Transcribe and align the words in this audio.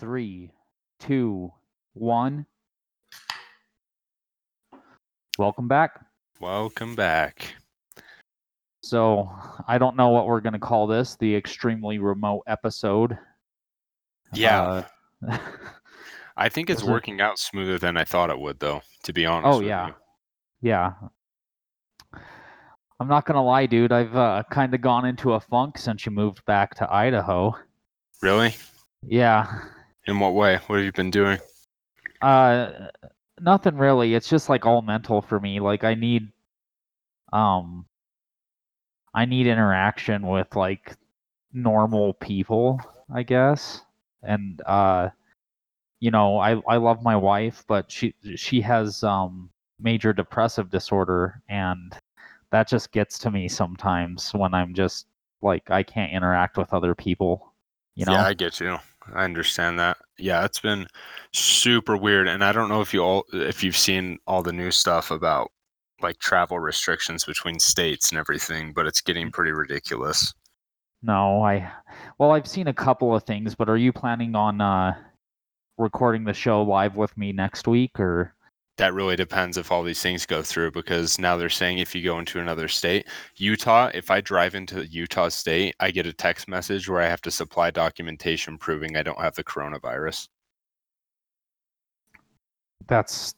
three, 0.00 0.50
two, 0.98 1.52
one. 1.92 2.46
Welcome 5.38 5.68
back. 5.68 6.06
Welcome 6.40 6.94
back. 6.94 7.54
So, 8.82 9.30
I 9.68 9.76
don't 9.76 9.96
know 9.96 10.08
what 10.08 10.26
we're 10.26 10.40
going 10.40 10.54
to 10.54 10.58
call 10.58 10.86
this 10.86 11.16
the 11.16 11.36
extremely 11.36 11.98
remote 11.98 12.42
episode. 12.46 13.18
Yeah, 14.32 14.84
Uh, 15.28 15.38
I 16.36 16.48
think 16.48 16.70
it's 16.70 16.82
working 16.82 17.20
out 17.20 17.38
smoother 17.38 17.78
than 17.78 17.98
I 17.98 18.04
thought 18.04 18.30
it 18.30 18.40
would, 18.40 18.58
though. 18.58 18.80
To 19.04 19.12
be 19.12 19.26
honest. 19.26 19.54
oh, 19.54 19.58
with 19.58 19.68
yeah. 19.68 19.88
you. 19.88 19.94
Yeah. 20.62 20.92
I'm 22.98 23.08
not 23.08 23.26
going 23.26 23.34
to 23.34 23.42
lie, 23.42 23.66
dude. 23.66 23.92
I've 23.92 24.16
uh, 24.16 24.44
kind 24.50 24.74
of 24.74 24.80
gone 24.80 25.04
into 25.04 25.34
a 25.34 25.40
funk 25.40 25.76
since 25.76 26.06
you 26.06 26.12
moved 26.12 26.42
back 26.46 26.74
to 26.76 26.90
Idaho. 26.90 27.54
Really? 28.22 28.56
Yeah. 29.02 29.60
In 30.06 30.18
what 30.18 30.34
way? 30.34 30.58
What 30.66 30.76
have 30.76 30.84
you 30.84 30.92
been 30.92 31.10
doing? 31.10 31.38
Uh, 32.22 32.88
nothing 33.40 33.76
really. 33.76 34.14
It's 34.14 34.28
just 34.28 34.48
like 34.48 34.66
all 34.66 34.82
mental 34.82 35.22
for 35.22 35.38
me. 35.38 35.60
Like 35.60 35.84
I 35.84 35.94
need, 35.94 36.32
um, 37.32 37.86
I 39.14 39.24
need 39.24 39.46
interaction 39.46 40.26
with 40.26 40.56
like 40.56 40.96
normal 41.52 42.14
people, 42.14 42.80
I 43.12 43.22
guess. 43.22 43.82
And 44.22 44.60
uh, 44.66 45.10
you 46.00 46.10
know, 46.10 46.38
I 46.38 46.60
I 46.68 46.76
love 46.76 47.02
my 47.02 47.16
wife, 47.16 47.64
but 47.66 47.90
she 47.90 48.14
she 48.36 48.60
has 48.62 49.02
um 49.02 49.50
major 49.78 50.12
depressive 50.12 50.70
disorder, 50.70 51.42
and 51.48 51.94
that 52.50 52.68
just 52.68 52.92
gets 52.92 53.18
to 53.20 53.30
me 53.30 53.48
sometimes 53.48 54.32
when 54.34 54.54
I'm 54.54 54.74
just 54.74 55.06
like 55.42 55.70
I 55.70 55.82
can't 55.82 56.12
interact 56.12 56.56
with 56.56 56.72
other 56.72 56.94
people. 56.94 57.52
You 57.94 58.06
know. 58.06 58.12
Yeah, 58.12 58.26
I 58.26 58.34
get 58.34 58.60
you. 58.60 58.78
I 59.14 59.24
understand 59.24 59.78
that. 59.78 59.98
Yeah, 60.18 60.44
it's 60.44 60.60
been 60.60 60.86
super 61.32 61.96
weird, 61.96 62.28
and 62.28 62.44
I 62.44 62.52
don't 62.52 62.68
know 62.68 62.80
if 62.80 62.92
you 62.94 63.00
all 63.02 63.24
if 63.32 63.62
you've 63.64 63.76
seen 63.76 64.18
all 64.26 64.42
the 64.42 64.52
new 64.52 64.70
stuff 64.70 65.10
about 65.10 65.50
like 66.00 66.18
travel 66.18 66.58
restrictions 66.58 67.24
between 67.24 67.58
states 67.60 68.10
and 68.10 68.18
everything, 68.18 68.72
but 68.72 68.86
it's 68.86 69.00
Mm. 69.22 69.26
getting 69.26 69.30
pretty 69.30 69.52
ridiculous. 69.52 70.32
No, 71.02 71.42
I 71.42 71.72
well, 72.18 72.32
I've 72.32 72.46
seen 72.46 72.68
a 72.68 72.74
couple 72.74 73.14
of 73.14 73.24
things, 73.24 73.54
but 73.54 73.68
are 73.68 73.76
you 73.76 73.92
planning 73.92 74.34
on 74.34 74.60
uh 74.60 74.94
recording 75.78 76.24
the 76.24 76.34
show 76.34 76.62
live 76.62 76.96
with 76.96 77.16
me 77.18 77.32
next 77.32 77.68
week 77.68 77.98
or 78.00 78.34
That 78.80 78.94
really 78.94 79.14
depends 79.14 79.58
if 79.58 79.70
all 79.70 79.82
these 79.82 80.00
things 80.00 80.24
go 80.24 80.40
through 80.40 80.70
because 80.70 81.18
now 81.18 81.36
they're 81.36 81.50
saying 81.50 81.76
if 81.76 81.94
you 81.94 82.02
go 82.02 82.18
into 82.18 82.40
another 82.40 82.66
state, 82.66 83.06
Utah, 83.36 83.90
if 83.92 84.10
I 84.10 84.22
drive 84.22 84.54
into 84.54 84.86
Utah 84.86 85.28
state, 85.28 85.74
I 85.80 85.90
get 85.90 86.06
a 86.06 86.14
text 86.14 86.48
message 86.48 86.88
where 86.88 87.02
I 87.02 87.06
have 87.06 87.20
to 87.22 87.30
supply 87.30 87.70
documentation 87.70 88.56
proving 88.56 88.96
I 88.96 89.02
don't 89.02 89.20
have 89.20 89.34
the 89.34 89.44
coronavirus. 89.44 90.28
that's 92.86 93.34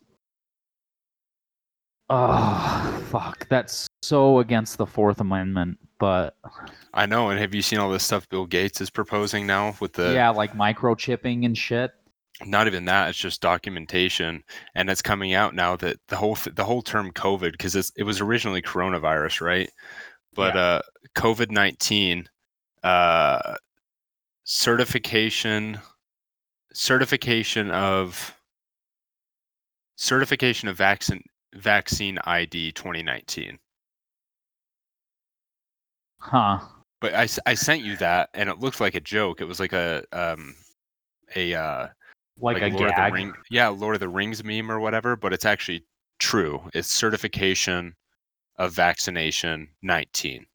Oh, 2.09 3.03
fuck. 3.11 3.49
That's 3.49 3.89
so 4.03 4.39
against 4.39 4.79
the 4.79 4.87
4th 4.87 5.19
amendment, 5.19 5.77
but 5.99 6.37
I 6.95 7.06
know, 7.06 7.31
and 7.31 7.41
have 7.41 7.53
you 7.53 7.62
seen 7.62 7.81
all 7.81 7.91
this 7.91 8.05
stuff 8.05 8.29
Bill 8.29 8.47
Gates 8.47 8.81
is 8.81 8.91
proposing 8.91 9.49
now 9.49 9.75
with 9.81 9.95
the 9.95 10.12
yeah, 10.12 10.29
like 10.29 10.53
microchipping 10.53 11.45
and 11.47 11.59
shit. 11.59 11.91
Not 12.47 12.67
even 12.67 12.85
that 12.87 13.09
it's 13.09 13.19
just 13.19 13.41
documentation 13.41 14.43
and 14.75 14.91
it's 14.91 15.03
coming 15.03 15.35
out 15.35 15.55
now 15.55 15.77
that 15.77 15.97
the 16.09 16.17
whole 16.17 16.37
th- 16.37 16.55
the 16.57 16.65
whole 16.65 16.83
term 16.83 17.11
covid 17.12 17.53
because 17.53 17.75
it 17.97 18.03
was 18.05 18.21
originally 18.21 18.62
coronavirus 18.62 19.41
right 19.41 19.71
but 20.34 20.55
Yeah. 20.55 20.61
uh 20.61 20.83
covid-19 21.17 22.27
uh 22.83 23.57
certification 24.45 25.79
certification 26.73 27.71
of 27.71 28.34
certification 29.97 30.69
of 30.69 30.77
vaccine 30.77 31.22
vaccine 31.55 32.19
id 32.25 32.72
2019 32.72 33.59
Huh. 36.21 36.61
but 37.00 37.15
I, 37.15 37.28
I 37.47 37.55
sent 37.55 37.83
you 37.83 37.97
that 37.97 38.31
and 38.34 38.49
it 38.49 38.59
looked 38.61 38.81
like 38.81 38.95
a 38.95 39.00
joke 39.00 39.41
it 39.41 39.45
was 39.45 39.61
like 39.61 39.72
a 39.72 40.05
um 40.12 40.55
a 41.37 41.55
uh 41.55 41.89
Like, 42.38 42.62
a 42.62 42.69
Lord 42.69 42.91
of 42.91 42.97
the. 42.97 43.10
Ring, 43.12 43.32
yeah, 43.50 43.69
Lord 43.69 43.94
of 43.94 44.00
the 44.00 44.09
Rings 44.09 44.43
meme 44.43 44.70
or 44.70 44.81
whatever, 44.81 45.16
but 45.16 45.32
it's 45.32 45.44
actually 45.44 45.84
true. 46.19 46.62
It's 46.75 46.88
certification 46.88 47.94
of 48.56 48.72
vaccination 48.72 49.69
19. 49.82 50.47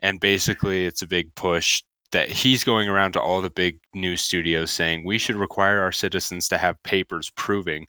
And 0.00 0.20
basically 0.20 0.86
it's 0.86 1.02
a 1.02 1.06
big 1.06 1.34
push 1.34 1.82
that 2.12 2.30
he's 2.30 2.64
going 2.64 2.88
around 2.88 3.12
to 3.12 3.20
all 3.20 3.42
the 3.42 3.50
big 3.50 3.78
news 3.94 4.22
studios 4.22 4.70
saying 4.70 5.04
we 5.04 5.18
should 5.18 5.36
require 5.36 5.80
our 5.80 5.92
citizens 5.92 6.48
to 6.48 6.58
have 6.58 6.82
papers 6.82 7.30
proving 7.36 7.86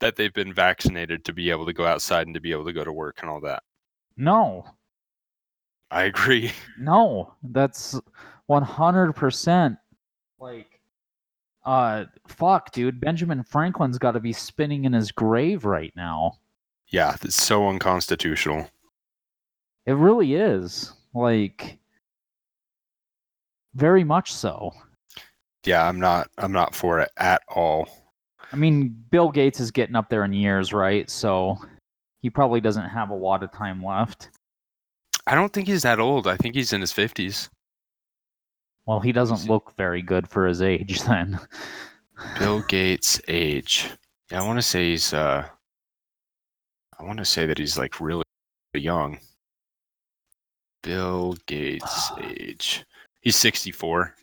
that 0.00 0.16
they've 0.16 0.32
been 0.32 0.52
vaccinated 0.52 1.24
to 1.24 1.32
be 1.32 1.50
able 1.50 1.66
to 1.66 1.72
go 1.72 1.86
outside 1.86 2.26
and 2.26 2.34
to 2.34 2.40
be 2.40 2.50
able 2.50 2.64
to 2.64 2.72
go 2.72 2.82
to 2.82 2.92
work 2.92 3.18
and 3.20 3.30
all 3.30 3.40
that. 3.40 3.62
No. 4.16 4.64
I 5.90 6.04
agree. 6.04 6.52
No, 6.78 7.34
that's 7.42 8.00
100% 8.50 9.76
like 10.40 10.71
uh 11.64 12.04
fuck, 12.26 12.72
dude. 12.72 13.00
Benjamin 13.00 13.42
Franklin's 13.44 13.98
got 13.98 14.12
to 14.12 14.20
be 14.20 14.32
spinning 14.32 14.84
in 14.84 14.92
his 14.92 15.12
grave 15.12 15.64
right 15.64 15.92
now. 15.96 16.38
Yeah, 16.88 17.16
it's 17.22 17.36
so 17.36 17.68
unconstitutional. 17.68 18.68
It 19.86 19.92
really 19.92 20.34
is. 20.34 20.92
Like 21.14 21.78
very 23.74 24.04
much 24.04 24.32
so. 24.32 24.72
Yeah, 25.64 25.86
I'm 25.86 26.00
not 26.00 26.28
I'm 26.38 26.52
not 26.52 26.74
for 26.74 27.00
it 27.00 27.10
at 27.16 27.42
all. 27.48 27.88
I 28.52 28.56
mean, 28.56 28.94
Bill 29.10 29.30
Gates 29.30 29.60
is 29.60 29.70
getting 29.70 29.96
up 29.96 30.10
there 30.10 30.24
in 30.24 30.32
years, 30.32 30.72
right? 30.72 31.08
So 31.08 31.58
he 32.20 32.28
probably 32.28 32.60
doesn't 32.60 32.88
have 32.88 33.10
a 33.10 33.14
lot 33.14 33.42
of 33.42 33.50
time 33.52 33.82
left. 33.82 34.30
I 35.26 35.34
don't 35.34 35.52
think 35.52 35.68
he's 35.68 35.82
that 35.82 36.00
old. 36.00 36.26
I 36.26 36.36
think 36.36 36.54
he's 36.54 36.72
in 36.72 36.80
his 36.80 36.92
50s. 36.92 37.48
Well, 38.86 39.00
he 39.00 39.12
doesn't 39.12 39.48
look 39.48 39.74
very 39.76 40.02
good 40.02 40.28
for 40.28 40.46
his 40.46 40.62
age 40.62 41.02
then. 41.06 41.38
Bill 42.38 42.60
Gates 42.68 43.20
age. 43.28 43.88
Yeah, 44.30 44.42
I 44.42 44.46
want 44.46 44.58
to 44.58 44.62
say 44.62 44.90
he's 44.90 45.12
uh 45.12 45.46
I 46.98 47.04
want 47.04 47.18
to 47.18 47.24
say 47.24 47.46
that 47.46 47.58
he's 47.58 47.78
like 47.78 48.00
really 48.00 48.24
young. 48.74 49.18
Bill 50.82 51.36
Gates 51.46 52.10
age. 52.20 52.84
He's 53.20 53.36
64. 53.36 54.14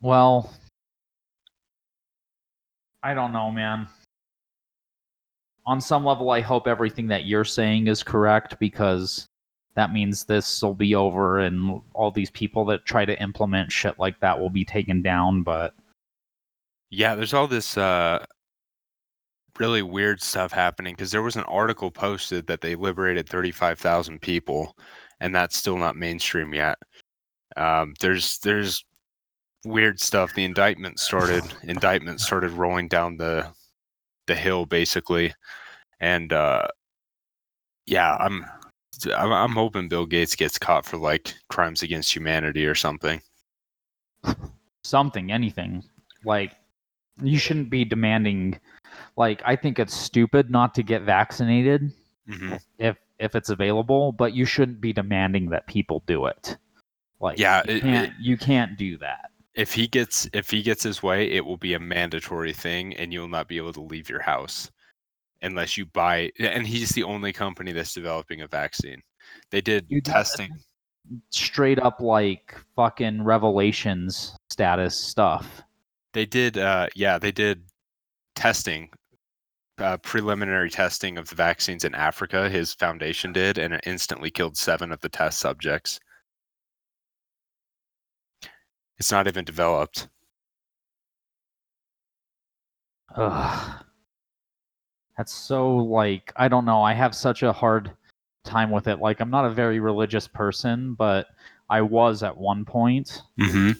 Well, 0.00 0.52
I 3.02 3.12
don't 3.14 3.32
know, 3.32 3.50
man. 3.50 3.88
On 5.66 5.80
some 5.80 6.04
level, 6.04 6.30
I 6.30 6.40
hope 6.40 6.66
everything 6.66 7.06
that 7.08 7.26
you're 7.26 7.44
saying 7.44 7.86
is 7.86 8.02
correct 8.02 8.58
because 8.58 9.28
that 9.74 9.92
means 9.92 10.24
this 10.24 10.62
will 10.62 10.74
be 10.74 10.94
over 10.94 11.38
and 11.40 11.80
all 11.94 12.10
these 12.10 12.30
people 12.30 12.64
that 12.66 12.84
try 12.84 13.04
to 13.04 13.20
implement 13.22 13.70
shit 13.72 13.98
like 13.98 14.18
that 14.20 14.38
will 14.38 14.50
be 14.50 14.64
taken 14.64 15.02
down. 15.02 15.42
But 15.42 15.74
Yeah, 16.90 17.14
there's 17.14 17.34
all 17.34 17.46
this 17.46 17.76
uh 17.76 18.24
really 19.58 19.82
weird 19.82 20.22
stuff 20.22 20.52
happening 20.52 20.94
because 20.94 21.10
there 21.10 21.22
was 21.22 21.36
an 21.36 21.44
article 21.44 21.90
posted 21.90 22.46
that 22.46 22.62
they 22.62 22.74
liberated 22.74 23.28
35,000 23.28 24.20
people 24.20 24.76
and 25.20 25.34
that's 25.34 25.56
still 25.56 25.76
not 25.76 25.96
mainstream 25.96 26.52
yet. 26.54 26.78
Um 27.56 27.94
there's 28.00 28.38
there's 28.38 28.84
weird 29.64 30.00
stuff. 30.00 30.34
The 30.34 30.44
indictment 30.44 30.98
started 30.98 31.44
indictment 31.62 32.20
started 32.20 32.50
rolling 32.52 32.88
down 32.88 33.16
the 33.16 33.46
the 34.26 34.34
hill 34.34 34.66
basically. 34.66 35.32
And 36.00 36.32
uh 36.32 36.66
yeah, 37.86 38.16
I'm 38.16 38.44
I'm, 39.06 39.32
I'm 39.32 39.52
hoping 39.52 39.88
Bill 39.88 40.06
Gates 40.06 40.34
gets 40.36 40.58
caught 40.58 40.84
for 40.86 40.96
like 40.96 41.34
crimes 41.48 41.82
against 41.82 42.14
humanity 42.14 42.66
or 42.66 42.74
something. 42.74 43.20
something, 44.84 45.30
anything. 45.32 45.82
Like, 46.24 46.52
you 47.22 47.38
shouldn't 47.38 47.70
be 47.70 47.84
demanding. 47.84 48.58
Like, 49.16 49.42
I 49.44 49.56
think 49.56 49.78
it's 49.78 49.94
stupid 49.94 50.50
not 50.50 50.74
to 50.74 50.82
get 50.82 51.02
vaccinated 51.02 51.92
hmm 52.28 52.54
if 52.78 52.96
if 53.18 53.34
it's 53.34 53.50
available, 53.50 54.12
but 54.12 54.32
you 54.34 54.44
shouldn't 54.46 54.80
be 54.80 54.92
demanding 54.94 55.50
that 55.50 55.66
people 55.66 56.02
do 56.06 56.26
it. 56.26 56.56
Like, 57.20 57.38
Yeah, 57.38 57.62
you 57.68 57.74
it- 57.74 57.80
can't 57.82 58.08
it- 58.08 58.14
you 58.20 58.36
can't 58.38 58.78
do 58.78 58.96
that. 58.98 59.30
if 59.54 59.74
he 59.74 59.86
gets 59.86 60.28
if 60.32 60.50
he 60.50 60.62
gets 60.62 60.82
his 60.82 61.02
way, 61.02 61.30
it 61.30 61.44
will 61.44 61.56
be 61.58 61.74
a 61.74 61.78
mandatory 61.80 62.52
thing, 62.52 62.94
and 62.96 63.12
you'll 63.12 63.28
not 63.28 63.48
be 63.48 63.56
able 63.58 63.72
to 63.74 63.80
leave 63.82 64.08
your 64.08 64.22
house 64.22 64.70
unless 65.42 65.76
you 65.76 65.86
buy. 65.86 66.30
And 66.38 66.66
he's 66.66 66.90
the 66.90 67.02
only 67.02 67.32
company 67.32 67.72
that's 67.72 67.94
developing 67.94 68.42
a 68.42 68.46
vaccine. 68.46 69.02
They 69.50 69.60
did 69.60 69.86
testing. 70.04 70.50
Straight 71.30 71.78
up 71.78 72.00
like 72.00 72.56
fucking 72.76 73.24
revelations 73.24 74.36
status 74.50 74.96
stuff. 74.96 75.62
They 76.12 76.26
did, 76.26 76.58
uh, 76.58 76.88
yeah, 76.94 77.18
they 77.18 77.32
did 77.32 77.62
testing, 78.34 78.90
uh, 79.78 79.96
preliminary 79.98 80.70
testing 80.70 81.18
of 81.18 81.28
the 81.28 81.34
vaccines 81.34 81.84
in 81.84 81.94
Africa. 81.94 82.48
His 82.48 82.74
foundation 82.74 83.32
did, 83.32 83.58
and 83.58 83.74
it 83.74 83.80
instantly 83.86 84.30
killed 84.30 84.56
seven 84.56 84.92
of 84.92 85.00
the 85.00 85.08
test 85.08 85.40
subjects. 85.40 85.98
It's 88.98 89.10
not 89.10 89.26
even 89.26 89.44
developed. 89.44 90.08
Ugh. 93.16 93.84
That's 95.20 95.34
so 95.34 95.76
like 95.76 96.32
I 96.36 96.48
don't 96.48 96.64
know. 96.64 96.80
I 96.80 96.94
have 96.94 97.14
such 97.14 97.42
a 97.42 97.52
hard 97.52 97.92
time 98.42 98.70
with 98.70 98.86
it. 98.86 99.00
Like 99.00 99.20
I'm 99.20 99.28
not 99.28 99.44
a 99.44 99.50
very 99.50 99.78
religious 99.78 100.26
person, 100.26 100.94
but 100.94 101.26
I 101.68 101.82
was 101.82 102.22
at 102.22 102.34
one 102.34 102.64
point, 102.64 103.20
Mm-hmm. 103.38 103.72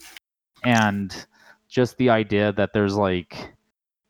and 0.64 1.26
just 1.66 1.96
the 1.96 2.10
idea 2.10 2.52
that 2.52 2.75
there's 2.75 2.94
like 2.94 3.54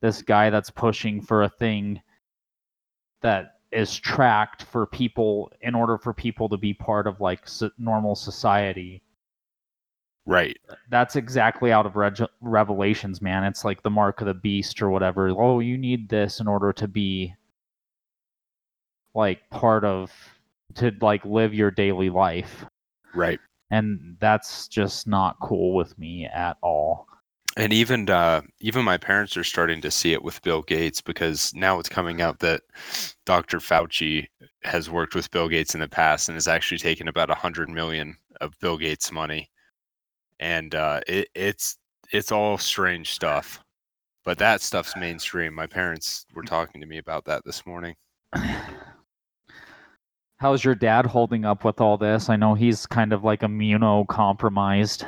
this 0.01 0.23
guy 0.23 0.51
that's 0.51 0.71
pushing 0.71 1.23
for 1.23 1.45
a 1.45 1.49
thing 1.49 2.03
that 3.23 3.61
is 3.71 3.97
tracked 3.97 4.65
for 4.65 4.85
people 4.85 5.53
in 5.61 5.77
order 5.77 5.99
for 5.99 6.13
people 6.13 6.49
to 6.49 6.57
be 6.57 6.75
part 6.75 7.07
of 7.07 7.21
like 7.21 7.47
so- 7.47 7.71
normal 7.79 8.17
society 8.17 9.05
Right. 10.31 10.57
that's 10.91 11.17
exactly 11.17 11.73
out 11.73 11.87
of 11.87 11.97
Reg- 11.97 12.29
revelations 12.41 13.21
man 13.21 13.43
it's 13.45 13.65
like 13.65 13.83
the 13.83 13.91
mark 13.91 14.21
of 14.21 14.29
the 14.29 14.35
beast 14.35 14.81
or 14.81 14.89
whatever 14.91 15.29
oh 15.31 15.59
you 15.59 15.77
need 15.77 16.09
this 16.09 16.39
in 16.41 16.47
order 16.47 16.73
to 16.75 16.87
be 16.87 17.35
like 19.15 19.41
part 19.51 19.85
of 19.85 20.13
to 20.77 20.93
like 21.01 21.25
live 21.25 21.53
your 21.53 21.71
daily 21.71 22.11
life 22.11 22.65
Right. 23.13 23.41
and 23.71 24.17
that's 24.21 24.69
just 24.69 25.09
not 25.09 25.37
cool 25.43 25.75
with 25.75 25.99
me 25.99 26.27
at 26.27 26.57
all 26.63 27.09
And 27.57 27.73
even 27.73 28.09
uh, 28.09 28.43
even 28.61 28.85
my 28.85 28.97
parents 28.99 29.37
are 29.37 29.43
starting 29.45 29.81
to 29.81 29.91
see 29.91 30.13
it 30.13 30.23
with 30.23 30.41
Bill 30.43 30.63
Gates 30.63 31.01
because 31.01 31.53
now 31.55 31.81
it's 31.81 31.89
coming 31.89 32.21
out 32.23 32.39
that 32.39 32.61
Dr. 33.27 33.59
Fauci 33.59 34.29
has 34.63 34.89
worked 34.89 35.17
with 35.17 35.31
Bill 35.33 35.49
Gates 35.49 35.75
in 35.75 35.81
the 35.81 35.89
past 35.89 36.29
and 36.29 36.37
has 36.37 36.47
actually 36.47 36.79
taken 36.79 37.09
about 37.09 37.31
a 37.31 37.35
hundred 37.35 37.69
million 37.69 38.17
of 38.41 38.55
Bill 38.61 38.79
Gates' 38.79 39.11
money, 39.11 39.51
and 40.41 40.75
uh, 40.75 41.01
it, 41.07 41.29
it's 41.35 41.79
it's 42.13 42.33
all 42.33 42.59
strange 42.59 43.13
stuff. 43.13 43.63
But 44.25 44.39
that 44.39 44.61
stuff's 44.61 44.97
mainstream. 44.97 45.55
My 45.55 45.67
parents 45.67 46.27
were 46.35 46.43
talking 46.43 46.81
to 46.81 46.87
me 46.87 46.99
about 46.99 47.25
that 47.27 47.45
this 47.45 47.65
morning. 47.65 47.95
how's 50.37 50.65
your 50.65 50.75
dad 50.75 51.05
holding 51.05 51.45
up 51.45 51.65
with 51.65 51.83
all 51.83 51.99
this 51.99 52.31
i 52.31 52.37
know 52.37 52.55
he's 52.55 52.87
kind 52.87 53.13
of 53.13 53.25
like 53.25 53.41
immunocompromised 53.41 55.07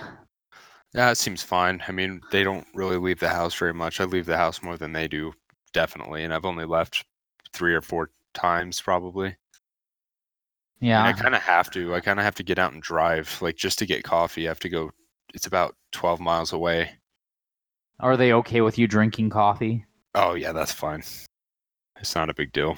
Yeah, 0.94 1.10
it 1.10 1.16
seems 1.16 1.42
fine. 1.42 1.82
I 1.88 1.92
mean, 1.92 2.20
they 2.30 2.44
don't 2.44 2.66
really 2.74 2.98
leave 2.98 3.18
the 3.18 3.28
house 3.30 3.54
very 3.54 3.72
much. 3.72 3.98
I 3.98 4.04
leave 4.04 4.26
the 4.26 4.36
house 4.36 4.62
more 4.62 4.76
than 4.76 4.92
they 4.92 5.08
do, 5.08 5.32
definitely, 5.72 6.24
and 6.24 6.34
I've 6.34 6.44
only 6.44 6.66
left 6.66 7.04
three 7.54 7.74
or 7.74 7.80
four 7.80 8.10
times 8.34 8.80
probably. 8.80 9.28
And 9.28 9.36
yeah 10.88 11.04
I 11.04 11.12
kind 11.14 11.34
of 11.34 11.40
have 11.42 11.70
to. 11.70 11.94
I 11.94 12.00
kind 12.00 12.18
of 12.18 12.24
have 12.24 12.34
to 12.36 12.42
get 12.42 12.58
out 12.58 12.72
and 12.74 12.82
drive, 12.82 13.38
like 13.40 13.56
just 13.56 13.78
to 13.78 13.86
get 13.86 14.04
coffee. 14.04 14.46
I 14.46 14.50
have 14.50 14.60
to 14.60 14.68
go. 14.68 14.90
It's 15.34 15.46
about 15.46 15.74
twelve 15.92 16.20
miles 16.20 16.52
away. 16.52 16.92
are 18.00 18.16
they 18.16 18.32
okay 18.32 18.60
with 18.60 18.78
you 18.78 18.86
drinking 18.86 19.30
coffee 19.30 19.84
Oh 20.14 20.34
yeah, 20.34 20.52
that's 20.52 20.72
fine. 20.72 21.02
It's 21.98 22.14
not 22.14 22.28
a 22.28 22.34
big 22.34 22.52
deal. 22.52 22.76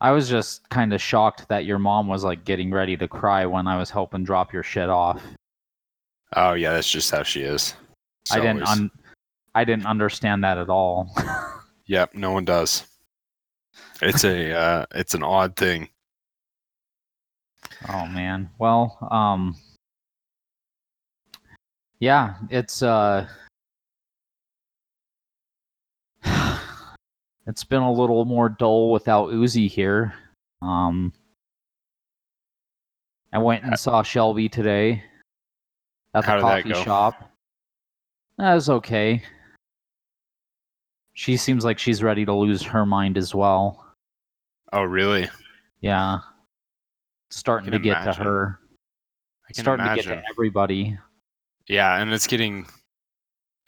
I 0.00 0.10
was 0.10 0.28
just 0.28 0.68
kind 0.70 0.92
of 0.92 1.00
shocked 1.00 1.48
that 1.48 1.64
your 1.64 1.78
mom 1.78 2.08
was 2.08 2.24
like 2.24 2.44
getting 2.44 2.70
ready 2.70 2.96
to 2.96 3.06
cry 3.06 3.46
when 3.46 3.66
I 3.66 3.76
was 3.76 3.90
helping 3.90 4.24
drop 4.24 4.52
your 4.52 4.62
shit 4.62 4.88
off. 4.88 5.22
Oh 6.34 6.54
yeah, 6.54 6.72
that's 6.72 6.90
just 6.90 7.10
how 7.10 7.22
she 7.22 7.42
is. 7.42 7.74
I 8.30 8.36
didn't 8.40 8.62
always- 8.62 8.80
un- 8.80 8.90
I 9.54 9.64
didn't 9.64 9.86
understand 9.86 10.42
that 10.44 10.58
at 10.58 10.68
all. 10.70 11.14
Yep, 11.86 12.14
no 12.14 12.30
one 12.30 12.44
does. 12.44 12.86
It's 14.00 14.24
a. 14.24 14.52
Uh, 14.56 14.86
it's 14.94 15.14
an 15.14 15.24
odd 15.24 15.56
thing. 15.56 15.88
oh 17.88 18.06
man. 18.06 18.48
Well, 18.58 18.96
um 19.10 19.56
Yeah, 22.02 22.34
it's 22.50 22.82
uh 22.82 23.28
it's 27.46 27.62
been 27.62 27.82
a 27.82 27.92
little 27.92 28.24
more 28.24 28.48
dull 28.48 28.90
without 28.90 29.30
Uzi 29.30 29.70
here. 29.70 30.12
Um 30.62 31.12
I 33.32 33.38
went 33.38 33.62
and 33.62 33.78
saw 33.78 34.02
Shelby 34.02 34.48
today 34.48 35.04
at 36.12 36.26
the 36.26 36.32
did 36.32 36.42
that 36.42 36.64
coffee 36.64 36.82
shop. 36.82 37.30
That 38.36 38.54
was 38.54 38.68
okay. 38.68 39.22
She 41.14 41.36
seems 41.36 41.64
like 41.64 41.78
she's 41.78 42.02
ready 42.02 42.24
to 42.24 42.34
lose 42.34 42.62
her 42.62 42.84
mind 42.84 43.16
as 43.16 43.32
well. 43.32 43.94
Oh 44.72 44.82
really? 44.82 45.30
Yeah. 45.82 46.18
Starting 47.30 47.70
to 47.70 47.78
get 47.78 48.02
imagine. 48.02 48.14
to 48.14 48.28
her. 48.28 48.58
I 49.48 49.52
can 49.52 49.62
starting 49.62 49.86
to 49.86 49.94
get 49.94 50.04
to 50.06 50.20
everybody. 50.28 50.98
Yeah, 51.68 52.00
and 52.00 52.12
it's 52.12 52.26
getting. 52.26 52.66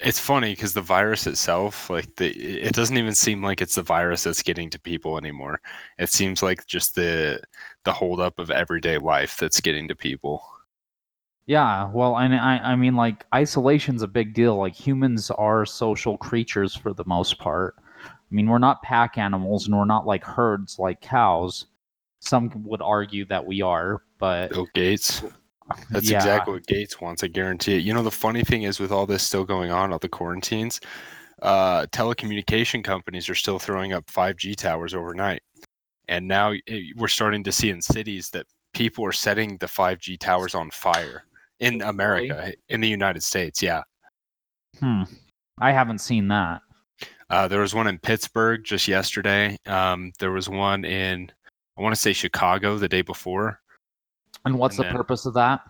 It's 0.01 0.19
funny 0.19 0.53
because 0.53 0.75
the 0.75 0.81
virus 0.81 1.27
itself, 1.27 1.89
like 1.89 2.17
the, 2.17 2.29
it 2.31 2.75
doesn't 2.75 2.99
even 2.99 3.15
seem 3.15 3.43
like 3.43 3.63
it's 3.63 3.77
the 3.77 3.83
virus 3.83 4.25
that's 4.25 4.43
getting 4.43 4.69
to 4.71 4.81
people 4.81 5.17
anymore. 5.17 5.61
It 5.99 6.11
seems 6.11 6.43
like 6.43 6.67
just 6.67 6.97
the 6.97 7.41
the 7.85 7.93
holdup 7.93 8.39
of 8.39 8.51
everyday 8.51 8.99
life 8.99 9.37
that's 9.37 9.61
getting 9.61 9.87
to 9.89 9.95
people. 9.95 10.43
Yeah, 11.47 11.91
well, 11.93 12.17
and 12.19 12.35
I, 12.35 12.59
I 12.59 12.75
mean, 12.75 12.97
like, 12.97 13.27
isolation's 13.35 14.01
a 14.03 14.09
big 14.09 14.33
deal. 14.33 14.57
Like, 14.57 14.75
humans 14.75 15.31
are 15.31 15.67
social 15.67 16.17
creatures 16.17 16.75
for 16.75 16.95
the 16.95 17.05
most 17.07 17.39
part. 17.39 17.75
I 18.07 18.35
mean, 18.35 18.49
we're 18.49 18.59
not 18.59 18.83
pack 18.83 19.19
animals 19.19 19.67
and 19.67 19.77
we're 19.77 19.85
not 19.85 20.07
like 20.07 20.25
herds 20.25 20.79
like 20.79 21.01
cows. 21.03 21.67
Some 22.21 22.51
would 22.65 22.81
argue 22.81 23.27
that 23.27 23.45
we 23.45 23.61
are, 23.61 24.03
but 24.19 24.51
Bill 24.51 24.67
Gates. 24.75 25.23
That's 25.91 26.11
yeah, 26.11 26.19
exactly 26.19 26.55
what 26.55 26.67
Gates 26.67 27.01
wants. 27.01 27.25
I 27.25 27.29
guarantee 27.29 27.77
it. 27.77 27.83
You 27.83 27.95
know, 27.95 28.03
the 28.03 28.11
funny 28.11 28.43
thing 28.43 28.65
is, 28.65 28.81
with 28.81 28.93
all 28.93 29.07
this 29.07 29.23
still 29.23 29.45
going 29.45 29.71
on, 29.71 29.93
all 29.93 29.99
the 29.99 30.09
quarantines, 30.09 30.81
uh, 31.43 31.87
telecommunication 31.87 32.85
companies 32.85 33.29
are 33.29 33.35
still 33.35 33.59
throwing 33.59 33.93
up 33.93 34.07
5G 34.07 34.57
towers 34.57 34.95
overnight. 34.95 35.43
And 36.09 36.29
now 36.29 36.53
eh, 36.53 36.83
we're 36.97 37.09
starting 37.09 37.43
to 37.45 37.53
see 37.53 37.71
in 37.71 37.81
cities 37.81 38.31
that 38.31 38.47
people 38.75 39.05
are 39.07 39.13
setting 39.13 39.57
the 39.59 39.67
5G 39.67 40.19
towers 40.19 40.55
on 40.55 40.71
fire 40.71 41.25
in 41.61 41.81
America, 41.83 42.53
in 42.69 42.81
the 42.81 42.89
United 42.89 43.23
States. 43.23 43.63
Yeah. 43.63 43.83
Hmm. 44.81 45.03
I 45.61 45.73
haven't 45.73 46.01
seen 46.01 46.29
that. 46.29 46.61
Uh, 47.31 47.49
there 47.49 47.61
was 47.61 47.75
one 47.75 47.87
in 47.87 47.99
Pittsburgh 47.99 48.63
just 48.65 48.87
yesterday. 48.87 49.57
Um, 49.67 50.13
there 50.19 50.33
was 50.33 50.49
one 50.49 50.85
in, 50.85 51.31
I 51.77 51.83
want 51.83 51.95
to 51.95 52.01
say 52.01 52.13
Chicago 52.13 52.77
the 52.77 52.89
day 52.89 53.03
before. 53.03 53.61
And 54.45 54.59
what's 54.59 54.79
And 54.79 54.89
the 54.89 54.93
purpose 54.93 55.27
of 55.27 55.35
that? 55.35 55.63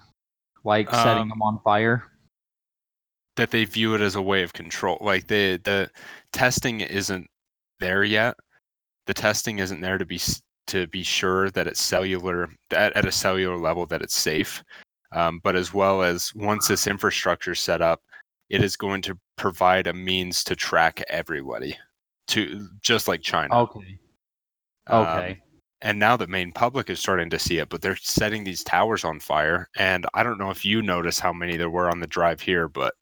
Like 0.64 0.90
setting 0.90 1.22
Um, 1.22 1.28
them 1.28 1.42
on 1.42 1.60
fire? 1.62 2.10
that 3.36 3.50
they 3.50 3.64
view 3.64 3.94
it 3.96 4.00
as 4.00 4.14
a 4.14 4.22
way 4.22 4.44
of 4.44 4.52
control. 4.52 4.96
Like 5.00 5.26
the 5.26 5.56
the 5.64 5.90
testing 6.32 6.80
isn't 6.80 7.28
there 7.80 8.04
yet. 8.04 8.36
The 9.06 9.14
testing 9.14 9.58
isn't 9.58 9.80
there 9.80 9.98
to 9.98 10.06
be 10.06 10.20
to 10.68 10.86
be 10.86 11.02
sure 11.02 11.50
that 11.50 11.66
it's 11.66 11.80
cellular 11.82 12.48
at, 12.70 12.92
at 12.96 13.04
a 13.04 13.12
cellular 13.12 13.56
level 13.56 13.86
that 13.86 14.02
it's 14.02 14.14
safe. 14.14 14.62
Um, 15.12 15.40
but 15.42 15.56
as 15.56 15.74
well 15.74 16.02
as 16.02 16.32
once 16.34 16.68
this 16.68 16.86
infrastructure 16.86 17.52
is 17.52 17.60
set 17.60 17.82
up, 17.82 18.02
it 18.50 18.62
is 18.62 18.76
going 18.76 19.02
to 19.02 19.18
provide 19.36 19.86
a 19.88 19.92
means 19.92 20.42
to 20.44 20.56
track 20.56 21.02
everybody, 21.08 21.76
to 22.28 22.68
just 22.80 23.08
like 23.08 23.20
China. 23.20 23.62
Okay. 23.62 23.98
Um, 24.86 25.06
Okay. 25.06 25.42
And 25.84 25.98
now 25.98 26.16
the 26.16 26.26
main 26.26 26.50
public 26.50 26.88
is 26.88 26.98
starting 26.98 27.28
to 27.28 27.38
see 27.38 27.58
it, 27.58 27.68
but 27.68 27.82
they're 27.82 27.96
setting 27.96 28.42
these 28.42 28.64
towers 28.64 29.04
on 29.04 29.20
fire. 29.20 29.68
And 29.76 30.06
I 30.14 30.22
don't 30.22 30.38
know 30.38 30.50
if 30.50 30.64
you 30.64 30.80
notice 30.80 31.18
how 31.18 31.32
many 31.32 31.58
there 31.58 31.70
were 31.70 31.90
on 31.90 32.00
the 32.00 32.06
drive 32.06 32.40
here, 32.40 32.68
but 32.68 32.94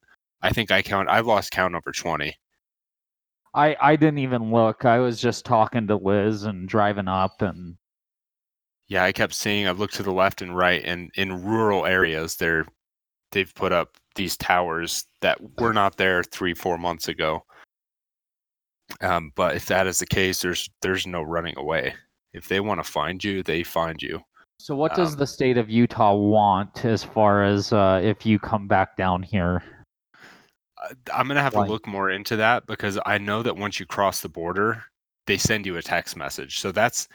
I 0.43 0.51
think 0.51 0.73
I 0.73 0.83
count. 0.83 1.09
I've 1.09 1.27
lost 1.27 1.53
count 1.53 1.77
over 1.77 1.93
twenty. 1.93 2.37
I 3.55 3.77
I 3.81 3.97
didn't 3.97 4.19
even 4.19 4.51
look. 4.51 4.85
I 4.85 4.99
was 4.99 5.21
just 5.21 5.45
talking 5.45 5.87
to 5.87 5.97
Liz 5.97 6.43
and 6.43 6.69
driving 6.69 7.09
up 7.09 7.41
and 7.41 7.77
Yeah, 8.89 9.05
I 9.05 9.13
kept 9.13 9.35
seeing. 9.35 9.69
I've 9.69 9.79
looked 9.79 9.95
to 9.95 10.03
the 10.03 10.13
left 10.13 10.43
and 10.43 10.57
right, 10.57 10.83
and 10.85 11.11
in 11.15 11.45
rural 11.45 11.87
areas, 11.87 12.37
they're 12.37 12.67
they've 13.31 13.55
put 13.55 13.73
up 13.73 13.97
these 14.17 14.37
towers 14.37 15.07
that 15.21 15.39
were 15.61 15.73
not 15.73 15.97
there 15.97 16.25
three, 16.25 16.55
four 16.55 16.79
months 16.79 17.09
ago. 17.09 17.45
Um, 19.01 19.33
but 19.37 19.57
if 19.57 19.67
that 19.67 19.87
is 19.87 20.01
the 20.01 20.07
case, 20.07 20.43
there's 20.43 20.69
there's 20.83 21.07
no 21.07 21.23
running 21.23 21.55
away. 21.57 21.95
If 22.33 22.49
they 22.49 22.61
want 22.61 22.83
to 22.83 22.91
find 22.91 23.23
you, 23.23 23.43
they 23.43 23.63
find 23.63 24.01
you. 24.03 24.23
So 24.59 24.75
what 24.77 24.95
does 24.95 25.13
Um, 25.15 25.19
the 25.19 25.27
state 25.27 25.59
of 25.59 25.69
Utah 25.69 26.15
want 26.15 26.85
as 26.85 27.03
far 27.03 27.45
as 27.45 27.73
uh, 27.73 28.01
if 28.03 28.25
you 28.25 28.39
come 28.39 28.69
back 28.69 28.97
down 28.97 29.23
here? 29.23 29.63
Uh, 30.81 30.95
I'm 31.13 31.27
gonna 31.29 31.43
have 31.43 31.55
Like- 31.55 31.67
to 31.67 31.73
look 31.73 31.87
more 31.87 32.11
into 32.11 32.37
that 32.37 32.67
because 32.67 32.99
I 33.05 33.19
know 33.19 33.43
that 33.43 33.57
once 33.57 33.81
you 33.81 33.87
cross 33.87 34.21
the 34.21 34.29
border, 34.29 34.85
they 35.27 35.37
send 35.37 35.67
you 35.67 35.77
a 35.77 35.83
text 35.83 36.17
message. 36.17 36.59
So 36.61 36.73
that's 36.73 37.09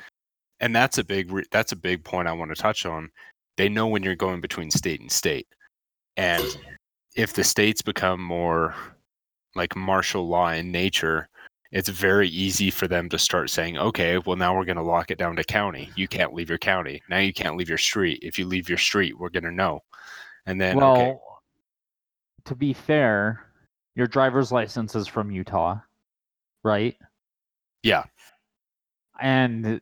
and 0.59 0.75
that's 0.75 0.97
a 0.97 1.03
big 1.03 1.31
re- 1.31 1.45
that's 1.51 1.71
a 1.71 1.75
big 1.75 2.03
point 2.03 2.27
I 2.27 2.33
want 2.33 2.49
to 2.53 2.61
touch 2.61 2.85
on. 2.85 3.09
They 3.57 3.69
know 3.69 3.87
when 3.87 4.03
you're 4.03 4.15
going 4.15 4.41
between 4.41 4.71
state 4.71 5.01
and 5.01 5.11
state, 5.11 5.47
and 6.15 6.43
if 7.15 7.33
the 7.33 7.43
states 7.43 7.81
become 7.81 8.21
more 8.21 8.75
like 9.55 9.75
martial 9.75 10.27
law 10.27 10.49
in 10.49 10.71
nature, 10.71 11.29
it's 11.71 11.89
very 11.89 12.29
easy 12.29 12.69
for 12.71 12.87
them 12.87 13.09
to 13.09 13.17
start 13.17 13.49
saying, 13.49 13.77
"Okay, 13.77 14.17
well 14.17 14.35
now 14.35 14.55
we're 14.55 14.65
going 14.65 14.77
to 14.77 14.83
lock 14.83 15.11
it 15.11 15.17
down 15.17 15.35
to 15.35 15.43
county. 15.43 15.89
You 15.95 16.07
can't 16.07 16.33
leave 16.33 16.49
your 16.49 16.57
county. 16.57 17.01
Now 17.09 17.19
you 17.19 17.33
can't 17.33 17.57
leave 17.57 17.69
your 17.69 17.77
street. 17.77 18.19
If 18.21 18.39
you 18.39 18.45
leave 18.45 18.69
your 18.69 18.77
street, 18.77 19.17
we're 19.17 19.29
going 19.29 19.43
to 19.43 19.51
know." 19.51 19.81
And 20.45 20.59
then 20.59 20.77
well, 20.77 20.93
okay, 20.93 21.17
to 22.45 22.55
be 22.55 22.73
fair, 22.73 23.45
your 23.95 24.07
driver's 24.07 24.51
license 24.51 24.95
is 24.95 25.07
from 25.07 25.31
Utah, 25.31 25.79
right? 26.63 26.95
Yeah. 27.83 28.03
And 29.19 29.81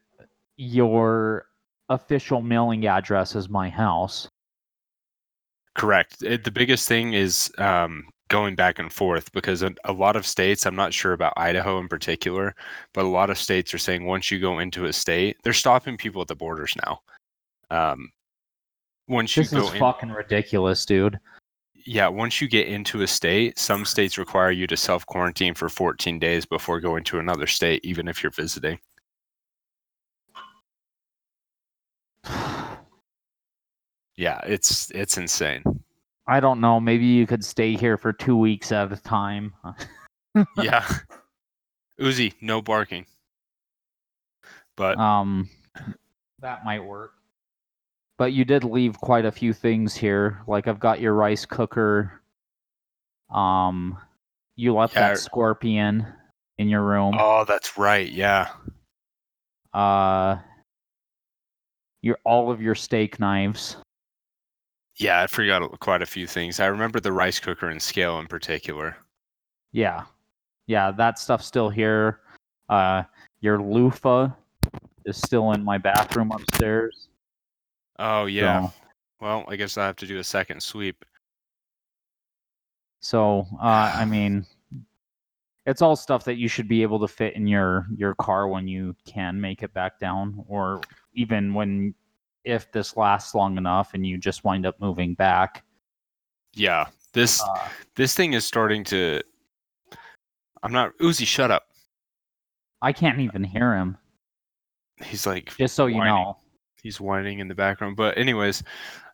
your 0.57 1.47
official 1.89 2.41
mailing 2.41 2.87
address 2.87 3.35
is 3.35 3.49
my 3.49 3.69
house. 3.69 4.27
Correct. 5.75 6.23
It, 6.23 6.43
the 6.43 6.51
biggest 6.51 6.87
thing 6.87 7.13
is 7.13 7.51
um, 7.57 8.05
going 8.29 8.55
back 8.55 8.79
and 8.79 8.91
forth 8.91 9.31
because 9.33 9.61
a, 9.63 9.73
a 9.85 9.93
lot 9.93 10.15
of 10.15 10.25
states, 10.25 10.65
I'm 10.65 10.75
not 10.75 10.93
sure 10.93 11.13
about 11.13 11.33
Idaho 11.37 11.79
in 11.79 11.87
particular, 11.87 12.55
but 12.93 13.05
a 13.05 13.07
lot 13.09 13.29
of 13.29 13.37
states 13.37 13.73
are 13.73 13.77
saying 13.79 14.05
once 14.05 14.31
you 14.31 14.39
go 14.39 14.59
into 14.59 14.85
a 14.85 14.93
state, 14.93 15.37
they're 15.43 15.53
stopping 15.53 15.97
people 15.97 16.21
at 16.21 16.27
the 16.27 16.35
borders 16.35 16.75
now. 16.85 17.01
Um, 17.69 18.11
once 19.07 19.37
you 19.37 19.43
This 19.43 19.53
go 19.53 19.69
is 19.69 19.71
in, 19.71 19.79
fucking 19.79 20.09
ridiculous, 20.11 20.85
dude. 20.85 21.19
yeah, 21.85 22.07
once 22.07 22.41
you 22.41 22.47
get 22.47 22.67
into 22.67 23.01
a 23.03 23.07
state, 23.07 23.59
some 23.59 23.85
states 23.85 24.17
require 24.17 24.51
you 24.51 24.67
to 24.67 24.77
self 24.77 25.05
quarantine 25.05 25.53
for 25.53 25.69
14 25.69 26.19
days 26.19 26.45
before 26.45 26.79
going 26.81 27.03
to 27.05 27.19
another 27.19 27.47
state, 27.47 27.85
even 27.85 28.07
if 28.07 28.23
you're 28.23 28.31
visiting. 28.31 28.79
Yeah, 34.17 34.39
it's 34.45 34.91
it's 34.91 35.17
insane. 35.17 35.63
I 36.27 36.39
don't 36.39 36.59
know. 36.59 36.79
Maybe 36.79 37.05
you 37.05 37.27
could 37.27 37.43
stay 37.45 37.75
here 37.75 37.97
for 37.97 38.11
two 38.11 38.35
weeks 38.35 38.71
at 38.71 38.91
a 38.91 38.97
time. 38.97 39.53
yeah. 40.57 40.85
Uzi, 41.99 42.33
no 42.41 42.61
barking. 42.61 43.05
But 44.75 44.97
Um, 44.97 45.49
that 46.39 46.65
might 46.65 46.83
work. 46.83 47.13
But 48.17 48.33
you 48.33 48.43
did 48.45 48.63
leave 48.63 48.97
quite 48.99 49.25
a 49.25 49.31
few 49.31 49.53
things 49.53 49.95
here. 49.95 50.41
Like 50.47 50.67
I've 50.67 50.79
got 50.79 50.99
your 50.99 51.13
rice 51.13 51.45
cooker. 51.45 52.21
Um, 53.29 53.97
you 54.55 54.73
left 54.73 54.93
Yeah. 54.95 55.09
that 55.09 55.19
scorpion 55.19 56.07
in 56.57 56.69
your 56.69 56.81
room. 56.81 57.15
oh, 57.19 57.43
that's 57.45 57.77
right. 57.77 58.09
Yeah. 58.09 58.49
Uh, 59.73 60.37
your 62.01 62.17
all 62.23 62.49
of 62.51 62.61
your 62.61 62.75
steak 62.75 63.19
knives. 63.19 63.77
Yeah, 64.97 65.21
I 65.21 65.27
forgot 65.27 65.79
quite 65.79 66.01
a 66.01 66.05
few 66.05 66.25
things. 66.25 66.59
I 66.59 66.67
remember 66.67 66.99
the 66.99 67.11
rice 67.11 67.39
cooker 67.39 67.67
and 67.67 67.81
scale 67.81 68.19
in 68.19 68.27
particular. 68.27 68.95
Yeah, 69.71 70.05
yeah, 70.67 70.91
that 70.91 71.19
stuff's 71.19 71.45
still 71.45 71.69
here. 71.69 72.21
Uh, 72.69 73.03
your 73.41 73.61
loofah 73.61 74.29
is 75.05 75.17
still 75.17 75.51
in 75.51 75.63
my 75.63 75.77
bathroom 75.77 76.31
upstairs. 76.31 77.09
Oh, 77.99 78.25
yeah. 78.25 78.67
So, 78.67 78.73
Well, 79.21 79.45
I 79.47 79.55
guess 79.57 79.77
I 79.77 79.85
have 79.85 79.97
to 79.97 80.07
do 80.07 80.19
a 80.19 80.23
second 80.23 80.61
sweep. 80.61 81.03
so 83.01 83.45
uh, 83.61 83.91
I 83.95 84.05
mean, 84.05 84.45
it's 85.65 85.81
all 85.81 85.95
stuff 85.95 86.23
that 86.25 86.35
you 86.35 86.47
should 86.47 86.67
be 86.67 86.83
able 86.83 86.99
to 86.99 87.07
fit 87.07 87.35
in 87.35 87.47
your 87.47 87.87
your 87.97 88.15
car 88.15 88.47
when 88.47 88.67
you 88.67 88.95
can 89.05 89.41
make 89.41 89.63
it 89.63 89.73
back 89.73 89.99
down, 89.99 90.43
or 90.47 90.81
even 91.13 91.53
when 91.53 91.93
if 92.45 92.71
this 92.71 92.95
lasts 92.97 93.35
long 93.35 93.57
enough 93.57 93.93
and 93.93 94.05
you 94.05 94.17
just 94.17 94.43
wind 94.43 94.65
up 94.65 94.79
moving 94.79 95.13
back. 95.15 95.63
Yeah. 96.53 96.87
This 97.13 97.41
Uh, 97.41 97.67
this 97.95 98.13
thing 98.15 98.33
is 98.33 98.45
starting 98.45 98.83
to 98.85 99.21
I'm 100.63 100.71
not 100.71 100.97
Uzi, 100.97 101.27
shut 101.27 101.51
up. 101.51 101.67
I 102.81 102.91
can't 102.91 103.19
even 103.19 103.43
hear 103.43 103.75
him. 103.75 103.97
He's 105.03 105.27
like 105.27 105.55
Just 105.57 105.75
so 105.75 105.85
you 105.87 106.03
know. 106.03 106.37
he's 106.81 106.99
whining 106.99 107.39
in 107.39 107.47
the 107.47 107.55
background. 107.55 107.95
But 107.97 108.17
anyways, 108.17 108.63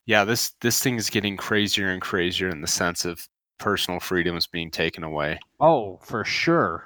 yeah, 0.06 0.24
this 0.24 0.52
this 0.62 0.82
thing 0.82 0.96
is 0.98 1.10
getting 1.10 1.38
crazier 1.38 1.90
and 1.90 2.02
crazier 2.02 2.50
in 2.50 2.62
the 2.62 2.68
sense 2.68 3.06
of 3.06 3.28
personal 3.60 4.00
freedoms 4.00 4.48
being 4.48 4.72
taken 4.72 5.04
away. 5.04 5.40
Oh, 5.60 6.00
for 6.04 6.24
sure. 6.26 6.86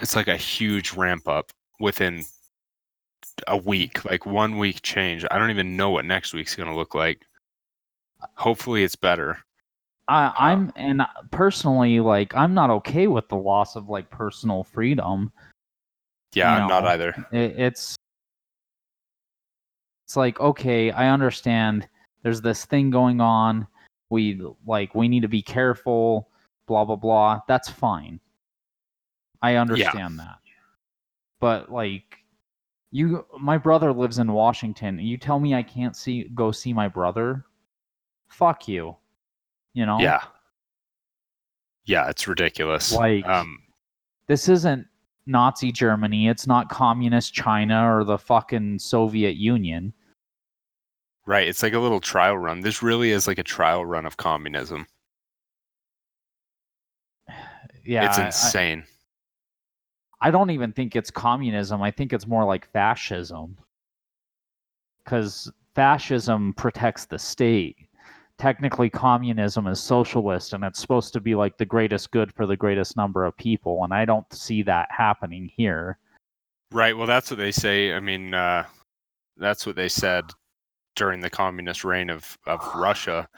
It's 0.00 0.16
like 0.16 0.28
a 0.28 0.36
huge 0.36 0.92
ramp 0.94 1.26
up 1.28 1.50
within 1.80 2.24
a 3.48 3.56
week, 3.56 4.04
like 4.04 4.26
one 4.26 4.58
week 4.58 4.82
change. 4.82 5.24
I 5.30 5.38
don't 5.38 5.50
even 5.50 5.76
know 5.76 5.90
what 5.90 6.04
next 6.04 6.32
week's 6.32 6.54
going 6.54 6.68
to 6.68 6.74
look 6.74 6.94
like. 6.94 7.22
Hopefully 8.34 8.84
it's 8.84 8.96
better. 8.96 9.38
I, 10.08 10.26
um, 10.26 10.32
I'm 10.36 10.72
and 10.76 11.02
personally 11.30 12.00
like 12.00 12.34
I'm 12.36 12.54
not 12.54 12.70
okay 12.70 13.06
with 13.06 13.28
the 13.28 13.36
loss 13.36 13.76
of 13.76 13.88
like 13.88 14.10
personal 14.10 14.64
freedom. 14.64 15.32
Yeah, 16.34 16.54
I'm 16.54 16.68
not 16.68 16.84
either. 16.84 17.14
It, 17.32 17.58
it's 17.58 17.96
it's 20.06 20.16
like 20.16 20.38
okay, 20.40 20.90
I 20.90 21.08
understand. 21.08 21.88
There's 22.22 22.40
this 22.40 22.64
thing 22.64 22.90
going 22.90 23.20
on. 23.20 23.66
We 24.10 24.42
like 24.66 24.94
we 24.94 25.08
need 25.08 25.22
to 25.22 25.28
be 25.28 25.42
careful. 25.42 26.28
Blah 26.66 26.84
blah 26.84 26.96
blah. 26.96 27.40
That's 27.48 27.70
fine. 27.70 28.20
I 29.42 29.56
understand 29.56 30.18
that. 30.18 30.38
But 31.40 31.70
like 31.70 32.23
you, 32.94 33.26
my 33.40 33.58
brother 33.58 33.92
lives 33.92 34.20
in 34.20 34.32
Washington. 34.32 35.00
You 35.00 35.18
tell 35.18 35.40
me 35.40 35.52
I 35.52 35.64
can't 35.64 35.96
see 35.96 36.30
go 36.32 36.52
see 36.52 36.72
my 36.72 36.86
brother? 36.86 37.44
Fuck 38.28 38.68
you. 38.68 38.94
You 39.72 39.84
know. 39.84 39.98
Yeah. 39.98 40.22
Yeah, 41.86 42.08
it's 42.08 42.28
ridiculous. 42.28 42.92
Like- 42.92 43.26
um 43.26 43.58
this 44.28 44.48
isn't 44.48 44.86
Nazi 45.26 45.72
Germany. 45.72 46.28
It's 46.28 46.46
not 46.46 46.68
communist 46.68 47.34
China 47.34 47.92
or 47.92 48.04
the 48.04 48.16
fucking 48.16 48.78
Soviet 48.78 49.34
Union. 49.36 49.92
right, 51.26 51.48
it's 51.48 51.62
like 51.64 51.72
a 51.72 51.78
little 51.80 52.00
trial 52.00 52.38
run. 52.38 52.60
This 52.60 52.80
really 52.82 53.10
is 53.10 53.26
like 53.26 53.38
a 53.38 53.42
trial 53.42 53.84
run 53.84 54.06
of 54.06 54.16
communism. 54.16 54.86
Yeah, 57.86 58.06
it's 58.08 58.18
insane. 58.18 58.84
I, 58.86 58.90
don't 60.30 60.50
even 60.50 60.72
think 60.72 60.96
it's 60.96 61.10
communism. 61.10 61.82
I 61.82 61.90
think 61.90 62.12
it's 62.12 62.26
more 62.26 62.44
like 62.44 62.70
fascism. 62.72 63.56
Because 65.04 65.52
fascism 65.74 66.54
protects 66.54 67.04
the 67.04 67.18
state. 67.18 67.76
Technically, 68.38 68.90
communism 68.90 69.66
is 69.66 69.80
socialist, 69.80 70.54
and 70.54 70.64
it's 70.64 70.80
supposed 70.80 71.12
to 71.12 71.20
be 71.20 71.34
like 71.34 71.56
the 71.56 71.64
greatest 71.64 72.10
good 72.10 72.32
for 72.34 72.46
the 72.46 72.56
greatest 72.56 72.96
number 72.96 73.24
of 73.24 73.36
people. 73.36 73.84
And 73.84 73.94
I 73.94 74.04
don't 74.04 74.30
see 74.32 74.62
that 74.62 74.88
happening 74.90 75.50
here. 75.56 75.98
Right. 76.72 76.96
Well, 76.96 77.06
that's 77.06 77.30
what 77.30 77.38
they 77.38 77.52
say. 77.52 77.92
I 77.92 78.00
mean, 78.00 78.34
uh, 78.34 78.64
that's 79.36 79.66
what 79.66 79.76
they 79.76 79.88
said 79.88 80.24
during 80.96 81.20
the 81.20 81.30
communist 81.30 81.84
reign 81.84 82.10
of, 82.10 82.36
of 82.46 82.60
Russia. 82.74 83.28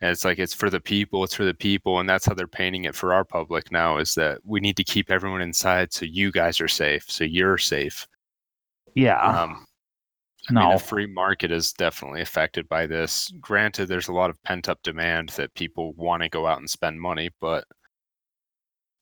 And 0.00 0.10
it's 0.10 0.24
like 0.24 0.38
it's 0.38 0.54
for 0.54 0.70
the 0.70 0.80
people, 0.80 1.24
it's 1.24 1.34
for 1.34 1.44
the 1.44 1.54
people, 1.54 1.98
and 1.98 2.08
that's 2.08 2.26
how 2.26 2.34
they're 2.34 2.46
painting 2.46 2.84
it 2.84 2.94
for 2.94 3.12
our 3.12 3.24
public 3.24 3.72
now. 3.72 3.98
Is 3.98 4.14
that 4.14 4.38
we 4.44 4.60
need 4.60 4.76
to 4.76 4.84
keep 4.84 5.10
everyone 5.10 5.40
inside 5.40 5.92
so 5.92 6.04
you 6.04 6.30
guys 6.30 6.60
are 6.60 6.68
safe, 6.68 7.04
so 7.08 7.24
you're 7.24 7.58
safe. 7.58 8.06
Yeah. 8.94 9.20
Um, 9.20 9.66
I 10.48 10.52
mean, 10.52 10.64
no. 10.64 10.72
the 10.74 10.78
free 10.78 11.06
market 11.06 11.50
is 11.50 11.72
definitely 11.72 12.20
affected 12.20 12.68
by 12.68 12.86
this. 12.86 13.32
Granted, 13.40 13.86
there's 13.86 14.08
a 14.08 14.12
lot 14.12 14.30
of 14.30 14.42
pent 14.44 14.68
up 14.68 14.82
demand 14.82 15.30
that 15.30 15.54
people 15.54 15.92
want 15.94 16.22
to 16.22 16.28
go 16.28 16.46
out 16.46 16.58
and 16.58 16.70
spend 16.70 17.00
money, 17.00 17.30
but 17.40 17.64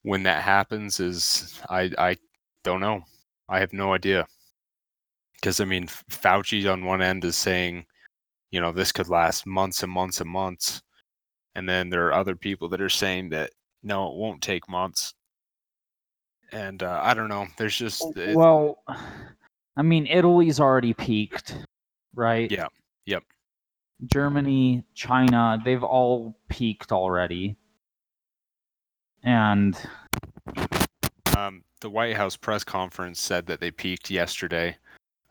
when 0.03 0.23
that 0.23 0.43
happens, 0.43 1.00
is 1.00 1.61
I 1.69 1.91
I 1.99 2.17
don't 2.65 2.81
know. 2.81 3.03
I 3.49 3.61
have 3.61 3.73
no 3.73 3.93
idea. 3.93 4.26
Because 5.35 5.61
I 5.61 5.65
mean, 5.67 5.87
Fauci 5.87 6.71
on 6.73 6.85
one 6.85 7.03
end 7.03 7.25
is 7.25 7.37
saying, 7.37 7.85
you 8.50 8.61
know, 8.61 8.73
this 8.73 8.93
could 8.93 9.09
last 9.09 9.47
months 9.47 9.83
and 9.83 9.93
months 9.93 10.21
and 10.21 10.31
months, 10.31 10.83
and 11.57 11.67
then 11.67 11.89
there 11.89 12.07
are 12.07 12.13
other 12.13 12.37
people 12.37 12.69
that 12.69 12.83
are 12.83 12.89
saying 12.91 13.31
that 13.31 13.51
no, 13.83 14.09
it 14.13 14.17
won't 14.17 14.43
take 14.43 14.69
months. 14.69 15.15
And 16.53 16.83
uh, 16.83 17.01
I 17.03 17.15
don't 17.15 17.29
know. 17.29 17.47
There's 17.57 17.77
just 17.77 18.17
it- 18.17 18.37
Well, 18.37 18.83
I 19.77 19.83
mean, 19.83 20.07
Italy's 20.07 20.61
already 20.61 20.93
peaked, 20.93 21.57
right? 22.15 22.51
Yeah. 22.51 22.67
Yep. 23.07 23.25
Germany, 24.13 24.85
China, 24.95 25.59
they've 25.65 25.83
all 25.83 26.39
peaked 26.51 26.93
already. 26.93 27.57
And 29.23 29.77
Um, 31.37 31.65
the 31.81 31.91
White 31.91 32.17
House 32.17 32.37
press 32.37 32.65
conference 32.65 33.19
said 33.19 33.47
that 33.47 33.61
they 33.61 33.71
peaked 33.71 34.11
yesterday 34.11 34.77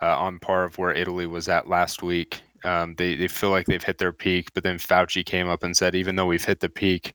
uh, 0.01 0.17
on 0.17 0.39
par 0.39 0.63
of 0.63 0.77
where 0.79 0.91
Italy 0.91 1.27
was 1.27 1.48
at 1.50 1.70
last 1.70 2.01
week. 2.01 2.41
Um, 2.65 2.95
they, 2.95 3.15
they 3.15 3.27
feel 3.27 3.51
like 3.51 3.67
they've 3.67 3.84
hit 3.84 3.98
their 4.00 4.12
peak, 4.12 4.50
but 4.53 4.63
then 4.63 4.77
Fauci 4.77 5.25
came 5.25 5.48
up 5.48 5.63
and 5.63 5.77
said, 5.77 5.95
even 5.95 6.15
though 6.15 6.25
we've 6.25 6.43
hit 6.43 6.60
the 6.60 6.69
peak 6.69 7.13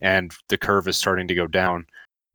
and 0.00 0.32
the 0.48 0.58
curve 0.58 0.88
is 0.88 0.96
starting 0.96 1.28
to 1.28 1.34
go 1.34 1.46
down, 1.46 1.86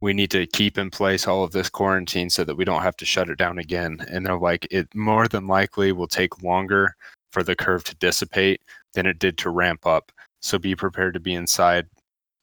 we 0.01 0.13
need 0.13 0.31
to 0.31 0.45
keep 0.47 0.77
in 0.77 0.89
place 0.91 1.27
all 1.27 1.43
of 1.43 1.51
this 1.51 1.69
quarantine 1.69 2.29
so 2.29 2.43
that 2.43 2.55
we 2.55 2.65
don't 2.65 2.83
have 2.83 2.97
to 2.97 3.05
shut 3.05 3.29
it 3.29 3.37
down 3.37 3.57
again. 3.57 3.97
And 4.09 4.25
they're 4.25 4.37
like, 4.37 4.67
it 4.69 4.93
more 4.93 5.27
than 5.27 5.47
likely 5.47 5.91
will 5.91 6.07
take 6.07 6.43
longer 6.43 6.95
for 7.31 7.43
the 7.43 7.55
curve 7.55 7.83
to 7.85 7.95
dissipate 7.95 8.61
than 8.93 9.05
it 9.05 9.19
did 9.19 9.37
to 9.39 9.49
ramp 9.49 9.85
up. 9.85 10.11
So 10.41 10.59
be 10.59 10.75
prepared 10.75 11.13
to 11.15 11.19
be 11.19 11.33
inside 11.33 11.87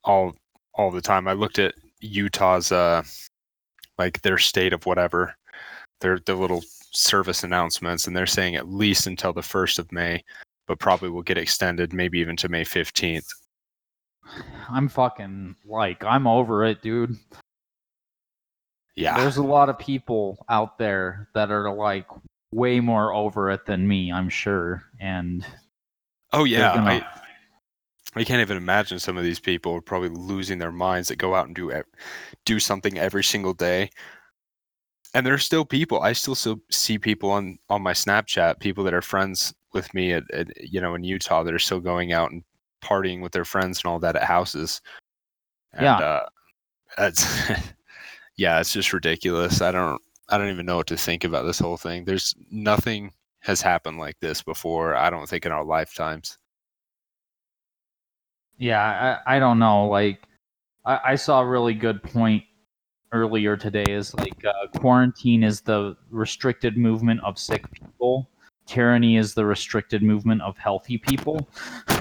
all 0.04 0.34
all 0.74 0.90
the 0.90 1.00
time. 1.00 1.28
I 1.28 1.34
looked 1.34 1.58
at 1.58 1.74
Utah's 2.00 2.72
uh 2.72 3.02
like 3.98 4.20
their 4.22 4.38
state 4.38 4.72
of 4.72 4.86
whatever 4.86 5.34
their 6.00 6.18
the 6.18 6.34
little 6.34 6.62
service 6.92 7.42
announcements 7.44 8.06
and 8.06 8.16
they're 8.16 8.26
saying 8.26 8.54
at 8.56 8.68
least 8.68 9.06
until 9.06 9.32
the 9.32 9.40
1st 9.40 9.78
of 9.78 9.92
May 9.92 10.22
but 10.66 10.78
probably 10.78 11.10
will 11.10 11.22
get 11.22 11.38
extended 11.38 11.92
maybe 11.92 12.18
even 12.18 12.36
to 12.36 12.48
May 12.48 12.64
15th 12.64 13.26
I'm 14.70 14.88
fucking 14.88 15.56
like 15.64 16.04
I'm 16.04 16.26
over 16.26 16.64
it, 16.64 16.82
dude. 16.82 17.16
Yeah. 18.94 19.18
There's 19.18 19.38
a 19.38 19.42
lot 19.42 19.68
of 19.68 19.78
people 19.78 20.44
out 20.48 20.78
there 20.78 21.28
that 21.34 21.50
are 21.50 21.72
like 21.72 22.06
way 22.52 22.80
more 22.80 23.12
over 23.12 23.50
it 23.50 23.64
than 23.66 23.86
me, 23.86 24.12
I'm 24.12 24.28
sure. 24.28 24.82
And 25.00 25.44
oh 26.32 26.44
yeah. 26.44 26.74
gonna- 26.74 26.90
I, 26.90 28.20
I 28.20 28.24
can't 28.24 28.40
even 28.42 28.58
imagine 28.58 28.98
some 28.98 29.16
of 29.16 29.24
these 29.24 29.40
people 29.40 29.72
are 29.74 29.80
probably 29.80 30.10
losing 30.10 30.58
their 30.58 30.72
minds 30.72 31.08
that 31.08 31.16
go 31.16 31.34
out 31.34 31.46
and 31.46 31.56
do 31.56 31.72
do 32.44 32.60
something 32.60 32.98
every 32.98 33.24
single 33.24 33.54
day. 33.54 33.90
And 35.14 35.26
there's 35.26 35.44
still 35.44 35.64
people. 35.64 36.00
I 36.00 36.12
still 36.12 36.34
still 36.34 36.60
see 36.70 36.98
people 36.98 37.30
on 37.30 37.58
on 37.68 37.82
my 37.82 37.92
Snapchat, 37.92 38.60
people 38.60 38.84
that 38.84 38.94
are 38.94 39.02
friends 39.02 39.54
with 39.72 39.92
me 39.94 40.12
at, 40.12 40.24
at 40.32 40.48
you 40.62 40.80
know 40.80 40.94
in 40.94 41.04
Utah 41.04 41.42
that 41.42 41.54
are 41.54 41.58
still 41.58 41.80
going 41.80 42.12
out 42.12 42.30
and 42.30 42.42
partying 42.82 43.22
with 43.22 43.32
their 43.32 43.44
friends 43.44 43.80
and 43.82 43.90
all 43.90 43.98
that 44.00 44.16
at 44.16 44.24
houses. 44.24 44.80
And, 45.72 45.84
Yeah. 45.84 45.98
Uh, 45.98 46.26
that's 46.96 47.50
yeah, 48.36 48.60
it's 48.60 48.72
just 48.72 48.92
ridiculous. 48.92 49.60
I 49.60 49.70
don't 49.72 50.00
I 50.28 50.38
don't 50.38 50.50
even 50.50 50.66
know 50.66 50.76
what 50.76 50.86
to 50.88 50.96
think 50.96 51.24
about 51.24 51.44
this 51.44 51.58
whole 51.58 51.76
thing. 51.76 52.04
There's 52.04 52.34
nothing 52.50 53.12
has 53.40 53.60
happened 53.60 53.98
like 53.98 54.18
this 54.20 54.42
before. 54.42 54.94
I 54.94 55.10
don't 55.10 55.28
think 55.28 55.44
in 55.46 55.52
our 55.52 55.64
lifetimes. 55.64 56.38
yeah, 58.58 59.18
I, 59.26 59.36
I 59.36 59.38
don't 59.38 59.58
know. 59.58 59.86
Like 59.88 60.22
I, 60.84 61.00
I 61.04 61.14
saw 61.16 61.40
a 61.40 61.46
really 61.46 61.74
good 61.74 62.02
point 62.02 62.44
earlier 63.12 63.56
today 63.56 63.84
is 63.88 64.14
like 64.14 64.44
uh, 64.44 64.78
quarantine 64.78 65.42
is 65.44 65.60
the 65.60 65.96
restricted 66.10 66.76
movement 66.76 67.20
of 67.22 67.38
sick 67.38 67.70
people. 67.70 68.28
Tyranny 68.66 69.16
is 69.16 69.34
the 69.34 69.44
restricted 69.44 70.02
movement 70.02 70.42
of 70.42 70.56
healthy 70.58 70.98
people. 70.98 71.48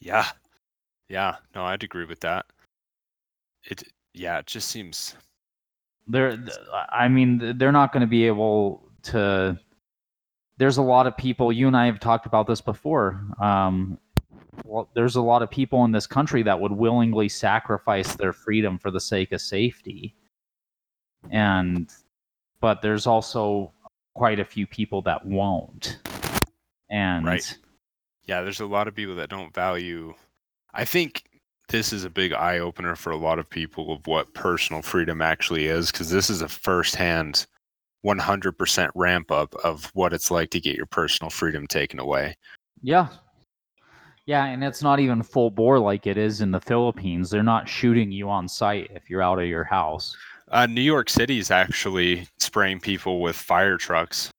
Yeah. 0.00 0.26
Yeah. 1.08 1.36
No, 1.56 1.64
I'd 1.64 1.82
agree 1.82 2.04
with 2.04 2.20
that. 2.20 2.46
It 3.64 3.82
yeah, 4.14 4.38
it 4.38 4.46
just 4.46 4.68
seems 4.68 5.16
they're 6.08 6.38
i 6.90 7.06
mean 7.06 7.56
they're 7.58 7.72
not 7.72 7.92
going 7.92 8.00
to 8.00 8.06
be 8.06 8.26
able 8.26 8.82
to 9.02 9.58
there's 10.56 10.78
a 10.78 10.82
lot 10.82 11.06
of 11.06 11.16
people 11.16 11.52
you 11.52 11.66
and 11.66 11.76
i 11.76 11.86
have 11.86 12.00
talked 12.00 12.26
about 12.26 12.46
this 12.46 12.60
before 12.60 13.22
um, 13.40 13.98
well, 14.64 14.88
there's 14.94 15.16
a 15.16 15.22
lot 15.22 15.42
of 15.42 15.50
people 15.50 15.84
in 15.84 15.92
this 15.92 16.06
country 16.06 16.42
that 16.42 16.58
would 16.60 16.72
willingly 16.72 17.28
sacrifice 17.28 18.14
their 18.16 18.32
freedom 18.32 18.78
for 18.78 18.90
the 18.90 19.00
sake 19.00 19.32
of 19.32 19.40
safety 19.40 20.14
and 21.30 21.90
but 22.60 22.82
there's 22.82 23.06
also 23.06 23.72
quite 24.14 24.40
a 24.40 24.44
few 24.44 24.66
people 24.66 25.02
that 25.02 25.24
won't 25.24 25.98
and 26.90 27.26
Right. 27.26 27.58
yeah, 28.24 28.42
there's 28.42 28.60
a 28.60 28.66
lot 28.66 28.88
of 28.88 28.94
people 28.94 29.14
that 29.16 29.28
don't 29.30 29.54
value 29.54 30.14
I 30.74 30.84
think 30.84 31.24
this 31.68 31.92
is 31.92 32.04
a 32.04 32.10
big 32.10 32.32
eye 32.32 32.58
opener 32.60 32.96
for 32.96 33.10
a 33.10 33.16
lot 33.16 33.38
of 33.38 33.48
people 33.50 33.92
of 33.92 34.06
what 34.06 34.32
personal 34.34 34.80
freedom 34.82 35.20
actually 35.20 35.66
is 35.66 35.90
because 35.90 36.10
this 36.10 36.30
is 36.30 36.40
a 36.40 36.48
firsthand 36.48 37.46
100% 38.06 38.90
ramp 38.94 39.30
up 39.30 39.54
of 39.64 39.86
what 39.94 40.12
it's 40.12 40.30
like 40.30 40.50
to 40.50 40.60
get 40.60 40.76
your 40.76 40.86
personal 40.86 41.30
freedom 41.30 41.66
taken 41.66 41.98
away. 41.98 42.36
yeah 42.82 43.08
yeah 44.28 44.44
and 44.44 44.62
it's 44.62 44.82
not 44.82 45.00
even 45.00 45.22
full 45.22 45.50
bore 45.50 45.78
like 45.78 46.06
it 46.06 46.18
is 46.18 46.42
in 46.42 46.50
the 46.50 46.60
philippines 46.60 47.30
they're 47.30 47.42
not 47.42 47.68
shooting 47.68 48.12
you 48.12 48.28
on 48.28 48.46
sight 48.46 48.90
if 48.94 49.08
you're 49.08 49.22
out 49.22 49.40
of 49.40 49.46
your 49.46 49.64
house 49.64 50.16
Uh, 50.50 50.66
New 50.66 50.80
York 50.80 51.10
City 51.10 51.38
is 51.38 51.50
actually 51.50 52.26
spraying 52.38 52.80
people 52.80 53.20
with 53.20 53.36
fire 53.36 53.76
trucks. 53.76 54.30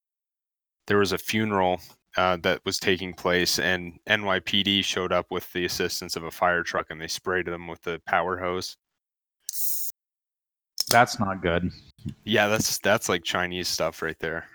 There 0.88 0.98
was 0.98 1.12
a 1.12 1.20
funeral 1.20 1.80
uh, 2.18 2.38
that 2.38 2.62
was 2.66 2.80
taking 2.80 3.14
place, 3.14 3.60
and 3.60 4.00
NYPD 4.10 4.84
showed 4.84 5.12
up 5.12 5.28
with 5.30 5.52
the 5.54 5.66
assistance 5.66 6.16
of 6.16 6.24
a 6.24 6.32
fire 6.32 6.64
truck, 6.64 6.88
and 6.90 7.00
they 7.00 7.08
sprayed 7.08 7.46
them 7.46 7.68
with 7.68 7.82
the 7.84 8.02
power 8.08 8.38
hose. 8.38 8.76
that's 10.90 11.20
not 11.20 11.42
good 11.44 11.70
Yeah, 12.24 12.48
that's 12.48 12.80
that's 12.80 13.08
like 13.08 13.24
Chinese 13.24 13.68
stuff 13.68 14.02
right 14.02 14.18
there. 14.20 14.46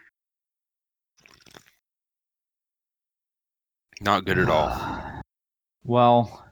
Not 4.00 4.24
good 4.24 4.38
at 4.38 4.48
all. 4.48 4.70
Well, 5.84 6.46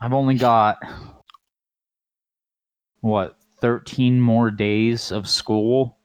I've 0.00 0.12
only 0.12 0.34
got 0.34 0.78
what 3.00 3.36
13 3.60 4.20
more 4.20 4.50
days 4.50 5.10
of 5.10 5.28
school. 5.28 5.98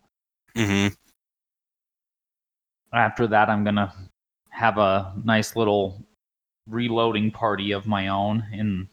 Mm-hmm. 0.55 0.93
After 2.93 3.27
that, 3.27 3.49
I'm 3.49 3.63
gonna 3.63 3.93
have 4.49 4.77
a 4.77 5.13
nice 5.23 5.55
little 5.55 6.03
reloading 6.67 7.31
party 7.31 7.71
of 7.71 7.85
my 7.85 8.07
own 8.07 8.45
in 8.53 8.87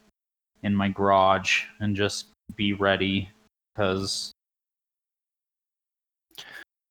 in 0.62 0.74
my 0.74 0.88
garage 0.88 1.64
and 1.78 1.94
just 1.94 2.26
be 2.56 2.72
ready 2.72 3.30
because 3.74 4.32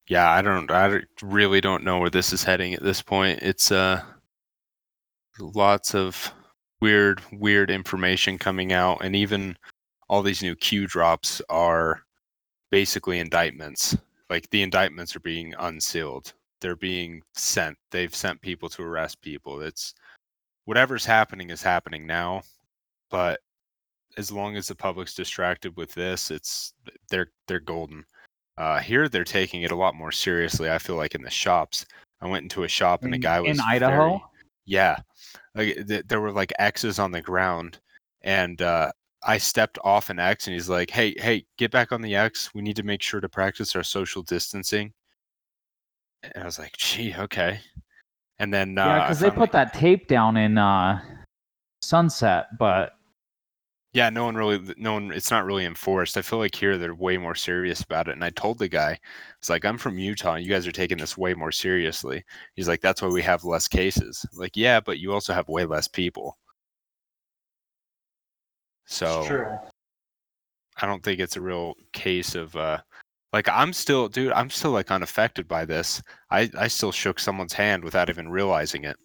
Yeah, 0.08 0.30
I 0.30 0.42
don't. 0.42 0.72
I 0.72 1.02
really 1.22 1.62
don't 1.62 1.84
know 1.84 2.00
where 2.00 2.10
this 2.10 2.32
is 2.32 2.44
heading 2.44 2.74
at 2.74 2.84
this 2.84 3.02
point. 3.02 3.40
It's 3.42 3.72
uh, 3.72 4.02
lots 5.39 5.95
of 5.95 6.32
weird, 6.82 7.21
weird 7.32 7.71
information 7.71 8.38
coming 8.38 8.73
out, 8.73 9.04
and 9.04 9.15
even 9.15 9.58
all 10.08 10.21
these 10.21 10.41
new 10.41 10.56
Q 10.56 10.88
drops 10.88 11.41
are 11.49 12.04
basically 12.71 13.19
indictments. 13.19 13.97
Like 14.30 14.49
the 14.49 14.62
indictments 14.62 15.15
are 15.15 15.19
being 15.21 15.54
unsealed. 15.60 16.34
They're 16.62 16.75
being 16.75 17.21
sent. 17.34 17.78
They've 17.91 18.13
sent 18.13 18.41
people 18.41 18.69
to 18.69 18.84
arrest 18.84 19.21
people. 19.21 19.62
It's 19.62 19.93
whatever's 20.65 21.06
happening 21.06 21.49
is 21.49 21.63
happening 21.63 22.06
now, 22.06 22.41
but 23.10 23.39
as 24.17 24.32
long 24.32 24.56
as 24.58 24.67
the 24.67 24.75
public's 24.75 25.13
distracted 25.13 25.75
with 25.78 25.93
this, 25.93 26.32
it's 26.32 26.73
they're 27.10 27.32
they're 27.47 27.60
golden. 27.60 28.04
Uh, 28.58 28.80
here 28.80 29.08
they're 29.08 29.23
taking 29.23 29.62
it 29.62 29.71
a 29.71 29.75
lot 29.75 29.95
more 29.95 30.12
seriously. 30.12 30.69
I 30.69 30.78
feel 30.78 30.95
like 30.95 31.15
in 31.15 31.21
the 31.21 31.30
shops. 31.30 31.86
I 32.21 32.28
went 32.28 32.43
into 32.43 32.63
a 32.63 32.67
shop 32.67 33.04
and 33.04 33.13
a 33.13 33.17
guy 33.17 33.39
was 33.39 33.58
in 33.58 33.63
Idaho. 33.63 34.08
very- 34.10 34.21
yeah, 34.70 34.98
like 35.56 35.88
th- 35.88 36.06
there 36.08 36.22
were 36.22 36.32
like 36.32 36.54
X's 36.60 37.00
on 37.00 37.12
the 37.12 37.22
ground, 37.22 37.80
and 38.22 38.62
uh, 38.62 38.92
I 39.24 39.40
stepped 39.40 39.80
off 39.84 40.10
an 40.12 40.20
X, 40.20 40.46
and 40.48 40.54
he's 40.54 40.70
like, 40.70 40.92
"Hey, 40.92 41.16
hey, 41.18 41.46
get 41.58 41.72
back 41.72 41.92
on 41.92 42.02
the 42.02 42.16
X. 42.16 42.54
We 42.54 42.62
need 42.62 42.76
to 42.76 42.84
make 42.84 43.02
sure 43.02 43.20
to 43.20 43.28
practice 43.28 43.76
our 43.76 43.84
social 43.84 44.22
distancing." 44.22 44.94
And 46.22 46.44
I 46.44 46.46
was 46.46 46.60
like, 46.60 46.78
"Gee, 46.78 47.16
okay." 47.18 47.60
And 48.38 48.54
then 48.54 48.78
uh, 48.78 48.86
yeah, 48.86 49.02
because 49.06 49.20
they 49.20 49.30
finally- 49.30 49.48
put 49.48 49.52
that 49.54 49.74
tape 49.74 50.08
down 50.08 50.38
in 50.38 50.58
uh, 50.60 51.02
Sunset, 51.82 52.46
but 52.60 52.94
yeah, 53.93 54.10
no 54.10 54.25
one 54.25 54.36
really, 54.36 54.62
no 54.78 54.93
one. 54.93 55.12
It's 55.12 55.32
not 55.32 55.45
really 55.45 55.65
enforced. 55.65 56.15
I 56.17 56.21
feel 56.21 56.38
like 56.39 56.54
here 56.54 56.78
they're 56.78 56.93
way 56.93 57.17
more 57.17 57.34
serious 57.36 57.82
about 57.82 58.08
it. 58.08 58.12
And 58.13 58.23
I 58.23 58.30
told 58.32 58.60
the 58.60 58.67
guy, 58.67 58.99
it's 59.39 59.49
like 59.49 59.65
I'm 59.65 59.78
from 59.80 59.97
Utah. 59.97 60.34
and 60.36 60.45
You 60.45 60.52
guys 60.52 60.67
are 60.67 60.71
taking 60.71 60.99
this 60.99 61.17
way 61.17 61.34
more 61.34 61.52
seriously. 61.52 62.23
He's 62.56 62.67
like, 62.67 62.82
that's 62.82 63.02
why 63.02 63.08
we 63.08 63.23
have 63.23 63.43
less 63.43 63.67
cases. 63.67 64.23
Like, 64.34 64.56
yeah, 64.56 64.80
but 64.80 64.99
you 64.99 65.12
also 65.12 65.34
have 65.34 65.49
way 65.49 65.65
less 65.65 65.88
people. 65.88 66.38
So 68.86 69.23
I 70.78 70.86
don't 70.86 71.04
think 71.04 71.19
it's 71.19 71.36
a 71.38 71.41
real 71.41 71.75
case 71.93 72.36
of 72.36 72.56
uh 72.56 72.80
like 73.34 73.47
I'm 73.49 73.73
still 73.73 74.08
dude, 74.08 74.32
I'm 74.34 74.49
still 74.49 74.71
like 74.71 74.91
unaffected 74.91 75.47
by 75.47 75.65
this. 75.65 76.02
I 76.32 76.49
I 76.58 76.67
still 76.67 76.91
shook 76.91 77.19
someone's 77.19 77.54
hand 77.54 77.84
without 77.84 78.10
even 78.10 78.30
realizing 78.30 78.84
it. 78.86 78.97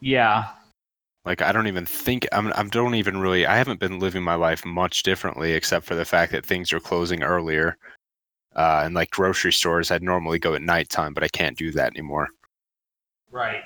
Yeah, 0.00 0.50
Like 1.24 1.40
I 1.42 1.52
don't 1.52 1.66
even 1.66 1.86
think 1.86 2.26
I'm 2.32 2.52
I 2.54 2.62
don't 2.64 2.94
even 2.94 3.18
really 3.18 3.46
I 3.46 3.56
haven't 3.56 3.80
been 3.80 3.98
living 3.98 4.22
my 4.22 4.34
life 4.34 4.64
much 4.64 5.02
differently 5.02 5.52
except 5.52 5.86
for 5.86 5.94
the 5.94 6.04
fact 6.04 6.32
that 6.32 6.44
things 6.44 6.72
are 6.72 6.80
closing 6.80 7.22
earlier. 7.22 7.76
Uh 8.54 8.82
and 8.84 8.94
like 8.94 9.10
grocery 9.10 9.52
stores 9.52 9.90
I'd 9.90 10.02
normally 10.02 10.38
go 10.38 10.54
at 10.54 10.62
nighttime, 10.62 11.14
but 11.14 11.24
I 11.24 11.28
can't 11.28 11.56
do 11.56 11.70
that 11.72 11.92
anymore. 11.92 12.28
right. 13.30 13.62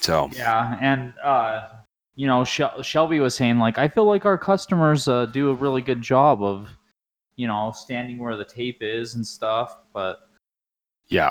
So 0.00 0.30
Yeah, 0.34 0.78
and 0.80 1.12
uh, 1.22 1.68
you 2.14 2.26
know, 2.26 2.44
Shel- 2.44 2.82
Shelby 2.82 3.20
was 3.20 3.34
saying 3.34 3.58
like 3.58 3.78
I 3.78 3.88
feel 3.88 4.04
like 4.04 4.24
our 4.24 4.38
customers 4.38 5.08
uh, 5.08 5.26
do 5.26 5.50
a 5.50 5.54
really 5.54 5.82
good 5.82 6.00
job 6.00 6.42
of, 6.42 6.68
you 7.36 7.46
know, 7.46 7.72
standing 7.74 8.18
where 8.18 8.36
the 8.36 8.44
tape 8.44 8.78
is 8.80 9.14
and 9.14 9.26
stuff. 9.26 9.76
But 9.92 10.20
yeah. 11.08 11.30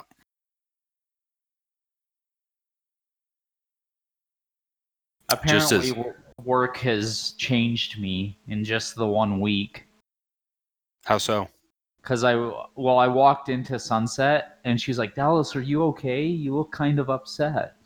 Apparently, 5.30 5.90
as- 5.90 6.16
work 6.44 6.78
has 6.78 7.32
changed 7.38 8.00
me 8.00 8.38
in 8.48 8.64
just 8.64 8.96
the 8.96 9.08
one 9.08 9.40
week. 9.40 9.86
How 11.06 11.18
so? 11.18 11.48
Cause 12.04 12.24
I 12.24 12.36
well, 12.36 13.00
I 13.00 13.08
walked 13.08 13.50
into 13.50 13.78
Sunset 13.78 14.60
and 14.64 14.80
she's 14.80 14.98
like, 14.98 15.14
Dallas, 15.14 15.56
are 15.58 15.62
you 15.62 15.84
okay? 15.86 16.24
You 16.26 16.56
look 16.56 16.72
kind 16.72 17.00
of 17.00 17.10
upset. 17.10 17.74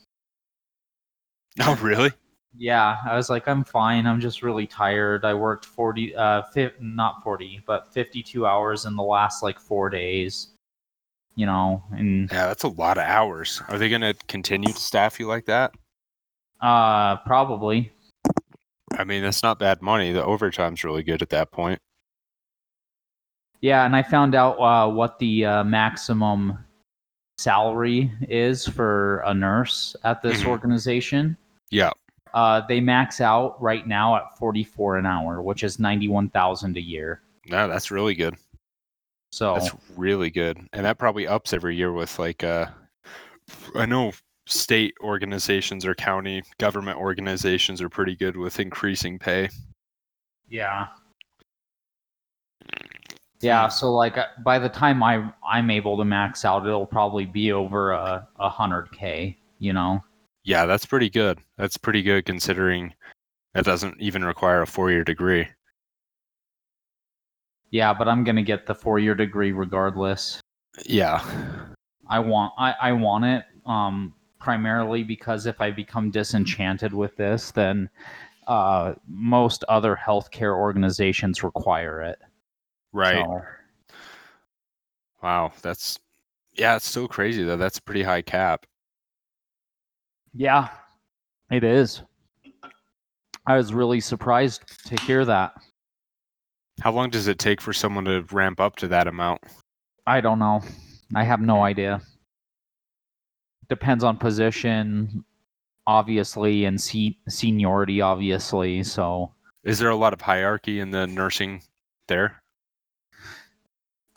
Oh 1.61 1.75
really? 1.81 2.11
Yeah, 2.57 2.97
I 3.05 3.15
was 3.15 3.29
like, 3.29 3.47
I'm 3.47 3.63
fine. 3.63 4.05
I'm 4.05 4.19
just 4.19 4.41
really 4.41 4.67
tired. 4.67 5.23
I 5.25 5.33
worked 5.33 5.65
40, 5.65 6.15
uh, 6.15 6.43
fi- 6.53 6.71
not 6.79 7.23
40, 7.23 7.63
but 7.65 7.91
52 7.93 8.45
hours 8.45 8.85
in 8.85 8.95
the 8.95 9.03
last 9.03 9.41
like 9.41 9.59
four 9.59 9.89
days. 9.89 10.49
You 11.35 11.45
know, 11.45 11.81
and 11.91 12.29
Yeah, 12.31 12.47
that's 12.47 12.63
a 12.63 12.67
lot 12.67 12.97
of 12.97 13.05
hours. 13.05 13.61
Are 13.69 13.77
they 13.77 13.89
going 13.89 14.01
to 14.01 14.13
continue 14.27 14.71
to 14.71 14.79
staff 14.79 15.19
you 15.19 15.27
like 15.27 15.45
that? 15.45 15.73
Uh, 16.61 17.17
probably. 17.17 17.91
I 18.97 19.03
mean, 19.03 19.21
that's 19.23 19.41
not 19.43 19.59
bad 19.59 19.81
money. 19.81 20.11
The 20.11 20.23
overtime's 20.23 20.83
really 20.83 21.03
good 21.03 21.21
at 21.21 21.29
that 21.29 21.51
point. 21.51 21.79
Yeah, 23.61 23.85
and 23.85 23.95
I 23.95 24.03
found 24.03 24.35
out 24.35 24.59
uh, 24.59 24.89
what 24.91 25.19
the 25.19 25.45
uh, 25.45 25.63
maximum 25.63 26.57
salary 27.37 28.11
is 28.27 28.67
for 28.67 29.19
a 29.25 29.33
nurse 29.33 29.95
at 30.03 30.21
this 30.21 30.43
Mhm. 30.43 30.47
organization. 30.47 31.37
Yeah. 31.69 31.91
Uh, 32.33 32.61
they 32.67 32.79
max 32.79 33.19
out 33.21 33.61
right 33.61 33.85
now 33.87 34.15
at 34.15 34.37
44 34.37 34.97
an 34.97 35.05
hour, 35.05 35.41
which 35.41 35.63
is 35.63 35.79
91,000 35.79 36.77
a 36.77 36.81
year. 36.81 37.21
No, 37.47 37.67
that's 37.67 37.91
really 37.91 38.15
good. 38.15 38.35
So 39.31 39.55
That's 39.55 39.71
really 39.95 40.29
good. 40.29 40.57
And 40.73 40.85
that 40.85 40.97
probably 40.97 41.27
ups 41.27 41.53
every 41.53 41.75
year 41.75 41.91
with 41.93 42.19
like 42.19 42.43
uh 42.43 42.67
I 43.75 43.85
know 43.85 44.11
state 44.51 44.93
organizations 45.01 45.85
or 45.85 45.95
county 45.95 46.43
government 46.59 46.97
organizations 46.97 47.81
are 47.81 47.89
pretty 47.89 48.15
good 48.15 48.35
with 48.37 48.59
increasing 48.59 49.17
pay. 49.17 49.49
yeah. 50.49 50.87
Yeah, 53.41 53.69
so 53.69 53.91
like 53.91 54.19
uh, 54.19 54.27
by 54.45 54.59
the 54.59 54.69
time 54.69 55.01
I 55.01 55.33
I'm 55.43 55.71
able 55.71 55.97
to 55.97 56.05
max 56.05 56.45
out, 56.45 56.67
it'll 56.67 56.85
probably 56.85 57.25
be 57.25 57.51
over 57.51 57.91
a 57.91 58.27
a 58.39 58.49
hundred 58.49 58.91
k. 58.91 59.35
You 59.57 59.73
know. 59.73 60.03
Yeah, 60.43 60.67
that's 60.67 60.85
pretty 60.85 61.09
good. 61.09 61.39
That's 61.57 61.75
pretty 61.75 62.03
good 62.03 62.25
considering 62.25 62.93
that 63.55 63.65
doesn't 63.65 63.99
even 63.99 64.23
require 64.23 64.61
a 64.61 64.67
four-year 64.67 65.03
degree. 65.03 65.47
Yeah, 67.71 67.93
but 67.93 68.07
I'm 68.07 68.23
gonna 68.23 68.43
get 68.43 68.67
the 68.67 68.75
four 68.75 68.99
year 68.99 69.15
degree 69.15 69.53
regardless. 69.53 70.39
Yeah. 70.85 71.23
I 72.07 72.19
want 72.19 72.53
I, 72.59 72.75
I 72.79 72.91
want 72.91 73.25
it 73.25 73.43
um 73.65 74.13
primarily 74.41 75.03
because 75.03 75.45
if 75.45 75.61
I 75.61 75.71
become 75.71 76.11
disenchanted 76.11 76.93
with 76.93 77.15
this, 77.15 77.51
then 77.51 77.89
uh 78.47 78.95
most 79.07 79.63
other 79.69 79.95
healthcare 79.95 80.57
organizations 80.57 81.43
require 81.43 82.01
it. 82.01 82.19
Right. 82.91 83.23
So, 83.23 83.41
Wow, 85.23 85.53
that's 85.61 85.99
yeah, 86.53 86.75
it's 86.75 86.87
still 86.87 87.07
crazy 87.07 87.43
though. 87.43 87.57
That's 87.57 87.77
a 87.77 87.81
pretty 87.81 88.03
high 88.03 88.23
cap. 88.23 88.65
yeah, 90.33 90.69
it 91.51 91.63
is. 91.63 92.01
I 93.45 93.57
was 93.57 93.73
really 93.73 93.99
surprised 93.99 94.61
to 94.87 94.95
hear 94.95 95.25
that. 95.25 95.53
How 96.81 96.91
long 96.91 97.09
does 97.09 97.27
it 97.27 97.37
take 97.37 97.61
for 97.61 97.73
someone 97.73 98.05
to 98.05 98.21
ramp 98.31 98.59
up 98.59 98.75
to 98.77 98.87
that 98.87 99.07
amount? 99.07 99.41
I 100.07 100.21
don't 100.21 100.39
know. 100.39 100.61
I 101.15 101.23
have 101.23 101.41
no 101.41 101.63
idea. 101.63 102.01
Depends 103.71 104.03
on 104.03 104.17
position, 104.17 105.23
obviously, 105.87 106.65
and 106.65 106.79
se- 106.79 107.17
seniority, 107.29 108.01
obviously. 108.01 108.83
So, 108.83 109.31
Is 109.63 109.79
there 109.79 109.89
a 109.91 109.95
lot 109.95 110.11
of 110.11 110.19
hierarchy 110.19 110.81
in 110.81 110.91
the 110.91 111.07
nursing 111.07 111.63
there? 112.07 112.43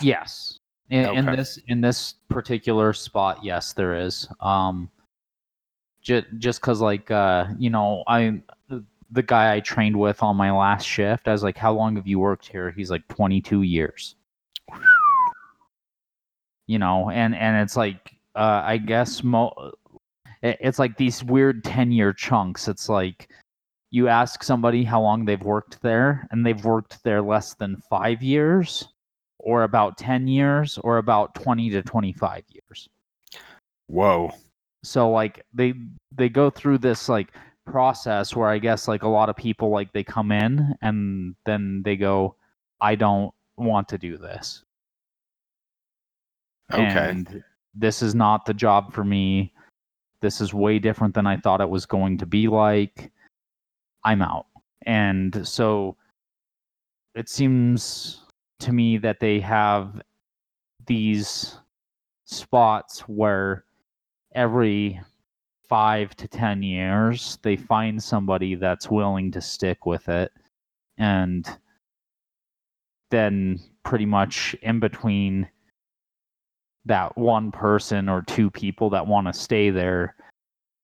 yes, 0.03 0.59
in, 0.91 1.05
in 1.05 1.27
this 1.27 1.61
in 1.69 1.81
this 1.81 2.15
particular 2.29 2.93
spot, 2.93 3.45
yes, 3.45 3.73
there 3.75 3.95
is. 3.95 4.27
Um, 4.41 4.91
just 6.03 6.27
just 6.39 6.61
because, 6.61 6.81
like, 6.81 7.13
uh, 7.13 7.47
you 7.57 7.71
know, 7.71 8.03
I 8.09 8.43
the 9.13 9.23
guy 9.23 9.55
I 9.55 9.61
trained 9.61 9.97
with 9.97 10.21
on 10.21 10.35
my 10.35 10.51
last 10.51 10.83
shift, 10.85 11.29
I 11.29 11.33
was 11.33 11.45
like, 11.45 11.57
"How 11.57 11.73
long 11.73 11.95
have 11.95 12.09
you 12.09 12.19
worked 12.19 12.49
here?" 12.49 12.73
He's 12.73 12.91
like, 12.91 13.07
"22 13.07 13.63
years." 13.63 14.17
You 16.67 16.81
know, 16.81 17.09
and 17.11 17.37
and 17.37 17.57
it's 17.63 17.77
like, 17.77 18.14
uh, 18.35 18.63
I 18.65 18.79
guess 18.79 19.23
mo- 19.23 19.73
it's 20.43 20.79
like 20.79 20.97
these 20.97 21.25
weird 21.25 21.65
10 21.65 21.93
year 21.93 22.13
chunks. 22.13 22.69
It's 22.69 22.89
like 22.89 23.29
you 23.91 24.09
ask 24.09 24.43
somebody 24.43 24.85
how 24.85 25.01
long 25.01 25.25
they've 25.25 25.43
worked 25.43 25.81
there, 25.83 26.27
and 26.31 26.45
they've 26.45 26.65
worked 26.65 27.03
there 27.05 27.23
less 27.23 27.55
than 27.55 27.81
five 27.89 28.23
years, 28.23 28.89
or 29.39 29.63
about 29.63 29.97
10 29.99 30.27
years, 30.27 30.79
or 30.79 30.99
about 30.99 31.35
20 31.37 31.71
to 31.71 31.83
25 31.83 32.45
years. 32.49 32.89
Whoa. 33.87 34.33
So 34.83 35.11
like 35.11 35.45
they 35.55 35.75
they 36.13 36.29
go 36.29 36.51
through 36.51 36.79
this 36.79 37.09
like 37.09 37.33
process 37.67 38.37
where 38.37 38.49
I 38.49 38.59
guess 38.59 38.87
like 38.89 39.03
a 39.03 39.09
lot 39.09 39.29
of 39.29 39.37
people 39.37 39.71
like 39.71 39.93
they 39.93 40.05
come 40.05 40.31
in 40.31 40.75
and 40.83 41.35
then 41.47 41.83
they 41.85 41.97
go, 41.97 42.37
I 42.81 42.95
don't 42.95 43.33
want 43.57 43.89
to 43.89 43.99
do 43.99 44.19
this. 44.19 44.63
Okay. 46.73 46.83
And 46.83 47.43
this 47.75 48.03
is 48.03 48.15
not 48.15 48.47
the 48.47 48.55
job 48.55 48.93
for 48.93 49.05
me. 49.05 49.53
This 50.21 50.41
is 50.41 50.55
way 50.55 50.79
different 50.79 51.15
than 51.15 51.27
I 51.27 51.37
thought 51.37 51.61
it 51.61 51.69
was 51.69 51.87
going 51.87 52.19
to 52.19 52.27
be 52.27 52.49
like. 52.49 53.11
I'm 54.05 54.23
out. 54.23 54.47
And 54.87 55.47
so 55.47 55.97
it 57.15 57.29
seems 57.29 58.23
to 58.61 58.73
me 58.73 58.99
that 58.99 59.21
they 59.21 59.41
have 59.41 60.01
these 60.87 61.59
spots 62.25 63.01
where 63.01 63.65
every 64.35 65.01
five 65.69 66.15
to 66.17 66.29
10 66.29 66.63
years 66.63 67.39
they 67.43 67.57
find 67.57 68.03
somebody 68.03 68.55
that's 68.55 68.91
willing 68.91 69.31
to 69.33 69.41
stick 69.41 69.87
with 69.87 70.09
it. 70.09 70.31
And 70.99 71.49
then 73.11 73.59
pretty 73.83 74.07
much 74.07 74.55
in 74.63 74.81
between 74.81 75.49
that 76.87 77.17
one 77.17 77.51
person 77.51 78.09
or 78.09 78.23
two 78.23 78.51
people 78.51 78.91
that 78.91 79.07
want 79.07 79.27
to 79.27 79.33
stay 79.33 79.71
there, 79.71 80.15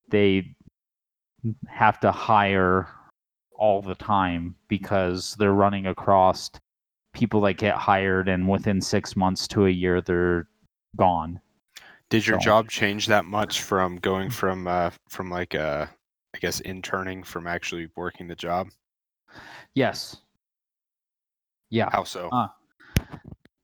they 0.09 0.55
have 1.69 2.01
to 2.01 2.11
hire 2.13 2.89
all 3.53 3.83
the 3.83 3.95
time 3.95 4.55
because 4.69 5.35
they're 5.39 5.53
running 5.53 5.87
across 5.87 6.51
people 7.13 7.41
that 7.43 7.55
get 7.55 7.75
hired 7.75 8.29
and 8.29 8.49
within 8.49 8.81
six 8.81 9.17
months 9.17 9.47
to 9.49 9.67
a 9.67 9.71
year 9.71 10.01
they're 10.01 10.49
gone. 10.97 11.41
Did 12.09 12.27
your 12.27 12.41
So- 12.41 12.45
job 12.45 12.69
change 12.71 13.07
that 13.09 13.25
much 13.25 13.63
from 13.63 13.97
going 13.97 14.31
from 14.31 14.67
uh 14.67 14.91
from 15.09 15.31
like 15.31 15.55
uh 15.55 15.87
I 16.35 16.39
guess 16.39 16.61
interning 16.61 17.23
from 17.23 17.47
actually 17.47 17.89
working 17.97 18.29
the 18.29 18.37
job? 18.37 18.69
Yes. 19.75 20.17
Yeah. 21.71 21.89
How 21.93 22.05
so? 22.05 22.29
Uh, 22.31 22.49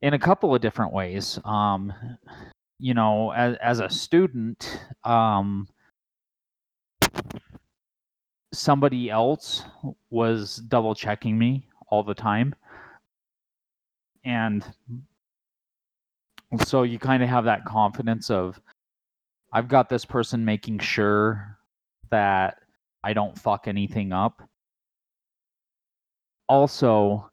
in 0.02 0.14
a 0.14 0.18
couple 0.18 0.54
of 0.54 0.60
different 0.60 0.92
ways. 0.92 1.38
Um, 1.44 1.92
you 2.78 2.94
know, 2.94 3.32
as 3.32 3.56
as 3.56 3.80
a 3.80 3.88
student, 3.88 4.80
um, 5.04 5.68
somebody 8.52 9.10
else 9.10 9.64
was 10.10 10.56
double 10.56 10.94
checking 10.94 11.38
me 11.38 11.66
all 11.88 12.02
the 12.02 12.14
time, 12.14 12.54
and 14.24 14.64
so 16.64 16.82
you 16.82 16.98
kind 16.98 17.22
of 17.22 17.28
have 17.28 17.44
that 17.44 17.64
confidence 17.64 18.30
of, 18.30 18.60
I've 19.52 19.68
got 19.68 19.88
this 19.88 20.04
person 20.04 20.44
making 20.44 20.78
sure 20.78 21.58
that 22.10 22.58
I 23.02 23.12
don't 23.12 23.38
fuck 23.38 23.66
anything 23.68 24.12
up. 24.12 24.42
Also, 26.48 27.30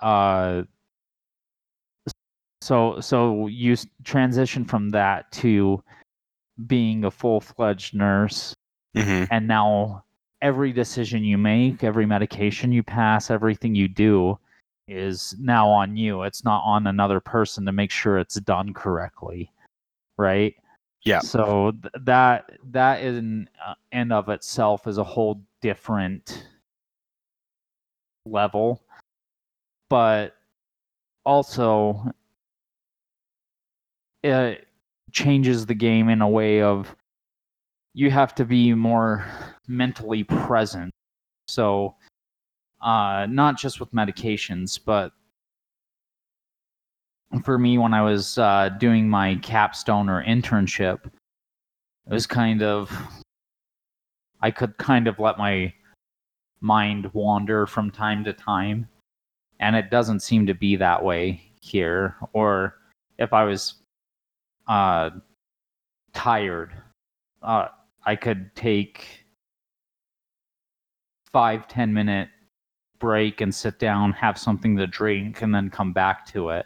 uh 0.00 0.62
so 2.62 3.00
so 3.00 3.46
you 3.48 3.76
transition 4.04 4.64
from 4.64 4.90
that 4.90 5.30
to 5.32 5.82
being 6.66 7.04
a 7.04 7.10
full-fledged 7.10 7.94
nurse 7.94 8.54
hmm 8.96 9.24
and 9.30 9.48
now 9.48 10.04
every 10.42 10.72
decision 10.72 11.24
you 11.24 11.38
make 11.38 11.82
every 11.82 12.06
medication 12.06 12.72
you 12.72 12.82
pass 12.82 13.30
everything 13.30 13.74
you 13.74 13.88
do 13.88 14.38
is 14.88 15.34
now 15.38 15.68
on 15.68 15.96
you. 15.96 16.22
It's 16.22 16.44
not 16.44 16.62
on 16.64 16.88
another 16.88 17.20
person 17.20 17.64
to 17.66 17.72
make 17.72 17.90
sure 17.90 18.18
it's 18.18 18.34
done 18.34 18.74
correctly 18.74 19.50
right? 20.18 20.54
Yeah. 21.04 21.18
so 21.20 21.72
th- 21.72 21.94
that 22.04 22.50
that 22.70 23.02
in 23.02 23.48
uh, 23.64 23.74
and 23.90 24.12
of 24.12 24.28
itself 24.28 24.86
is 24.86 24.98
a 24.98 25.04
whole 25.04 25.42
different 25.60 26.46
level. 28.24 28.80
But 29.90 30.36
also 31.24 32.12
it 34.22 34.66
changes 35.10 35.66
the 35.66 35.74
game 35.74 36.08
in 36.08 36.22
a 36.22 36.28
way 36.28 36.62
of 36.62 36.94
you 37.94 38.10
have 38.10 38.34
to 38.34 38.44
be 38.44 38.72
more 38.72 39.26
mentally 39.68 40.24
present. 40.24 40.90
So 41.48 41.96
uh 42.80 43.26
not 43.30 43.56
just 43.56 43.78
with 43.78 43.92
medications 43.92 44.78
but 44.84 45.12
for 47.44 47.56
me 47.56 47.78
when 47.78 47.94
i 47.94 48.02
was 48.02 48.38
uh 48.38 48.68
doing 48.80 49.08
my 49.08 49.36
capstone 49.36 50.08
or 50.08 50.24
internship 50.24 51.06
it 51.06 52.12
was 52.12 52.26
kind 52.26 52.60
of 52.60 52.90
i 54.40 54.50
could 54.50 54.76
kind 54.78 55.06
of 55.06 55.20
let 55.20 55.38
my 55.38 55.72
mind 56.60 57.08
wander 57.12 57.66
from 57.66 57.88
time 57.88 58.24
to 58.24 58.32
time 58.32 58.88
and 59.62 59.76
it 59.76 59.90
doesn't 59.90 60.20
seem 60.20 60.44
to 60.46 60.54
be 60.54 60.76
that 60.76 61.02
way 61.02 61.40
here. 61.60 62.16
Or 62.32 62.74
if 63.18 63.32
i 63.32 63.44
was 63.44 63.74
uh, 64.72 65.10
tired, 66.14 66.72
uh, 67.42 67.68
I 68.06 68.16
could 68.16 68.56
take 68.56 69.26
five 71.30 71.68
ten 71.68 71.92
minute 71.92 72.30
break 72.98 73.42
and 73.42 73.54
sit 73.54 73.78
down, 73.78 74.12
have 74.12 74.38
something 74.38 74.74
to 74.78 74.86
drink, 74.86 75.42
and 75.42 75.54
then 75.54 75.68
come 75.68 75.92
back 75.92 76.24
to 76.28 76.48
it. 76.50 76.64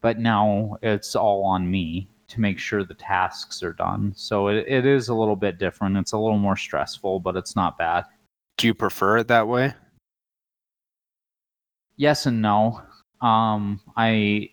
But 0.00 0.18
now 0.18 0.78
it's 0.80 1.14
all 1.14 1.44
on 1.44 1.70
me 1.70 2.08
to 2.28 2.40
make 2.40 2.58
sure 2.58 2.84
the 2.84 2.94
tasks 2.94 3.62
are 3.62 3.74
done. 3.74 4.14
So 4.16 4.48
it, 4.48 4.64
it 4.66 4.86
is 4.86 5.08
a 5.08 5.14
little 5.14 5.36
bit 5.36 5.58
different. 5.58 5.98
It's 5.98 6.12
a 6.12 6.18
little 6.18 6.38
more 6.38 6.56
stressful, 6.56 7.20
but 7.20 7.36
it's 7.36 7.54
not 7.54 7.76
bad. 7.76 8.06
Do 8.56 8.66
you 8.66 8.72
prefer 8.72 9.18
it 9.18 9.28
that 9.28 9.46
way? 9.46 9.74
Yes 11.96 12.24
and 12.24 12.40
no. 12.40 12.80
Um, 13.20 13.82
I 13.94 14.50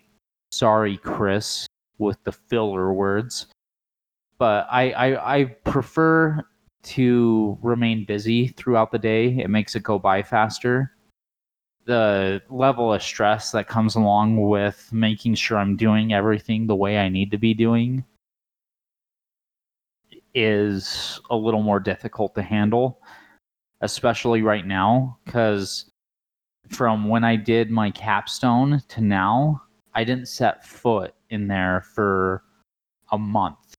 sorry, 0.52 0.98
Chris, 0.98 1.66
with 1.98 2.22
the 2.24 2.32
filler 2.32 2.92
words, 2.92 3.46
but 4.38 4.66
I, 4.70 4.90
I 4.92 5.36
I 5.36 5.44
prefer 5.44 6.44
to 6.84 7.58
remain 7.60 8.04
busy 8.04 8.48
throughout 8.48 8.92
the 8.92 8.98
day. 8.98 9.38
It 9.38 9.50
makes 9.50 9.74
it 9.74 9.82
go 9.82 9.98
by 9.98 10.22
faster. 10.22 10.92
The 11.84 12.42
level 12.50 12.92
of 12.92 13.02
stress 13.02 13.50
that 13.52 13.68
comes 13.68 13.96
along 13.96 14.48
with 14.48 14.88
making 14.92 15.34
sure 15.34 15.58
I'm 15.58 15.76
doing 15.76 16.12
everything 16.12 16.66
the 16.66 16.76
way 16.76 16.98
I 16.98 17.08
need 17.08 17.30
to 17.30 17.38
be 17.38 17.54
doing 17.54 18.04
is 20.34 21.20
a 21.30 21.36
little 21.36 21.62
more 21.62 21.80
difficult 21.80 22.34
to 22.34 22.42
handle, 22.42 23.00
especially 23.80 24.42
right 24.42 24.66
now, 24.66 25.18
because 25.24 25.90
from 26.68 27.08
when 27.08 27.24
I 27.24 27.36
did 27.36 27.70
my 27.70 27.90
capstone 27.90 28.82
to 28.88 29.00
now, 29.00 29.62
I 29.94 30.04
didn't 30.04 30.28
set 30.28 30.64
foot 30.64 31.14
in 31.30 31.48
there 31.48 31.82
for 31.94 32.42
a 33.12 33.18
month, 33.18 33.74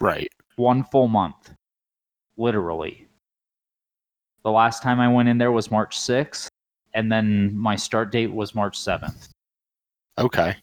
Right. 0.00 0.32
one 0.56 0.84
full 0.84 1.08
month, 1.08 1.54
literally. 2.36 3.08
The 4.42 4.50
last 4.50 4.82
time 4.82 5.00
I 5.00 5.08
went 5.08 5.28
in 5.28 5.38
there 5.38 5.52
was 5.52 5.70
March 5.70 5.96
6th, 5.98 6.48
and 6.92 7.10
then 7.10 7.56
my 7.56 7.76
start 7.76 8.12
date 8.12 8.32
was 8.32 8.54
March 8.54 8.78
7th. 8.78 9.30
Okay. 10.18 10.56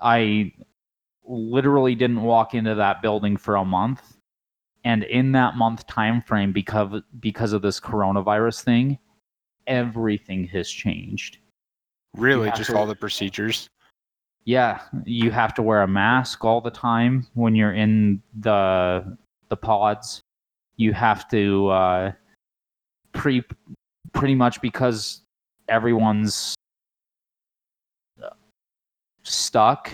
I 0.00 0.52
literally 1.24 1.94
didn't 1.94 2.22
walk 2.22 2.54
into 2.54 2.74
that 2.74 3.00
building 3.02 3.36
for 3.36 3.56
a 3.56 3.64
month. 3.64 4.18
And 4.84 5.04
in 5.04 5.32
that 5.32 5.56
month 5.56 5.86
time 5.86 6.20
frame, 6.20 6.52
because 6.52 7.00
because 7.20 7.54
of 7.54 7.62
this 7.62 7.80
coronavirus 7.80 8.62
thing, 8.62 8.98
everything 9.66 10.46
has 10.48 10.68
changed. 10.70 11.38
Really, 12.14 12.50
just 12.52 12.70
all 12.70 12.86
the 12.86 12.94
procedures. 12.94 13.66
Yeah, 14.44 14.82
you 15.04 15.30
have 15.30 15.54
to 15.54 15.62
wear 15.62 15.82
a 15.82 15.88
mask 15.88 16.44
all 16.44 16.60
the 16.60 16.70
time 16.70 17.26
when 17.34 17.54
you're 17.54 17.72
in 17.72 18.22
the 18.38 19.16
the 19.48 19.56
pods. 19.56 20.20
You 20.76 20.92
have 20.92 21.28
to 21.30 21.68
uh, 21.68 22.12
pre 23.12 23.42
pretty 24.12 24.34
much 24.34 24.60
because 24.60 25.22
everyone's 25.68 26.54
uh, 28.22 28.30
stuck 29.22 29.90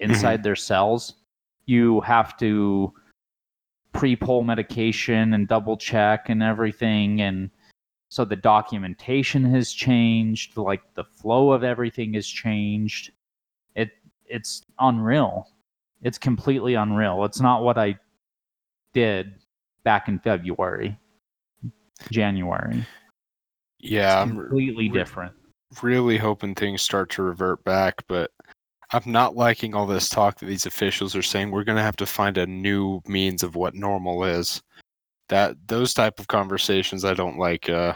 inside 0.00 0.42
their 0.42 0.56
cells. 0.56 1.14
You 1.66 2.02
have 2.02 2.36
to 2.38 2.92
pre-pull 3.94 4.42
medication 4.42 5.32
and 5.32 5.48
double 5.48 5.76
check 5.76 6.28
and 6.28 6.42
everything 6.42 7.20
and 7.22 7.48
so 8.10 8.24
the 8.24 8.36
documentation 8.36 9.44
has 9.44 9.72
changed 9.72 10.56
like 10.56 10.82
the 10.94 11.04
flow 11.04 11.52
of 11.52 11.62
everything 11.62 12.12
has 12.14 12.26
changed 12.26 13.12
it's 14.26 14.62
unreal 14.80 15.48
it's 16.02 16.18
completely 16.18 16.74
unreal 16.74 17.24
it's 17.24 17.40
not 17.40 17.62
what 17.62 17.78
i 17.78 17.96
did 18.92 19.34
back 19.84 20.08
in 20.08 20.18
february 20.18 20.98
january 22.10 22.84
Yeah, 23.80 24.22
it's 24.22 24.32
completely 24.32 24.88
re- 24.88 24.98
different 24.98 25.32
really 25.82 26.18
hoping 26.18 26.54
things 26.54 26.82
start 26.82 27.10
to 27.10 27.22
revert 27.22 27.64
back, 27.64 28.02
but 28.08 28.30
I'm 28.92 29.02
not 29.06 29.36
liking 29.36 29.74
all 29.74 29.86
this 29.86 30.08
talk 30.08 30.38
that 30.38 30.46
these 30.46 30.66
officials 30.66 31.16
are 31.16 31.22
saying 31.22 31.50
we're 31.50 31.64
going 31.64 31.76
to 31.76 31.82
have 31.82 31.96
to 31.96 32.06
find 32.06 32.38
a 32.38 32.46
new 32.46 33.00
means 33.06 33.42
of 33.42 33.56
what 33.56 33.74
normal 33.74 34.24
is. 34.24 34.62
That 35.30 35.56
those 35.66 35.94
type 35.94 36.20
of 36.20 36.28
conversations 36.28 37.04
I 37.04 37.14
don't 37.14 37.38
like 37.38 37.68
uh 37.70 37.94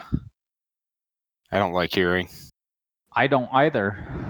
I 1.51 1.59
don't 1.59 1.73
like 1.73 1.93
hearing. 1.93 2.27
I 3.13 3.27
don't 3.27 3.49
either. 3.53 4.28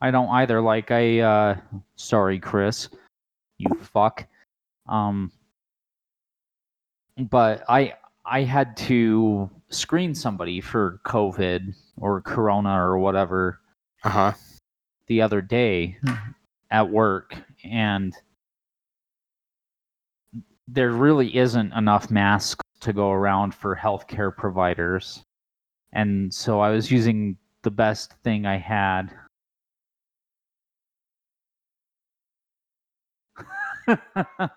I 0.00 0.10
don't 0.10 0.28
either. 0.28 0.60
Like 0.60 0.90
I 0.90 1.20
uh 1.20 1.56
sorry, 1.96 2.38
Chris. 2.38 2.88
You 3.58 3.68
fuck. 3.80 4.26
Um 4.88 5.32
but 7.30 7.64
I 7.68 7.94
I 8.24 8.42
had 8.42 8.76
to 8.78 9.48
screen 9.70 10.14
somebody 10.14 10.60
for 10.60 11.00
COVID 11.06 11.74
or 11.98 12.20
corona 12.22 12.70
or 12.80 12.98
whatever 12.98 13.60
Uh-huh. 14.04 14.32
the 15.06 15.22
other 15.22 15.40
day 15.40 15.96
at 16.70 16.88
work 16.90 17.36
and 17.64 18.14
there 20.68 20.90
really 20.90 21.36
isn't 21.36 21.72
enough 21.72 22.10
masks 22.10 22.62
to 22.80 22.92
go 22.92 23.10
around 23.12 23.54
for 23.54 23.74
healthcare 23.76 24.36
providers. 24.36 25.22
And 25.92 26.32
so 26.34 26.60
I 26.60 26.70
was 26.70 26.90
using 26.90 27.36
the 27.62 27.70
best 27.70 28.12
thing 28.24 28.46
I 28.46 28.58
had. 28.58 29.14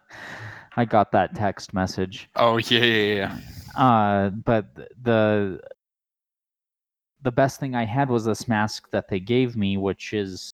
I 0.76 0.86
got 0.86 1.12
that 1.12 1.36
text 1.36 1.74
message. 1.74 2.30
Oh 2.36 2.58
yeah, 2.58 2.80
yeah, 2.80 3.14
yeah. 3.76 3.82
Uh, 3.82 4.30
but 4.30 4.74
the 5.02 5.60
the 7.22 7.32
best 7.32 7.60
thing 7.60 7.76
I 7.76 7.86
had 7.86 8.10
was 8.10 8.26
this 8.26 8.48
mask 8.48 8.90
that 8.92 9.10
they 9.10 9.20
gave 9.20 9.56
me, 9.56 9.78
which 9.78 10.14
is 10.14 10.54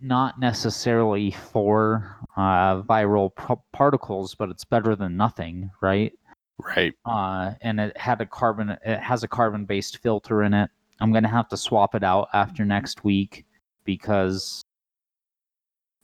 not 0.00 0.40
necessarily 0.40 1.30
for 1.30 2.16
uh, 2.36 2.80
viral 2.82 3.30
p- 3.36 3.62
particles, 3.72 4.34
but 4.34 4.48
it's 4.48 4.64
better 4.64 4.96
than 4.96 5.16
nothing, 5.16 5.70
right? 5.82 6.12
Right. 6.58 6.94
Uh, 7.04 7.52
and 7.60 7.80
it 7.80 7.96
had 7.96 8.20
a 8.20 8.26
carbon. 8.26 8.70
It 8.84 9.00
has 9.00 9.22
a 9.22 9.28
carbon-based 9.28 9.98
filter 9.98 10.42
in 10.42 10.54
it. 10.54 10.70
I'm 11.00 11.12
gonna 11.12 11.28
have 11.28 11.48
to 11.48 11.56
swap 11.56 11.94
it 11.94 12.02
out 12.02 12.28
after 12.32 12.64
next 12.64 13.04
week 13.04 13.44
because 13.84 14.62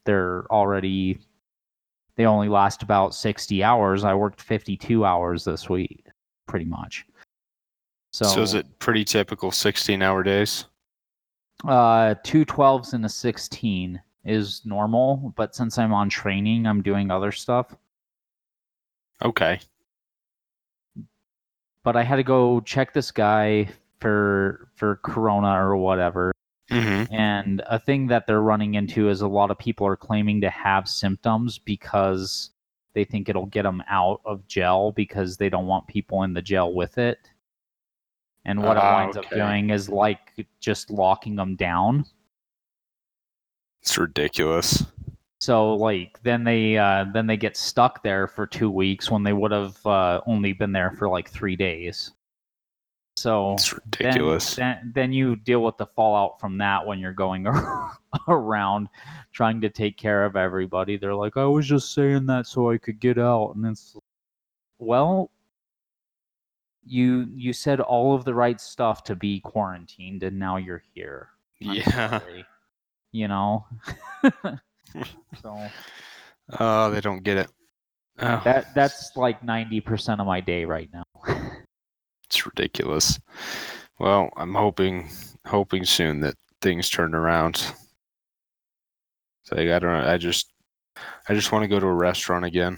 they're 0.07 0.47
already 0.51 1.19
they 2.17 2.25
only 2.25 2.49
last 2.49 2.83
about 2.83 3.15
60 3.15 3.63
hours. 3.63 4.03
I 4.03 4.15
worked 4.15 4.41
52 4.41 5.05
hours 5.05 5.45
this 5.45 5.69
week, 5.69 6.07
pretty 6.47 6.65
much. 6.65 7.05
So, 8.13 8.25
So, 8.25 8.41
is 8.41 8.55
it 8.55 8.79
pretty 8.79 9.05
typical 9.05 9.51
16 9.51 10.01
hour 10.01 10.23
days? 10.23 10.65
uh, 11.69 12.15
two 12.23 12.45
12s 12.47 12.95
and 12.95 13.05
a 13.05 13.09
16 13.09 14.01
is 14.25 14.63
normal, 14.65 15.33
but 15.37 15.55
since 15.55 15.79
I'm 15.79 15.93
on 15.93 16.09
training, 16.09 16.67
I'm 16.67 16.83
doing 16.83 17.11
other 17.11 17.33
stuff. 17.33 17.75
Okay. 19.23 19.61
But 21.83 21.97
I 21.97 22.03
had 22.03 22.17
to 22.17 22.23
go 22.23 22.61
check 22.61 22.93
this 22.93 23.11
guy 23.11 23.69
for 24.01 24.69
for 24.75 24.97
corona 24.97 25.49
or 25.63 25.77
whatever. 25.77 26.33
Mm-hmm. 26.71 27.15
And 27.15 27.63
a 27.67 27.79
thing 27.79 28.09
that 28.09 28.27
they're 28.27 28.43
running 28.43 28.75
into 28.75 29.09
is 29.09 29.21
a 29.21 29.29
lot 29.29 29.51
of 29.51 29.59
people 29.59 29.87
are 29.87 29.97
claiming 29.97 30.41
to 30.41 30.51
have 30.51 30.89
symptoms 30.89 31.59
because 31.59 32.51
they 32.95 33.05
think 33.05 33.29
it'll 33.29 33.47
get 33.47 33.63
them 33.63 33.83
out 33.89 34.21
of 34.25 34.47
jail 34.49 34.93
because 34.93 35.37
they 35.37 35.49
don't 35.49 35.67
want 35.67 35.87
people 35.87 36.23
in 36.23 36.33
the 36.33 36.43
jail 36.43 36.73
with 36.73 36.99
it. 36.99 37.19
And 38.45 38.63
what 38.63 38.77
it 38.77 38.83
Ah, 38.83 39.03
winds 39.03 39.17
up 39.17 39.29
doing 39.31 39.71
is 39.71 39.89
like 39.89 40.47
just 40.61 40.91
locking 40.91 41.37
them 41.37 41.57
down. 41.57 42.05
It's 43.83 43.99
ridiculous. 43.99 44.85
So 45.41 45.75
like 45.75 46.21
then 46.23 46.45
they 46.45 46.79
uh, 46.79 47.07
then 47.13 47.27
they 47.27 47.37
get 47.37 47.57
stuck 47.57 48.03
there 48.03 48.27
for 48.27 48.47
two 48.47 48.71
weeks 48.71 49.11
when 49.11 49.23
they 49.23 49.33
would 49.33 49.53
have 49.53 49.85
uh, 49.85 50.21
only 50.27 50.53
been 50.53 50.73
there 50.73 50.93
for 50.93 51.09
like 51.09 51.29
three 51.29 51.57
days. 51.57 52.13
So 53.17 53.55
It's 53.55 53.71
then, 53.71 53.81
ridiculous. 54.09 54.55
then, 54.57 54.93
then 54.95 55.13
you 55.13 55.37
deal 55.37 55.63
with 55.63 55.79
the 55.79 55.87
fallout 55.87 56.39
from 56.39 56.59
that 56.59 56.87
when 56.87 56.99
you're 56.99 57.15
going 57.15 57.47
around 58.29 58.89
trying 59.33 59.61
to 59.63 59.71
take 59.71 59.97
care 59.97 60.25
of 60.27 60.37
everybody. 60.37 60.99
They're 60.99 61.15
like, 61.15 61.37
I 61.39 61.45
was 61.47 61.67
just 61.67 61.95
saying 61.95 62.27
that 62.27 62.47
so 62.47 62.71
I 62.71 62.77
could 62.77 63.01
get 63.01 63.19
out, 63.19 63.55
and 63.57 63.65
it's 63.67 63.97
well, 64.79 65.31
you 66.85 67.27
you 67.35 67.53
said 67.55 67.81
all 67.81 68.15
of 68.15 68.25
the 68.25 68.35
right 68.35 68.61
stuff 68.61 69.03
to 69.05 69.17
be 69.17 69.41
quarantined, 69.41 70.23
and 70.23 70.39
now 70.39 70.57
you're 70.59 70.83
here. 70.95 71.31
Yeah. 71.59 72.21
you 73.13 73.29
know. 73.29 73.67
so 75.43 75.69
Oh, 76.61 76.91
they 76.91 77.01
don't 77.01 77.23
get 77.23 77.39
it. 77.39 77.51
Oh, 78.19 78.41
that 78.45 78.75
that's 78.75 79.17
like 79.17 79.43
ninety 79.43 79.81
percent 79.81 80.21
of 80.21 80.27
my 80.27 80.41
day 80.43 80.67
right 80.67 80.91
now. 80.93 81.05
it's 82.37 82.47
ridiculous. 82.47 83.19
Well, 83.99 84.31
I'm 84.37 84.55
hoping 84.55 85.09
hoping 85.47 85.85
soon 85.85 86.21
that 86.21 86.37
things 86.61 86.91
turn 86.91 87.15
around. 87.15 87.57
So 89.45 89.57
like, 89.57 89.69
I 89.69 89.79
don't 89.79 89.93
know. 89.93 90.11
I 90.11 90.19
just 90.19 90.53
I 91.29 91.35
just 91.35 91.51
want 91.53 91.63
to 91.63 91.69
go 91.69 91.81
to 91.81 91.87
a 91.87 91.95
restaurant 91.95 92.45
again. 92.45 92.77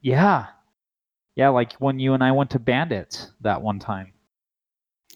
Yeah. 0.00 0.46
Yeah, 1.34 1.48
like 1.48 1.72
when 1.74 1.98
you 1.98 2.14
and 2.14 2.22
I 2.22 2.32
went 2.32 2.50
to 2.50 2.58
Bandits 2.58 3.32
that 3.40 3.60
one 3.60 3.78
time. 3.78 4.12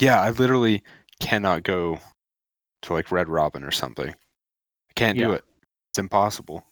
Yeah, 0.01 0.21
I 0.21 0.31
literally 0.31 0.83
cannot 1.21 1.63
go 1.63 1.99
to 2.83 2.93
like 2.93 3.13
Red 3.13 3.29
Robin 3.29 3.63
or 3.63 3.71
something. 3.71 4.09
I 4.09 4.93
can't 4.97 5.19
do 5.19 5.33
it. 5.33 5.45
It's 5.91 5.99
impossible. 5.99 6.65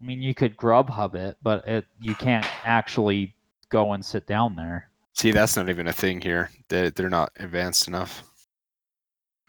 I 0.00 0.04
mean, 0.04 0.20
you 0.20 0.34
could 0.34 0.56
Grubhub 0.56 1.14
it, 1.14 1.36
but 1.42 1.66
it 1.68 1.86
you 2.00 2.14
can't 2.14 2.46
actually 2.64 3.34
go 3.68 3.92
and 3.92 4.04
sit 4.04 4.26
down 4.26 4.56
there. 4.56 4.91
See, 5.22 5.30
that's 5.30 5.56
not 5.56 5.68
even 5.68 5.86
a 5.86 5.92
thing 5.92 6.20
here. 6.20 6.50
They 6.68 6.90
they're 6.90 7.08
not 7.08 7.30
advanced 7.36 7.86
enough. 7.86 8.24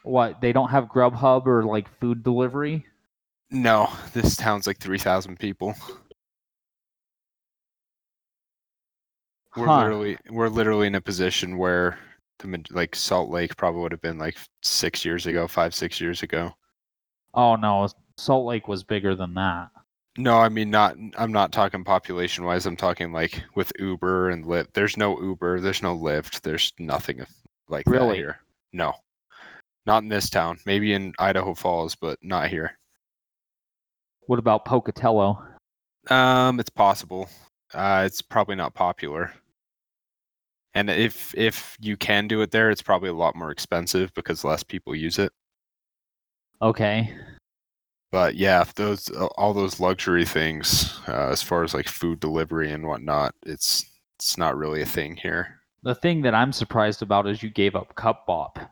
What? 0.04 0.40
They 0.40 0.54
don't 0.54 0.70
have 0.70 0.86
Grubhub 0.86 1.48
or 1.48 1.64
like 1.64 1.90
food 2.00 2.22
delivery? 2.22 2.86
No, 3.50 3.92
this 4.14 4.36
town's 4.36 4.68
like 4.68 4.78
three 4.78 5.00
thousand 5.00 5.40
people. 5.40 5.74
We're 9.58 9.66
Huh. 9.66 9.80
literally 9.80 10.18
we're 10.30 10.48
literally 10.48 10.86
in 10.86 10.94
a 10.94 11.02
position 11.02 11.58
where 11.58 11.98
the 12.38 12.64
like 12.70 12.94
Salt 12.94 13.32
Lake 13.32 13.58
probably 13.58 13.82
would 13.82 13.94
have 13.94 14.02
been 14.02 14.20
like 14.20 14.38
six 14.62 15.04
years 15.04 15.26
ago, 15.26 15.48
five 15.48 15.74
six 15.74 16.00
years 16.00 16.22
ago. 16.22 16.54
Oh 17.34 17.56
no, 17.56 17.88
Salt 18.20 18.46
Lake 18.46 18.68
was 18.68 18.84
bigger 18.84 19.16
than 19.16 19.34
that. 19.34 19.72
No, 20.18 20.38
I 20.38 20.50
mean 20.50 20.70
not. 20.70 20.96
I'm 21.18 21.32
not 21.32 21.52
talking 21.52 21.84
population 21.84 22.44
wise. 22.46 22.66
I'm 22.66 22.76
talking 22.76 23.12
like 23.12 23.44
with 23.56 23.72
Uber 23.80 24.30
and 24.30 24.46
Lyft. 24.46 24.74
There's 24.74 24.96
no 24.96 25.20
Uber. 25.20 25.60
There's 25.60 25.82
no 25.82 25.98
Lyft. 25.98 26.42
There's 26.42 26.72
nothing 26.78 27.26
like 27.68 27.86
that 27.86 28.16
here. 28.16 28.40
No, 28.74 28.94
not 29.86 30.04
in 30.04 30.10
this 30.10 30.30
town. 30.30 30.60
Maybe 30.66 30.94
in 30.94 31.14
Idaho 31.18 31.56
Falls, 31.56 31.96
but 31.96 32.20
not 32.22 32.50
here. 32.50 32.78
What 34.28 34.40
about 34.40 34.66
Pocatello? 34.66 35.44
Um, 36.10 36.60
it's 36.60 36.70
possible. 36.70 37.28
Uh, 37.74 38.04
it's 38.06 38.22
probably 38.22 38.56
not 38.56 38.76
popular. 38.76 39.34
And 40.76 40.90
if 40.90 41.34
if 41.36 41.76
you 41.80 41.98
can 41.98 42.28
do 42.28 42.42
it 42.42 42.52
there, 42.52 42.70
it's 42.70 42.82
probably 42.82 43.10
a 43.10 43.14
lot 43.14 43.36
more 43.36 43.52
expensive 43.52 44.14
because 44.14 44.44
less 44.44 44.64
people 44.64 44.96
use 44.96 45.18
it. 45.18 45.32
Okay. 46.62 47.14
But 48.14 48.36
yeah, 48.36 48.64
those 48.76 49.10
all 49.10 49.56
those 49.56 49.80
luxury 49.80 50.24
things, 50.24 51.00
uh, 51.08 51.30
as 51.30 51.42
far 51.42 51.64
as 51.64 51.74
like 51.74 51.88
food 51.88 52.20
delivery 52.20 52.72
and 52.72 52.86
whatnot, 52.86 53.34
it's 53.44 53.90
it's 54.20 54.38
not 54.38 54.56
really 54.56 54.84
a 54.84 54.86
thing 54.86 55.16
here. 55.16 55.62
The 55.82 55.96
thing 55.96 56.22
that 56.22 56.36
I'm 56.36 56.54
surprised 56.54 57.02
about 57.02 57.28
is 57.28 57.42
you 57.42 57.50
gave 57.50 57.76
up 57.76 57.96
Cupbop. 57.96 58.70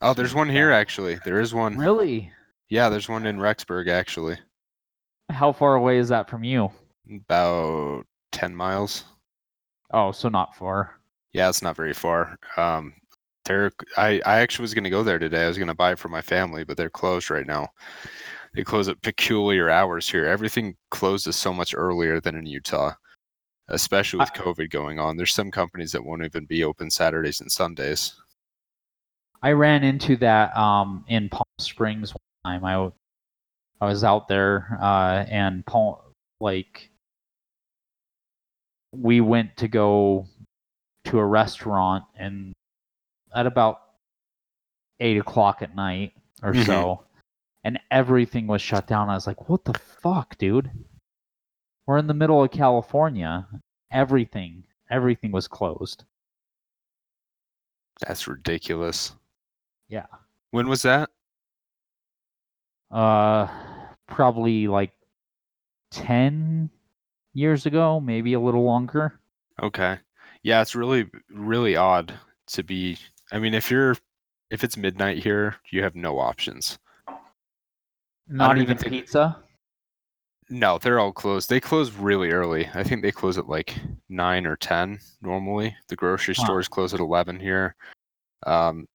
Oh, 0.00 0.14
there's 0.14 0.34
one 0.34 0.48
here 0.48 0.72
actually. 0.72 1.18
There 1.22 1.38
is 1.38 1.52
one. 1.52 1.76
Really? 1.76 2.32
Yeah, 2.70 2.88
there's 2.88 3.10
one 3.10 3.26
in 3.26 3.36
Rexburg 3.36 3.90
actually. 3.90 4.38
How 5.28 5.52
far 5.52 5.74
away 5.74 5.98
is 5.98 6.08
that 6.08 6.30
from 6.30 6.42
you? 6.42 6.70
About 7.14 8.06
ten 8.32 8.56
miles. 8.56 9.04
Oh, 9.92 10.12
so 10.12 10.30
not 10.30 10.56
far. 10.56 10.98
Yeah, 11.34 11.50
it's 11.50 11.60
not 11.60 11.76
very 11.76 11.92
far. 11.92 12.38
Um, 12.56 12.94
they're 13.44 13.70
I 13.98 14.22
I 14.24 14.40
actually 14.40 14.62
was 14.62 14.72
gonna 14.72 14.88
go 14.88 15.02
there 15.02 15.18
today. 15.18 15.44
I 15.44 15.48
was 15.48 15.58
gonna 15.58 15.74
buy 15.74 15.92
it 15.92 15.98
for 15.98 16.08
my 16.08 16.22
family, 16.22 16.64
but 16.64 16.78
they're 16.78 16.88
closed 16.88 17.30
right 17.30 17.46
now. 17.46 17.68
They 18.54 18.62
close 18.64 18.88
at 18.88 19.00
peculiar 19.02 19.70
hours 19.70 20.08
here. 20.08 20.26
Everything 20.26 20.76
closes 20.90 21.36
so 21.36 21.52
much 21.54 21.74
earlier 21.74 22.20
than 22.20 22.34
in 22.34 22.44
Utah, 22.46 22.92
especially 23.68 24.18
with 24.20 24.30
I- 24.34 24.38
COVID 24.38 24.70
going 24.70 24.98
on. 24.98 25.16
There's 25.16 25.32
some 25.34 25.50
companies 25.50 25.92
that 25.92 26.04
won't 26.04 26.24
even 26.24 26.44
be 26.44 26.62
open 26.64 26.90
Saturdays 26.90 27.40
and 27.40 27.50
Sundays. 27.50 28.14
I 29.42 29.52
ran 29.52 29.82
into 29.82 30.16
that 30.18 30.56
um, 30.56 31.04
in 31.08 31.28
Palm 31.28 31.42
Springs 31.58 32.12
one 32.44 32.60
time. 32.60 32.64
I 32.64 33.86
was 33.86 34.04
out 34.04 34.28
there 34.28 34.78
uh, 34.80 35.24
and 35.28 35.64
Palm, 35.66 35.96
like 36.40 36.90
we 38.94 39.20
went 39.20 39.56
to 39.56 39.66
go 39.68 40.26
to 41.06 41.18
a 41.18 41.24
restaurant 41.24 42.04
and 42.16 42.52
at 43.34 43.46
about 43.46 43.80
eight 45.00 45.16
o'clock 45.16 45.62
at 45.62 45.74
night 45.74 46.12
or 46.42 46.52
Mhm. 46.52 46.66
so, 46.66 47.04
and 47.64 47.78
everything 47.90 48.46
was 48.46 48.62
shut 48.62 48.86
down. 48.86 49.08
I 49.08 49.14
was 49.14 49.26
like, 49.26 49.48
"What 49.48 49.64
the 49.64 49.74
fuck, 49.74 50.36
dude? 50.38 50.70
We're 51.86 51.98
in 51.98 52.06
the 52.06 52.14
middle 52.14 52.42
of 52.42 52.50
California. 52.50 53.48
Everything, 53.90 54.64
everything 54.90 55.32
was 55.32 55.48
closed." 55.48 56.04
That's 58.00 58.26
ridiculous. 58.26 59.12
Yeah. 59.88 60.06
When 60.50 60.68
was 60.68 60.82
that? 60.82 61.10
Uh, 62.90 63.46
probably 64.06 64.68
like 64.68 64.92
10 65.92 66.70
years 67.32 67.66
ago, 67.66 68.00
maybe 68.00 68.34
a 68.34 68.40
little 68.40 68.64
longer. 68.64 69.20
Okay. 69.62 69.98
Yeah, 70.42 70.60
it's 70.60 70.74
really 70.74 71.08
really 71.30 71.76
odd 71.76 72.12
to 72.48 72.62
be 72.62 72.98
I 73.30 73.38
mean, 73.38 73.54
if 73.54 73.70
you're 73.70 73.96
if 74.50 74.64
it's 74.64 74.76
midnight 74.76 75.18
here, 75.22 75.56
you 75.70 75.82
have 75.82 75.94
no 75.94 76.18
options. 76.18 76.78
Not 78.32 78.58
even 78.58 78.76
think- 78.76 78.92
pizza. 78.92 79.38
No, 80.50 80.76
they're 80.78 80.98
all 80.98 81.12
closed. 81.12 81.48
They 81.48 81.60
close 81.60 81.92
really 81.92 82.30
early. 82.30 82.68
I 82.74 82.82
think 82.82 83.00
they 83.02 83.12
close 83.12 83.38
at 83.38 83.48
like 83.48 83.78
nine 84.08 84.46
or 84.46 84.56
ten 84.56 84.98
normally. 85.22 85.74
The 85.88 85.96
grocery 85.96 86.34
Huh. 86.34 86.44
stores 86.44 86.68
close 86.68 86.92
at 86.92 87.00
eleven 87.00 87.38
here. 87.40 87.74
Um, 88.46 88.86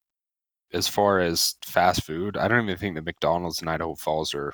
as 0.73 0.87
far 0.87 1.19
as 1.19 1.55
fast 1.65 2.03
food, 2.03 2.35
I 2.37 2.47
don't 2.47 2.63
even 2.65 2.77
think 2.77 2.95
the 2.95 3.01
McDonald's 3.01 3.61
in 3.61 3.67
Idaho 3.67 3.95
Falls 3.95 4.33
are. 4.35 4.53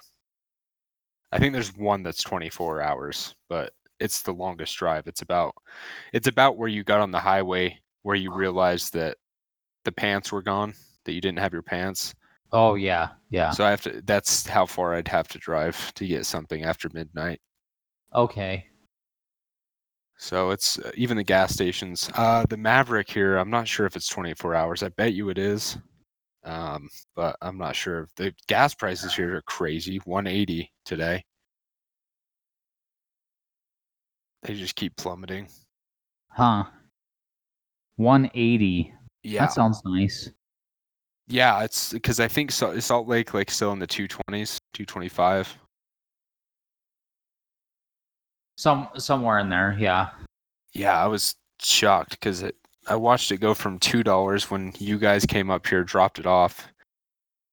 I 1.32 1.40
think 1.40 1.52
there's 1.54 1.76
one 1.76 2.04
that's 2.04 2.22
24 2.22 2.82
hours, 2.82 3.34
but 3.50 3.74
it's 4.00 4.22
the 4.22 4.32
longest 4.34 4.78
drive. 4.78 5.08
It's 5.08 5.24
about, 5.24 5.56
it's 6.14 6.28
about 6.28 6.58
where 6.58 6.68
you 6.70 6.84
got 6.84 7.02
on 7.02 7.10
the 7.10 7.20
highway 7.20 7.80
where 8.04 8.16
you 8.16 8.32
realized 8.32 8.94
that 8.94 9.18
the 9.84 9.92
pants 9.92 10.32
were 10.32 10.44
gone, 10.44 10.76
that 11.06 11.14
you 11.14 11.22
didn't 11.22 11.40
have 11.40 11.54
your 11.54 11.64
pants. 11.64 12.14
Oh 12.54 12.76
yeah, 12.76 13.10
yeah. 13.32 13.50
So 13.50 13.66
I 13.66 13.72
have 13.72 13.82
to. 13.82 14.02
That's 14.06 14.48
how 14.48 14.68
far 14.68 14.94
I'd 14.94 15.08
have 15.08 15.28
to 15.30 15.40
drive 15.40 15.92
to 15.96 16.06
get 16.08 16.26
something 16.28 16.64
after 16.64 16.88
midnight. 16.94 17.42
Okay. 18.14 18.68
So 20.18 20.52
it's 20.52 20.78
uh, 20.78 20.92
even 20.96 21.18
the 21.18 21.24
gas 21.24 21.52
stations. 21.52 22.10
Uh, 22.14 22.46
the 22.48 22.56
Maverik 22.56 23.10
here, 23.10 23.38
I'm 23.38 23.50
not 23.50 23.68
sure 23.68 23.88
if 23.88 23.96
it's 23.96 24.08
24 24.08 24.54
hours. 24.54 24.84
I 24.84 24.90
bet 24.90 25.14
you 25.14 25.30
it 25.30 25.40
is, 25.40 25.78
um, 26.44 26.88
but 27.16 27.36
I'm 27.42 27.58
not 27.58 27.76
sure. 27.76 28.08
The 28.16 28.34
gas 28.48 28.76
prices 28.76 29.16
here 29.16 29.36
are 29.36 29.42
crazy. 29.42 29.98
180 30.06 30.72
today. 30.86 31.26
They 34.44 34.54
just 34.54 34.76
keep 34.76 34.96
plummeting. 34.96 35.48
Huh. 36.30 36.66
180. 37.96 38.94
Yeah, 39.24 39.42
That 39.42 39.54
sounds 39.54 39.82
nice. 39.86 40.30
Yeah. 41.28 41.64
It's 41.64 41.94
because 41.94 42.20
I 42.20 42.28
think 42.28 42.52
Salt, 42.52 42.82
Salt 42.82 43.08
Lake 43.08 43.34
like 43.34 43.52
still 43.52 43.72
in 43.72 43.80
the 43.80 43.88
220s, 43.88 44.58
225. 44.74 45.58
Some 48.56 48.88
somewhere 48.98 49.40
in 49.40 49.50
there, 49.50 49.76
yeah. 49.80 50.10
Yeah, 50.74 51.02
I 51.02 51.08
was 51.08 51.36
shocked 51.62 52.12
because 52.12 52.44
it. 52.44 52.56
I 52.88 52.96
watched 52.96 53.32
it 53.32 53.38
go 53.38 53.54
from 53.54 53.80
two 53.80 54.04
dollars 54.04 54.52
when 54.52 54.74
you 54.78 55.00
guys 55.00 55.26
came 55.26 55.50
up 55.50 55.66
here, 55.66 55.84
dropped 55.84 56.20
it 56.20 56.26
off, 56.28 56.68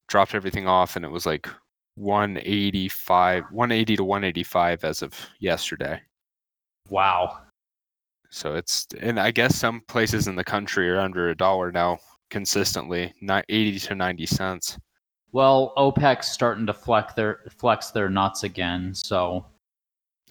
dropped 0.09 0.35
everything 0.35 0.67
off, 0.67 0.95
and 0.95 1.05
it 1.05 1.11
was 1.11 1.25
like 1.25 1.47
one 1.95 2.37
eighty 2.43 2.89
five, 2.89 3.45
one 3.51 3.71
eighty 3.71 3.95
to 3.95 4.03
one 4.03 4.23
eighty 4.23 4.43
five 4.43 4.83
as 4.83 5.01
of 5.01 5.13
yesterday. 5.39 6.01
Wow. 6.89 7.39
So 8.29 8.55
it's 8.55 8.87
and 8.99 9.19
I 9.19 9.31
guess 9.31 9.55
some 9.55 9.81
places 9.87 10.27
in 10.27 10.35
the 10.35 10.43
country 10.43 10.89
are 10.89 10.99
under 10.99 11.29
a 11.29 11.35
dollar 11.35 11.71
now 11.71 11.99
consistently, 12.31 13.13
not 13.21 13.45
eighty 13.49 13.77
to 13.79 13.93
ninety 13.93 14.25
cents. 14.25 14.79
Well, 15.33 15.73
OPEC's 15.77 16.27
starting 16.27 16.65
to 16.65 16.73
flex 16.73 17.13
their 17.13 17.41
flex 17.57 17.91
their 17.91 18.09
nuts 18.09 18.43
again, 18.43 18.95
so 18.95 19.45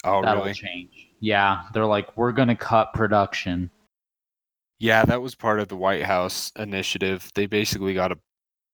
Oh, 0.02 0.22
that'll 0.22 0.42
really? 0.42 0.54
change. 0.54 1.08
Yeah, 1.20 1.62
they're 1.72 1.86
like, 1.86 2.16
we're 2.16 2.32
gonna 2.32 2.56
cut 2.56 2.92
production. 2.94 3.70
Yeah, 4.78 5.04
that 5.04 5.20
was 5.20 5.34
part 5.34 5.60
of 5.60 5.68
the 5.68 5.76
White 5.76 6.02
House 6.04 6.50
initiative. 6.56 7.30
They 7.34 7.44
basically 7.46 7.92
got 7.92 8.12
a, 8.12 8.18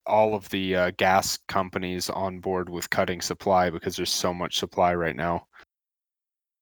all 0.06 0.34
of 0.36 0.48
the 0.50 0.76
uh, 0.76 0.90
gas 0.96 1.36
companies 1.48 2.08
on 2.08 2.38
board 2.38 2.68
with 2.70 2.88
cutting 2.90 3.20
supply 3.20 3.70
because 3.70 3.96
there's 3.96 4.12
so 4.12 4.32
much 4.32 4.56
supply 4.58 4.94
right 4.94 5.16
now. 5.16 5.46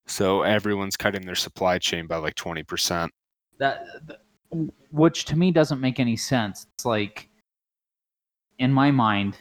So 0.07 0.43
everyone's 0.43 0.97
cutting 0.97 1.27
their 1.27 1.35
supply 1.35 1.79
chain 1.79 2.07
by 2.07 2.17
like 2.17 2.35
20%. 2.37 3.11
That, 3.59 3.85
th- 4.07 4.19
which 4.93 5.25
to 5.27 5.37
me 5.37 5.51
doesn't 5.51 5.81
make 5.81 5.99
any 6.01 6.17
sense. 6.17 6.67
It's 6.77 6.85
like, 6.85 7.29
in 8.59 8.73
my 8.73 8.91
mind, 8.91 9.37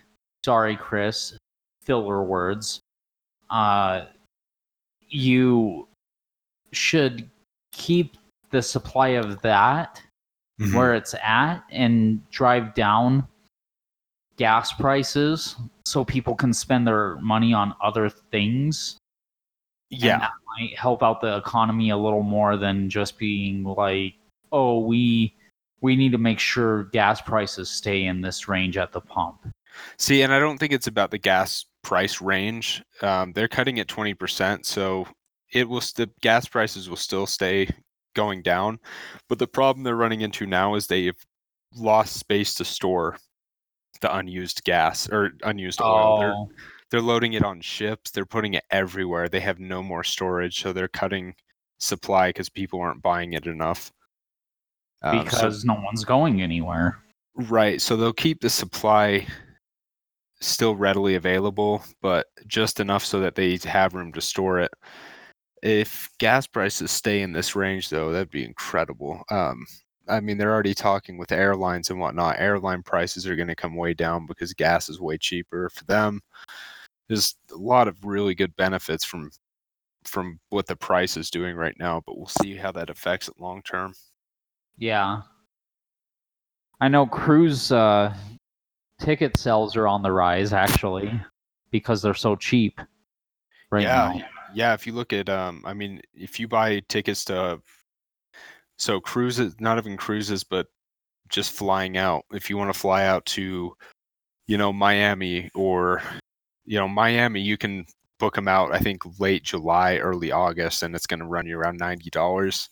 sorry, 0.46 0.76
Chris, 0.76 1.38
filler 1.84 2.24
words. 2.24 2.80
Uh, 3.50 4.06
you 5.10 5.88
should 6.72 7.30
keep 7.72 8.18
the 8.52 8.62
supply 8.62 9.10
of 9.10 9.42
that 9.42 10.02
Mm-hmm. 10.62 10.78
where 10.78 10.94
it's 10.94 11.16
at 11.16 11.64
and 11.72 12.22
drive 12.30 12.76
down 12.76 13.28
gas 14.38 14.72
prices 14.72 15.56
so 15.84 16.06
people 16.06 16.36
can 16.36 16.54
spend 16.54 16.86
their 16.86 17.16
money 17.22 17.54
on 17.56 17.74
other 17.82 18.08
things. 18.08 18.98
and 19.92 20.00
Yeah. 20.02 20.20
that 20.20 20.32
might 20.46 20.78
help 20.78 21.02
out 21.02 21.22
the 21.22 21.38
economy 21.38 21.90
a 21.90 21.98
little 21.98 22.22
more 22.22 22.56
than 22.56 22.88
just 22.88 23.18
being 23.18 23.64
like, 23.64 24.14
oh, 24.54 24.80
we 24.80 25.36
we 25.82 25.98
need 25.98 26.14
to 26.14 26.18
make 26.18 26.40
sure 26.40 26.86
gas 26.86 27.20
prices 27.20 27.70
stay 27.70 28.06
in 28.06 28.22
this 28.22 28.48
range 28.48 28.78
at 28.78 28.94
the 28.94 29.02
pump. 29.02 29.46
See, 29.98 30.22
and 30.22 30.34
I 30.34 30.40
don't 30.40 30.58
think 30.58 30.72
it's 30.72 30.88
about 30.88 31.12
the 31.12 31.18
gas 31.18 31.66
price 31.82 32.22
range. 32.22 32.82
Um, 33.02 33.34
they're 33.34 33.50
cutting 33.50 33.78
it 33.78 33.88
20%, 33.88 34.66
so 34.66 35.06
it 35.52 35.68
will 35.68 35.82
the 35.96 36.10
gas 36.22 36.48
prices 36.48 36.90
will 36.90 36.96
still 36.96 37.26
stay 37.26 37.68
going 38.16 38.44
down. 38.44 38.80
But 39.28 39.40
the 39.40 39.48
problem 39.48 39.84
they're 39.84 39.96
running 39.96 40.22
into 40.22 40.46
now 40.46 40.76
is 40.76 40.88
they've 40.88 41.22
lost 41.76 42.16
space 42.16 42.54
to 42.56 42.66
store 42.66 43.18
the 44.00 44.16
unused 44.16 44.64
gas 44.64 45.10
or 45.10 45.32
unused 45.44 45.82
oil. 45.82 46.20
They're 46.20 46.34
Oh, 46.34 46.50
they're 46.94 47.02
loading 47.02 47.34
it 47.34 47.44
on 47.44 47.60
ships. 47.60 48.12
They're 48.12 48.24
putting 48.24 48.54
it 48.54 48.66
everywhere. 48.70 49.28
They 49.28 49.40
have 49.40 49.60
no 49.60 49.82
more 49.82 50.04
storage, 50.04 50.62
so 50.62 50.72
they're 50.72 50.88
cutting 50.88 51.34
supply 51.80 52.30
because 52.30 52.50
people 52.50 52.80
aren't 52.82 53.02
buying 53.02 53.34
it 53.34 53.48
enough. 53.48 53.92
Um, 55.04 55.20
so- 55.20 55.24
because 55.24 55.66
no 55.66 55.76
one's 55.76 56.06
going 56.06 56.42
anywhere. 56.42 57.00
Right. 57.36 57.82
So 57.82 57.98
they'll 57.98 58.14
keep 58.14 58.42
the 58.42 58.50
supply 58.50 59.26
still 60.40 60.76
readily 60.76 61.16
available, 61.16 61.84
but 62.02 62.28
just 62.48 62.80
enough 62.80 63.04
so 63.04 63.20
that 63.22 63.36
they 63.36 63.58
have 63.64 63.94
room 63.94 64.12
to 64.14 64.22
store 64.22 64.60
it. 64.60 64.72
If 65.64 66.10
gas 66.20 66.46
prices 66.46 66.92
stay 66.92 67.22
in 67.22 67.32
this 67.32 67.56
range, 67.56 67.90
though, 67.90 68.12
that'd 68.12 68.30
be 68.30 68.44
incredible. 68.44 69.24
Um, 69.32 69.66
I 70.10 70.20
mean, 70.20 70.38
they're 70.38 70.52
already 70.52 70.74
talking 70.74 71.18
with 71.18 71.32
airlines 71.32 71.90
and 71.90 72.00
whatnot. 72.00 72.40
Airline 72.40 72.84
prices 72.84 73.26
are 73.26 73.38
going 73.38 73.48
to 73.48 73.56
come 73.56 73.76
way 73.76 73.94
down 73.94 74.26
because 74.26 74.54
gas 74.54 74.90
is 74.90 75.00
way 75.00 75.18
cheaper 75.18 75.70
for 75.70 75.86
them. 75.86 76.20
There's 77.08 77.36
a 77.52 77.56
lot 77.56 77.88
of 77.88 78.04
really 78.04 78.36
good 78.36 78.56
benefits 78.58 79.06
from 79.06 79.32
from 80.06 80.38
what 80.50 80.68
the 80.68 80.76
price 80.76 81.16
is 81.16 81.32
doing 81.32 81.56
right 81.56 81.76
now, 81.80 82.04
but 82.06 82.18
we'll 82.18 82.28
see 82.28 82.58
how 82.58 82.74
that 82.74 82.90
affects 82.90 83.30
it 83.30 83.40
long 83.40 83.62
term. 83.62 83.94
Yeah. 84.78 85.22
I 86.82 86.88
know 86.88 87.06
cruise 87.06 87.72
uh, 87.72 88.14
ticket 89.00 89.38
sales 89.38 89.76
are 89.76 89.88
on 89.88 90.02
the 90.02 90.12
rise 90.12 90.54
actually 90.54 91.22
because 91.72 92.02
they're 92.02 92.14
so 92.14 92.36
cheap 92.36 92.80
right 93.72 93.84
yeah, 93.84 94.14
now. 94.14 94.26
yeah. 94.54 94.74
If 94.74 94.86
you 94.86 94.94
look 94.94 95.14
at, 95.14 95.30
um, 95.30 95.64
I 95.66 95.74
mean, 95.74 96.02
if 96.14 96.40
you 96.40 96.48
buy 96.48 96.82
tickets 96.90 97.26
to, 97.26 97.62
so 98.78 99.00
cruises, 99.00 99.56
not 99.60 99.78
even 99.78 99.96
cruises, 99.98 100.44
but 100.44 100.68
just 101.30 101.52
flying 101.52 101.98
out. 101.98 102.26
If 102.32 102.50
you 102.50 102.58
want 102.58 102.74
to 102.74 102.80
fly 102.80 103.06
out 103.06 103.26
to, 103.28 103.74
you 104.48 104.58
know, 104.58 104.74
Miami 104.74 105.50
or, 105.56 106.02
you 106.66 106.78
know, 106.78 106.88
Miami, 106.88 107.40
you 107.42 107.58
can 107.58 107.86
book 108.20 108.36
them 108.36 108.48
out. 108.48 108.74
I 108.74 108.80
think 108.80 109.20
late 109.20 109.44
July, 109.44 109.98
early 109.98 110.32
August, 110.32 110.84
and 110.84 110.96
it's 110.96 111.08
going 111.08 111.20
to 111.20 111.26
run 111.26 111.46
you 111.46 111.58
around 111.58 111.78
ninety 111.78 112.10
dollars. 112.10 112.70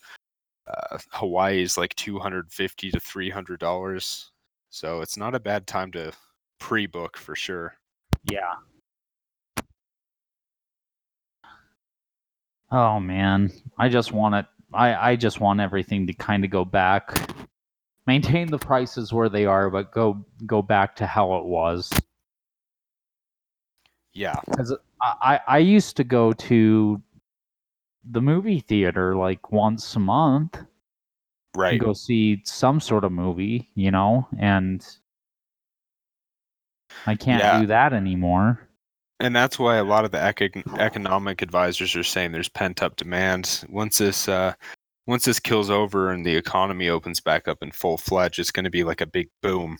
Uh, 0.71 0.97
Hawaii 1.11 1.61
is 1.61 1.77
like 1.77 1.93
two 1.95 2.17
hundred 2.19 2.51
fifty 2.51 2.91
to 2.91 2.99
three 2.99 3.29
hundred 3.29 3.59
dollars. 3.59 4.31
So 4.69 5.01
it's 5.01 5.17
not 5.17 5.35
a 5.35 5.39
bad 5.39 5.67
time 5.67 5.91
to 5.93 6.13
pre-book 6.59 7.17
for 7.17 7.35
sure. 7.35 7.75
Yeah. 8.23 8.53
Oh 12.71 12.99
man, 13.01 13.51
I 13.77 13.89
just 13.89 14.13
want 14.13 14.35
it. 14.35 14.45
I 14.73 15.11
I 15.11 15.15
just 15.17 15.41
want 15.41 15.59
everything 15.59 16.07
to 16.07 16.13
kind 16.13 16.45
of 16.45 16.51
go 16.51 16.63
back, 16.63 17.33
maintain 18.07 18.47
the 18.47 18.57
prices 18.57 19.11
where 19.11 19.27
they 19.27 19.45
are, 19.45 19.69
but 19.69 19.91
go 19.91 20.23
go 20.45 20.61
back 20.61 20.95
to 20.97 21.05
how 21.05 21.35
it 21.35 21.45
was. 21.45 21.89
Yeah, 24.13 24.39
Because 24.47 24.73
I, 25.01 25.15
I 25.21 25.39
I 25.47 25.57
used 25.57 25.97
to 25.97 26.03
go 26.05 26.31
to 26.33 27.01
the 28.09 28.21
movie 28.21 28.59
theater 28.59 29.15
like 29.15 29.51
once 29.51 29.95
a 29.95 29.99
month 29.99 30.57
right. 31.55 31.79
go 31.79 31.93
see 31.93 32.41
some 32.45 32.79
sort 32.79 33.03
of 33.03 33.11
movie, 33.11 33.69
you 33.75 33.91
know, 33.91 34.27
and 34.39 34.85
I 37.05 37.15
can't 37.15 37.41
Yeah. 37.41 37.61
do 37.61 37.67
that 37.67 37.93
anymore. 37.93 38.67
And 39.19 39.35
that's 39.35 39.59
why 39.59 39.75
a 39.77 39.83
lot 39.83 40.03
of 40.03 40.11
the 40.11 40.17
econ- 40.17 40.79
economic 40.79 41.41
advisors 41.41 41.95
are 41.95 42.03
saying 42.03 42.31
there's 42.31 42.49
pent 42.49 42.81
up 42.81 42.95
demand. 42.95 43.63
Once 43.69 43.99
this 43.99 44.27
uh, 44.27 44.53
once 45.05 45.25
this 45.25 45.39
kills 45.39 45.69
over 45.69 46.11
and 46.11 46.25
the 46.25 46.35
economy 46.35 46.89
opens 46.89 47.19
back 47.19 47.47
up 47.47 47.59
in 47.61 47.71
full 47.71 47.97
fledged, 47.97 48.39
it's 48.39 48.51
going 48.51 48.63
to 48.63 48.71
be 48.71 48.83
like 48.83 49.01
a 49.01 49.05
big 49.05 49.29
boom, 49.41 49.77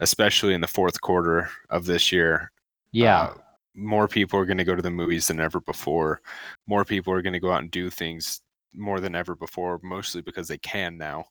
especially 0.00 0.54
in 0.54 0.60
the 0.60 0.66
fourth 0.68 1.00
quarter 1.00 1.50
of 1.70 1.86
this 1.86 2.12
year. 2.12 2.52
Yeah. 2.92 3.20
Uh, 3.22 3.34
more 3.78 4.08
people 4.08 4.38
are 4.38 4.44
going 4.44 4.58
to 4.58 4.64
go 4.64 4.74
to 4.74 4.82
the 4.82 4.90
movies 4.90 5.28
than 5.28 5.40
ever 5.40 5.60
before. 5.60 6.20
More 6.66 6.84
people 6.84 7.12
are 7.12 7.22
going 7.22 7.32
to 7.32 7.40
go 7.40 7.52
out 7.52 7.62
and 7.62 7.70
do 7.70 7.90
things 7.90 8.42
more 8.74 9.00
than 9.00 9.14
ever 9.14 9.34
before, 9.34 9.80
mostly 9.82 10.20
because 10.20 10.48
they 10.48 10.58
can 10.58 10.98
now, 10.98 11.24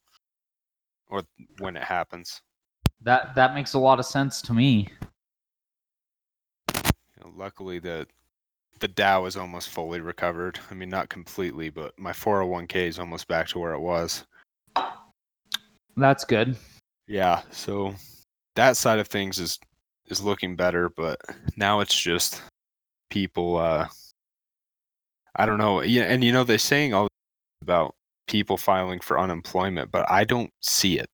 or 1.09 1.23
when 1.59 1.75
it 1.75 1.83
happens. 1.83 2.41
That 3.01 3.35
that 3.35 3.53
makes 3.53 3.73
a 3.73 3.79
lot 3.79 3.99
of 3.99 4.05
sense 4.05 4.41
to 4.43 4.53
me. 4.53 4.87
You 6.73 7.23
know, 7.23 7.33
luckily, 7.35 7.79
the 7.79 8.07
the 8.79 8.87
Dow 8.87 9.25
is 9.25 9.37
almost 9.37 9.69
fully 9.69 10.01
recovered. 10.01 10.59
I 10.71 10.73
mean, 10.73 10.89
not 10.89 11.09
completely, 11.09 11.69
but 11.69 11.97
my 11.99 12.11
401k 12.11 12.75
is 12.87 12.99
almost 12.99 13.27
back 13.27 13.47
to 13.49 13.59
where 13.59 13.73
it 13.73 13.79
was. 13.79 14.25
That's 15.95 16.23
good. 16.25 16.55
Yeah, 17.07 17.41
so 17.51 17.95
that 18.55 18.77
side 18.77 18.99
of 18.99 19.07
things 19.07 19.39
is 19.39 19.59
is 20.07 20.21
looking 20.21 20.55
better, 20.55 20.89
but 20.89 21.19
now 21.55 21.79
it's 21.79 21.97
just 21.97 22.41
people. 23.09 23.57
uh 23.57 23.87
I 25.35 25.45
don't 25.45 25.59
know. 25.59 25.81
Yeah, 25.81 26.03
and 26.03 26.23
you 26.23 26.31
know 26.31 26.43
they're 26.43 26.57
saying 26.57 26.93
all 26.93 27.07
about 27.61 27.95
people 28.27 28.57
filing 28.57 28.99
for 28.99 29.19
unemployment, 29.19 29.91
but 29.91 30.09
I 30.09 30.23
don't 30.23 30.51
see 30.61 30.99
it. 30.99 31.07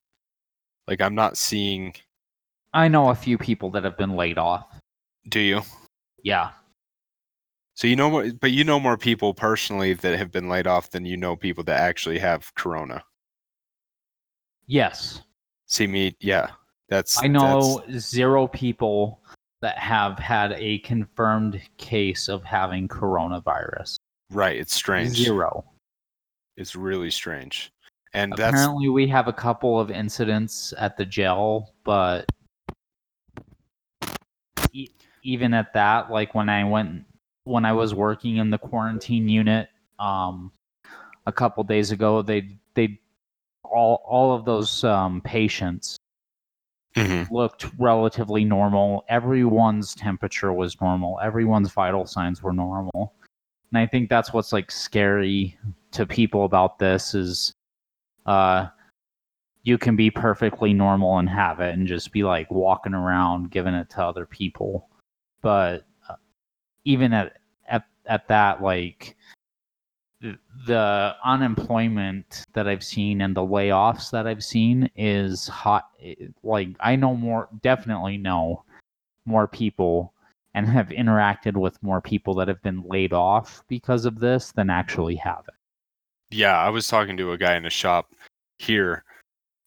Like 0.88 1.00
I'm 1.00 1.14
not 1.14 1.36
seeing. 1.36 1.94
I 2.72 2.88
know 2.88 3.10
a 3.10 3.14
few 3.14 3.38
people 3.38 3.70
that 3.70 3.84
have 3.84 3.96
been 3.96 4.16
laid 4.16 4.38
off. 4.38 4.66
Do 5.28 5.40
you? 5.40 5.62
Yeah. 6.22 6.50
So 7.74 7.86
you 7.86 7.96
know 7.96 8.10
more, 8.10 8.30
but 8.40 8.52
you 8.52 8.64
know 8.64 8.78
more 8.78 8.96
people 8.96 9.34
personally 9.34 9.94
that 9.94 10.18
have 10.18 10.30
been 10.30 10.48
laid 10.48 10.66
off 10.66 10.90
than 10.90 11.04
you 11.04 11.16
know 11.16 11.36
people 11.36 11.64
that 11.64 11.80
actually 11.80 12.18
have 12.18 12.54
corona. 12.54 13.02
Yes. 14.66 15.22
See 15.66 15.86
me, 15.86 16.16
yeah. 16.20 16.50
That's 16.88 17.22
I 17.22 17.26
know 17.26 17.82
zero 17.98 18.46
people 18.46 19.20
that 19.62 19.78
have 19.78 20.18
had 20.18 20.52
a 20.52 20.78
confirmed 20.80 21.60
case 21.78 22.28
of 22.28 22.44
having 22.44 22.86
coronavirus. 22.88 23.96
right. 24.30 24.56
It's 24.56 24.74
strange. 24.74 25.16
Zero. 25.16 25.64
It's 26.56 26.76
really 26.76 27.10
strange, 27.10 27.72
and 28.12 28.32
that's 28.36 28.50
Apparently, 28.50 28.88
we 28.88 29.08
have 29.08 29.26
a 29.26 29.32
couple 29.32 29.80
of 29.80 29.90
incidents 29.90 30.72
at 30.78 30.96
the 30.96 31.04
jail, 31.04 31.72
but 31.82 32.30
e- 34.72 34.90
even 35.22 35.52
at 35.54 35.72
that, 35.72 36.10
like 36.10 36.34
when 36.34 36.48
I 36.48 36.62
went, 36.62 37.04
when 37.44 37.64
I 37.64 37.72
was 37.72 37.92
working 37.94 38.36
in 38.36 38.50
the 38.50 38.58
quarantine 38.58 39.28
unit, 39.28 39.68
um, 39.98 40.52
a 41.26 41.32
couple 41.32 41.64
days 41.64 41.90
ago, 41.90 42.22
they 42.22 42.56
they 42.74 43.00
all 43.64 44.04
all 44.06 44.32
of 44.32 44.44
those 44.44 44.84
um, 44.84 45.20
patients 45.22 45.98
Mhm. 46.96 47.30
looked 47.30 47.66
relatively 47.78 48.44
normal. 48.44 49.04
Everyone's 49.08 49.94
temperature 49.94 50.52
was 50.52 50.80
normal. 50.80 51.18
Everyone's 51.20 51.72
vital 51.72 52.06
signs 52.06 52.42
were 52.42 52.52
normal. 52.52 53.14
And 53.72 53.78
I 53.78 53.86
think 53.86 54.08
that's 54.08 54.32
what's 54.32 54.52
like 54.52 54.70
scary 54.70 55.58
to 55.92 56.06
people 56.06 56.44
about 56.44 56.78
this 56.78 57.14
is 57.14 57.52
uh 58.26 58.68
you 59.64 59.78
can 59.78 59.96
be 59.96 60.10
perfectly 60.10 60.74
normal 60.74 61.18
and 61.18 61.28
have 61.28 61.60
it 61.60 61.74
and 61.74 61.86
just 61.86 62.12
be 62.12 62.22
like 62.22 62.50
walking 62.50 62.94
around 62.94 63.50
giving 63.50 63.74
it 63.74 63.90
to 63.90 64.02
other 64.04 64.26
people. 64.26 64.88
But 65.42 65.86
uh, 66.08 66.16
even 66.84 67.12
at 67.12 67.38
at 67.68 67.84
at 68.06 68.28
that 68.28 68.62
like 68.62 69.16
the 70.66 71.14
unemployment 71.24 72.44
that 72.54 72.66
I've 72.66 72.82
seen 72.84 73.20
and 73.20 73.36
the 73.36 73.42
layoffs 73.42 74.10
that 74.10 74.26
I've 74.26 74.44
seen 74.44 74.90
is 74.96 75.46
hot. 75.48 75.90
Like 76.42 76.68
I 76.80 76.96
know 76.96 77.14
more, 77.16 77.48
definitely 77.62 78.16
know 78.16 78.64
more 79.26 79.46
people 79.46 80.12
and 80.54 80.68
have 80.68 80.88
interacted 80.88 81.56
with 81.56 81.82
more 81.82 82.00
people 82.00 82.34
that 82.34 82.48
have 82.48 82.62
been 82.62 82.82
laid 82.86 83.12
off 83.12 83.62
because 83.68 84.04
of 84.04 84.20
this 84.20 84.52
than 84.52 84.70
actually 84.70 85.16
have 85.16 85.44
it. 85.48 85.54
yeah. 86.30 86.58
I 86.58 86.70
was 86.70 86.88
talking 86.88 87.16
to 87.16 87.32
a 87.32 87.38
guy 87.38 87.56
in 87.56 87.66
a 87.66 87.70
shop 87.70 88.14
here 88.58 89.04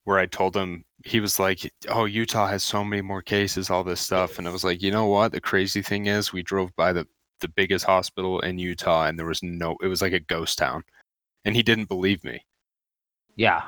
where 0.06 0.18
I 0.20 0.26
told 0.26 0.56
him 0.56 0.86
he 1.06 1.20
was 1.20 1.40
like, 1.40 1.72
"Oh, 1.90 2.06
Utah 2.06 2.48
has 2.48 2.64
so 2.64 2.84
many 2.84 3.02
more 3.02 3.22
cases, 3.22 3.70
all 3.70 3.84
this 3.84 4.02
stuff," 4.02 4.38
and 4.40 4.48
I 4.48 4.52
was 4.52 4.64
like, 4.64 4.82
"You 4.82 4.92
know 4.92 5.06
what? 5.06 5.32
The 5.32 5.42
crazy 5.42 5.82
thing 5.82 6.08
is, 6.08 6.34
we 6.34 6.42
drove 6.44 6.76
by 6.76 6.94
the 6.94 7.06
the 7.40 7.48
biggest 7.50 7.86
hospital 7.86 8.40
in 8.42 8.58
Utah, 8.60 9.06
and 9.06 9.18
there 9.18 9.26
was 9.26 9.42
no. 9.44 9.76
It 9.82 9.88
was 9.88 10.02
like 10.02 10.14
a 10.14 10.20
ghost 10.20 10.58
town, 10.58 10.84
and 11.46 11.56
he 11.56 11.64
didn't 11.64 11.90
believe 11.90 12.24
me. 12.24 12.44
Yeah. 13.36 13.64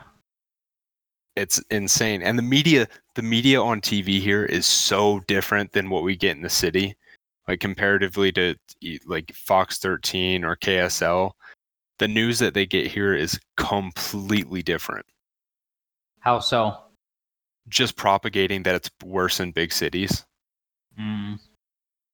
it's 1.36 1.59
insane. 1.70 2.22
And 2.22 2.38
the 2.38 2.43
media, 2.43 2.88
the 3.15 3.22
media 3.22 3.61
on 3.61 3.82
TV 3.82 4.20
here 4.20 4.45
is 4.45 4.65
so 4.65 5.20
different 5.28 5.72
than 5.72 5.89
what 5.89 6.03
we 6.03 6.15
get 6.15 6.36
in 6.36 6.41
the 6.41 6.49
city, 6.49 6.95
like 7.47 7.59
comparatively 7.61 8.32
to 8.34 8.55
like 9.05 9.32
Fox 9.34 9.78
13 9.80 10.43
or 10.43 10.55
KSL. 10.57 11.32
The 11.99 12.07
news 12.07 12.39
that 12.39 12.53
they 12.53 12.65
get 12.65 12.88
here 12.88 13.13
is 13.13 13.39
completely 13.57 14.61
different. 14.63 15.05
How 16.20 16.39
so? 16.39 16.78
Just 17.70 17.95
propagating 17.95 18.63
that 18.63 18.76
it's 18.76 18.89
worse 19.03 19.39
in 19.39 19.51
big 19.51 19.72
cities, 19.72 20.26
Mm. 20.99 21.39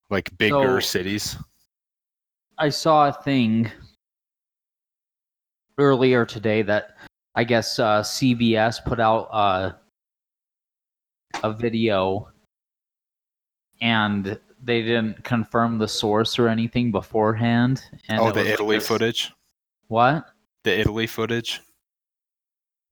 Like 0.10 0.36
bigger 0.38 0.82
So- 0.82 0.88
cities. 0.88 1.38
I 2.58 2.70
saw 2.70 3.10
a 3.10 3.14
thing 3.14 3.70
earlier 5.78 6.26
today 6.26 6.62
that 6.62 6.96
I 7.36 7.44
guess 7.44 7.80
uh, 7.80 8.02
CBS 8.02 8.84
put 8.86 9.00
out 9.02 9.28
uh, 9.32 9.74
a 11.44 11.52
video 11.52 12.30
and 13.82 14.40
they 14.64 14.82
didn't 14.82 15.22
confirm 15.26 15.78
the 15.78 15.88
source 15.88 16.40
or 16.40 16.48
anything 16.48 16.92
beforehand. 16.92 17.84
And 18.08 18.20
oh, 18.22 18.32
the 18.32 18.50
Italy 18.50 18.78
this- 18.78 18.88
footage. 18.88 19.34
What? 19.88 20.26
The 20.64 20.80
Italy 20.80 21.08
footage. 21.08 21.62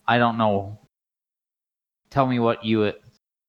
I 0.05 0.17
don't 0.17 0.37
know. 0.37 0.77
Tell 2.09 2.27
me 2.27 2.39
what 2.39 2.63
you 2.65 2.83
uh, 2.83 2.91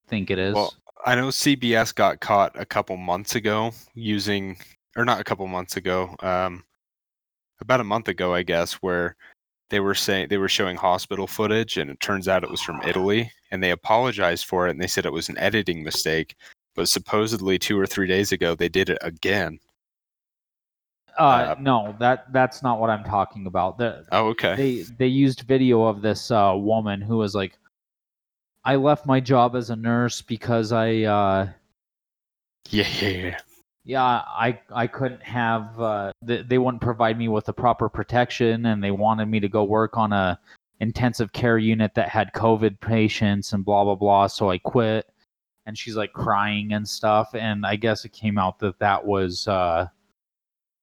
think 0.09 0.31
it 0.31 0.39
is. 0.39 0.55
Well, 0.55 0.73
I 1.05 1.15
know 1.15 1.29
CBS 1.29 1.95
got 1.95 2.21
caught 2.21 2.59
a 2.59 2.65
couple 2.65 2.97
months 2.97 3.35
ago 3.35 3.73
using, 3.95 4.57
or 4.97 5.05
not 5.05 5.21
a 5.21 5.25
couple 5.25 5.47
months 5.47 5.77
ago, 5.77 6.15
um, 6.21 6.65
about 7.61 7.81
a 7.81 7.85
month 7.85 8.09
ago, 8.09 8.33
I 8.35 8.43
guess, 8.43 8.75
where 8.75 9.17
they 9.69 9.81
were 9.81 9.95
saying 9.95 10.29
they 10.29 10.39
were 10.39 10.49
showing 10.49 10.77
hospital 10.77 11.27
footage, 11.27 11.77
and 11.77 11.91
it 11.91 12.01
turns 12.01 12.27
out 12.27 12.43
it 12.43 12.51
was 12.51 12.63
from 12.63 12.81
Italy, 12.83 13.31
and 13.51 13.63
they 13.63 13.71
apologized 13.71 14.47
for 14.47 14.67
it, 14.67 14.71
and 14.71 14.81
they 14.81 14.87
said 14.87 15.05
it 15.05 15.13
was 15.13 15.29
an 15.29 15.39
editing 15.39 15.83
mistake. 15.83 16.37
But 16.75 16.89
supposedly, 16.89 17.59
two 17.59 17.79
or 17.79 17.87
three 17.87 18.07
days 18.07 18.33
ago, 18.33 18.55
they 18.55 18.69
did 18.69 18.89
it 18.89 18.99
again. 19.03 19.59
uh, 21.19 21.23
uh, 21.23 21.55
no, 21.61 21.95
that 22.01 22.33
that's 22.33 22.63
not 22.63 22.81
what 22.81 22.91
I'm 22.91 23.05
talking 23.05 23.47
about. 23.47 23.79
The, 23.79 24.05
Oh, 24.11 24.29
okay. 24.29 24.57
they 24.57 24.83
they 24.99 25.07
used 25.07 25.43
video 25.43 25.85
of 25.85 26.03
this 26.03 26.31
uh, 26.31 26.55
woman 26.57 27.01
who 27.01 27.19
was 27.19 27.35
like, 27.35 27.59
"I 28.65 28.77
left 28.77 29.07
my 29.07 29.21
job 29.21 29.57
as 29.57 29.71
a 29.71 29.77
nurse 29.77 30.23
because 30.23 30.73
I, 30.73 31.03
uh, 31.03 31.49
yeah, 32.71 32.87
yeah, 33.01 33.09
yeah. 33.09 33.39
yeah, 33.85 34.03
I 34.05 34.61
I 34.75 34.87
couldn't 34.87 35.23
have. 35.23 35.81
Uh, 35.81 36.13
they, 36.23 36.43
they 36.43 36.59
wouldn't 36.59 36.83
provide 36.83 37.19
me 37.19 37.29
with 37.29 37.47
the 37.47 37.53
proper 37.53 37.89
protection, 37.89 38.67
and 38.67 38.83
they 38.83 38.91
wanted 38.91 39.27
me 39.27 39.41
to 39.41 39.49
go 39.49 39.65
work 39.65 39.97
on 39.97 40.13
a 40.13 40.39
intensive 40.81 41.33
care 41.33 41.59
unit 41.59 41.95
that 41.95 42.09
had 42.09 42.33
COVID 42.35 42.81
patients 42.81 43.53
and 43.53 43.65
blah 43.65 43.85
blah 43.85 43.95
blah. 43.97 44.27
So 44.29 44.51
I 44.51 44.59
quit." 44.59 45.07
And 45.67 45.79
she's 45.79 45.97
like 45.97 46.13
crying 46.13 46.75
and 46.75 46.87
stuff, 46.89 47.35
and 47.35 47.65
I 47.67 47.77
guess 47.77 48.05
it 48.05 48.13
came 48.13 48.39
out 48.39 48.59
that 48.59 48.79
that 48.81 49.07
was 49.07 49.49
uh, 49.49 49.89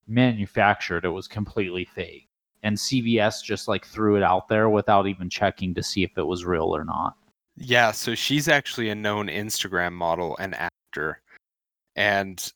manufactured. 0.07 1.05
It 1.05 1.09
was 1.09 1.27
completely 1.27 1.85
fake 1.85 2.27
and 2.63 2.77
CBS 2.77 3.43
just 3.43 3.67
like 3.67 3.85
threw 3.85 4.17
it 4.17 4.23
out 4.23 4.47
there 4.47 4.69
without 4.69 5.07
even 5.07 5.29
checking 5.29 5.73
to 5.73 5.83
see 5.83 6.03
if 6.03 6.17
it 6.17 6.23
was 6.23 6.45
real 6.45 6.75
or 6.75 6.83
not. 6.83 7.15
Yeah, 7.55 7.91
so 7.91 8.15
she's 8.15 8.47
actually 8.47 8.89
a 8.89 8.95
known 8.95 9.27
Instagram 9.27 9.93
model 9.93 10.37
and 10.39 10.55
actor. 10.55 11.21
And 11.95 12.51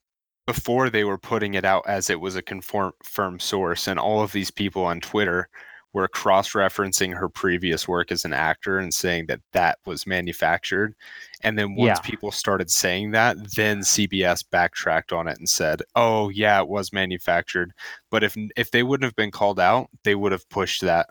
before 0.48 0.90
they 0.90 1.04
were 1.04 1.18
putting 1.18 1.56
it 1.56 1.66
out 1.66 1.84
as 1.88 2.10
it 2.10 2.20
was 2.20 2.36
a 2.36 2.42
conform- 2.42 2.94
confirmed 3.02 3.42
source, 3.42 3.88
and 3.88 4.00
all 4.00 4.22
of 4.22 4.32
these 4.32 4.52
people 4.52 4.84
on 4.84 5.02
Twitter 5.02 5.50
were 5.94 6.08
cross 6.10 6.52
referencing 6.52 7.16
her 7.18 7.30
previous 7.30 7.88
work 7.88 8.12
as 8.12 8.26
an 8.26 8.34
actor 8.34 8.80
and 8.80 8.94
saying 8.94 9.28
that 9.28 9.40
that 9.54 9.80
was 9.86 10.06
manufactured. 10.06 10.94
And 11.42 11.58
then 11.58 11.74
once 11.76 12.00
Yeah. 12.00 12.10
people 12.10 12.32
started 12.32 12.70
saying 12.70 13.12
that, 13.12 13.38
then 13.56 13.82
CBS 13.82 14.44
backtracked 14.44 15.14
on 15.14 15.28
it 15.30 15.38
and 15.38 15.48
said, 15.48 15.82
"Oh, 15.96 16.28
yeah, 16.30 16.60
it 16.60 16.68
was 16.68 16.92
manufactured." 16.92 17.72
But 18.12 18.24
if 18.26 18.36
if 18.58 18.72
they 18.72 18.84
wouldn't 18.84 19.06
have 19.06 19.16
been 19.16 19.32
called 19.32 19.60
out, 19.60 19.90
they 20.04 20.16
would 20.16 20.34
have 20.34 20.48
pushed 20.50 20.82
that. 20.82 21.08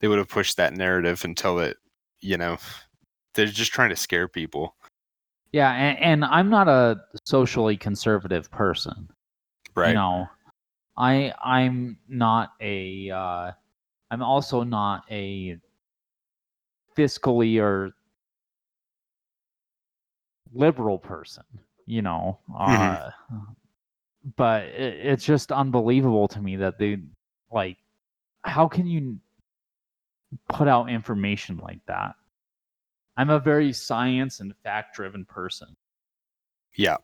They 0.00 0.06
would 0.08 0.18
have 0.18 0.28
pushed 0.28 0.56
that 0.56 0.72
narrative 0.74 1.24
until 1.24 1.58
it, 1.58 1.76
you 2.20 2.36
know, 2.36 2.58
they're 3.34 3.46
just 3.46 3.72
trying 3.72 3.90
to 3.90 3.96
scare 3.96 4.28
people. 4.28 4.74
Yeah, 5.52 5.72
and, 5.72 5.98
and 5.98 6.24
I'm 6.24 6.48
not 6.48 6.68
a 6.68 7.00
socially 7.24 7.76
conservative 7.76 8.50
person. 8.50 9.08
Right. 9.74 9.88
You 9.88 9.94
know, 9.94 10.26
I 10.96 11.32
I'm 11.42 11.98
not 12.08 12.52
a 12.60 13.10
uh, 13.10 13.50
I'm 14.10 14.22
also 14.22 14.62
not 14.62 15.04
a 15.10 15.58
fiscally 16.96 17.60
or 17.60 17.92
liberal 20.54 20.98
person. 20.98 21.44
You 21.86 22.02
know, 22.02 22.38
uh, 22.56 23.10
but 24.36 24.64
it, 24.64 25.04
it's 25.04 25.24
just 25.24 25.52
unbelievable 25.52 26.28
to 26.28 26.40
me 26.40 26.56
that 26.56 26.78
they 26.78 26.98
like. 27.50 27.76
How 28.44 28.66
can 28.66 28.86
you 28.86 29.18
put 30.48 30.66
out 30.66 30.88
information 30.88 31.58
like 31.58 31.80
that? 31.86 32.14
I'm 33.16 33.30
a 33.30 33.38
very 33.38 33.72
science 33.72 34.40
and 34.40 34.54
fact 34.62 34.94
driven 34.96 35.24
person. 35.24 35.76
Yeah. 36.74 36.96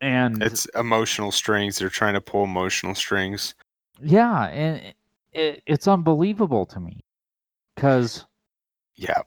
And 0.00 0.42
It's 0.42 0.66
emotional 0.74 1.32
strings. 1.32 1.78
They're 1.78 1.88
trying 1.88 2.14
to 2.14 2.20
pull 2.20 2.44
emotional 2.44 2.94
strings. 2.94 3.54
yeah, 4.02 4.44
and 4.48 4.76
it, 4.82 4.96
it, 5.32 5.62
it's 5.66 5.88
unbelievable 5.88 6.66
to 6.66 6.80
me 6.80 7.02
because 7.74 8.26
Yeah. 8.96 9.22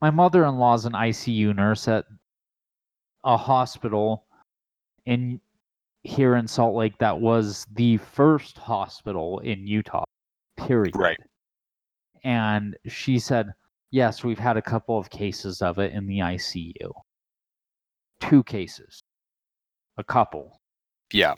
my 0.00 0.10
mother 0.10 0.44
in 0.44 0.56
law 0.58 0.74
is 0.74 0.84
an 0.84 0.92
ICU 0.92 1.54
nurse 1.56 1.88
at 1.88 2.04
a 3.24 3.36
hospital 3.36 4.26
in 5.06 5.40
here 6.04 6.36
in 6.36 6.46
Salt 6.46 6.76
Lake 6.76 6.96
that 6.98 7.20
was 7.20 7.66
the 7.72 7.96
first 7.96 8.56
hospital 8.58 9.40
in 9.40 9.66
Utah. 9.66 10.04
Period. 10.56 10.94
Right. 10.94 11.18
And 12.22 12.76
she 12.86 13.18
said, 13.18 13.52
"Yes, 13.96 14.22
we've 14.22 14.38
had 14.38 14.58
a 14.58 14.62
couple 14.62 14.98
of 14.98 15.08
cases 15.08 15.62
of 15.62 15.78
it 15.78 15.92
in 15.92 16.06
the 16.06 16.18
ICU. 16.18 16.92
Two 18.20 18.42
cases. 18.44 19.00
A 19.96 20.04
couple. 20.04 20.60
Yeah. 21.12 21.34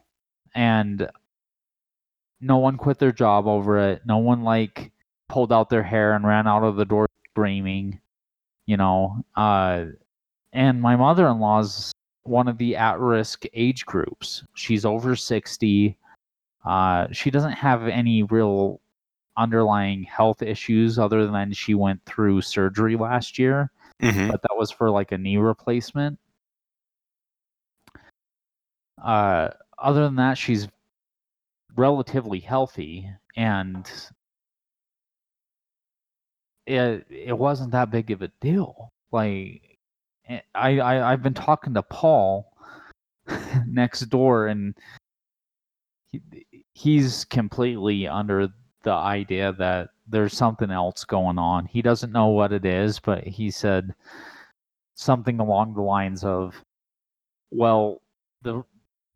and 0.54 1.08
no 2.40 2.56
one 2.58 2.76
quit 2.76 2.98
their 2.98 3.12
job 3.12 3.46
over 3.46 3.78
it. 3.78 4.02
No 4.06 4.18
one 4.18 4.42
like 4.42 4.90
pulled 5.28 5.52
out 5.52 5.70
their 5.70 5.84
hair 5.84 6.14
and 6.14 6.26
ran 6.26 6.48
out 6.48 6.64
of 6.64 6.74
the 6.76 6.84
door 6.84 7.06
screaming, 7.30 8.00
you 8.66 8.76
know. 8.76 9.22
Uh, 9.36 9.86
and 10.52 10.80
my 10.82 10.96
mother-in-law's 10.96 11.92
one 12.24 12.48
of 12.48 12.58
the 12.58 12.74
at-risk 12.76 13.44
age 13.54 13.86
groups. 13.86 14.42
She's 14.54 14.84
over 14.84 15.14
60. 15.14 15.96
Uh, 16.64 17.06
she 17.12 17.30
doesn't 17.30 17.52
have 17.52 17.86
any 17.86 18.24
real 18.24 18.80
underlying 19.38 20.02
health 20.02 20.42
issues 20.42 20.98
other 20.98 21.26
than 21.26 21.52
she 21.52 21.74
went 21.74 22.04
through 22.04 22.42
surgery 22.42 22.96
last 22.96 23.38
year 23.38 23.70
hmm 24.00 24.28
but 24.28 24.42
that 24.42 24.56
was 24.56 24.70
for 24.70 24.90
like 24.90 25.12
a 25.12 25.18
knee 25.18 25.36
replacement. 25.36 26.18
Uh, 29.02 29.48
other 29.78 30.02
than 30.04 30.16
that, 30.16 30.36
she's 30.36 30.68
relatively 31.76 32.40
healthy, 32.40 33.08
and 33.36 33.90
it 36.66 37.06
it 37.10 37.38
wasn't 37.38 37.70
that 37.72 37.90
big 37.90 38.10
of 38.10 38.22
a 38.22 38.28
deal. 38.40 38.92
Like, 39.12 39.78
eh, 40.28 40.40
I, 40.54 40.78
I 40.78 41.12
I've 41.12 41.22
been 41.22 41.34
talking 41.34 41.74
to 41.74 41.82
Paul 41.82 42.52
next 43.66 44.00
door, 44.10 44.48
and 44.48 44.74
he, 46.12 46.20
he's 46.74 47.24
completely 47.24 48.06
under 48.08 48.48
the 48.82 48.92
idea 48.92 49.52
that 49.54 49.90
there's 50.06 50.36
something 50.36 50.70
else 50.70 51.04
going 51.04 51.38
on. 51.38 51.66
He 51.66 51.82
doesn't 51.82 52.12
know 52.12 52.28
what 52.28 52.52
it 52.52 52.64
is, 52.64 52.98
but 52.98 53.24
he 53.24 53.50
said 53.50 53.94
something 54.94 55.40
along 55.40 55.74
the 55.74 55.82
lines 55.82 56.24
of, 56.24 56.54
"Well, 57.50 58.02
the 58.42 58.62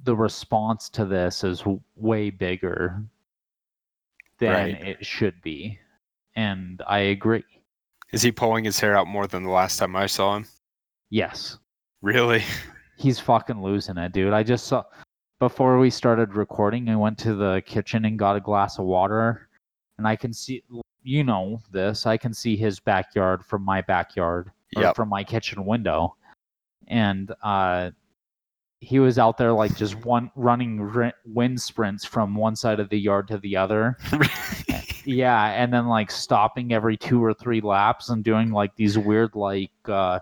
the 0.04 0.16
response 0.16 0.88
to 0.90 1.04
this 1.04 1.44
is 1.44 1.60
w- 1.60 1.80
way 1.94 2.28
bigger 2.30 3.04
than 4.38 4.50
Right. 4.74 4.82
it 4.88 5.06
should 5.06 5.40
be," 5.42 5.78
and 6.34 6.82
I 6.86 6.98
agree. 6.98 7.44
Is 8.10 8.20
he 8.22 8.32
pulling 8.32 8.64
his 8.64 8.80
hair 8.80 8.96
out 8.96 9.06
more 9.06 9.26
than 9.26 9.44
the 9.44 9.50
last 9.50 9.78
time 9.78 9.94
I 9.96 10.06
saw 10.06 10.36
him? 10.36 10.46
Yes, 11.10 11.58
Really? 12.02 12.42
he's 12.98 13.20
fucking 13.20 13.62
losing 13.62 13.96
it, 13.96 14.12
dude. 14.12 14.32
I 14.32 14.42
just 14.42 14.66
saw 14.66 14.82
before 15.38 15.78
we 15.78 15.88
started 15.88 16.34
recording. 16.34 16.88
I 16.90 16.96
went 16.96 17.16
to 17.18 17.34
the 17.34 17.62
kitchen 17.64 18.04
and 18.04 18.18
got 18.18 18.36
a 18.36 18.40
glass 18.40 18.78
of 18.78 18.84
water, 18.86 19.48
and 20.02 20.08
I 20.08 20.16
can 20.16 20.32
see. 20.32 20.64
You 21.04 21.22
know 21.22 21.60
this. 21.70 22.06
I 22.06 22.16
can 22.16 22.34
see 22.34 22.56
his 22.56 22.80
backyard 22.80 23.44
from 23.44 23.62
my 23.64 23.80
backyard 23.82 24.50
or 24.74 24.82
Yep. 24.82 24.96
from 24.96 25.08
my 25.08 25.22
kitchen 25.22 25.64
window, 25.64 26.16
and 26.88 27.32
uh, 27.42 27.90
he 28.80 28.98
was 28.98 29.16
out 29.16 29.38
there 29.38 29.52
like 29.52 29.76
just 29.76 29.94
one 30.04 30.28
running 30.34 30.80
ri- 30.80 31.12
wind 31.24 31.60
sprints 31.60 32.04
from 32.04 32.34
one 32.34 32.56
side 32.56 32.80
of 32.80 32.88
the 32.88 32.98
yard 32.98 33.28
to 33.28 33.38
the 33.38 33.56
other, 33.56 33.96
yeah, 35.04 35.50
and 35.52 35.72
then 35.72 35.86
like 35.86 36.10
stopping 36.10 36.72
every 36.72 36.96
two 36.96 37.22
or 37.24 37.32
three 37.32 37.60
laps 37.60 38.08
and 38.08 38.24
doing 38.24 38.50
like 38.50 38.74
these 38.74 38.98
weird 38.98 39.36
like 39.36 39.70
uh 39.88 40.18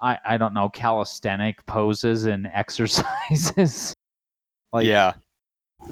I 0.00 0.18
I 0.24 0.36
don't 0.38 0.54
know 0.54 0.68
calisthenic 0.70 1.64
poses 1.66 2.26
and 2.26 2.46
exercises. 2.52 3.94
like 4.72 4.86
yeah. 4.86 5.12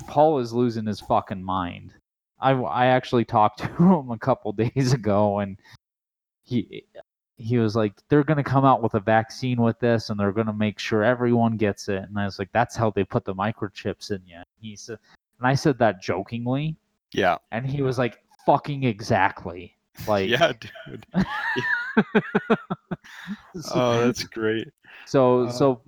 Paul 0.08 0.38
is 0.40 0.52
losing 0.52 0.86
his 0.86 1.00
fucking 1.00 1.42
mind. 1.42 1.92
I 2.40 2.52
I 2.52 2.86
actually 2.86 3.24
talked 3.24 3.58
to 3.62 3.66
him 3.66 4.10
a 4.10 4.18
couple 4.18 4.52
days 4.52 4.92
ago 4.92 5.38
and 5.40 5.58
he 6.42 6.84
he 7.36 7.58
was 7.58 7.74
like 7.74 7.94
they're 8.08 8.22
going 8.24 8.36
to 8.36 8.42
come 8.44 8.64
out 8.64 8.82
with 8.82 8.94
a 8.94 9.00
vaccine 9.00 9.60
with 9.60 9.78
this 9.80 10.10
and 10.10 10.18
they're 10.20 10.30
going 10.32 10.46
to 10.46 10.52
make 10.52 10.78
sure 10.78 11.02
everyone 11.02 11.56
gets 11.56 11.88
it 11.88 12.02
and 12.04 12.18
I 12.18 12.24
was 12.24 12.38
like 12.38 12.50
that's 12.52 12.76
how 12.76 12.90
they 12.90 13.02
put 13.04 13.24
the 13.24 13.34
microchips 13.34 14.10
in 14.10 14.20
you. 14.26 14.40
He 14.60 14.76
said 14.76 14.98
and 15.38 15.46
I 15.48 15.54
said 15.54 15.78
that 15.78 16.00
jokingly 16.02 16.76
Yeah. 17.12 17.38
and 17.50 17.66
he 17.66 17.82
was 17.82 17.98
like 17.98 18.18
fucking 18.46 18.84
exactly. 18.84 19.76
Like 20.06 20.28
Yeah, 20.28 20.52
dude. 20.86 21.06
Oh, 23.74 24.04
that's 24.04 24.24
great. 24.24 24.68
So 25.06 25.42
Uh, 25.44 25.52
so 25.52 25.80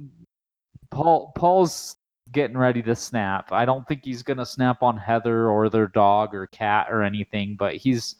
Paul 0.91 1.33
Paul's 1.35 1.97
getting 2.33 2.57
ready 2.57 2.83
to 2.83 2.95
snap. 2.97 3.53
I 3.53 3.65
don't 3.65 3.87
think 3.87 4.05
he's 4.05 4.23
gonna 4.23 4.47
snap 4.47 4.83
on 4.83 4.97
Heather 4.97 5.49
or 5.49 5.69
their 5.69 5.89
dog 5.89 6.35
or 6.35 6.47
cat 6.49 6.89
or 6.91 7.03
anything, 7.03 7.57
but 7.57 7.77
he's 7.77 8.17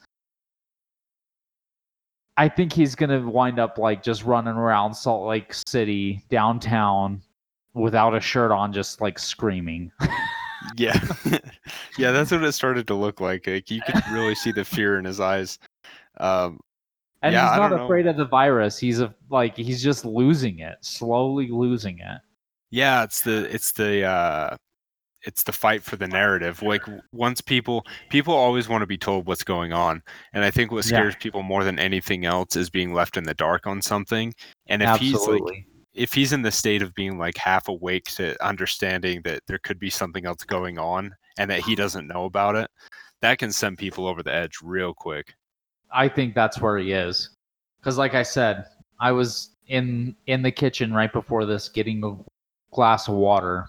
I 2.37 2.47
think 2.47 2.71
he's 2.71 2.95
gonna 2.95 3.27
wind 3.27 3.59
up 3.59 3.77
like 3.77 4.03
just 4.03 4.23
running 4.23 4.53
around 4.53 4.93
Salt 4.93 5.27
Lake 5.27 5.53
City 5.53 6.23
downtown 6.29 7.21
without 7.73 8.15
a 8.15 8.19
shirt 8.19 8.51
on, 8.51 8.71
just 8.73 9.01
like 9.01 9.19
screaming. 9.19 9.91
Yeah. 10.75 10.99
yeah, 11.97 12.11
that's 12.11 12.31
what 12.31 12.43
it 12.43 12.51
started 12.51 12.87
to 12.87 12.95
look 12.95 13.21
like. 13.21 13.47
Like 13.47 13.69
you 13.69 13.79
could 13.81 14.01
really 14.11 14.35
see 14.35 14.51
the 14.51 14.65
fear 14.65 14.97
in 14.99 15.05
his 15.05 15.19
eyes. 15.19 15.59
Um 16.19 16.59
And 17.21 17.33
Yeah, 17.33 17.49
he's 17.49 17.57
not 17.57 17.69
don't 17.69 17.79
know. 17.79 17.85
afraid 17.85 18.07
of 18.07 18.17
the 18.17 18.25
virus. 18.25 18.77
He's 18.77 18.99
a, 18.99 19.13
like 19.29 19.55
he's 19.55 19.83
just 19.83 20.03
losing 20.03 20.59
it, 20.59 20.77
slowly 20.81 21.49
losing 21.49 21.99
it. 21.99 22.19
Yeah, 22.69 23.03
it's 23.03 23.21
the 23.21 23.53
it's 23.53 23.71
the 23.73 24.03
uh 24.03 24.57
it's 25.23 25.43
the 25.43 25.51
fight 25.51 25.83
for 25.83 25.95
the 25.95 26.07
narrative. 26.07 26.61
Like 26.61 26.83
once 27.11 27.41
people 27.41 27.83
people 28.09 28.33
always 28.33 28.69
want 28.69 28.81
to 28.81 28.87
be 28.87 28.97
told 28.97 29.27
what's 29.27 29.43
going 29.43 29.73
on. 29.73 30.01
And 30.33 30.43
I 30.43 30.51
think 30.51 30.71
what 30.71 30.85
Yeah. 30.85 30.99
scares 30.99 31.15
people 31.15 31.43
more 31.43 31.63
than 31.63 31.79
anything 31.79 32.25
else 32.25 32.55
is 32.55 32.69
being 32.69 32.93
left 32.93 33.17
in 33.17 33.23
the 33.23 33.33
dark 33.33 33.67
on 33.67 33.81
something. 33.81 34.33
And 34.67 34.81
if 34.83 34.95
he's 34.97 35.27
like 35.27 35.65
if 35.93 36.13
he's 36.13 36.31
in 36.31 36.43
the 36.43 36.51
state 36.51 36.81
of 36.81 36.93
being 36.93 37.17
like 37.17 37.37
half 37.37 37.67
awake 37.67 38.05
to 38.05 38.41
understanding 38.45 39.21
that 39.23 39.41
there 39.47 39.59
could 39.59 39.79
be 39.79 39.89
something 39.89 40.25
else 40.25 40.43
going 40.43 40.77
on 40.77 41.13
and 41.37 41.49
that 41.49 41.61
he 41.61 41.75
doesn't 41.75 42.07
know 42.07 42.25
about 42.25 42.55
it, 42.55 42.69
that 43.21 43.39
can 43.39 43.51
send 43.51 43.77
people 43.79 44.07
over 44.07 44.21
the 44.21 44.33
edge 44.33 44.59
real 44.61 44.93
quick. 44.93 45.33
I 45.91 46.07
think 46.07 46.35
that's 46.35 46.61
where 46.61 46.77
he 46.77 46.91
is. 46.91 47.31
Because, 47.79 47.97
like 47.97 48.13
I 48.13 48.23
said, 48.23 48.65
I 48.99 49.11
was 49.11 49.55
in 49.67 50.15
in 50.27 50.41
the 50.41 50.51
kitchen 50.51 50.93
right 50.93 51.11
before 51.11 51.45
this, 51.45 51.67
getting 51.67 52.03
a 52.03 52.15
glass 52.71 53.07
of 53.07 53.15
water, 53.15 53.65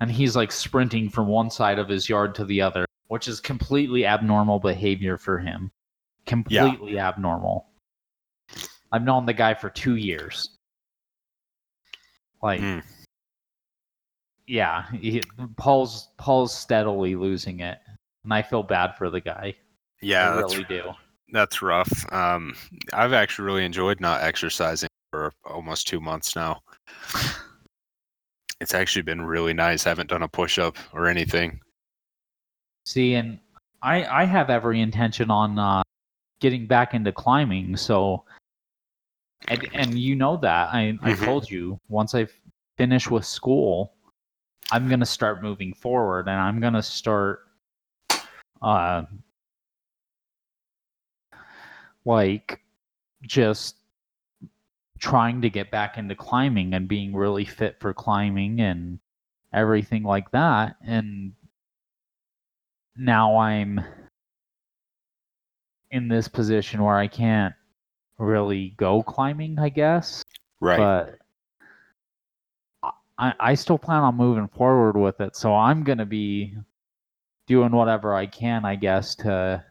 and 0.00 0.10
he's 0.10 0.36
like 0.36 0.52
sprinting 0.52 1.08
from 1.08 1.26
one 1.28 1.50
side 1.50 1.78
of 1.78 1.88
his 1.88 2.08
yard 2.08 2.34
to 2.36 2.44
the 2.44 2.60
other, 2.60 2.86
which 3.08 3.28
is 3.28 3.40
completely 3.40 4.04
abnormal 4.06 4.58
behavior 4.58 5.16
for 5.16 5.38
him. 5.38 5.70
Completely 6.26 6.98
abnormal. 6.98 7.66
I've 8.92 9.04
known 9.04 9.26
the 9.26 9.32
guy 9.32 9.54
for 9.54 9.70
two 9.70 9.96
years. 9.96 10.50
Like, 12.42 12.60
Mm. 12.60 12.82
yeah, 14.46 14.90
he, 14.92 15.22
Paul's 15.56 16.08
Paul's 16.18 16.56
steadily 16.56 17.16
losing 17.16 17.60
it, 17.60 17.78
and 18.24 18.32
I 18.34 18.42
feel 18.42 18.62
bad 18.62 18.96
for 18.96 19.10
the 19.10 19.20
guy. 19.20 19.54
Yeah, 20.02 20.30
I 20.30 20.36
really 20.38 20.64
do. 20.64 20.92
that's 21.32 21.62
rough. 21.62 22.12
Um, 22.12 22.54
I've 22.92 23.12
actually 23.12 23.46
really 23.46 23.64
enjoyed 23.64 24.00
not 24.00 24.22
exercising 24.22 24.88
for 25.10 25.32
almost 25.44 25.88
two 25.88 26.00
months 26.00 26.36
now. 26.36 26.60
It's 28.60 28.74
actually 28.74 29.02
been 29.02 29.22
really 29.22 29.52
nice. 29.52 29.86
I 29.86 29.90
haven't 29.90 30.08
done 30.08 30.22
a 30.22 30.28
push 30.28 30.58
up 30.58 30.76
or 30.92 31.06
anything. 31.08 31.60
See, 32.86 33.14
and 33.14 33.38
I 33.82 34.04
I 34.04 34.24
have 34.24 34.48
every 34.48 34.80
intention 34.80 35.30
on 35.30 35.58
uh, 35.58 35.82
getting 36.40 36.66
back 36.66 36.94
into 36.94 37.12
climbing. 37.12 37.76
So, 37.76 38.24
and 39.48 39.68
and 39.74 39.98
you 39.98 40.14
know 40.14 40.36
that 40.38 40.68
I 40.72 40.98
I 41.02 41.12
Mhm. 41.12 41.24
told 41.24 41.50
you 41.50 41.78
once 41.88 42.14
I 42.14 42.26
finish 42.78 43.10
with 43.10 43.24
school, 43.26 43.92
I'm 44.72 44.88
gonna 44.88 45.06
start 45.06 45.42
moving 45.42 45.74
forward, 45.74 46.28
and 46.28 46.40
I'm 46.40 46.60
gonna 46.60 46.82
start, 46.82 47.40
uh, 48.62 49.04
like 52.04 52.60
just 53.22 53.76
trying 54.98 55.40
to 55.42 55.50
get 55.50 55.70
back 55.70 55.98
into 55.98 56.14
climbing 56.14 56.74
and 56.74 56.88
being 56.88 57.14
really 57.14 57.44
fit 57.44 57.76
for 57.80 57.92
climbing 57.92 58.60
and 58.60 58.98
everything 59.52 60.02
like 60.02 60.30
that 60.32 60.76
and 60.86 61.32
now 62.96 63.38
I'm 63.38 63.80
in 65.90 66.08
this 66.08 66.28
position 66.28 66.82
where 66.82 66.96
I 66.96 67.06
can't 67.06 67.54
really 68.18 68.74
go 68.76 69.02
climbing, 69.02 69.58
I 69.58 69.68
guess. 69.68 70.24
Right. 70.60 70.78
But 70.78 71.18
I, 73.18 73.34
I 73.38 73.54
still 73.54 73.78
plan 73.78 74.02
on 74.02 74.16
moving 74.16 74.48
forward 74.48 74.96
with 74.96 75.20
it, 75.20 75.36
so 75.36 75.54
I'm 75.54 75.84
gonna 75.84 76.06
be 76.06 76.54
doing 77.46 77.72
whatever 77.72 78.14
I 78.14 78.26
can, 78.26 78.64
I 78.64 78.76
guess, 78.76 79.14
to 79.16 79.64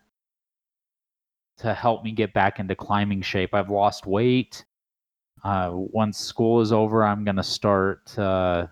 to 1.57 1.73
help 1.73 2.03
me 2.03 2.11
get 2.11 2.33
back 2.33 2.59
into 2.59 2.75
climbing 2.75 3.21
shape. 3.21 3.53
I've 3.53 3.69
lost 3.69 4.05
weight. 4.05 4.65
Uh, 5.45 5.69
once 5.73 6.17
school 6.17 6.59
is 6.59 6.71
over, 6.71 7.03
I'm 7.03 7.23
gonna 7.23 7.43
start 7.43 8.17
uh, 8.17 8.65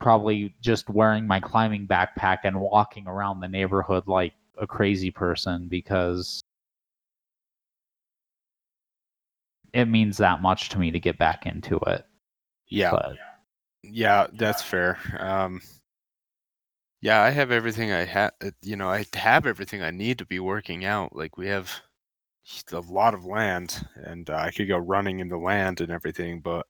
probably 0.00 0.54
just 0.62 0.88
wearing 0.88 1.26
my 1.26 1.38
climbing 1.38 1.86
backpack 1.86 2.38
and 2.44 2.58
walking 2.58 3.06
around 3.06 3.40
the 3.40 3.48
neighborhood 3.48 4.04
like 4.06 4.32
a 4.56 4.66
crazy 4.66 5.10
person 5.10 5.68
because 5.68 6.40
it 9.74 9.84
means 9.84 10.16
that 10.16 10.40
much 10.40 10.70
to 10.70 10.78
me 10.78 10.90
to 10.90 10.98
get 10.98 11.18
back 11.18 11.44
into 11.44 11.76
it. 11.88 12.06
yeah. 12.68 12.90
But 12.92 13.16
Yeah, 13.82 14.28
that's 14.32 14.62
fair. 14.62 14.98
Um, 15.20 15.60
yeah, 17.02 17.20
I 17.20 17.28
have 17.28 17.50
everything 17.50 17.92
I 17.92 18.06
have. 18.06 18.32
You 18.62 18.76
know, 18.76 18.88
I 18.88 19.04
have 19.12 19.44
everything 19.44 19.82
I 19.82 19.90
need 19.90 20.16
to 20.20 20.24
be 20.24 20.38
working 20.40 20.86
out. 20.86 21.14
Like 21.14 21.36
we 21.36 21.48
have 21.48 21.70
a 22.72 22.80
lot 22.80 23.14
of 23.14 23.24
land, 23.24 23.86
and 23.94 24.28
uh, 24.30 24.36
I 24.36 24.50
could 24.50 24.68
go 24.68 24.78
running 24.78 25.20
in 25.20 25.28
the 25.28 25.36
land 25.38 25.80
and 25.80 25.90
everything. 25.90 26.40
But 26.40 26.66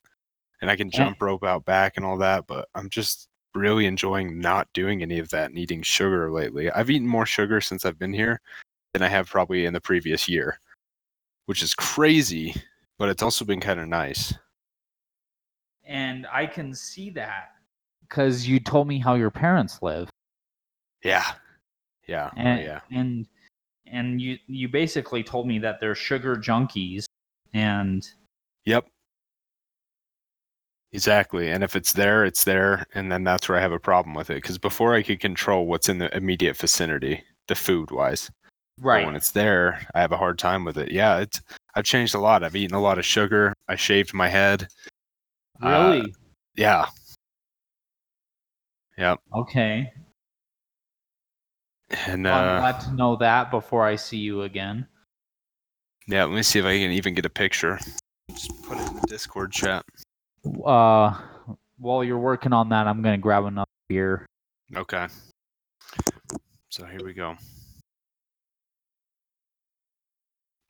and 0.61 0.71
I 0.71 0.77
can 0.77 0.91
Yeah. 0.93 0.99
jump 0.99 1.23
rope 1.23 1.45
out 1.45 1.65
back 1.65 1.97
and 1.97 2.05
all 2.07 2.17
that. 2.19 2.47
But 2.47 2.69
I'm 2.75 2.89
just 2.91 3.29
really 3.55 3.87
enjoying 3.87 4.39
not 4.39 4.69
doing 4.73 5.03
any 5.03 5.19
of 5.19 5.29
that 5.31 5.51
and 5.51 5.59
eating 5.59 5.83
sugar 5.83 6.31
lately. 6.31 6.71
I've 6.71 6.91
eaten 6.91 7.07
more 7.07 7.27
sugar 7.27 7.61
since 7.61 7.85
I've 7.85 7.99
been 7.99 8.13
here 8.13 8.41
than 8.93 9.03
I 9.03 9.09
have 9.09 9.29
probably 9.29 9.67
in 9.67 9.73
the 9.73 9.81
previous 9.81 10.29
year, 10.29 10.59
which 11.47 11.63
is 11.63 11.75
crazy. 11.75 12.55
But 12.99 13.09
it's 13.09 13.23
also 13.23 13.45
been 13.45 13.61
kind 13.61 13.81
of 13.81 13.89
nice. 13.89 14.33
and 15.85 16.27
I 16.33 16.47
can 16.47 16.75
see 16.75 17.11
that 17.11 17.51
because 18.03 18.47
you 18.47 18.61
told 18.61 18.87
me 18.87 18.99
how 18.99 19.15
your 19.15 19.31
parents 19.31 19.83
live, 19.83 20.09
Yeah, 21.03 21.33
yeah, 22.07 22.31
oh, 22.37 22.41
yeah. 22.63 22.81
and 22.93 23.27
and 23.93 24.21
you 24.21 24.39
you 24.49 24.69
basically 24.69 25.23
told 25.23 25.47
me 25.47 25.59
that 25.61 25.79
they're 25.79 25.95
sugar 25.95 26.35
junkies, 26.35 27.05
and 27.55 28.05
Yep. 28.65 28.87
Exactly. 30.93 31.51
And 31.51 31.65
if 31.65 31.75
it's 31.75 31.93
there, 31.95 32.25
it's 32.25 32.45
there. 32.45 32.87
And 32.95 33.11
then 33.11 33.25
that's 33.25 33.49
where 33.49 33.59
I 33.59 33.63
have 33.63 33.73
a 33.73 33.79
problem 33.79 34.15
with 34.15 34.29
it. 34.31 34.37
Because 34.37 34.59
before 34.59 34.95
I 34.95 35.03
could 35.03 35.21
control 35.21 35.67
what's 35.67 35.89
in 35.89 35.99
the 35.99 36.15
immediate 36.15 36.57
vicinity, 36.57 37.25
the 37.49 37.55
food 37.55 37.91
wise. 37.91 38.31
But 39.01 39.07
when 39.07 39.17
it's 39.17 39.31
there, 39.31 39.87
I 39.95 40.01
have 40.01 40.13
a 40.13 40.17
hard 40.17 40.39
time 40.39 40.65
with 40.65 40.77
it. 40.77 40.91
Yeah, 40.91 41.19
it's 41.19 41.41
I've 41.75 41.85
changed 41.85 42.15
a 42.15 42.19
lot. 42.19 42.45
I've 42.45 42.57
eaten 42.57 42.77
a 42.77 42.81
lot 42.81 42.99
of 42.99 43.05
sugar. 43.07 43.55
I 43.69 43.77
shaved 43.77 44.13
my 44.13 44.29
head. 44.29 44.69
uh, 45.63 45.69
really 45.91 46.15
Yeah. 46.57 46.87
Yep. 48.99 49.21
Okay. 49.35 49.93
And 52.07 52.25
Well, 52.25 52.35
I'm 52.35 52.57
uh 52.57 52.61
glad 52.61 52.81
to 52.81 52.95
know 52.95 53.17
that 53.17 53.51
before 53.51 53.85
I 53.87 53.97
see 53.97 54.17
you 54.19 54.43
again. 54.43 54.87
yeah, 56.07 56.25
let 56.25 56.35
me 56.35 56.43
see 56.43 56.59
if 56.59 56.65
I 56.65 56.79
can 56.79 56.91
even 56.91 57.15
get 57.15 57.27
a 57.27 57.31
picture. 57.31 57.79
Just 58.31 58.63
put 58.63 58.79
it 58.79 58.89
in 58.89 58.95
the 58.95 59.07
Discord 59.07 59.53
chat. 59.53 59.85
Uh, 60.65 61.19
while 61.79 62.03
you're 62.03 62.19
working 62.19 62.53
on 62.53 62.69
that, 62.71 62.87
I'm 62.87 63.03
gonna 63.03 63.19
grab 63.19 63.45
another 63.45 63.71
beer. 63.89 64.27
Okay. 64.75 65.07
So 66.71 66.87
here 66.87 67.01
we 67.05 67.13
go. 67.13 67.37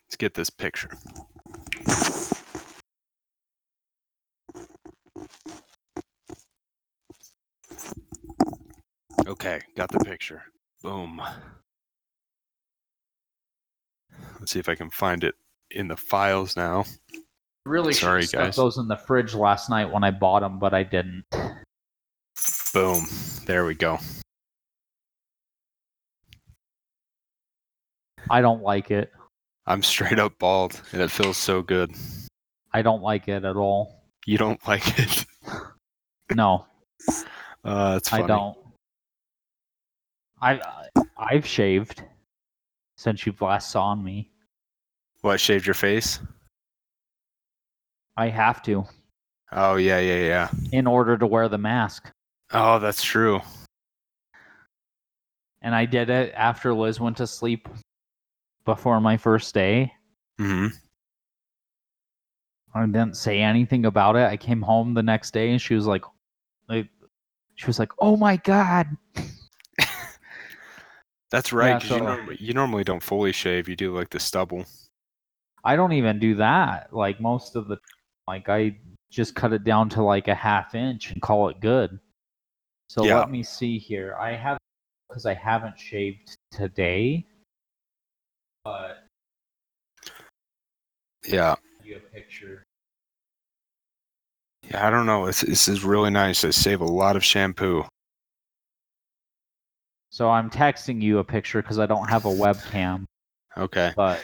Let's 0.06 0.16
get 0.18 0.34
this 0.34 0.50
picture. 0.50 0.90
Okay, 9.26 9.60
got 9.76 9.90
the 9.90 10.00
picture. 10.00 10.42
Boom. 10.82 11.22
Let's 14.40 14.52
see 14.52 14.58
if 14.58 14.68
I 14.68 14.74
can 14.74 14.90
find 14.90 15.22
it 15.24 15.34
in 15.70 15.88
the 15.88 15.96
files 15.96 16.56
now. 16.56 16.84
Really 17.64 17.92
Sorry, 17.92 18.22
should 18.22 18.24
have 18.24 18.28
stuck 18.28 18.40
guys. 18.48 18.56
those 18.56 18.78
in 18.78 18.88
the 18.88 18.96
fridge 18.96 19.34
last 19.34 19.70
night 19.70 19.90
when 19.92 20.02
I 20.02 20.10
bought 20.10 20.40
them, 20.40 20.58
but 20.58 20.74
I 20.74 20.82
didn't. 20.82 21.24
Boom. 22.74 23.04
There 23.46 23.64
we 23.64 23.74
go. 23.74 23.98
I 28.30 28.40
don't 28.40 28.62
like 28.62 28.90
it. 28.90 29.12
I'm 29.66 29.82
straight 29.82 30.18
up 30.18 30.38
bald 30.38 30.80
and 30.92 31.00
it 31.00 31.10
feels 31.10 31.36
so 31.36 31.62
good. 31.62 31.92
I 32.72 32.82
don't 32.82 33.02
like 33.02 33.28
it 33.28 33.44
at 33.44 33.56
all. 33.56 34.02
You 34.26 34.38
don't 34.38 34.60
like 34.66 34.98
it? 34.98 35.24
No, 36.34 36.66
Uh, 37.64 38.00
funny. 38.00 38.24
I 38.24 38.26
don't. 38.26 38.56
I 40.42 40.60
I've 41.16 41.46
shaved 41.46 42.02
since 42.96 43.24
you've 43.24 43.40
last 43.40 43.70
saw 43.70 43.94
me. 43.94 44.30
What, 45.22 45.40
shaved 45.40 45.66
your 45.66 45.74
face? 45.74 46.18
I 48.16 48.28
have 48.28 48.60
to 48.64 48.84
Oh, 49.52 49.76
yeah, 49.76 49.98
yeah, 50.00 50.18
yeah. 50.18 50.50
in 50.72 50.86
order 50.86 51.16
to 51.16 51.26
wear 51.26 51.48
the 51.48 51.58
mask. 51.58 52.10
Oh, 52.52 52.78
that's 52.78 53.02
true. 53.02 53.40
And 55.60 55.74
I 55.74 55.84
did 55.84 56.10
it 56.10 56.32
after 56.36 56.74
Liz 56.74 56.98
went 56.98 57.16
to 57.18 57.26
sleep 57.26 57.68
before 58.64 59.00
my 59.00 59.16
first 59.16 59.54
day. 59.54 59.92
hmm 60.38 60.68
I 62.74 62.86
didn't 62.86 63.16
say 63.18 63.40
anything 63.40 63.84
about 63.84 64.16
it. 64.16 64.26
I 64.26 64.36
came 64.38 64.62
home 64.62 64.94
the 64.94 65.02
next 65.02 65.32
day 65.32 65.50
and 65.50 65.60
she 65.60 65.74
was 65.74 65.86
like, 65.86 66.04
like 66.68 66.88
she 67.54 67.66
was 67.66 67.78
like, 67.78 67.92
"Oh 67.98 68.16
my 68.16 68.38
god." 68.38 68.86
That's 71.32 71.52
right. 71.52 71.82
Yeah, 71.82 71.88
so- 71.88 71.96
you, 71.96 72.02
norm- 72.02 72.36
you 72.38 72.52
normally 72.52 72.84
don't 72.84 73.02
fully 73.02 73.32
shave. 73.32 73.68
You 73.68 73.74
do 73.74 73.92
like 73.96 74.10
the 74.10 74.20
stubble. 74.20 74.64
I 75.64 75.74
don't 75.76 75.92
even 75.92 76.18
do 76.20 76.34
that. 76.36 76.92
Like 76.92 77.20
most 77.20 77.56
of 77.56 77.66
the 77.68 77.78
like 78.28 78.48
I 78.48 78.76
just 79.10 79.34
cut 79.34 79.52
it 79.52 79.64
down 79.64 79.88
to 79.90 80.02
like 80.02 80.28
a 80.28 80.34
half 80.34 80.74
inch 80.74 81.10
and 81.10 81.20
call 81.22 81.48
it 81.48 81.58
good. 81.60 81.98
So 82.88 83.04
Yeah. 83.04 83.18
let 83.18 83.30
me 83.30 83.42
see 83.42 83.78
here. 83.78 84.14
I 84.20 84.34
have 84.34 84.58
because 85.08 85.24
I 85.26 85.34
haven't 85.34 85.78
shaved 85.78 86.36
today. 86.50 87.26
But 88.64 89.06
Yeah. 91.26 91.54
you 91.82 91.96
a 91.96 92.00
picture. 92.00 92.62
Yeah, 94.68 94.86
I 94.86 94.90
don't 94.90 95.06
know. 95.06 95.26
This, 95.26 95.40
this 95.40 95.66
is 95.68 95.82
really 95.84 96.10
nice. 96.10 96.44
I 96.44 96.50
save 96.50 96.80
a 96.80 96.84
lot 96.84 97.16
of 97.16 97.24
shampoo. 97.24 97.84
So 100.12 100.28
I'm 100.28 100.50
texting 100.50 101.00
you 101.00 101.18
a 101.20 101.24
picture 101.24 101.62
because 101.62 101.78
I 101.78 101.86
don't 101.86 102.06
have 102.06 102.26
a 102.26 102.28
webcam. 102.30 103.06
Okay. 103.56 103.92
But 103.96 104.22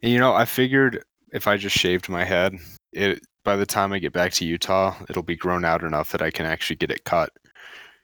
you 0.00 0.16
know, 0.18 0.32
I 0.32 0.44
figured 0.44 1.02
if 1.32 1.48
I 1.48 1.56
just 1.56 1.76
shaved 1.76 2.08
my 2.08 2.24
head, 2.24 2.54
it 2.92 3.20
by 3.44 3.56
the 3.56 3.66
time 3.66 3.92
I 3.92 3.98
get 3.98 4.12
back 4.12 4.32
to 4.34 4.44
Utah, 4.44 4.94
it'll 5.08 5.24
be 5.24 5.34
grown 5.34 5.64
out 5.64 5.82
enough 5.82 6.12
that 6.12 6.22
I 6.22 6.30
can 6.30 6.46
actually 6.46 6.76
get 6.76 6.92
it 6.92 7.04
cut. 7.04 7.30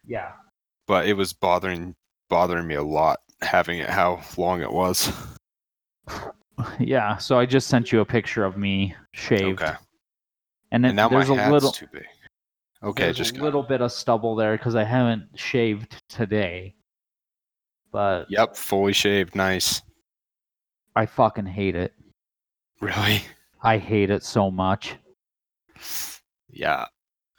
yeah, 0.05 0.33
But 0.89 1.07
it 1.07 1.15
was 1.15 1.33
bothering 1.33 1.95
bothering 2.29 2.67
me 2.67 2.75
a 2.75 2.83
lot 2.83 3.21
having 3.43 3.79
it 3.79 3.89
how 3.89 4.21
long 4.37 4.61
it 4.61 4.73
was. 4.73 5.13
yeah. 6.81 7.17
So 7.19 7.39
I 7.39 7.47
just 7.47 7.69
sent 7.69 7.93
you 7.93 8.01
a 8.01 8.05
picture 8.05 8.45
of 8.45 8.57
me 8.57 8.93
shaved, 9.13 9.63
Okay. 9.63 9.75
and, 10.73 10.83
then 10.83 10.91
And 10.91 10.97
now 10.97 11.09
my 11.09 11.19
there's 11.19 11.31
a 11.31 11.37
hat's 11.37 11.53
little 11.53 11.71
too 11.71 11.87
big. 11.93 12.07
Okay, 12.83 13.05
there's 13.05 13.17
just 13.17 13.37
a 13.39 13.43
little 13.43 13.63
bit 13.63 13.81
of 13.81 13.91
stubble 13.91 14.37
there 14.37 14.57
because 14.57 14.75
I 14.75 14.85
haven't 14.85 15.29
shaved 15.35 16.03
today. 16.09 16.75
But 17.91 18.27
Yep, 18.31 18.57
fully 18.57 18.93
shaved. 18.93 19.35
Nice. 19.35 19.83
I 20.95 21.07
fucking 21.07 21.47
hate 21.47 21.75
it. 21.75 21.95
Really? 22.81 23.23
I 23.63 23.79
hate 23.79 24.11
it 24.11 24.23
so 24.23 24.51
much. 24.51 24.97
Yeah. 26.51 26.87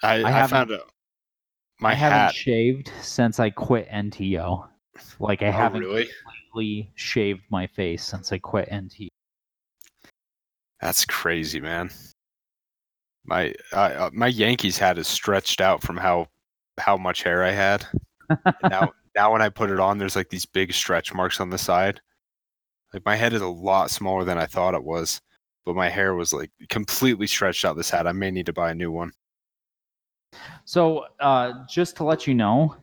I, 0.03 0.21
I 0.21 0.27
I, 0.27 0.31
haven't- 0.31 0.49
found 0.49 0.71
out 0.71 0.91
my 1.79 1.91
I 1.91 1.93
haven't 1.93 2.35
shaved 2.35 2.91
since 3.01 3.39
I 3.39 3.49
quit 3.51 3.87
NTO. 3.89 4.67
Like 5.19 5.43
I 5.43 5.49
oh, 5.49 5.51
haven't 5.51 5.81
really? 5.81 6.09
completely 6.53 6.91
shaved 6.95 7.41
my 7.51 7.67
face 7.67 8.03
since 8.03 8.31
I 8.31 8.39
quit 8.39 8.67
NTO. 8.69 9.07
That's 10.81 11.05
crazy, 11.05 11.59
man. 11.59 11.91
My 13.27 13.53
uh, 13.73 14.09
my 14.13 14.27
Yankees 14.27 14.77
hat 14.77 14.97
is 14.97 15.07
stretched 15.07 15.61
out 15.61 15.83
from 15.83 15.97
how 15.97 16.27
how 16.77 16.97
much 16.97 17.23
hair 17.23 17.43
I 17.43 17.51
had. 17.51 17.85
Now 18.63 18.93
now 19.15 19.33
when 19.33 19.41
I 19.41 19.49
put 19.49 19.69
it 19.69 19.79
on, 19.79 19.97
there's 19.97 20.15
like 20.15 20.29
these 20.29 20.45
big 20.45 20.73
stretch 20.73 21.13
marks 21.13 21.41
on 21.41 21.49
the 21.49 21.57
side. 21.57 21.99
Like 22.93 23.05
my 23.05 23.15
head 23.15 23.33
is 23.33 23.41
a 23.41 23.47
lot 23.47 23.91
smaller 23.91 24.23
than 24.23 24.37
I 24.37 24.45
thought 24.45 24.73
it 24.73 24.83
was, 24.83 25.21
but 25.65 25.75
my 25.75 25.89
hair 25.89 26.15
was 26.15 26.31
like 26.31 26.51
completely 26.69 27.27
stretched 27.27 27.65
out. 27.65 27.75
This 27.75 27.89
hat, 27.89 28.07
I 28.07 28.13
may 28.13 28.31
need 28.31 28.45
to 28.45 28.53
buy 28.53 28.71
a 28.71 28.75
new 28.75 28.91
one. 28.91 29.11
So, 30.65 31.05
uh, 31.19 31.65
just 31.69 31.97
to 31.97 32.05
let 32.05 32.27
you 32.27 32.33
know, 32.33 32.75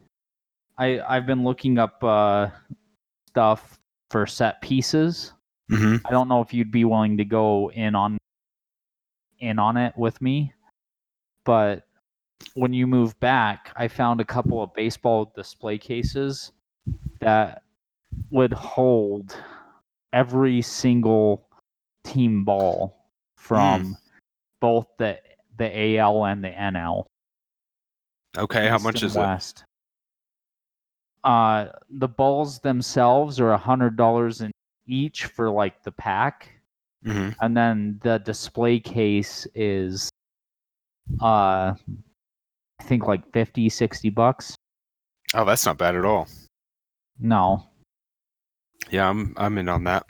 I 0.76 1.00
I've 1.00 1.26
been 1.26 1.42
looking 1.42 1.78
up 1.78 2.04
uh, 2.04 2.48
stuff 3.28 3.78
for 4.10 4.26
set 4.26 4.60
pieces. 4.60 5.32
Mm-hmm. 5.70 6.06
I 6.06 6.10
don't 6.10 6.28
know 6.28 6.42
if 6.42 6.52
you'd 6.52 6.70
be 6.70 6.84
willing 6.84 7.16
to 7.16 7.24
go 7.24 7.70
in 7.70 7.94
on 7.94 8.18
in 9.38 9.58
on 9.58 9.76
it 9.76 9.96
with 9.96 10.20
me, 10.20 10.52
but 11.44 11.86
when 12.54 12.72
you 12.72 12.86
move 12.86 13.18
back, 13.20 13.72
I 13.76 13.88
found 13.88 14.20
a 14.20 14.24
couple 14.24 14.62
of 14.62 14.74
baseball 14.74 15.32
display 15.34 15.78
cases 15.78 16.52
that 17.20 17.62
would 18.30 18.52
hold 18.52 19.36
every 20.12 20.62
single 20.62 21.48
team 22.04 22.44
ball 22.44 23.08
from 23.36 23.96
both 24.60 24.86
the 24.98 25.18
the 25.56 25.96
AL 25.98 26.24
and 26.24 26.42
the 26.44 26.50
NL. 26.50 27.04
Okay, 28.36 28.68
how 28.68 28.78
much 28.78 29.02
is 29.02 29.16
it? 29.16 29.64
Uh, 31.22 31.66
the 31.88 32.08
balls 32.08 32.58
themselves 32.60 33.40
are 33.40 33.52
a 33.52 33.58
hundred 33.58 33.96
dollars 33.96 34.40
in 34.40 34.50
each 34.86 35.26
for 35.26 35.50
like 35.50 35.82
the 35.82 35.92
pack, 35.92 36.53
Mm-hmm. 37.04 37.30
and 37.44 37.56
then 37.56 38.00
the 38.02 38.18
display 38.18 38.80
case 38.80 39.46
is, 39.54 40.08
uh, 41.20 41.74
I 41.74 42.82
think 42.84 43.06
like 43.06 43.30
50, 43.32 43.68
60 43.68 44.10
bucks. 44.10 44.56
Oh, 45.34 45.44
that's 45.44 45.66
not 45.66 45.76
bad 45.78 45.96
at 45.96 46.04
all. 46.04 46.26
No, 47.20 47.66
Yeah, 48.90 49.08
I'm 49.08 49.34
I'm 49.36 49.58
in 49.58 49.68
on 49.68 49.84
that. 49.84 50.06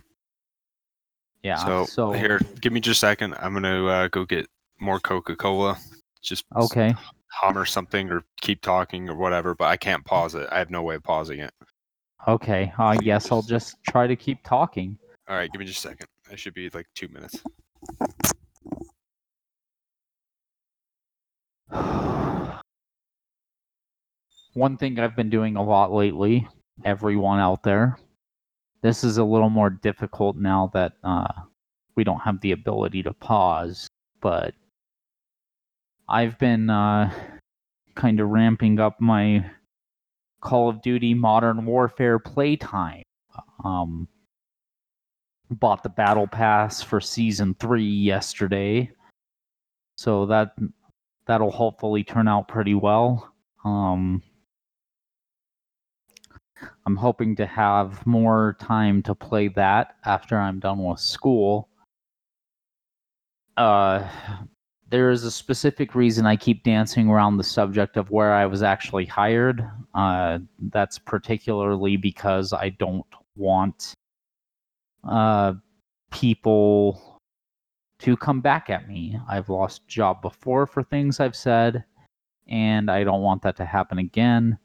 yeah. 1.42 1.56
so, 1.56 1.84
So, 1.84 2.12
here, 2.12 2.40
give 2.60 2.72
me 2.72 2.80
just 2.80 2.98
a 2.98 3.06
second. 3.06 3.34
I'm 3.40 3.52
gonna 3.54 3.84
uh, 3.86 4.08
go 4.08 4.24
get 4.24 4.46
more 4.80 5.00
Coca 5.00 5.36
Cola. 5.36 5.76
Just 6.22 6.44
okay, 6.56 6.94
hum 7.28 7.58
or 7.58 7.66
something, 7.66 8.10
or 8.10 8.22
keep 8.40 8.62
talking 8.62 9.08
or 9.10 9.16
whatever. 9.16 9.54
But 9.54 9.66
I 9.66 9.76
can't 9.76 10.04
pause 10.04 10.34
it. 10.34 10.48
I 10.50 10.58
have 10.58 10.70
no 10.70 10.82
way 10.82 10.94
of 10.94 11.02
pausing 11.02 11.40
it. 11.40 11.52
okay. 12.26 12.72
I 12.78 12.96
guess 12.96 13.30
I'll 13.30 13.42
just 13.42 13.76
try 13.88 14.06
to 14.06 14.16
keep 14.16 14.42
talking. 14.44 14.96
All 15.28 15.36
right, 15.36 15.50
give 15.52 15.58
me 15.60 15.66
just 15.66 15.84
a 15.84 15.88
second. 15.88 16.06
It 16.30 16.38
should 16.38 16.54
be 16.54 16.70
like 16.70 16.86
two 16.94 17.08
minutes. 17.08 17.42
One 24.54 24.76
thing 24.76 24.98
I've 24.98 25.16
been 25.16 25.30
doing 25.30 25.56
a 25.56 25.62
lot 25.62 25.92
lately, 25.92 26.48
everyone 26.84 27.40
out 27.40 27.62
there, 27.62 27.98
this 28.84 29.02
is 29.02 29.16
a 29.16 29.24
little 29.24 29.48
more 29.48 29.70
difficult 29.70 30.36
now 30.36 30.70
that 30.74 30.92
uh, 31.02 31.32
we 31.96 32.04
don't 32.04 32.20
have 32.20 32.40
the 32.42 32.52
ability 32.52 33.02
to 33.04 33.14
pause, 33.14 33.88
but 34.20 34.52
I've 36.06 36.38
been 36.38 36.68
uh, 36.68 37.10
kind 37.94 38.20
of 38.20 38.28
ramping 38.28 38.78
up 38.80 39.00
my 39.00 39.50
Call 40.42 40.68
of 40.68 40.82
Duty 40.82 41.14
Modern 41.14 41.64
Warfare 41.64 42.18
playtime. 42.18 43.02
Um, 43.64 44.06
bought 45.54 45.82
the 45.82 45.88
Battle 45.88 46.26
Pass 46.26 46.82
for 46.82 47.00
Season 47.00 47.54
3 47.60 47.82
yesterday, 47.82 48.90
so 49.96 50.26
that 50.26 50.56
that'll 51.26 51.50
hopefully 51.50 52.04
turn 52.04 52.28
out 52.28 52.48
pretty 52.48 52.74
well. 52.74 53.32
Um, 53.64 54.22
I'm 56.86 56.96
hoping 56.96 57.36
to 57.36 57.46
have 57.46 58.06
more 58.06 58.56
time 58.60 59.02
to 59.04 59.14
play 59.14 59.48
that 59.48 59.96
after 60.04 60.38
I'm 60.38 60.60
done 60.60 60.84
with 60.84 61.00
school. 61.00 61.68
Uh, 63.56 64.06
there 64.90 65.10
is 65.10 65.24
a 65.24 65.30
specific 65.30 65.94
reason 65.94 66.26
I 66.26 66.36
keep 66.36 66.62
dancing 66.62 67.08
around 67.08 67.36
the 67.36 67.44
subject 67.44 67.96
of 67.96 68.10
where 68.10 68.34
I 68.34 68.46
was 68.46 68.62
actually 68.62 69.06
hired. 69.06 69.68
Uh, 69.94 70.40
that's 70.70 70.98
particularly 70.98 71.96
because 71.96 72.52
I 72.52 72.70
don't 72.70 73.06
want 73.36 73.94
uh, 75.08 75.54
people 76.10 77.20
to 78.00 78.16
come 78.16 78.40
back 78.40 78.70
at 78.70 78.88
me. 78.88 79.18
I've 79.28 79.48
lost 79.48 79.86
job 79.88 80.20
before 80.22 80.66
for 80.66 80.82
things 80.82 81.20
I've 81.20 81.36
said, 81.36 81.84
and 82.48 82.90
I 82.90 83.04
don't 83.04 83.22
want 83.22 83.42
that 83.42 83.56
to 83.56 83.64
happen 83.64 83.98
again. 83.98 84.58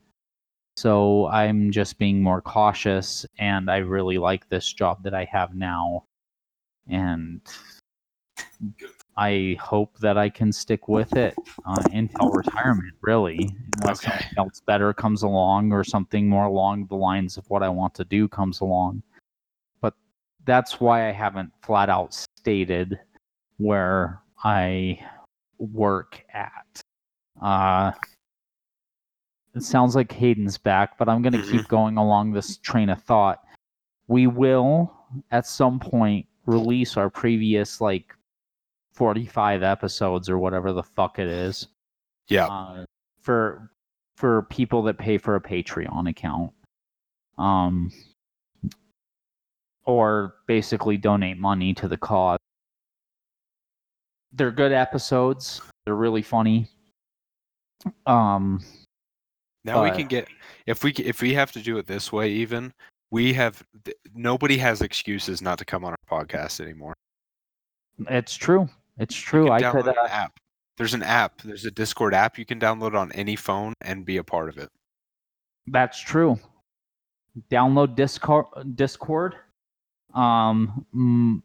So 0.77 1.27
I'm 1.27 1.71
just 1.71 1.97
being 1.99 2.21
more 2.23 2.41
cautious, 2.41 3.25
and 3.37 3.69
I 3.69 3.77
really 3.77 4.17
like 4.17 4.47
this 4.49 4.71
job 4.71 5.03
that 5.03 5.13
I 5.13 5.25
have 5.25 5.53
now. 5.53 6.05
And 6.87 7.41
I 9.17 9.57
hope 9.59 9.97
that 9.99 10.17
I 10.17 10.29
can 10.29 10.51
stick 10.51 10.87
with 10.87 11.15
it 11.15 11.35
uh, 11.65 11.83
until 11.91 12.29
retirement, 12.29 12.93
really, 13.01 13.53
unless 13.75 13.99
Okay. 13.99 14.11
something 14.11 14.37
else 14.37 14.61
better 14.65 14.93
comes 14.93 15.23
along 15.23 15.71
or 15.73 15.83
something 15.83 16.29
more 16.29 16.45
along 16.45 16.87
the 16.87 16.95
lines 16.95 17.37
of 17.37 17.49
what 17.49 17.61
I 17.61 17.69
want 17.69 17.93
to 17.95 18.05
do 18.05 18.27
comes 18.27 18.61
along. 18.61 19.03
That's 20.45 20.79
why 20.79 21.07
I 21.07 21.11
haven't 21.11 21.51
flat 21.61 21.89
out 21.89 22.13
stated 22.13 22.99
where 23.57 24.21
I 24.43 24.99
work 25.57 26.23
at. 26.33 26.81
Uh, 27.41 27.91
it 29.55 29.63
sounds 29.63 29.95
like 29.95 30.11
Hayden's 30.11 30.57
back, 30.57 30.97
but 30.97 31.09
I'm 31.09 31.21
going 31.21 31.33
to 31.33 31.41
keep 31.51 31.67
going 31.67 31.97
along 31.97 32.31
this 32.31 32.57
train 32.57 32.89
of 32.89 33.01
thought. 33.03 33.43
We 34.07 34.27
will, 34.27 34.93
at 35.31 35.45
some 35.45 35.79
point, 35.79 36.25
release 36.45 36.97
our 36.97 37.09
previous, 37.09 37.81
like, 37.81 38.13
45 38.93 39.63
episodes 39.63 40.29
or 40.29 40.37
whatever 40.39 40.73
the 40.73 40.83
fuck 40.83 41.19
it 41.19 41.27
is 41.27 41.67
Yeah. 42.27 42.47
uh, 42.47 42.85
for 43.21 43.71
for 44.17 44.41
people 44.43 44.81
that 44.83 44.97
pay 44.97 45.17
for 45.17 45.35
a 45.35 45.41
Patreon 45.41 46.09
account. 46.09 46.51
Um 47.37 47.91
or 49.85 50.35
basically 50.47 50.97
donate 50.97 51.37
money 51.37 51.73
to 51.73 51.87
the 51.87 51.97
cause. 51.97 52.39
They're 54.31 54.51
good 54.51 54.71
episodes. 54.71 55.61
They're 55.85 55.95
really 55.95 56.21
funny. 56.21 56.67
Um 58.05 58.63
Now 59.63 59.83
we 59.83 59.91
can 59.91 60.07
get 60.07 60.27
if 60.65 60.83
we 60.83 60.91
if 60.91 61.21
we 61.21 61.33
have 61.33 61.51
to 61.53 61.61
do 61.61 61.77
it 61.77 61.87
this 61.87 62.11
way 62.11 62.29
even 62.29 62.73
we 63.11 63.33
have 63.33 63.63
nobody 64.13 64.57
has 64.57 64.81
excuses 64.81 65.41
not 65.41 65.57
to 65.57 65.65
come 65.65 65.83
on 65.83 65.93
our 65.93 66.23
podcast 66.23 66.59
anymore. 66.59 66.93
it's 68.09 68.35
true. 68.35 68.69
It's 68.99 69.15
true. 69.15 69.49
I 69.49 69.61
could 69.61 69.87
an 69.87 69.95
uh, 69.97 70.07
app. 70.09 70.33
There's 70.77 70.93
an 70.93 71.03
app. 71.03 71.41
There's 71.41 71.65
a 71.65 71.71
Discord 71.71 72.13
app 72.13 72.37
you 72.37 72.45
can 72.45 72.59
download 72.59 72.95
on 72.95 73.11
any 73.13 73.35
phone 73.35 73.73
and 73.81 74.05
be 74.05 74.17
a 74.17 74.23
part 74.23 74.49
of 74.49 74.57
it. 74.57 74.69
That's 75.67 75.99
true. 75.99 76.39
Download 77.49 77.95
Discord. 77.95 78.45
Discord. 78.75 79.35
Um, 80.13 80.85
mm, 80.95 81.41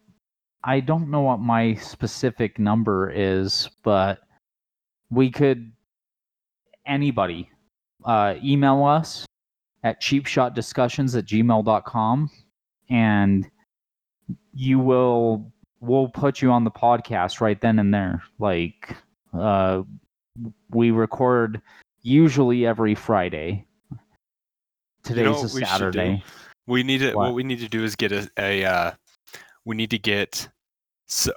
I 0.65 0.81
don't 0.81 1.11
know 1.11 1.21
what 1.21 1.41
my 1.41 1.75
specific 1.75 2.59
number 2.59 3.11
is, 3.11 3.69
but 3.83 4.21
we 5.11 5.31
could 5.31 5.73
anybody 6.87 7.51
uh, 8.05 8.35
email 8.43 8.85
us 8.85 9.27
at 9.83 10.01
cheapshotdiscussions 10.01 11.17
at 11.17 11.27
gmail.com 11.27 12.31
and 12.91 13.51
you 14.55 14.79
will 14.79 15.53
we'll 15.81 16.09
put 16.09 16.41
you 16.41 16.51
on 16.51 16.65
the 16.65 16.71
podcast 16.71 17.41
right 17.41 17.61
then 17.61 17.79
and 17.79 17.93
there. 17.93 18.23
Like 18.39 18.97
uh 19.39 19.83
we 20.71 20.91
record 20.91 21.61
usually 22.03 22.67
every 22.67 22.95
friday. 22.95 23.67
Today's 25.03 25.25
know 25.25 25.45
a 25.45 25.49
saturday 25.49 26.23
We 26.67 26.83
need 26.83 26.99
to 26.99 27.15
what? 27.15 27.17
What? 27.17 27.35
we 27.35 27.43
need 27.43 27.61
to 27.61 27.69
do 27.69 27.85
is 27.85 27.97
get 27.97 28.13
a, 28.13 28.29
a 28.39 28.65
uh, 28.65 28.93
we 29.65 29.77
need 29.77 29.91
to 29.91 29.99
get 29.99 30.49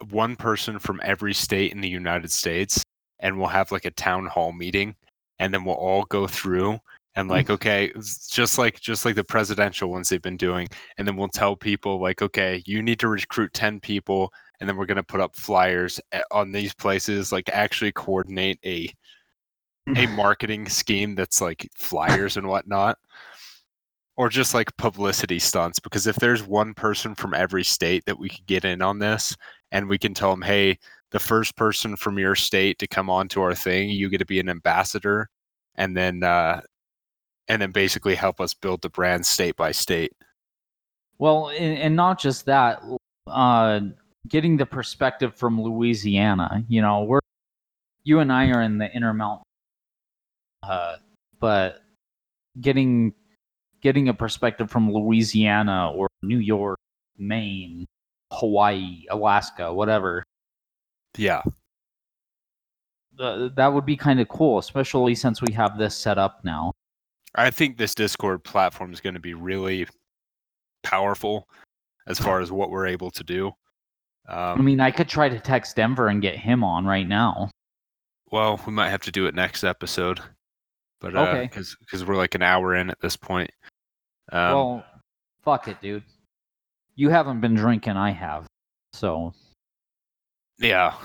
one 0.09 0.36
person 0.36 0.80
from 0.80 1.01
every 1.03 1.34
state 1.34 1.73
in 1.73 1.82
the 1.82 1.89
United 1.89 2.32
States 2.32 2.84
and 3.19 3.38
we'll 3.38 3.47
have 3.47 3.71
like 3.71 3.86
a 3.86 3.91
town 3.91 4.25
hall 4.28 4.53
meeting 4.53 4.95
and 5.39 5.53
then 5.53 5.63
we'll 5.65 5.75
all 5.75 6.03
go 6.05 6.28
through 6.28 6.80
and 7.15 7.30
like 7.30 7.49
okay 7.49 7.91
just 8.30 8.57
like 8.57 8.80
just 8.80 9.03
like 9.03 9.15
the 9.15 9.23
presidential 9.23 9.89
ones 9.89 10.07
they've 10.07 10.21
been 10.21 10.38
doing 10.38 10.67
and 10.97 11.07
then 11.07 11.15
we'll 11.17 11.28
tell 11.28 11.55
people 11.55 11.99
like 11.99 12.21
okay 12.21 12.61
you 12.65 12.82
need 12.82 12.99
to 12.99 13.07
recruit 13.07 13.51
10 13.53 13.80
people 13.80 14.32
and 14.59 14.69
then 14.69 14.78
we're 14.78 14.86
going 14.86 14.95
to 14.95 15.03
put 15.03 15.21
up 15.21 15.36
flyers 15.36 15.99
on 16.32 16.51
these 16.51 16.73
places 16.73 17.32
like 17.32 17.49
actually 17.49 17.91
coordinate 17.91 18.59
a 18.65 18.89
a 19.95 20.05
marketing 20.15 20.69
scheme 20.69 21.15
that's 21.15 21.41
like 21.41 21.67
flyers 21.75 22.38
and 22.38 22.47
whatnot 22.47 22.97
or 24.18 24.30
just 24.30 24.53
like 24.53 24.76
publicity 24.78 25.39
stunts 25.39 25.80
because 25.80 26.07
if 26.07 26.15
there's 26.18 26.45
one 26.45 26.74
person 26.74 27.15
from 27.15 27.34
every 27.34 27.63
state 27.63 28.03
that 28.05 28.20
we 28.20 28.30
could 28.30 28.45
get 28.47 28.65
in 28.65 28.82
on 28.82 28.99
this 28.99 29.36
and 29.72 29.88
we 29.88 29.97
can 29.97 30.13
tell 30.13 30.32
them 30.32 30.41
hey 30.41 30.78
the 31.11 31.20
first 31.20 31.55
person 31.55 31.95
from 31.95 32.20
your 32.20 32.36
state 32.36 32.80
to 32.80 32.88
come 32.88 33.09
onto 33.09 33.41
our 33.41 33.55
thing 33.55 33.89
you 33.89 34.09
get 34.09 34.18
to 34.18 34.26
be 34.26 34.39
an 34.39 34.49
ambassador 34.49 35.30
and 35.76 35.95
then 35.95 36.24
uh 36.24 36.59
and 37.47 37.61
then 37.61 37.72
basically 37.72 38.15
help 38.15 38.41
us 38.41 38.53
build 38.53 38.82
the 38.82 38.89
brand 38.89 39.26
state 39.26 39.55
by 39.55 39.72
state 39.72 40.11
Well, 41.20 41.49
and, 41.49 41.78
and 41.78 41.95
not 41.95 42.20
just 42.20 42.45
that, 42.45 42.82
uh, 43.28 43.80
getting 44.28 44.57
the 44.57 44.65
perspective 44.65 45.36
from 45.36 45.61
Louisiana. 45.61 46.63
You 46.68 46.82
know, 46.82 47.03
we're 47.03 47.20
you 48.03 48.20
and 48.20 48.32
I 48.32 48.49
are 48.49 48.61
in 48.61 48.78
the 48.78 48.91
Intermountain, 48.93 49.43
uh, 50.63 50.97
but 51.39 51.82
getting 52.61 53.13
getting 53.82 54.09
a 54.09 54.13
perspective 54.13 54.69
from 54.69 54.91
Louisiana 54.91 55.91
or 55.91 56.07
New 56.21 56.39
York, 56.39 56.80
Maine, 57.17 57.86
Hawaii, 58.32 59.05
Alaska, 59.09 59.73
whatever. 59.73 60.23
yeah 61.17 61.41
Uh, 63.19 63.49
that 63.55 63.73
would 63.73 63.86
be 63.86 63.95
kind 63.97 64.19
of 64.19 64.28
cool, 64.28 64.59
especially 64.59 65.15
since 65.15 65.41
we 65.41 65.51
have 65.53 65.78
this 65.78 65.95
set 65.97 66.17
up 66.17 66.43
now. 66.43 66.71
i 67.36 67.49
think 67.49 67.78
this 67.78 67.95
discord 67.95 68.43
platform 68.43 68.93
is 68.93 69.01
going 69.01 69.13
to 69.15 69.19
be 69.19 69.34
really 69.34 69.88
powerful 70.84 71.47
as 72.07 72.17
far 72.19 72.39
as 72.39 72.51
what 72.51 72.69
we're 72.69 72.88
able 72.88 73.11
to 73.11 73.23
do 73.23 73.51
I 74.30 74.51
um, 74.51 74.65
mean, 74.65 74.82
I 74.82 74.91
could 74.91 75.07
try 75.07 75.30
to 75.30 75.39
text 75.39 75.78
Denver 75.78 76.09
and 76.09 76.21
get 76.21 76.36
him 76.36 76.63
on 76.63 76.86
right 76.86 77.07
now. 77.07 77.49
well 78.32 78.59
we 78.65 78.73
might 78.73 78.89
have 78.89 79.01
to 79.01 79.11
do 79.11 79.25
it 79.25 79.36
next 79.36 79.63
episode 79.63 80.19
but 81.00 81.16
uh 81.16 81.22
Okay. 81.24 81.43
because 81.43 82.06
we're 82.06 82.16
like 82.16 82.36
an 82.36 82.41
hour 82.41 82.76
in 82.76 82.89
at 82.89 83.00
this 83.00 83.16
point 83.16 83.50
um, 84.32 84.54
well, 84.54 84.86
fuck 85.43 85.70
it, 85.70 85.80
dude. 85.80 86.04
You 86.95 87.08
haven't 87.10 87.39
been 87.39 87.54
drinking, 87.56 87.95
I 87.95 88.12
have. 88.12 88.45
So 88.93 89.34
yeah 90.60 90.95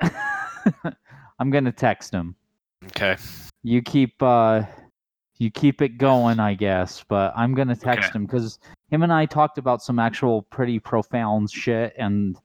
I'm 1.38 1.50
gonna 1.50 1.70
text 1.72 2.12
him. 2.12 2.34
okay 2.86 3.16
You 3.62 3.82
keep 3.82 4.20
uh 4.22 4.62
you 5.38 5.50
keep 5.50 5.82
it 5.82 5.98
going, 5.98 6.40
I 6.40 6.54
guess, 6.54 7.04
but 7.08 7.32
I'm 7.36 7.54
gonna 7.54 7.76
text 7.76 8.08
Okay. 8.10 8.16
him 8.16 8.24
because 8.26 8.58
him 8.90 9.02
and 9.02 9.12
I 9.12 9.26
talked 9.26 9.58
about 9.58 9.82
some 9.82 9.98
actual 9.98 10.42
pretty 10.42 10.78
profound 10.78 11.50
shit 11.50 11.92
and 11.98 12.38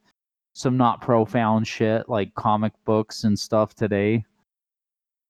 some 0.54 0.76
not 0.76 1.00
profound 1.02 1.66
shit 1.66 2.10
like 2.10 2.36
comic 2.36 2.74
books 2.84 3.24
and 3.24 3.39
stuff 3.39 3.74
today. 3.74 4.26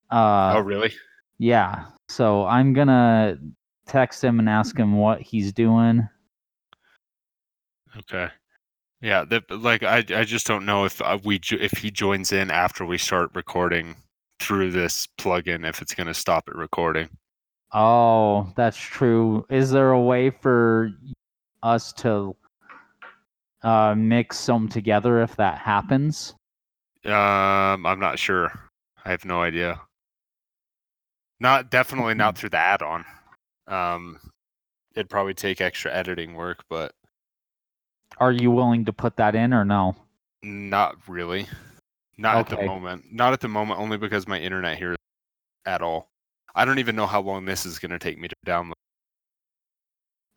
Uh 0.09 0.53
oh 0.55 0.59
really 0.59 0.91
yeah. 1.41 1.85
So 2.07 2.45
I'm 2.45 2.71
gonna 2.71 3.39
text 3.87 4.23
him 4.23 4.37
and 4.37 4.47
ask 4.47 4.77
him 4.77 4.97
what 4.97 5.21
he's 5.21 5.51
doing. 5.51 6.07
Okay. 7.97 8.27
Yeah, 9.01 9.25
that 9.25 9.49
like 9.49 9.81
I 9.81 10.05
I 10.15 10.23
just 10.23 10.45
don't 10.45 10.67
know 10.67 10.85
if 10.85 11.01
uh, 11.01 11.17
we 11.23 11.39
if 11.51 11.71
he 11.71 11.89
joins 11.89 12.31
in 12.31 12.51
after 12.51 12.85
we 12.85 12.99
start 12.99 13.31
recording 13.33 13.95
through 14.39 14.71
this 14.71 15.07
plugin 15.19 15.67
if 15.67 15.81
it's 15.81 15.95
going 15.95 16.07
to 16.07 16.13
stop 16.13 16.47
it 16.47 16.55
recording. 16.55 17.09
Oh, 17.73 18.53
that's 18.55 18.77
true. 18.77 19.43
Is 19.49 19.71
there 19.71 19.91
a 19.91 20.01
way 20.01 20.29
for 20.29 20.91
us 21.63 21.91
to 21.93 22.35
uh, 23.63 23.95
mix 23.95 24.45
them 24.45 24.67
together 24.67 25.21
if 25.23 25.35
that 25.37 25.57
happens? 25.57 26.35
Um 27.03 27.83
I'm 27.87 27.99
not 27.99 28.19
sure. 28.19 28.51
I 29.03 29.09
have 29.09 29.25
no 29.25 29.41
idea. 29.41 29.81
Not 31.41 31.71
definitely 31.71 32.13
not 32.13 32.37
through 32.37 32.49
the 32.51 32.57
add-on. 32.57 33.03
Um 33.67 34.19
it'd 34.95 35.09
probably 35.09 35.33
take 35.33 35.59
extra 35.59 35.91
editing 35.91 36.35
work, 36.35 36.63
but 36.69 36.93
Are 38.19 38.31
you 38.31 38.51
willing 38.51 38.85
to 38.85 38.93
put 38.93 39.17
that 39.17 39.33
in 39.35 39.53
or 39.53 39.65
no? 39.65 39.95
not 40.43 40.95
really. 41.07 41.47
Not 42.17 42.37
at 42.37 42.49
the 42.49 42.65
moment. 42.65 43.05
Not 43.11 43.33
at 43.33 43.39
the 43.39 43.47
moment 43.47 43.79
only 43.79 43.97
because 43.97 44.27
my 44.27 44.39
internet 44.39 44.77
here 44.77 44.95
at 45.65 45.81
all. 45.81 46.09
I 46.53 46.65
don't 46.65 46.79
even 46.79 46.95
know 46.95 47.07
how 47.07 47.21
long 47.21 47.45
this 47.45 47.65
is 47.65 47.79
going 47.79 47.91
to 47.91 47.99
take 47.99 48.19
me 48.19 48.27
to 48.27 48.35
download. 48.45 48.73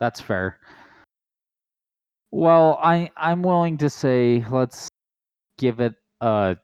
That's 0.01 0.21
fair. 0.21 0.59
Well, 2.31 2.79
I 2.83 3.11
I'm 3.17 3.43
willing 3.43 3.77
to 3.79 3.91
say 3.91 4.45
let's 4.51 4.89
give 5.59 5.81
it 5.81 5.95
a 6.21 6.57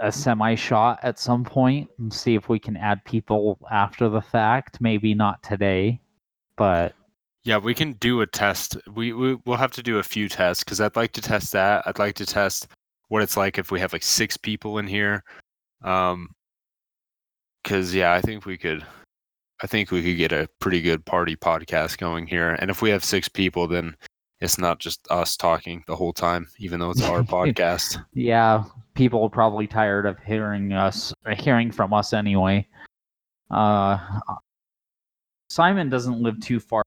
a 0.00 0.12
semi 0.12 0.54
shot 0.54 0.98
at 1.02 1.18
some 1.18 1.44
point 1.44 1.88
and 1.98 2.12
see 2.12 2.34
if 2.34 2.48
we 2.48 2.58
can 2.58 2.76
add 2.76 3.04
people 3.04 3.58
after 3.70 4.08
the 4.08 4.20
fact. 4.20 4.80
Maybe 4.80 5.14
not 5.14 5.42
today, 5.42 6.00
but 6.56 6.94
Yeah, 7.44 7.58
we 7.58 7.74
can 7.74 7.92
do 7.94 8.20
a 8.20 8.26
test. 8.26 8.76
We, 8.94 9.12
we 9.12 9.36
we'll 9.44 9.56
have 9.56 9.72
to 9.72 9.82
do 9.82 9.98
a 9.98 10.02
few 10.02 10.28
tests 10.28 10.64
because 10.64 10.80
I'd 10.80 10.96
like 10.96 11.12
to 11.12 11.22
test 11.22 11.52
that. 11.52 11.82
I'd 11.86 11.98
like 11.98 12.14
to 12.16 12.26
test 12.26 12.68
what 13.08 13.22
it's 13.22 13.36
like 13.36 13.58
if 13.58 13.70
we 13.70 13.80
have 13.80 13.92
like 13.92 14.02
six 14.02 14.36
people 14.36 14.78
in 14.78 14.86
here. 14.86 15.24
Um, 15.82 16.30
because 17.62 17.94
yeah, 17.94 18.12
I 18.14 18.20
think 18.20 18.46
we 18.46 18.56
could 18.56 18.84
I 19.62 19.66
think 19.66 19.90
we 19.90 20.02
could 20.02 20.16
get 20.16 20.32
a 20.32 20.48
pretty 20.60 20.80
good 20.80 21.04
party 21.04 21.36
podcast 21.36 21.98
going 21.98 22.26
here. 22.26 22.50
And 22.60 22.70
if 22.70 22.80
we 22.80 22.90
have 22.90 23.04
six 23.04 23.28
people, 23.28 23.66
then 23.66 23.96
it's 24.40 24.58
not 24.58 24.78
just 24.78 25.06
us 25.10 25.36
talking 25.36 25.82
the 25.86 25.96
whole 25.96 26.12
time, 26.12 26.48
even 26.58 26.78
though 26.78 26.90
it's 26.90 27.02
our 27.02 27.22
podcast. 27.24 28.02
Yeah, 28.14 28.64
people 28.98 29.22
are 29.22 29.30
probably 29.30 29.68
tired 29.68 30.06
of 30.06 30.18
hearing 30.24 30.72
us, 30.72 31.14
uh, 31.24 31.34
hearing 31.36 31.70
from 31.70 31.94
us 31.94 32.12
anyway. 32.12 32.66
Uh, 33.48 33.96
Simon 35.50 35.88
doesn't 35.88 36.20
live 36.20 36.38
too 36.40 36.58
far, 36.58 36.82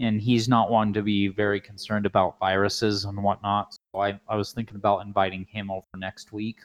and 0.00 0.20
he's 0.20 0.48
not 0.48 0.68
one 0.68 0.92
to 0.92 1.00
be 1.00 1.28
very 1.28 1.60
concerned 1.60 2.06
about 2.06 2.40
viruses 2.40 3.04
and 3.04 3.22
whatnot. 3.22 3.72
So 3.72 4.00
I, 4.00 4.18
I 4.28 4.34
was 4.34 4.52
thinking 4.52 4.74
about 4.74 5.06
inviting 5.06 5.44
him 5.44 5.70
over 5.70 5.86
next 5.96 6.32
week 6.32 6.58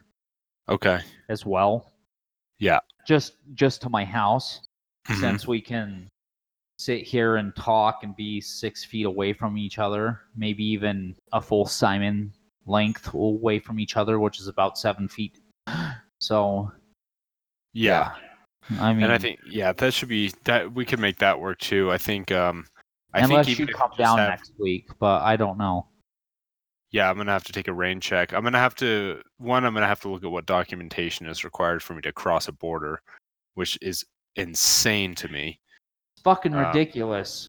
Okay. 0.67 0.99
as 1.29 1.45
well. 1.45 1.93
Yeah. 2.57 2.79
Just 3.05 3.35
just 3.53 3.81
to 3.83 3.89
my 3.89 4.03
house, 4.03 4.61
Mhm. 5.07 5.19
since 5.19 5.47
we 5.47 5.61
can 5.61 6.09
sit 6.79 7.03
here 7.03 7.35
and 7.35 7.55
talk 7.55 8.03
and 8.03 8.15
be 8.15 8.41
six 8.41 8.83
feet 8.83 9.05
away 9.05 9.33
from 9.33 9.55
each 9.55 9.77
other, 9.77 10.21
maybe 10.35 10.63
even 10.63 11.15
a 11.31 11.39
full 11.39 11.67
Simon 11.67 12.33
length 12.65 13.13
away 13.13 13.59
from 13.59 13.79
each 13.79 13.97
other, 13.97 14.19
which 14.19 14.39
is 14.39 14.47
about 14.47 14.77
seven 14.77 15.07
feet. 15.07 15.39
So 16.21 16.71
Yeah. 17.73 18.13
I 18.79 18.93
mean, 18.93 19.03
and 19.03 19.11
I 19.13 19.17
think 19.17 19.39
yeah, 19.47 19.73
that 19.73 19.93
should 19.93 20.09
be 20.09 20.31
that 20.45 20.73
we 20.73 20.85
could 20.85 20.99
make 20.99 21.17
that 21.17 21.39
work 21.39 21.59
too. 21.59 21.91
I 21.91 21.97
think 21.97 22.31
um 22.31 22.65
I 23.13 23.19
unless 23.19 23.45
think 23.45 23.59
you 23.59 23.67
come 23.67 23.91
down 23.97 24.17
have- 24.17 24.29
next 24.29 24.53
week, 24.57 24.87
but 24.97 25.21
I 25.21 25.35
don't 25.35 25.57
know. 25.57 25.87
Yeah, 26.91 27.09
I'm 27.09 27.17
gonna 27.17 27.31
have 27.33 27.43
to 27.43 27.51
take 27.53 27.67
a 27.67 27.73
rain 27.73 27.99
check. 27.99 28.33
I'm 28.33 28.43
gonna 28.43 28.57
have 28.57 28.75
to 28.75 29.21
one. 29.37 29.65
I'm 29.65 29.73
gonna 29.73 29.85
have 29.87 29.99
to 30.01 30.09
look 30.09 30.23
at 30.23 30.31
what 30.31 30.45
documentation 30.45 31.27
is 31.27 31.43
required 31.43 31.83
for 31.83 31.93
me 31.93 32.01
to 32.03 32.13
cross 32.13 32.47
a 32.47 32.53
border, 32.53 33.01
which 33.55 33.77
is 33.81 34.03
insane 34.37 35.13
to 35.15 35.27
me. 35.27 35.59
It's 36.15 36.23
fucking 36.23 36.55
Uh, 36.55 36.67
ridiculous. 36.67 37.47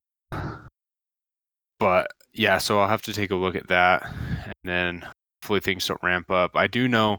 But 1.79 2.09
yeah, 2.33 2.59
so 2.59 2.79
I'll 2.81 2.89
have 2.89 3.03
to 3.03 3.13
take 3.13 3.31
a 3.31 3.35
look 3.37 3.55
at 3.57 3.69
that, 3.69 4.05
and 4.47 4.55
then 4.65 5.07
hopefully 5.43 5.61
things 5.61 5.87
don't 5.87 6.03
ramp 6.03 6.31
up. 6.31 6.53
I 6.57 6.67
do 6.67 6.89
know. 6.89 7.19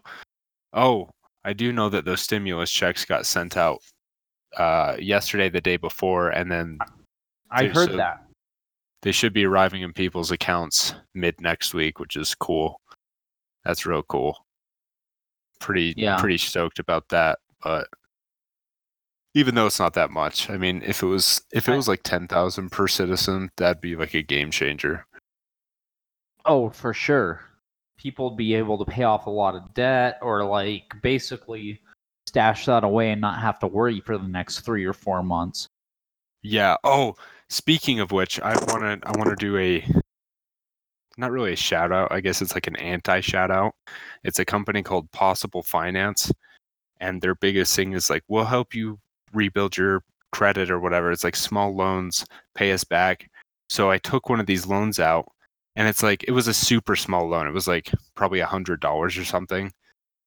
Oh, 0.73 1.09
I 1.45 1.53
do 1.53 1.71
know 1.71 1.89
that 1.89 2.05
those 2.05 2.21
stimulus 2.21 2.71
checks 2.71 3.05
got 3.05 3.25
sent 3.25 3.55
out 3.57 3.79
uh, 4.57 4.95
yesterday, 4.99 5.49
the 5.49 5.61
day 5.61 5.77
before, 5.77 6.29
and 6.29 6.51
then 6.51 6.77
I 7.51 7.65
heard 7.65 7.91
so- 7.91 7.97
that. 7.97 8.23
they 9.03 9.11
should 9.11 9.33
be 9.33 9.45
arriving 9.45 9.81
in 9.83 9.93
people's 9.93 10.31
accounts 10.31 10.93
mid 11.13 11.39
next 11.39 11.73
week, 11.73 11.99
which 11.99 12.15
is 12.15 12.33
cool. 12.35 12.79
That's 13.63 13.85
real 13.85 14.03
cool. 14.03 14.37
Pretty 15.59 15.93
Yeah. 15.97 16.19
pretty 16.19 16.37
stoked 16.37 16.79
about 16.79 17.07
that, 17.09 17.39
but 17.63 17.87
even 19.37 19.53
though 19.53 19.67
it's 19.67 19.79
not 19.79 19.93
that 19.93 20.09
much, 20.09 20.49
I 20.49 20.57
mean, 20.57 20.81
if 20.83 21.03
it 21.03 21.05
was 21.05 21.43
if 21.51 21.69
it 21.69 21.75
was 21.75 21.87
like 21.87 22.01
ten 22.01 22.27
thousand 22.27 22.71
per 22.71 22.87
citizen, 22.87 23.51
that'd 23.57 23.79
be 23.79 23.95
like 23.95 24.15
a 24.15 24.23
game 24.23 24.49
changer. 24.49 25.05
Oh, 26.43 26.71
for 26.71 26.91
sure. 26.91 27.41
People 27.97 28.29
would 28.29 28.37
be 28.37 28.55
able 28.55 28.83
to 28.83 28.91
pay 28.91 29.03
off 29.03 29.27
a 29.27 29.29
lot 29.29 29.53
of 29.53 29.75
debt 29.75 30.17
or 30.23 30.43
like 30.43 30.91
basically 31.03 31.79
stash 32.27 32.65
that 32.65 32.83
away 32.83 33.11
and 33.11 33.21
not 33.21 33.39
have 33.39 33.59
to 33.59 33.67
worry 33.67 33.99
for 33.99 34.17
the 34.17 34.27
next 34.27 34.61
three 34.61 34.85
or 34.85 34.93
four 34.93 35.21
months. 35.21 35.67
Yeah. 36.41 36.75
Oh, 36.83 37.13
speaking 37.49 37.99
of 37.99 38.11
which, 38.11 38.39
I 38.39 38.53
want 38.53 39.01
to 39.03 39.07
I 39.07 39.11
want 39.11 39.29
to 39.29 39.35
do 39.35 39.55
a 39.57 39.85
not 41.15 41.31
really 41.31 41.53
a 41.53 41.55
shout 41.55 41.91
out. 41.91 42.11
I 42.11 42.21
guess 42.21 42.41
it's 42.41 42.55
like 42.55 42.65
an 42.65 42.75
anti 42.77 43.19
shout 43.19 43.51
out. 43.51 43.75
It's 44.23 44.39
a 44.39 44.45
company 44.45 44.81
called 44.81 45.11
Possible 45.11 45.61
Finance, 45.61 46.31
and 46.99 47.21
their 47.21 47.35
biggest 47.35 47.75
thing 47.75 47.93
is 47.93 48.09
like 48.09 48.23
we'll 48.27 48.45
help 48.45 48.73
you 48.73 48.99
rebuild 49.33 49.77
your 49.77 50.03
credit 50.31 50.69
or 50.71 50.79
whatever. 50.79 51.11
It's 51.11 51.23
like 51.23 51.35
small 51.35 51.75
loans, 51.75 52.25
pay 52.55 52.71
us 52.71 52.83
back. 52.83 53.29
So 53.69 53.89
I 53.91 53.97
took 53.97 54.29
one 54.29 54.39
of 54.39 54.45
these 54.45 54.65
loans 54.67 54.99
out, 54.99 55.25
and 55.75 55.87
it's 55.87 56.03
like 56.03 56.23
it 56.27 56.31
was 56.31 56.47
a 56.47 56.53
super 56.53 56.95
small 56.95 57.27
loan. 57.27 57.47
It 57.47 57.53
was 57.53 57.67
like 57.67 57.91
probably 58.15 58.39
a 58.39 58.45
hundred 58.45 58.79
dollars 58.79 59.17
or 59.17 59.25
something, 59.25 59.71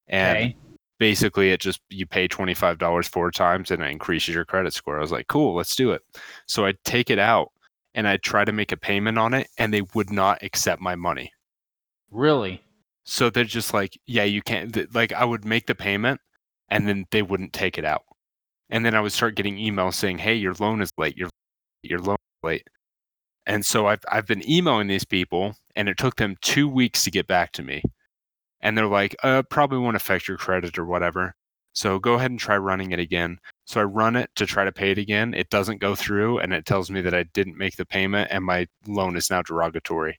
and 0.08 0.36
Okay. 0.38 0.56
basically 0.98 1.50
it 1.50 1.60
just 1.60 1.80
you 1.88 2.06
pay 2.06 2.28
$25 2.28 3.08
four 3.08 3.30
times 3.30 3.70
and 3.70 3.82
it 3.82 3.90
increases 3.90 4.34
your 4.34 4.44
credit 4.44 4.74
score 4.74 4.98
i 4.98 5.00
was 5.00 5.10
like 5.10 5.26
cool 5.28 5.54
let's 5.54 5.74
do 5.74 5.92
it 5.92 6.02
so 6.46 6.66
i 6.66 6.74
take 6.84 7.08
it 7.08 7.18
out 7.18 7.50
and 7.94 8.06
i 8.06 8.18
try 8.18 8.44
to 8.44 8.52
make 8.52 8.70
a 8.70 8.76
payment 8.76 9.16
on 9.18 9.32
it 9.32 9.48
and 9.56 9.72
they 9.72 9.80
would 9.94 10.10
not 10.10 10.42
accept 10.42 10.82
my 10.82 10.94
money 10.94 11.32
Really? 12.10 12.62
so 13.04 13.30
they're 13.30 13.44
just 13.44 13.72
like 13.72 13.98
yeah 14.06 14.24
you 14.24 14.42
can't 14.42 14.94
like 14.94 15.12
i 15.14 15.24
would 15.24 15.46
make 15.46 15.66
the 15.66 15.74
payment 15.74 16.20
and 16.68 16.86
then 16.86 17.06
they 17.12 17.22
wouldn't 17.22 17.54
take 17.54 17.78
it 17.78 17.84
out 17.86 18.02
and 18.70 18.84
then 18.84 18.94
i 18.94 19.00
would 19.00 19.12
start 19.12 19.34
getting 19.36 19.56
emails 19.56 19.94
saying 19.94 20.18
hey 20.18 20.34
your 20.34 20.54
loan 20.54 20.80
is 20.82 20.90
late. 20.98 21.16
Your 21.16 21.28
your 21.82 22.00
loan 22.00 22.16
is 22.16 22.44
late. 22.44 22.68
And 23.46 23.64
so 23.64 23.86
i've 23.86 24.04
i've 24.10 24.26
been 24.26 24.48
emailing 24.48 24.88
these 24.88 25.04
people 25.04 25.54
and 25.76 25.88
it 25.88 25.98
took 25.98 26.16
them 26.16 26.36
2 26.42 26.68
weeks 26.68 27.04
to 27.04 27.10
get 27.10 27.26
back 27.26 27.52
to 27.52 27.62
me. 27.62 27.82
And 28.60 28.76
they're 28.76 28.86
like 28.86 29.16
uh 29.22 29.42
probably 29.50 29.78
won't 29.78 29.96
affect 29.96 30.28
your 30.28 30.38
credit 30.38 30.78
or 30.78 30.86
whatever. 30.86 31.34
So 31.72 31.98
go 31.98 32.14
ahead 32.14 32.30
and 32.30 32.40
try 32.40 32.56
running 32.58 32.92
it 32.92 32.98
again. 33.00 33.38
So 33.66 33.80
i 33.80 33.84
run 33.84 34.16
it 34.16 34.30
to 34.36 34.46
try 34.46 34.64
to 34.64 34.72
pay 34.72 34.90
it 34.92 34.98
again. 34.98 35.34
It 35.34 35.50
doesn't 35.50 35.80
go 35.80 35.94
through 35.94 36.38
and 36.40 36.52
it 36.52 36.66
tells 36.66 36.90
me 36.90 37.00
that 37.02 37.14
i 37.14 37.24
didn't 37.34 37.58
make 37.58 37.76
the 37.76 37.86
payment 37.86 38.28
and 38.32 38.44
my 38.44 38.66
loan 38.86 39.16
is 39.16 39.30
now 39.30 39.42
derogatory. 39.42 40.18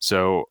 So 0.00 0.46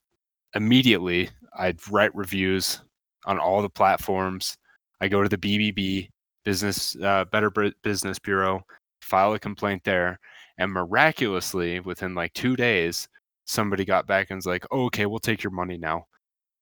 immediately 0.55 1.29
I 1.57 1.75
write 1.91 2.15
reviews 2.15 2.81
on 3.25 3.39
all 3.39 3.61
the 3.61 3.69
platforms. 3.69 4.57
I 5.01 5.07
go 5.07 5.23
to 5.23 5.29
the 5.29 5.37
BBB 5.37 6.09
Business 6.49 6.95
uh, 7.03 7.25
Better 7.25 7.51
Business 7.83 8.17
Bureau, 8.17 8.63
file 9.03 9.33
a 9.33 9.39
complaint 9.39 9.83
there, 9.83 10.19
and 10.57 10.71
miraculously 10.71 11.79
within 11.79 12.15
like 12.15 12.33
two 12.33 12.55
days, 12.55 13.07
somebody 13.45 13.85
got 13.85 14.07
back 14.07 14.31
and 14.31 14.37
was 14.39 14.47
like, 14.47 14.65
oh, 14.71 14.85
"Okay, 14.85 15.05
we'll 15.05 15.19
take 15.19 15.43
your 15.43 15.51
money 15.51 15.77
now." 15.77 16.05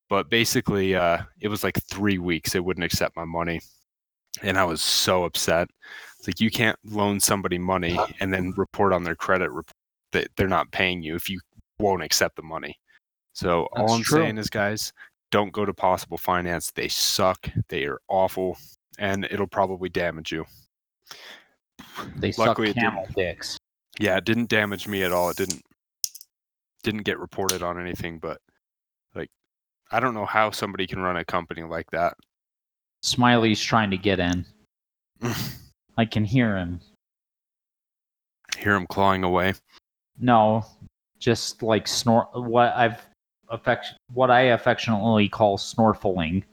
But 0.10 0.30
basically, 0.30 0.94
uh, 0.94 1.20
it 1.40 1.48
was 1.48 1.64
like 1.64 1.82
three 1.90 2.18
weeks 2.18 2.52
they 2.52 2.60
wouldn't 2.60 2.84
accept 2.84 3.16
my 3.16 3.24
money, 3.24 3.62
and 4.44 4.58
I 4.58 4.66
was 4.66 4.82
so 4.82 5.24
upset. 5.24 5.70
It's 6.20 6.28
like 6.28 6.42
you 6.42 6.52
can't 6.52 6.78
loan 6.84 7.22
somebody 7.22 7.58
money 7.58 7.98
and 8.20 8.34
then 8.34 8.54
report 8.58 8.92
on 8.92 9.06
their 9.06 9.16
credit 9.16 9.52
report 9.52 9.72
that 10.12 10.28
they're 10.36 10.50
not 10.50 10.70
paying 10.72 11.02
you 11.02 11.16
if 11.16 11.30
you 11.30 11.40
won't 11.80 12.04
accept 12.04 12.36
the 12.36 12.44
money. 12.44 12.76
So 13.32 13.70
all 13.72 13.94
I'm 13.94 14.04
true. 14.04 14.20
saying 14.20 14.38
is, 14.38 14.50
guys, 14.50 14.92
don't 15.32 15.54
go 15.54 15.64
to 15.64 15.74
Possible 15.74 16.18
Finance. 16.18 16.72
They 16.72 16.90
suck. 16.90 17.50
They 17.70 17.86
are 17.86 18.02
awful, 18.10 18.58
and 18.98 19.28
it'll 19.30 19.48
probably 19.48 19.90
damage 19.90 20.32
you. 20.32 20.46
They 22.16 22.32
Luckily, 22.34 22.70
suck 22.70 22.76
camel 22.76 23.08
dicks. 23.16 23.58
Yeah, 24.00 24.18
it 24.18 24.26
didn't 24.26 24.50
damage 24.50 24.88
me 24.88 25.04
at 25.04 25.12
all. 25.12 25.30
It 25.30 25.38
didn't 25.38 25.62
didn't 26.84 27.04
get 27.04 27.20
reported 27.20 27.64
on 27.64 27.80
anything, 27.80 28.20
but 28.20 28.40
like 29.16 29.30
I 29.92 30.00
don't 30.00 30.14
know 30.14 30.26
how 30.26 30.52
somebody 30.52 30.88
can 30.88 31.00
run 31.00 31.18
a 31.18 31.26
company 31.26 31.64
like 31.64 31.90
that. 31.92 32.16
Smiley's 33.02 33.62
trying 33.62 33.92
to 33.92 33.98
get 33.98 34.20
in. 34.20 34.46
I 35.98 36.06
can 36.06 36.26
hear 36.26 36.58
him. 36.58 36.80
Hear 38.58 38.76
him 38.76 38.88
clawing 38.88 39.24
away. 39.24 39.54
No, 40.20 40.66
just 41.20 41.64
like 41.64 41.88
snort. 41.88 42.28
What 42.34 42.74
I've 42.76 43.02
affection, 43.50 43.98
what 44.14 44.32
I 44.32 44.42
affectionately 44.42 45.30
call 45.30 45.58
snorfling. 45.58 46.44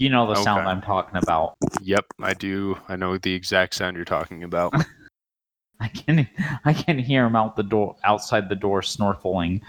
You 0.00 0.08
know 0.08 0.26
the 0.26 0.42
sound 0.42 0.66
I'm 0.66 0.80
talking 0.80 1.20
about. 1.22 1.58
Yep, 1.82 2.06
I 2.22 2.32
do. 2.32 2.78
I 2.88 2.96
know 2.96 3.18
the 3.18 3.34
exact 3.34 3.74
sound 3.74 3.96
you're 3.96 4.06
talking 4.06 4.44
about. 4.44 4.72
I 5.80 5.88
can 5.88 6.26
I 6.64 6.72
can 6.72 6.98
hear 6.98 7.26
him 7.26 7.36
out 7.36 7.54
the 7.54 7.62
door, 7.62 7.96
outside 8.02 8.48
the 8.48 8.56
door, 8.56 8.80
snorfling. 8.80 9.60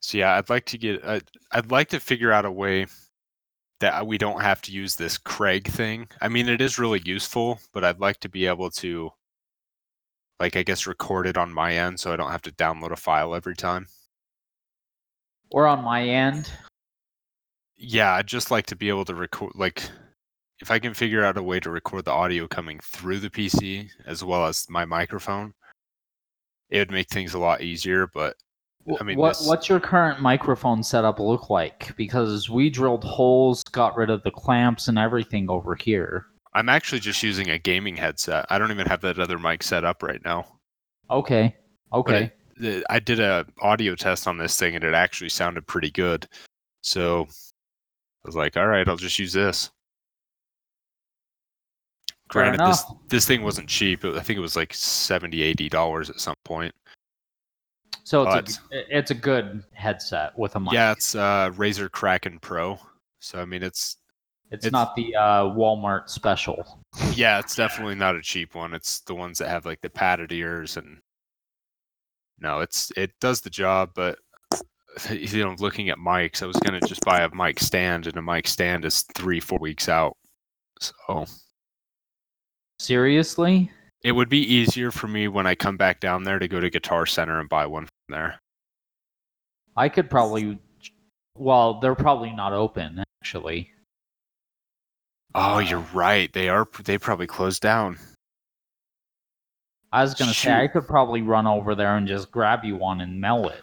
So 0.00 0.18
yeah, 0.18 0.36
I'd 0.36 0.50
like 0.50 0.66
to 0.66 0.76
get. 0.76 1.02
I'd, 1.02 1.22
I'd 1.52 1.70
like 1.70 1.88
to 1.88 1.98
figure 1.98 2.30
out 2.30 2.44
a 2.44 2.52
way 2.52 2.88
that 3.80 4.06
we 4.06 4.18
don't 4.18 4.42
have 4.42 4.60
to 4.62 4.70
use 4.70 4.96
this 4.96 5.16
Craig 5.16 5.66
thing. 5.66 6.06
I 6.20 6.28
mean, 6.28 6.50
it 6.50 6.60
is 6.60 6.78
really 6.78 7.00
useful, 7.06 7.58
but 7.72 7.84
I'd 7.84 8.00
like 8.00 8.20
to 8.20 8.28
be 8.28 8.46
able 8.46 8.68
to, 8.72 9.10
like, 10.38 10.56
I 10.56 10.62
guess, 10.62 10.86
record 10.86 11.26
it 11.26 11.38
on 11.38 11.54
my 11.54 11.74
end, 11.74 11.98
so 11.98 12.12
I 12.12 12.16
don't 12.16 12.30
have 12.30 12.42
to 12.42 12.52
download 12.52 12.92
a 12.92 12.96
file 12.96 13.34
every 13.34 13.56
time. 13.56 13.86
Or 15.50 15.66
on 15.66 15.82
my 15.82 16.06
end, 16.06 16.50
Yeah, 17.84 18.14
I'd 18.14 18.28
just 18.28 18.50
like 18.52 18.66
to 18.66 18.76
be 18.76 18.88
able 18.88 19.04
to 19.06 19.14
record, 19.14 19.52
like, 19.56 19.82
if 20.60 20.70
I 20.70 20.78
can 20.78 20.94
figure 20.94 21.24
out 21.24 21.36
a 21.36 21.42
way 21.42 21.58
to 21.60 21.70
record 21.70 22.04
the 22.04 22.12
audio 22.12 22.46
coming 22.46 22.78
through 22.80 23.18
the 23.18 23.28
PC 23.28 23.90
as 24.06 24.22
well 24.22 24.46
as 24.46 24.66
my 24.70 24.84
microphone, 24.84 25.52
it 26.70 26.78
would 26.78 26.92
make 26.92 27.08
things 27.08 27.34
a 27.34 27.40
lot 27.40 27.60
easier. 27.60 28.06
But 28.06 28.36
I 29.00 29.02
mean, 29.02 29.18
what 29.18 29.30
this- 29.30 29.48
what's 29.48 29.68
your 29.68 29.80
current 29.80 30.20
microphone 30.20 30.84
setup 30.84 31.18
look 31.18 31.50
like? 31.50 31.94
Because 31.96 32.48
we 32.48 32.70
drilled 32.70 33.02
holes, 33.02 33.64
got 33.64 33.96
rid 33.96 34.10
of 34.10 34.22
the 34.22 34.30
clamps 34.30 34.86
and 34.86 34.96
everything 34.96 35.50
over 35.50 35.74
here. 35.74 36.26
I'm 36.54 36.68
actually 36.68 37.00
just 37.00 37.22
using 37.22 37.50
a 37.50 37.58
gaming 37.58 37.96
headset. 37.96 38.46
I 38.48 38.58
don't 38.58 38.70
even 38.70 38.86
have 38.86 39.00
that 39.00 39.18
other 39.18 39.38
mic 39.38 39.62
set 39.64 39.84
up 39.84 40.02
right 40.02 40.24
now. 40.24 40.46
Okay, 41.10 41.56
okay. 41.92 42.32
it- 42.56 42.84
I 42.88 43.00
did 43.00 43.18
a 43.18 43.44
audio 43.60 43.96
test 43.96 44.28
on 44.28 44.38
this 44.38 44.56
thing 44.56 44.76
and 44.76 44.84
it 44.84 44.94
actually 44.94 45.30
sounded 45.30 45.66
pretty 45.66 45.90
good. 45.90 46.28
So 46.82 47.26
I 48.24 48.28
was 48.28 48.36
like, 48.36 48.56
all 48.56 48.66
right, 48.66 48.86
I'll 48.88 48.96
just 48.96 49.18
use 49.18 49.32
this. 49.32 49.70
Granted, 52.28 52.60
this 52.60 52.84
this 53.08 53.26
thing 53.26 53.42
wasn't 53.42 53.68
cheap. 53.68 54.04
I 54.04 54.20
think 54.20 54.38
it 54.38 54.40
was 54.42 54.56
like 54.56 54.72
70 54.72 55.42
80 55.42 55.68
dollars 55.68 56.08
at 56.08 56.18
some 56.20 56.34
point. 56.44 56.74
So 58.04 58.22
it's 58.30 58.58
but- 58.58 58.76
a 58.76 58.98
it's 58.98 59.10
a 59.10 59.14
good 59.14 59.64
headset 59.72 60.36
with 60.38 60.56
a 60.56 60.60
mic. 60.60 60.72
Yeah, 60.72 60.92
it's 60.92 61.14
uh, 61.14 61.50
Razer 61.54 61.90
Kraken 61.90 62.38
Pro. 62.38 62.78
So 63.20 63.40
I 63.40 63.44
mean, 63.44 63.62
it's 63.62 63.98
it's, 64.50 64.66
it's- 64.66 64.72
not 64.72 64.94
the 64.96 65.14
uh, 65.14 65.42
Walmart 65.44 66.08
special. 66.08 66.78
yeah, 67.12 67.38
it's 67.38 67.54
definitely 67.56 67.96
not 67.96 68.16
a 68.16 68.22
cheap 68.22 68.54
one. 68.54 68.72
It's 68.72 69.00
the 69.00 69.14
ones 69.14 69.36
that 69.38 69.48
have 69.48 69.66
like 69.66 69.80
the 69.82 69.90
padded 69.90 70.32
ears 70.32 70.76
and 70.78 70.98
no, 72.38 72.60
it's 72.60 72.90
it 72.96 73.12
does 73.20 73.40
the 73.42 73.50
job, 73.50 73.90
but 73.94 74.18
you 75.10 75.44
know, 75.44 75.54
looking 75.58 75.88
at 75.88 75.98
mics, 75.98 76.42
I 76.42 76.46
was 76.46 76.56
gonna 76.56 76.80
just 76.80 77.04
buy 77.04 77.22
a 77.22 77.34
mic 77.34 77.60
stand, 77.60 78.06
and 78.06 78.16
a 78.16 78.22
mic 78.22 78.46
stand 78.48 78.84
is 78.84 79.04
three 79.14 79.40
four 79.40 79.58
weeks 79.58 79.88
out. 79.88 80.16
So 80.80 81.26
Seriously? 82.78 83.70
it 84.02 84.12
would 84.12 84.28
be 84.28 84.40
easier 84.40 84.90
for 84.90 85.06
me 85.06 85.28
when 85.28 85.46
I 85.46 85.54
come 85.54 85.76
back 85.76 86.00
down 86.00 86.24
there 86.24 86.38
to 86.38 86.48
go 86.48 86.60
to 86.60 86.70
Guitar 86.70 87.06
Center 87.06 87.38
and 87.38 87.48
buy 87.48 87.66
one 87.66 87.84
from 87.84 88.14
there. 88.16 88.40
I 89.76 89.88
could 89.88 90.10
probably. 90.10 90.58
Well, 91.38 91.80
they're 91.80 91.94
probably 91.94 92.30
not 92.32 92.52
open 92.52 93.02
actually. 93.22 93.70
Oh, 95.34 95.60
you're 95.60 95.86
right. 95.94 96.30
They 96.32 96.48
are. 96.48 96.68
They 96.84 96.98
probably 96.98 97.26
closed 97.26 97.62
down. 97.62 97.98
I 99.92 100.02
was 100.02 100.14
gonna 100.14 100.34
say 100.34 100.52
I 100.52 100.68
could 100.68 100.86
probably 100.86 101.22
run 101.22 101.46
over 101.46 101.74
there 101.74 101.96
and 101.96 102.08
just 102.08 102.30
grab 102.30 102.64
you 102.64 102.76
one 102.76 103.00
and 103.00 103.20
mail 103.20 103.48
it. 103.48 103.62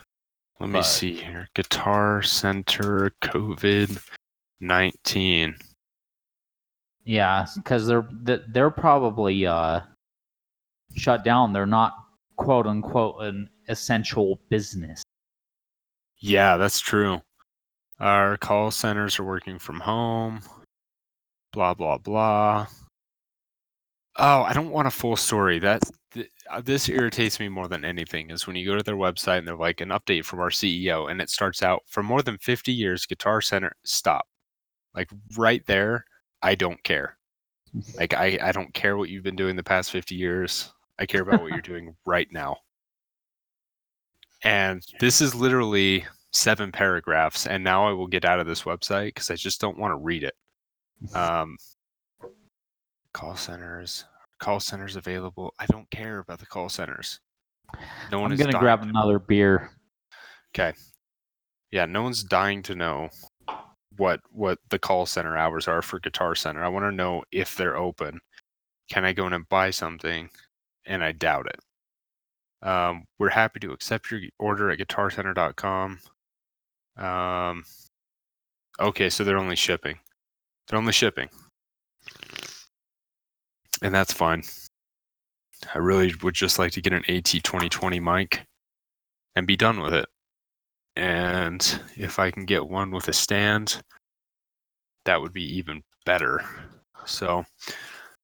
Let 0.60 0.70
me 0.70 0.84
see 0.84 1.14
here. 1.14 1.48
Guitar 1.56 2.22
Center 2.22 3.12
COVID 3.22 3.98
nineteen. 4.60 5.56
Yeah, 7.06 7.46
because 7.56 7.88
they're 7.88 8.08
they're 8.50 8.70
probably 8.70 9.46
uh, 9.46 9.82
shut 10.96 11.24
down. 11.24 11.54
They're 11.54 11.66
not 11.66 11.94
quote 12.36 12.68
unquote 12.68 13.22
an 13.24 13.50
essential 13.70 14.40
business. 14.50 15.02
Yeah, 16.18 16.58
that's 16.58 16.80
true. 16.82 17.22
Our 18.00 18.38
call 18.38 18.72
centers 18.72 19.18
are 19.18 19.24
working 19.24 19.60
from 19.60 19.80
home. 19.80 20.42
Blah 21.54 21.74
blah 21.74 21.98
blah. 21.98 22.68
Oh, 24.18 24.42
I 24.42 24.52
don't 24.54 24.72
want 24.72 24.88
a 24.88 24.92
full 24.92 25.16
story. 25.16 25.60
That 25.60 25.82
th- 25.82 25.94
this 26.64 26.90
irritates 26.90 27.40
me 27.40 27.50
more 27.50 27.68
than 27.68 27.86
anything 27.86 28.32
is 28.32 28.48
when 28.48 28.56
you 28.56 28.66
go 28.66 28.76
to 28.76 28.84
their 28.84 28.96
website 28.96 29.40
and 29.40 29.48
they're 29.48 29.56
like 29.56 29.82
an 29.82 29.90
update 29.90 30.26
from 30.26 30.40
our 30.40 30.50
CEO 30.50 31.10
and 31.10 31.22
it 31.22 31.30
starts 31.30 31.62
out 31.64 31.84
for 31.88 32.04
more 32.04 32.22
than 32.22 32.38
50 32.38 32.72
years 32.72 33.06
Guitar 33.06 33.42
Center 33.42 33.74
stop. 33.84 34.28
Like 34.96 35.10
right 35.38 35.66
there, 35.68 36.06
I 36.42 36.56
don't 36.56 36.82
care. 36.84 37.18
Like 37.96 38.14
I 38.14 38.40
I 38.42 38.52
don't 38.52 38.74
care 38.74 38.98
what 38.98 39.10
you've 39.10 39.24
been 39.24 39.36
doing 39.36 39.56
the 39.56 39.64
past 39.64 39.92
50 39.92 40.16
years. 40.16 40.74
I 40.98 41.06
care 41.06 41.22
about 41.22 41.42
what 41.42 41.52
you're 41.52 41.62
doing 41.62 41.96
right 42.06 42.28
now. 42.32 42.58
And 44.44 44.82
this 45.00 45.22
is 45.22 45.36
literally 45.36 46.06
seven 46.32 46.72
paragraphs 46.72 47.48
and 47.48 47.64
now 47.64 47.88
I 47.88 47.92
will 47.92 48.08
get 48.08 48.26
out 48.26 48.40
of 48.40 48.48
this 48.48 48.64
website 48.64 49.08
because 49.08 49.30
I 49.30 49.36
just 49.36 49.62
don't 49.62 49.78
want 49.78 49.92
to 49.92 49.98
read 49.98 50.24
it. 50.24 50.36
Um, 51.16 51.58
call 53.14 53.36
centers, 53.36 54.04
call 54.40 54.60
centers 54.60 54.96
available. 54.96 55.54
I 55.60 55.66
don't 55.68 55.90
care 55.92 56.20
about 56.20 56.40
the 56.40 56.46
call 56.46 56.70
centers. 56.70 57.20
No 58.12 58.20
one 58.20 58.32
I'm 58.32 58.38
gonna 58.38 58.52
dying 58.52 58.62
grab 58.62 58.82
another 58.82 59.20
beer. 59.20 59.72
Okay. 60.54 60.74
Yeah, 61.72 61.86
no 61.86 62.02
one's 62.02 62.24
dying 62.24 62.64
to 62.64 62.76
know 62.76 63.10
what 63.98 64.22
what 64.32 64.58
the 64.70 64.80
call 64.80 65.06
center 65.06 65.38
hours 65.38 65.68
are 65.68 65.82
for 65.82 66.00
Guitar 66.00 66.34
Center. 66.36 66.64
I 66.64 66.70
want 66.70 66.86
to 66.86 66.92
know 66.92 67.24
if 67.32 67.56
they're 67.56 67.78
open. 67.78 68.20
Can 68.90 69.06
I 69.06 69.14
go 69.14 69.28
in 69.28 69.34
and 69.34 69.48
buy 69.50 69.70
something? 69.70 70.30
And 70.86 71.04
I 71.04 71.12
doubt 71.12 71.48
it. 71.48 72.68
Um, 72.68 73.06
we're 73.20 73.30
happy 73.30 73.60
to 73.60 73.72
accept 73.72 74.10
your 74.10 74.22
order 74.40 74.72
at 74.72 74.80
guitarcenter.com. 74.80 76.00
Um, 76.98 77.64
okay, 78.80 79.10
so 79.10 79.24
they're 79.24 79.38
only 79.38 79.56
shipping. 79.56 80.00
They're 80.68 80.80
only 80.80 80.92
shipping. 80.92 81.30
And 83.82 83.94
that's 83.94 84.14
fine. 84.14 84.44
I 85.74 85.78
really 85.78 86.14
would 86.22 86.36
just 86.36 86.60
like 86.60 86.72
to 86.74 86.82
get 86.82 86.94
an 86.94 87.04
AT 87.10 87.26
2020 87.26 88.00
mic 88.00 88.46
and 89.36 89.48
be 89.48 89.58
done 89.58 89.80
with 89.82 89.94
it. 89.94 90.08
And 90.96 91.82
if 91.96 92.20
I 92.20 92.32
can 92.32 92.46
get 92.46 92.68
one 92.68 92.92
with 92.92 93.08
a 93.08 93.14
stand, 93.14 93.82
that 95.06 95.22
would 95.22 95.34
be 95.34 95.58
even 95.58 95.82
better. 96.06 96.44
So, 97.06 97.46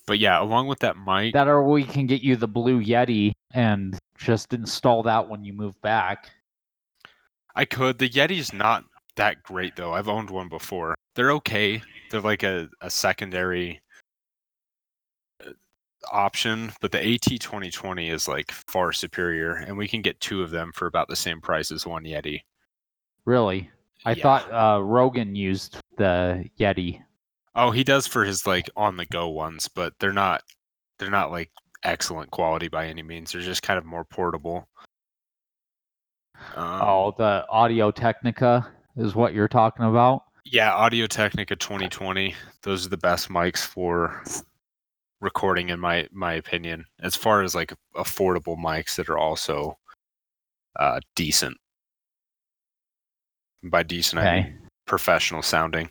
but 0.07 0.19
yeah, 0.19 0.41
along 0.41 0.67
with 0.67 0.79
that 0.79 0.97
mic, 0.97 1.33
That 1.33 1.47
or 1.47 1.63
we 1.63 1.83
can 1.83 2.05
get 2.05 2.21
you 2.21 2.35
the 2.35 2.47
Blue 2.47 2.83
Yeti 2.83 3.33
and 3.53 3.97
just 4.17 4.53
install 4.53 5.03
that 5.03 5.27
when 5.27 5.43
you 5.43 5.53
move 5.53 5.79
back. 5.81 6.29
I 7.55 7.65
could. 7.65 7.97
The 7.97 8.09
Yeti's 8.09 8.51
not 8.53 8.83
that 9.15 9.43
great 9.43 9.75
though. 9.75 9.93
I've 9.93 10.09
owned 10.09 10.29
one 10.29 10.49
before. 10.49 10.95
They're 11.15 11.31
okay. 11.31 11.81
They're 12.11 12.21
like 12.21 12.43
a, 12.43 12.69
a 12.81 12.89
secondary 12.89 13.79
option, 16.11 16.71
but 16.81 16.91
the 16.91 16.99
AT 17.05 17.21
2020 17.21 18.09
is 18.09 18.27
like 18.27 18.51
far 18.51 18.91
superior, 18.91 19.53
and 19.55 19.77
we 19.77 19.87
can 19.87 20.01
get 20.01 20.19
two 20.19 20.41
of 20.43 20.51
them 20.51 20.71
for 20.73 20.87
about 20.87 21.07
the 21.07 21.15
same 21.15 21.41
price 21.41 21.71
as 21.71 21.85
one 21.85 22.03
Yeti. 22.03 22.41
Really? 23.25 23.69
I 24.05 24.11
Yeah. 24.11 24.23
thought 24.23 24.51
uh, 24.51 24.81
Rogan 24.83 25.35
used 25.35 25.77
the 25.97 26.45
Yeti. 26.59 27.01
Oh, 27.55 27.71
he 27.71 27.83
does 27.83 28.05
for 28.07 28.23
his 28.25 28.45
like 28.45 28.69
on 28.75 28.97
the 28.97 29.05
go 29.05 29.29
ones, 29.29 29.67
but 29.67 29.93
they're 29.99 30.13
not 30.13 30.43
they're 30.99 31.09
not 31.09 31.31
like 31.31 31.49
excellent 31.83 32.31
quality 32.31 32.67
by 32.67 32.87
any 32.87 33.01
means. 33.03 33.31
They're 33.31 33.41
just 33.41 33.63
kind 33.63 33.77
of 33.77 33.85
more 33.85 34.03
portable. 34.05 34.67
Um, 36.55 36.81
oh, 36.81 37.13
the 37.17 37.45
Audio 37.49 37.91
Technica 37.91 38.67
is 38.97 39.15
what 39.15 39.33
you're 39.33 39.47
talking 39.47 39.85
about. 39.85 40.23
yeah, 40.43 40.73
Audio 40.73 41.07
Technica 41.07 41.55
2020. 41.55 42.35
Those 42.61 42.85
are 42.85 42.89
the 42.89 42.97
best 42.97 43.29
mics 43.29 43.59
for 43.65 44.21
recording, 45.21 45.69
in 45.69 45.79
my 45.79 46.07
my 46.11 46.33
opinion. 46.33 46.85
As 47.01 47.15
far 47.15 47.41
as 47.41 47.55
like 47.55 47.73
affordable 47.95 48.57
mics 48.57 48.95
that 48.95 49.09
are 49.09 49.17
also 49.17 49.77
uh, 50.79 50.99
decent. 51.15 51.57
By 53.63 53.83
decent, 53.83 54.21
I 54.21 54.41
mean 54.41 54.59
professional 54.85 55.41
sounding. 55.41 55.89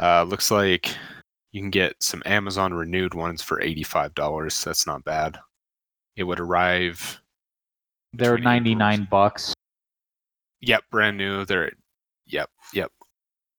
Uh, 0.00 0.24
looks 0.24 0.50
like 0.50 0.94
you 1.52 1.60
can 1.60 1.70
get 1.70 1.94
some 2.00 2.22
Amazon 2.26 2.74
renewed 2.74 3.14
ones 3.14 3.42
for 3.42 3.60
eighty-five 3.60 4.14
dollars. 4.14 4.62
That's 4.64 4.86
not 4.86 5.04
bad. 5.04 5.38
It 6.16 6.24
would 6.24 6.40
arrive. 6.40 7.20
They're 8.12 8.36
between 8.36 8.48
April- 8.48 8.76
99 8.76 9.08
bucks. 9.10 9.54
Yep, 10.60 10.84
brand 10.90 11.16
new. 11.18 11.44
They're. 11.44 11.72
Yep, 12.26 12.50
yep. 12.72 12.90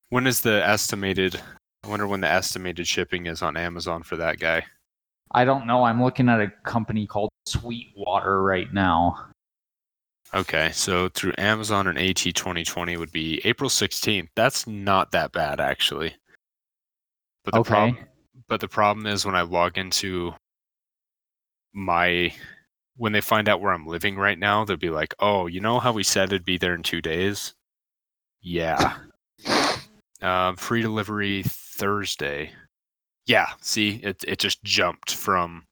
When 0.10 0.28
is 0.28 0.42
the 0.42 0.66
estimated? 0.66 1.40
I 1.84 1.88
wonder 1.88 2.08
when 2.08 2.22
the 2.22 2.28
estimated 2.30 2.88
shipping 2.88 3.28
is 3.28 3.42
on 3.42 3.56
Amazon 3.58 4.02
for 4.04 4.16
that 4.18 4.40
guy. 4.40 4.66
I 5.36 5.44
don't 5.44 5.68
know. 5.68 5.84
I'm 5.84 6.02
looking 6.02 6.30
at 6.30 6.40
a 6.40 6.48
company 6.64 7.06
called 7.06 7.30
Sweetwater 7.46 8.42
right 8.42 8.74
now. 8.74 9.28
Okay, 10.34 10.72
so 10.72 11.10
through 11.10 11.34
Amazon 11.38 11.88
and 11.88 11.98
AT 12.00 12.16
2020 12.16 12.96
would 12.96 13.12
be 13.12 13.42
April 13.44 13.70
16th. 13.70 14.30
That's 14.36 14.66
not 14.66 15.12
that 15.12 15.34
bad 15.34 15.60
actually. 15.60 16.16
But 17.44 17.54
the 17.54 17.60
Okay. 17.60 17.70
problem 17.70 17.98
but 18.48 18.62
the 18.62 18.68
problem 18.68 19.08
is 19.08 19.26
when 19.26 19.36
I 19.36 19.42
log 19.42 19.78
into 19.78 20.34
my 21.74 22.34
when 22.96 23.12
they 23.12 23.22
find 23.22 23.50
out 23.50 23.60
where 23.60 23.74
I'm 23.74 23.86
living 23.88 24.16
right 24.16 24.40
now, 24.40 24.64
they'll 24.64 24.78
be 24.78 24.90
like, 24.90 25.14
"Oh, 25.20 25.48
you 25.48 25.60
know 25.60 25.80
how 25.80 25.92
we 25.92 26.04
said 26.04 26.30
it'd 26.30 26.46
be 26.46 26.58
there 26.58 26.76
in 26.76 26.84
2 26.84 27.02
days?" 27.02 27.54
Yeah. 28.42 28.96
um, 30.22 30.56
free 30.58 30.82
delivery 30.82 31.44
Thursday. 31.44 32.54
Yeah, 33.26 33.48
see, 33.62 33.96
it 34.04 34.24
it 34.28 34.40
just 34.40 34.64
jumped 34.64 35.14
from 35.16 35.66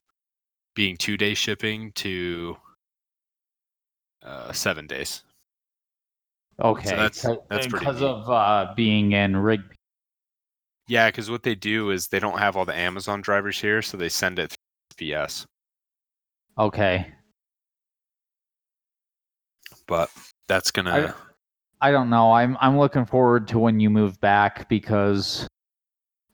being 0.74 0.96
2-day 0.96 1.34
shipping 1.34 1.92
to 1.92 2.56
uh, 4.22 4.52
7 4.52 4.86
days. 4.88 5.22
Okay. 6.60 6.90
that's- 6.90 7.22
that's 7.48 7.66
pretty 7.66 7.84
because 7.84 8.00
neat. 8.00 8.06
of 8.08 8.28
uh, 8.30 8.72
being 8.74 9.12
in 9.12 9.36
rig. 9.36 9.60
Yeah, 10.86 11.08
because 11.08 11.30
what 11.30 11.42
they 11.44 11.54
do 11.54 11.90
is 11.90 12.08
they 12.08 12.18
don't 12.18 12.38
have 12.38 12.56
all 12.56 12.64
the 12.64 12.76
Amazon 12.76 13.20
drivers 13.22 13.60
here, 13.60 13.80
so 13.82 13.96
they 13.96 14.08
send 14.08 14.38
it 14.38 14.54
through 14.96 15.24
PS. 15.24 15.46
Okay. 16.58 17.06
But 19.86 20.10
that's 20.48 20.70
gonna. 20.70 21.14
I 21.80 21.90
don't 21.90 22.10
know. 22.10 22.32
I'm 22.32 22.56
I'm 22.60 22.78
looking 22.78 23.04
forward 23.04 23.48
to 23.48 23.58
when 23.58 23.80
you 23.80 23.90
move 23.90 24.20
back 24.20 24.68
because 24.68 25.46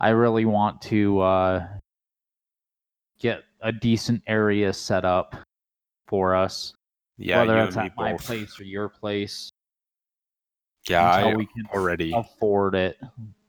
I 0.00 0.10
really 0.10 0.46
want 0.46 0.80
to 0.82 1.20
uh, 1.20 1.66
get 3.18 3.42
a 3.60 3.70
decent 3.70 4.22
area 4.26 4.72
set 4.72 5.04
up 5.04 5.36
for 6.08 6.34
us, 6.34 6.72
yeah, 7.18 7.40
whether 7.40 7.62
it's 7.62 7.76
at 7.76 7.94
my 7.96 8.12
both. 8.12 8.24
place 8.24 8.58
or 8.58 8.64
your 8.64 8.88
place, 8.88 9.50
Yeah, 10.88 11.16
until 11.16 11.32
I 11.32 11.36
we 11.36 11.46
can 11.46 11.66
already 11.74 12.12
afford 12.14 12.74
it 12.74 12.98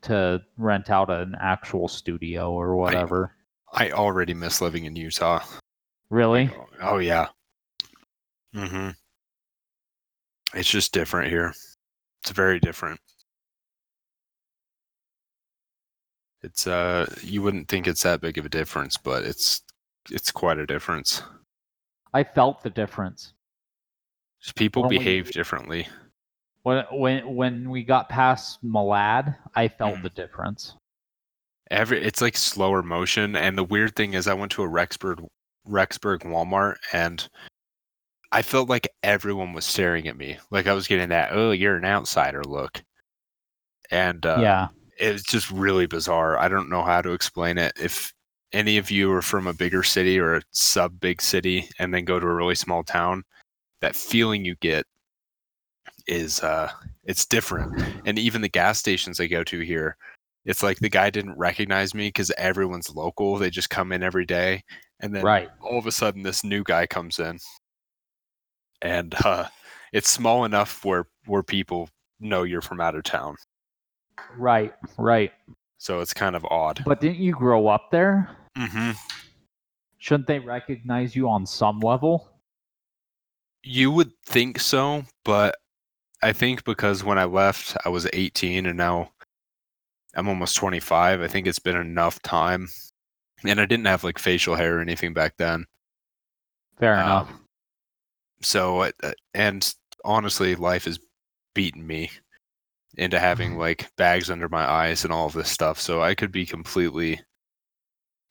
to 0.04 0.42
rent 0.58 0.90
out 0.90 1.10
an 1.10 1.36
actual 1.40 1.88
studio 1.88 2.52
or 2.52 2.76
whatever. 2.76 3.34
I 3.72 3.92
already 3.92 4.34
miss 4.34 4.60
living 4.62 4.84
in 4.86 4.96
Utah. 4.96 5.44
Really? 6.10 6.50
Oh 6.82 6.98
yeah. 6.98 7.30
Mm-hmm. 8.54 8.90
It's 10.54 10.70
just 10.70 10.92
different 10.92 11.30
here. 11.30 11.54
It's 12.22 12.32
very 12.32 12.60
different. 12.60 13.00
It's 16.44 16.66
uh 16.68 17.06
you 17.22 17.42
wouldn't 17.42 17.68
think 17.68 17.88
it's 17.88 18.04
that 18.04 18.22
big 18.22 18.38
of 18.38 18.46
a 18.46 18.50
difference, 18.50 18.98
but 18.98 19.24
it's 19.24 19.62
it's 20.10 20.32
quite 20.32 20.58
a 20.58 20.66
difference. 20.66 21.22
I 22.14 22.24
felt 22.24 22.64
the 22.64 22.70
difference. 22.70 23.34
Just 24.42 24.56
people 24.56 24.82
When 24.84 24.90
we- 24.90 24.98
behave 24.98 25.32
differently. 25.32 25.88
When 26.64 26.86
when 26.92 27.36
when 27.36 27.70
we 27.70 27.84
got 27.84 28.10
past 28.10 28.64
Malad, 28.64 29.36
I 29.56 29.68
felt 29.68 29.98
Mhm. 29.98 30.04
the 30.04 30.10
difference. 30.10 30.76
Every 31.72 32.04
it's 32.04 32.22
like 32.22 32.36
slower 32.38 32.84
motion, 32.84 33.36
and 33.36 33.58
the 33.58 33.64
weird 33.64 33.96
thing 33.96 34.14
is, 34.14 34.28
I 34.28 34.34
went 34.34 34.52
to 34.54 34.64
a 34.64 34.68
Rexburg 34.68 35.26
Rexburg 35.68 36.20
Walmart, 36.24 36.76
and 36.92 37.28
I 38.32 38.42
felt 38.42 38.68
like 38.70 38.88
everyone 39.04 39.54
was 39.54 39.66
staring 39.66 40.08
at 40.08 40.18
me, 40.18 40.38
like 40.52 40.68
I 40.68 40.74
was 40.74 40.88
getting 40.88 41.10
that 41.10 41.32
"oh, 41.32 41.52
you're 41.52 41.78
an 41.78 41.86
outsider" 41.86 42.44
look, 42.44 42.84
and 43.90 44.24
uh, 44.26 44.38
yeah. 44.42 44.68
It's 45.02 45.24
just 45.24 45.50
really 45.52 45.88
bizarre. 45.88 46.38
I 46.38 46.48
don't 46.48 46.70
know 46.70 46.84
how 46.84 47.02
to 47.02 47.12
explain 47.12 47.58
it. 47.58 47.74
If 47.80 48.14
any 48.54 48.78
of 48.78 48.92
you 48.92 49.12
are 49.14 49.22
from 49.22 49.48
a 49.48 49.54
bigger 49.54 49.84
city 49.84 50.20
or 50.20 50.36
a 50.36 50.42
sub 50.52 51.00
big 51.00 51.22
city 51.22 51.68
and 51.80 51.94
then 51.94 52.06
go 52.06 52.20
to 52.20 52.28
a 52.28 52.34
really 52.36 52.56
small 52.56 52.84
town, 52.84 53.24
that 53.82 53.96
feeling 53.96 54.46
you 54.46 54.56
get 54.62 54.86
is 56.08 56.42
uh 56.42 56.70
it's 57.04 57.26
different. 57.26 57.82
And 58.06 58.20
even 58.20 58.42
the 58.42 58.50
gas 58.50 58.80
stations 58.80 59.20
I 59.20 59.28
go 59.28 59.44
to 59.44 59.60
here, 59.62 59.98
it's 60.46 60.64
like 60.64 60.80
the 60.80 60.90
guy 60.90 61.10
didn't 61.10 61.38
recognize 61.38 61.94
me 61.96 62.10
because 62.10 62.32
everyone's 62.38 62.94
local. 62.96 63.38
They 63.38 63.50
just 63.50 63.70
come 63.70 63.92
in 63.92 64.04
every 64.04 64.26
day. 64.26 64.64
And 65.00 65.16
then 65.16 65.24
Right. 65.24 65.50
all 65.62 65.80
of 65.80 65.88
a 65.88 65.92
sudden 65.92 66.22
this 66.24 66.44
new 66.44 66.64
guy 66.64 66.86
comes 66.88 67.20
in. 67.20 67.40
And 68.82 69.16
uh 69.26 69.48
it's 69.94 70.10
small 70.10 70.46
enough 70.46 70.86
where 70.86 71.08
where 71.26 71.44
people 71.44 71.90
know 72.20 72.44
you're 72.44 72.62
from 72.62 72.82
out 72.82 72.96
of 72.96 73.04
town. 73.04 73.36
Right. 74.38 74.74
Right. 74.98 75.32
So 75.78 76.00
it's 76.00 76.14
kind 76.14 76.36
of 76.36 76.46
odd. 76.46 76.84
But 76.86 77.00
didn't 77.02 77.18
you 77.20 77.34
grow 77.34 77.68
up 77.68 77.90
there? 77.92 78.30
Mm-hmm. 78.58 78.92
Shouldn't 79.98 80.28
they 80.28 80.40
recognize 80.40 81.16
you 81.16 81.30
on 81.30 81.46
some 81.46 81.80
level? 81.80 82.30
You 83.64 83.92
would 83.92 84.12
think 84.26 84.60
so, 84.60 85.04
but 85.24 85.56
I 86.24 86.34
think 86.34 86.64
because 86.64 87.04
when 87.04 87.18
I 87.18 87.26
left, 87.26 87.78
I 87.86 87.90
was 87.90 88.08
18 88.14 88.66
and 88.66 88.78
now 88.78 89.12
I'm 90.16 90.28
almost 90.28 90.56
25. 90.56 91.22
I 91.22 91.28
think 91.28 91.48
it's 91.48 91.60
been 91.60 91.78
enough 91.78 92.22
time. 92.22 92.68
And 93.44 93.60
I 93.60 93.66
didn't 93.66 93.86
have 93.86 94.04
like 94.04 94.20
facial 94.20 94.56
hair 94.56 94.78
or 94.78 94.82
anything 94.82 95.14
back 95.14 95.36
then. 95.38 95.66
Fair 96.80 96.96
Um, 96.96 97.00
enough. 97.00 97.30
So, 98.44 98.82
uh, 98.82 98.92
and 99.34 99.74
honestly, 100.04 100.56
life 100.56 100.86
has 100.86 101.00
beaten 101.54 101.86
me 101.86 102.12
into 102.98 103.20
having 103.20 103.58
like 103.58 103.90
bags 103.98 104.30
under 104.30 104.50
my 104.50 104.70
eyes 104.70 105.04
and 105.04 105.14
all 105.14 105.28
of 105.28 105.34
this 105.34 105.50
stuff. 105.50 105.80
So 105.80 106.02
I 106.02 106.16
could 106.16 106.32
be 106.32 106.46
completely 106.46 107.20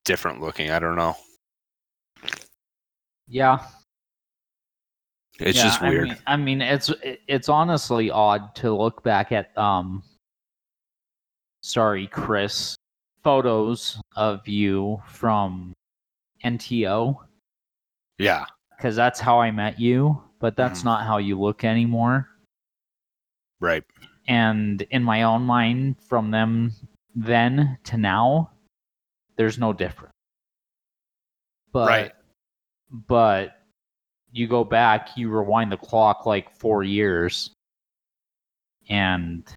different 0.05 0.41
looking. 0.41 0.71
I 0.71 0.79
don't 0.79 0.97
know. 0.97 1.17
Yeah. 3.29 3.65
It's 5.39 5.57
yeah, 5.57 5.65
just 5.65 5.81
weird. 5.81 6.09
I 6.09 6.11
mean, 6.11 6.19
I 6.27 6.37
mean, 6.37 6.61
it's 6.63 6.93
it's 7.03 7.49
honestly 7.49 8.11
odd 8.11 8.55
to 8.57 8.75
look 8.77 9.03
back 9.03 9.33
at 9.33 9.57
um. 9.57 10.03
Sorry, 11.63 12.07
Chris. 12.07 12.77
Photos 13.23 14.01
of 14.17 14.47
you 14.49 15.03
from 15.07 15.75
NTO 16.43 17.19
yeah. 18.19 18.47
because 18.77 18.97
that's 18.97 19.21
how 19.21 19.39
I 19.39 19.51
met 19.51 19.79
you, 19.79 20.23
but 20.39 20.57
that's 20.57 20.81
Mhm. 20.81 20.85
not 20.85 21.07
how 21.07 21.19
you 21.19 21.39
look 21.39 21.63
anymore. 21.65 22.31
Right. 23.61 23.85
And 24.31 24.83
in 24.93 25.03
my 25.03 25.25
own 25.25 25.43
mind, 25.43 25.97
from 26.09 26.31
them 26.31 26.73
then 27.17 27.77
to 27.83 27.97
now, 27.97 28.53
there's 29.35 29.59
no 29.59 29.73
difference. 29.73 30.15
But 31.73 31.89
Right. 31.89 32.13
but 32.93 33.61
you 34.31 34.47
go 34.47 34.63
back, 34.63 35.17
you 35.17 35.29
rewind 35.31 35.73
the 35.73 35.77
clock 35.77 36.27
like 36.27 36.49
four 36.55 36.85
years, 36.85 37.51
and 38.89 39.53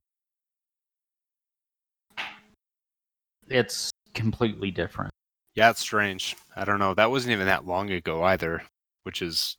it's 3.48 3.92
completely 4.16 4.72
different. 4.72 5.12
Yeah, 5.54 5.70
it's 5.70 5.82
strange. 5.82 6.36
I 6.56 6.66
don't 6.66 6.80
know. 6.80 6.96
That 6.96 7.12
wasn't 7.12 7.34
even 7.34 7.46
that 7.46 7.68
long 7.68 7.92
ago 7.92 8.24
either, 8.24 8.64
which 9.04 9.22
is 9.22 9.56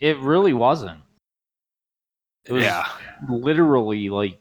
It 0.00 0.16
really 0.18 0.54
wasn't. 0.54 1.03
It 2.46 2.52
was 2.52 2.64
yeah. 2.64 2.86
literally 3.28 4.10
like 4.10 4.38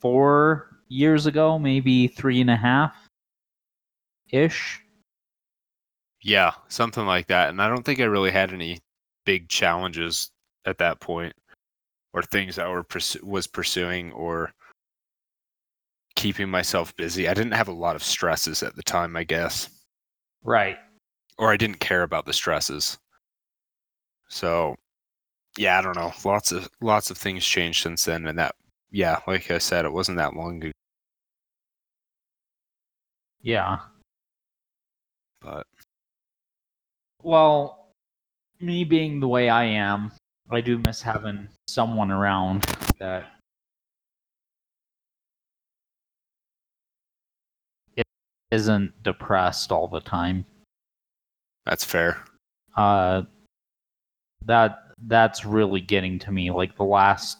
four 0.00 0.78
years 0.88 1.26
ago, 1.26 1.58
maybe 1.58 2.06
three 2.06 2.40
and 2.40 2.50
a 2.50 2.56
half 2.56 2.94
ish. 4.30 4.80
Yeah, 6.22 6.52
something 6.68 7.06
like 7.06 7.26
that. 7.26 7.50
And 7.50 7.60
I 7.60 7.68
don't 7.68 7.84
think 7.84 8.00
I 8.00 8.04
really 8.04 8.30
had 8.30 8.52
any 8.52 8.78
big 9.24 9.48
challenges 9.48 10.30
at 10.64 10.78
that 10.78 11.00
point 11.00 11.34
or 12.12 12.22
things 12.22 12.58
I 12.58 12.68
were 12.68 12.84
pursu- 12.84 13.22
was 13.22 13.46
pursuing 13.46 14.12
or 14.12 14.52
keeping 16.14 16.48
myself 16.48 16.94
busy. 16.96 17.28
I 17.28 17.34
didn't 17.34 17.52
have 17.52 17.68
a 17.68 17.72
lot 17.72 17.96
of 17.96 18.02
stresses 18.02 18.62
at 18.62 18.76
the 18.76 18.82
time, 18.82 19.16
I 19.16 19.24
guess. 19.24 19.68
Right. 20.42 20.78
Or 21.38 21.50
I 21.50 21.56
didn't 21.56 21.80
care 21.80 22.02
about 22.02 22.24
the 22.24 22.32
stresses. 22.32 22.96
So, 24.28 24.76
yeah, 25.58 25.78
I 25.78 25.82
don't 25.82 25.96
know. 25.96 26.12
Lots 26.24 26.52
of 26.52 26.68
lots 26.80 27.10
of 27.10 27.18
things 27.18 27.44
changed 27.44 27.82
since 27.82 28.04
then 28.04 28.26
and 28.26 28.38
that 28.38 28.54
yeah, 28.90 29.20
like 29.26 29.50
I 29.50 29.58
said, 29.58 29.84
it 29.84 29.92
wasn't 29.92 30.18
that 30.18 30.34
long 30.36 30.62
ago, 30.62 30.70
Yeah. 33.42 33.80
but 35.40 35.66
Well, 37.22 37.90
me 38.60 38.84
being 38.84 39.18
the 39.20 39.28
way 39.28 39.48
I 39.48 39.64
am, 39.64 40.12
I 40.50 40.60
do 40.60 40.78
miss 40.86 41.02
having 41.02 41.48
someone 41.68 42.10
around 42.10 42.64
that 42.98 43.30
isn't 48.50 49.02
depressed 49.02 49.72
all 49.72 49.88
the 49.88 50.00
time. 50.00 50.46
that's 51.66 51.84
fair. 51.84 52.22
Uh 52.76 53.22
that 54.44 54.83
that's 55.06 55.44
really 55.44 55.80
getting 55.80 56.18
to 56.20 56.32
me 56.32 56.50
like 56.50 56.76
the 56.76 56.84
last 56.84 57.38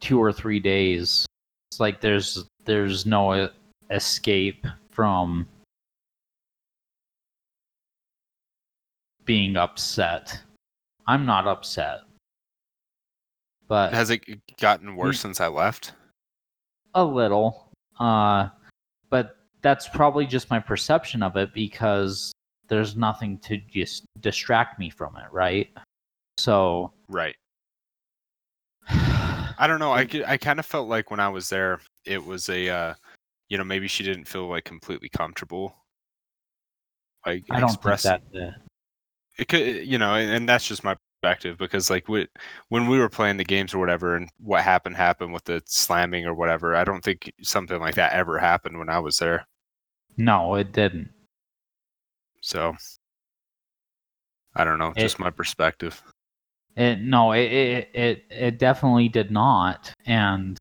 two 0.00 0.20
or 0.20 0.32
three 0.32 0.60
days. 0.60 1.26
It's 1.70 1.80
like 1.80 2.00
there's 2.00 2.44
there's 2.64 3.06
no 3.06 3.48
escape 3.90 4.66
from 4.90 5.46
being 9.24 9.56
upset. 9.56 10.40
I'm 11.06 11.26
not 11.26 11.46
upset. 11.46 12.00
But 13.66 13.94
Has 13.94 14.10
it 14.10 14.22
gotten 14.60 14.96
worse 14.96 15.20
since 15.20 15.40
I 15.40 15.48
left? 15.48 15.92
a 16.94 17.04
little. 17.04 17.72
Uh, 17.98 18.48
but 19.10 19.36
that's 19.62 19.88
probably 19.88 20.26
just 20.26 20.50
my 20.50 20.58
perception 20.60 21.22
of 21.22 21.36
it 21.36 21.52
because 21.54 22.32
there's 22.68 22.96
nothing 22.96 23.38
to 23.40 23.58
just 23.70 24.04
distract 24.20 24.78
me 24.78 24.90
from 24.90 25.16
it, 25.16 25.30
right? 25.32 25.68
So, 26.38 26.92
Right. 27.08 27.36
I 28.88 29.66
don't 29.66 29.78
know. 29.78 29.92
I 29.92 30.08
I 30.26 30.36
kind 30.36 30.58
of 30.58 30.66
felt 30.66 30.88
like 30.88 31.10
when 31.10 31.20
I 31.20 31.28
was 31.28 31.48
there, 31.48 31.80
it 32.04 32.24
was 32.24 32.48
a, 32.48 32.68
uh, 32.68 32.94
you 33.48 33.56
know, 33.56 33.64
maybe 33.64 33.88
she 33.88 34.02
didn't 34.02 34.24
feel 34.24 34.48
like 34.48 34.64
completely 34.64 35.08
comfortable, 35.08 35.76
like 37.26 37.44
I 37.50 37.60
don't 37.60 37.82
think 37.82 38.00
that. 38.02 38.22
It 39.38 39.48
could, 39.48 39.86
you 39.86 39.98
know, 39.98 40.14
and, 40.14 40.30
and 40.30 40.48
that's 40.48 40.66
just 40.66 40.84
my 40.84 40.96
perspective 41.20 41.58
because, 41.58 41.90
like, 41.90 42.08
we, 42.08 42.28
when 42.68 42.86
we 42.88 42.98
were 42.98 43.08
playing 43.08 43.36
the 43.36 43.44
games 43.44 43.74
or 43.74 43.78
whatever, 43.78 44.14
and 44.16 44.28
what 44.38 44.62
happened 44.62 44.96
happened 44.96 45.32
with 45.32 45.44
the 45.44 45.62
slamming 45.66 46.26
or 46.26 46.34
whatever. 46.34 46.76
I 46.76 46.84
don't 46.84 47.02
think 47.02 47.32
something 47.42 47.80
like 47.80 47.94
that 47.96 48.12
ever 48.12 48.38
happened 48.38 48.78
when 48.78 48.88
I 48.88 48.98
was 48.98 49.18
there. 49.18 49.46
no, 50.16 50.54
it 50.54 50.72
didn't. 50.72 51.10
So, 52.44 52.76
I 54.54 54.64
don't 54.64 54.78
know. 54.78 54.90
It- 54.94 55.00
Just 55.00 55.18
my 55.18 55.30
perspective. 55.30 56.02
It 56.76 57.00
no, 57.00 57.32
it 57.32 57.50
it 57.52 57.90
it, 57.94 58.24
it 58.30 58.58
definitely 58.58 59.08
did 59.08 59.30
not, 59.30 59.92
and 60.06 60.58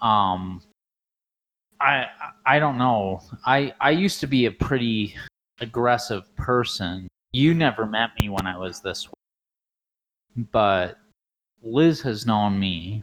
um, 0.00 0.62
I 1.80 2.06
I 2.46 2.58
don't 2.60 2.78
know. 2.78 3.20
I 3.44 3.74
I 3.80 3.90
used 3.90 4.20
to 4.20 4.26
be 4.28 4.46
a 4.46 4.52
pretty 4.52 5.16
aggressive 5.60 6.34
person. 6.36 7.08
You 7.32 7.52
never 7.54 7.84
met 7.86 8.10
me 8.20 8.28
when 8.30 8.46
I 8.46 8.56
was 8.56 8.80
this 8.80 9.06
way, 9.08 10.44
but 10.52 10.96
Liz 11.62 12.00
has 12.02 12.24
known 12.24 12.58
me 12.58 13.02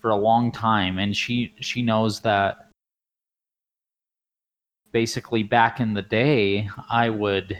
for 0.00 0.10
a 0.10 0.16
long 0.16 0.50
time, 0.50 0.98
and 0.98 1.14
she 1.14 1.54
she 1.60 1.82
knows 1.82 2.20
that 2.20 2.70
basically 4.96 5.42
back 5.42 5.78
in 5.78 5.92
the 5.92 6.00
day, 6.00 6.70
I 6.88 7.10
would 7.10 7.54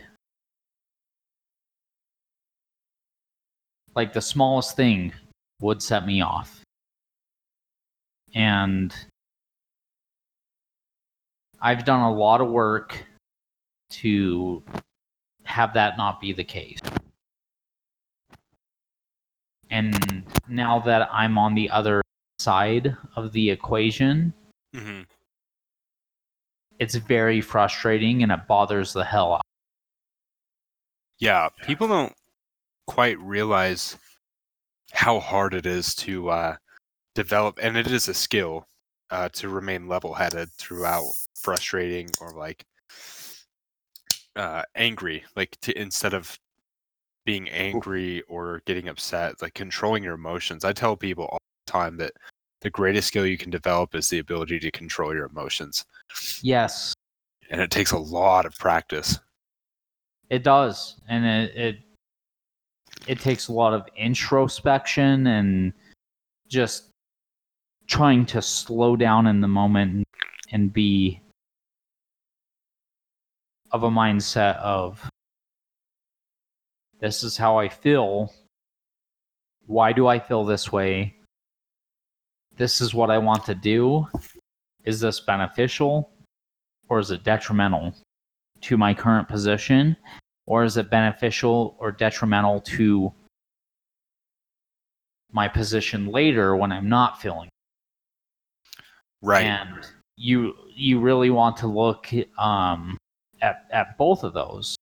like 3.95 4.15
the 4.15 4.23
smallest 4.23 4.75
thing 4.75 5.13
would 5.61 5.83
set 5.83 6.07
me 6.07 6.23
off. 6.23 6.63
And 8.35 8.95
I've 11.61 11.85
done 11.85 12.01
a 12.01 12.11
lot 12.11 12.41
of 12.41 12.49
work 12.49 13.05
to 14.01 14.63
have 15.45 15.75
that 15.75 15.99
not 15.99 16.23
be 16.23 16.33
the 16.33 16.43
case. 16.43 16.81
And 19.69 20.25
now 20.49 20.79
that 20.79 21.11
I'm 21.13 21.37
on 21.37 21.55
the 21.55 21.69
other 21.69 22.01
side 22.39 22.97
of 23.15 23.33
the 23.33 23.51
equation, 23.51 24.33
hmm 24.75 25.03
it's 26.79 26.95
very 26.95 27.41
frustrating 27.41 28.23
and 28.23 28.33
it 28.33 28.47
bothers 28.47 28.93
the 28.93 29.05
hell 29.05 29.35
out. 29.35 29.43
Yeah, 31.19 31.49
people 31.63 31.89
don't 31.89 32.15
quite 32.87 33.19
realize 33.21 33.97
how 34.93 35.19
hard 35.19 35.55
it 35.55 35.67
is 35.67 35.95
to 35.97 36.29
uh, 36.31 36.57
develop, 37.15 37.59
and 37.63 37.77
it 37.77 37.87
is 37.91 38.09
a 38.09 38.15
skill 38.15 38.67
uh, 39.11 39.29
to 39.31 39.49
remain 39.49 39.89
level-headed 39.89 40.51
throughout 40.53 41.07
frustrating 41.35 42.09
or 42.21 42.33
like 42.33 42.65
uh, 44.37 44.63
angry. 44.75 45.25
Like 45.35 45.57
to 45.63 45.79
instead 45.81 46.13
of 46.13 46.39
being 47.25 47.49
angry 47.51 48.23
or 48.29 48.63
getting 48.67 48.89
upset, 48.89 49.43
like 49.43 49.55
controlling 49.55 50.03
your 50.05 50.15
emotions. 50.15 50.65
I 50.65 50.73
tell 50.73 50.97
people 50.97 51.25
all 51.27 51.39
the 51.67 51.73
time 51.73 51.97
that 51.97 52.13
the 52.67 52.71
greatest 52.71 53.07
skill 53.07 53.25
you 53.25 53.39
can 53.39 53.49
develop 53.49 53.95
is 53.95 54.09
the 54.09 54.19
ability 54.19 54.59
to 54.59 54.73
control 54.73 55.15
your 55.15 55.27
emotions, 55.27 55.85
Yes, 56.43 56.95
and 57.49 57.61
it 57.61 57.71
takes 57.71 57.93
a 57.93 57.99
lot 57.99 58.45
of 58.45 58.59
practice. 58.59 59.21
it 60.31 60.43
does. 60.43 60.97
And 61.09 61.25
it, 61.25 61.57
it 61.57 61.77
it 63.07 63.21
takes 63.21 63.47
a 63.47 63.53
lot 63.53 63.73
of 63.73 63.87
introspection 63.97 65.29
and 65.29 65.73
just 66.49 66.89
trying 67.87 68.27
to 68.27 68.43
slow 68.43 68.97
down 68.97 69.29
in 69.29 69.41
the 69.41 69.47
moment 69.47 70.05
and 70.51 70.73
be 70.73 71.21
of 73.71 73.85
a 73.85 73.91
mindset 73.91 74.57
of 74.57 75.09
this 76.99 77.23
is 77.23 77.37
how 77.37 77.59
I 77.59 77.69
feel. 77.69 78.33
Why 79.67 79.93
do 79.93 80.09
I 80.09 80.19
feel 80.19 80.45
this 80.45 80.73
way? 80.73 81.16
This 82.57 82.81
is 82.81 82.95
what 82.95 83.11
I 83.11 83.19
want 83.19 83.45
to 83.47 83.55
do. 83.55 84.07
Is 84.85 85.01
this 85.01 85.21
beneficial 85.21 86.11
or 86.89 86.99
is 86.99 87.11
it 87.11 87.25
detrimental 87.25 87.95
to 88.63 88.77
my 88.77 88.95
current 88.95 89.29
position? 89.29 89.97
Or 90.47 90.65
is 90.65 90.77
it 90.77 90.91
beneficial 90.91 91.77
or 91.81 91.91
detrimental 91.91 92.61
to 92.63 93.13
my 95.33 95.49
position 95.49 96.07
later 96.07 96.57
when 96.57 96.73
I'm 96.73 96.89
not 96.89 97.21
feeling 97.21 97.49
Right. 99.23 99.45
and 99.45 99.87
you 100.17 100.55
you 100.75 101.01
really 101.01 101.31
want 101.31 101.57
to 101.59 101.67
look 101.67 102.09
um, 102.39 102.97
at 103.43 103.67
at 103.73 103.99
both 103.99 104.23
of 104.25 104.33
those. 104.35 104.77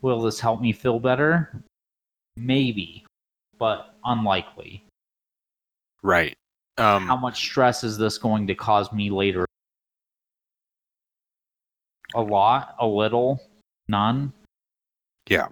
Will 0.00 0.20
this 0.20 0.40
help 0.40 0.60
me 0.60 0.72
feel 0.72 0.98
better? 0.98 1.62
Maybe, 2.36 3.06
but 3.58 3.94
unlikely. 4.04 4.84
right. 6.02 6.34
Um, 6.78 7.06
How 7.06 7.16
much 7.16 7.36
stress 7.36 7.84
is 7.84 7.98
this 7.98 8.18
going 8.18 8.46
to 8.46 8.54
cause 8.54 8.92
me 8.92 9.10
later? 9.10 9.46
A 12.14 12.20
lot, 12.20 12.74
a 12.78 12.86
little, 12.86 13.40
none. 13.88 14.32
Yeah. 15.28 15.48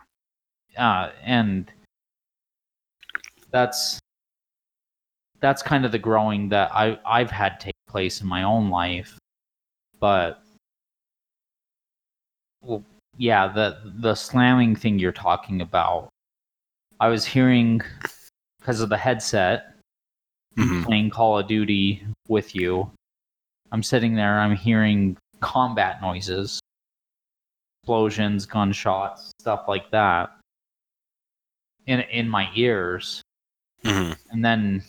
Uh, 0.76 1.10
and 1.22 1.70
that's 3.50 3.98
that's 5.40 5.62
kind 5.62 5.84
of 5.84 5.92
the 5.92 5.98
growing 5.98 6.48
that 6.50 6.70
I 6.72 6.98
I've 7.04 7.30
had 7.30 7.60
take 7.60 7.74
place 7.88 8.20
in 8.20 8.26
my 8.26 8.42
own 8.42 8.70
life, 8.70 9.18
but 9.98 10.42
well, 12.62 12.84
yeah, 13.16 13.48
the 13.48 13.78
the 13.96 14.14
slamming 14.14 14.76
thing 14.76 14.98
you're 14.98 15.12
talking 15.12 15.60
about, 15.60 16.08
I 17.00 17.08
was 17.08 17.24
hearing 17.24 17.80
because 18.60 18.80
of 18.80 18.90
the 18.90 18.96
headset 18.96 19.69
mhm. 20.56 20.84
playing 20.84 21.10
Call 21.10 21.38
of 21.38 21.46
Duty 21.46 22.02
with 22.28 22.54
you. 22.54 22.90
I'm 23.72 23.82
sitting 23.82 24.14
there, 24.14 24.40
I'm 24.40 24.56
hearing 24.56 25.16
combat 25.40 26.00
noises, 26.02 26.60
explosions, 27.82 28.46
gunshots, 28.46 29.32
stuff 29.40 29.64
like 29.68 29.90
that 29.90 30.30
in 31.86 32.00
in 32.00 32.28
my 32.28 32.50
ears. 32.54 33.22
Mhm. 33.84 34.16
And 34.30 34.44
then, 34.44 34.84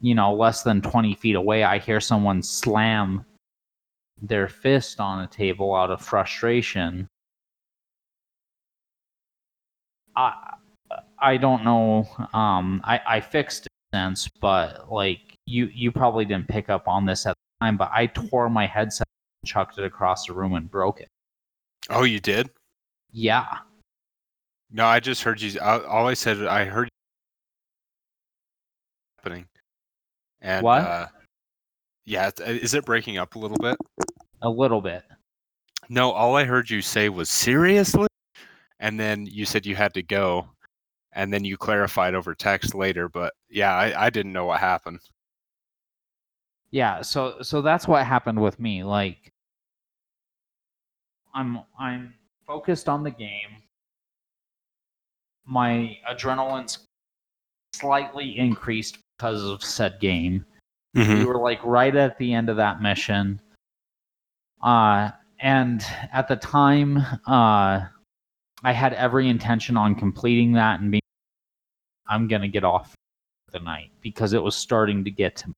you 0.00 0.14
know, 0.14 0.32
less 0.34 0.62
than 0.62 0.80
20 0.80 1.14
feet 1.14 1.34
away, 1.36 1.64
I 1.64 1.78
hear 1.78 2.00
someone 2.00 2.42
slam 2.42 3.24
their 4.22 4.48
fist 4.48 5.00
on 5.00 5.22
a 5.24 5.26
table 5.26 5.74
out 5.74 5.90
of 5.90 6.00
frustration. 6.02 7.08
I 10.16 10.54
I 11.18 11.36
don't 11.36 11.64
know. 11.64 12.08
Um, 12.32 12.80
I 12.84 13.00
I 13.06 13.20
fixed 13.20 13.68
since, 13.92 14.28
but 14.40 14.90
like 14.90 15.20
you 15.46 15.66
you 15.74 15.92
probably 15.92 16.24
didn't 16.24 16.48
pick 16.48 16.68
up 16.68 16.86
on 16.88 17.06
this 17.06 17.26
at 17.26 17.34
the 17.34 17.64
time, 17.64 17.76
but 17.76 17.90
I 17.92 18.06
tore 18.06 18.48
my 18.48 18.66
headset, 18.66 19.06
chucked 19.44 19.78
it 19.78 19.84
across 19.84 20.26
the 20.26 20.32
room, 20.32 20.54
and 20.54 20.70
broke 20.70 21.00
it. 21.00 21.08
Oh, 21.88 22.04
you 22.04 22.20
did? 22.20 22.50
Yeah, 23.12 23.58
No, 24.70 24.86
I 24.86 25.00
just 25.00 25.22
heard 25.24 25.40
you. 25.40 25.58
I, 25.60 25.82
all 25.84 26.06
I 26.06 26.14
said, 26.14 26.46
I 26.46 26.64
heard 26.64 26.88
happening. 29.18 29.46
And 30.40 30.62
What? 30.62 30.82
Uh, 30.82 31.06
yeah, 32.04 32.30
uh, 32.40 32.44
is 32.44 32.74
it 32.74 32.84
breaking 32.84 33.18
up 33.18 33.34
a 33.34 33.38
little 33.38 33.56
bit? 33.56 33.76
a 34.42 34.48
little 34.48 34.80
bit. 34.80 35.02
No, 35.88 36.12
all 36.12 36.36
I 36.36 36.44
heard 36.44 36.70
you 36.70 36.80
say 36.82 37.08
was 37.08 37.28
seriously, 37.28 38.06
and 38.78 38.98
then 38.98 39.26
you 39.26 39.44
said 39.44 39.66
you 39.66 39.74
had 39.74 39.92
to 39.94 40.02
go, 40.02 40.48
and 41.12 41.32
then 41.32 41.44
you 41.44 41.56
clarified 41.56 42.14
over 42.14 42.34
text 42.34 42.74
later. 42.74 43.08
But 43.08 43.32
yeah, 43.48 43.74
I, 43.74 44.06
I 44.06 44.10
didn't 44.10 44.32
know 44.32 44.46
what 44.46 44.60
happened. 44.60 45.00
Yeah, 46.70 47.02
so 47.02 47.42
so 47.42 47.62
that's 47.62 47.88
what 47.88 48.06
happened 48.06 48.40
with 48.40 48.60
me. 48.60 48.84
Like 48.84 49.32
I'm 51.34 51.60
I'm 51.78 52.14
focused 52.46 52.88
on 52.88 53.02
the 53.02 53.10
game. 53.10 53.62
My 55.44 55.96
adrenaline's 56.08 56.86
slightly 57.74 58.38
increased 58.38 58.98
because 59.16 59.42
of 59.42 59.64
said 59.64 59.98
game. 60.00 60.44
We 60.94 61.24
were 61.24 61.38
like 61.38 61.64
right 61.64 61.94
at 61.94 62.18
the 62.18 62.32
end 62.32 62.48
of 62.48 62.56
that 62.56 62.82
mission. 62.82 63.40
Uh 64.62 65.10
and 65.40 65.84
at 66.12 66.28
the 66.28 66.36
time, 66.36 66.98
uh 67.26 67.86
I 68.62 68.72
had 68.72 68.92
every 68.94 69.28
intention 69.28 69.76
on 69.76 69.94
completing 69.94 70.52
that 70.52 70.80
and 70.80 70.90
being 70.90 71.00
I'm 72.06 72.28
gonna 72.28 72.48
get 72.48 72.64
off 72.64 72.94
the 73.52 73.60
night 73.60 73.90
because 74.00 74.32
it 74.32 74.42
was 74.42 74.56
starting 74.56 75.04
to 75.04 75.10
get 75.10 75.36
to 75.36 75.48
me. 75.48 75.54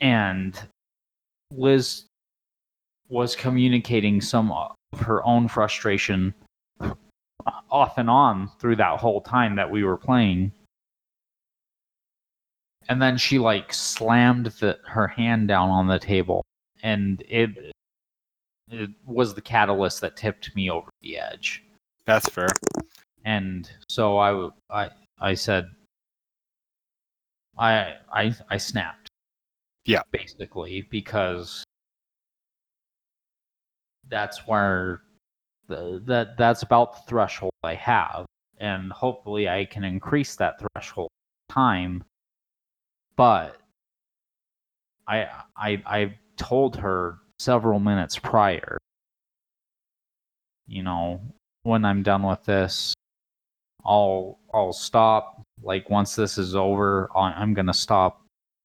And 0.00 0.60
Liz 1.50 2.04
was 3.08 3.36
communicating 3.36 4.20
some 4.20 4.50
of 4.52 4.74
her 5.00 5.24
own 5.24 5.48
frustration 5.48 6.34
off 7.70 7.98
and 7.98 8.08
on 8.08 8.50
through 8.58 8.76
that 8.76 9.00
whole 9.00 9.20
time 9.20 9.56
that 9.56 9.70
we 9.70 9.84
were 9.84 9.96
playing. 9.96 10.52
And 12.88 13.00
then 13.00 13.16
she 13.16 13.38
like 13.38 13.72
slammed 13.72 14.46
the, 14.46 14.78
her 14.86 15.06
hand 15.06 15.48
down 15.48 15.70
on 15.70 15.86
the 15.86 15.98
table 15.98 16.44
and 16.82 17.22
it 17.28 17.73
it 18.70 18.90
was 19.06 19.34
the 19.34 19.40
catalyst 19.40 20.00
that 20.00 20.16
tipped 20.16 20.54
me 20.56 20.70
over 20.70 20.88
the 21.02 21.18
edge. 21.18 21.62
That's 22.06 22.28
fair. 22.28 22.48
And 23.24 23.70
so 23.88 24.18
I, 24.18 24.50
I, 24.70 24.90
I 25.20 25.34
said 25.34 25.68
I 27.58 27.94
I 28.12 28.34
I 28.50 28.56
snapped. 28.56 29.08
Yeah. 29.84 30.02
Basically 30.10 30.86
because 30.90 31.64
that's 34.08 34.46
where 34.46 35.02
the, 35.68 36.02
that 36.06 36.36
that's 36.36 36.62
about 36.62 36.94
the 36.94 37.02
threshold 37.08 37.52
I 37.62 37.74
have 37.74 38.26
and 38.58 38.92
hopefully 38.92 39.48
I 39.48 39.64
can 39.64 39.84
increase 39.84 40.36
that 40.36 40.60
threshold 40.60 41.08
time 41.48 42.04
but 43.16 43.56
I 45.06 45.28
I 45.56 45.82
I 45.86 46.14
told 46.36 46.76
her 46.76 47.18
several 47.44 47.78
minutes 47.78 48.18
prior. 48.18 48.78
You 50.66 50.82
know 50.82 51.20
when 51.62 51.84
I'm 51.84 52.02
done 52.02 52.22
with 52.22 52.44
this 52.44 52.94
I'll 53.84 54.38
I'll 54.52 54.72
stop. 54.72 55.42
Like 55.62 55.90
once 55.90 56.16
this 56.16 56.38
is 56.38 56.56
over 56.56 57.10
I'm 57.14 57.54
to 57.54 57.74
stop 57.74 58.22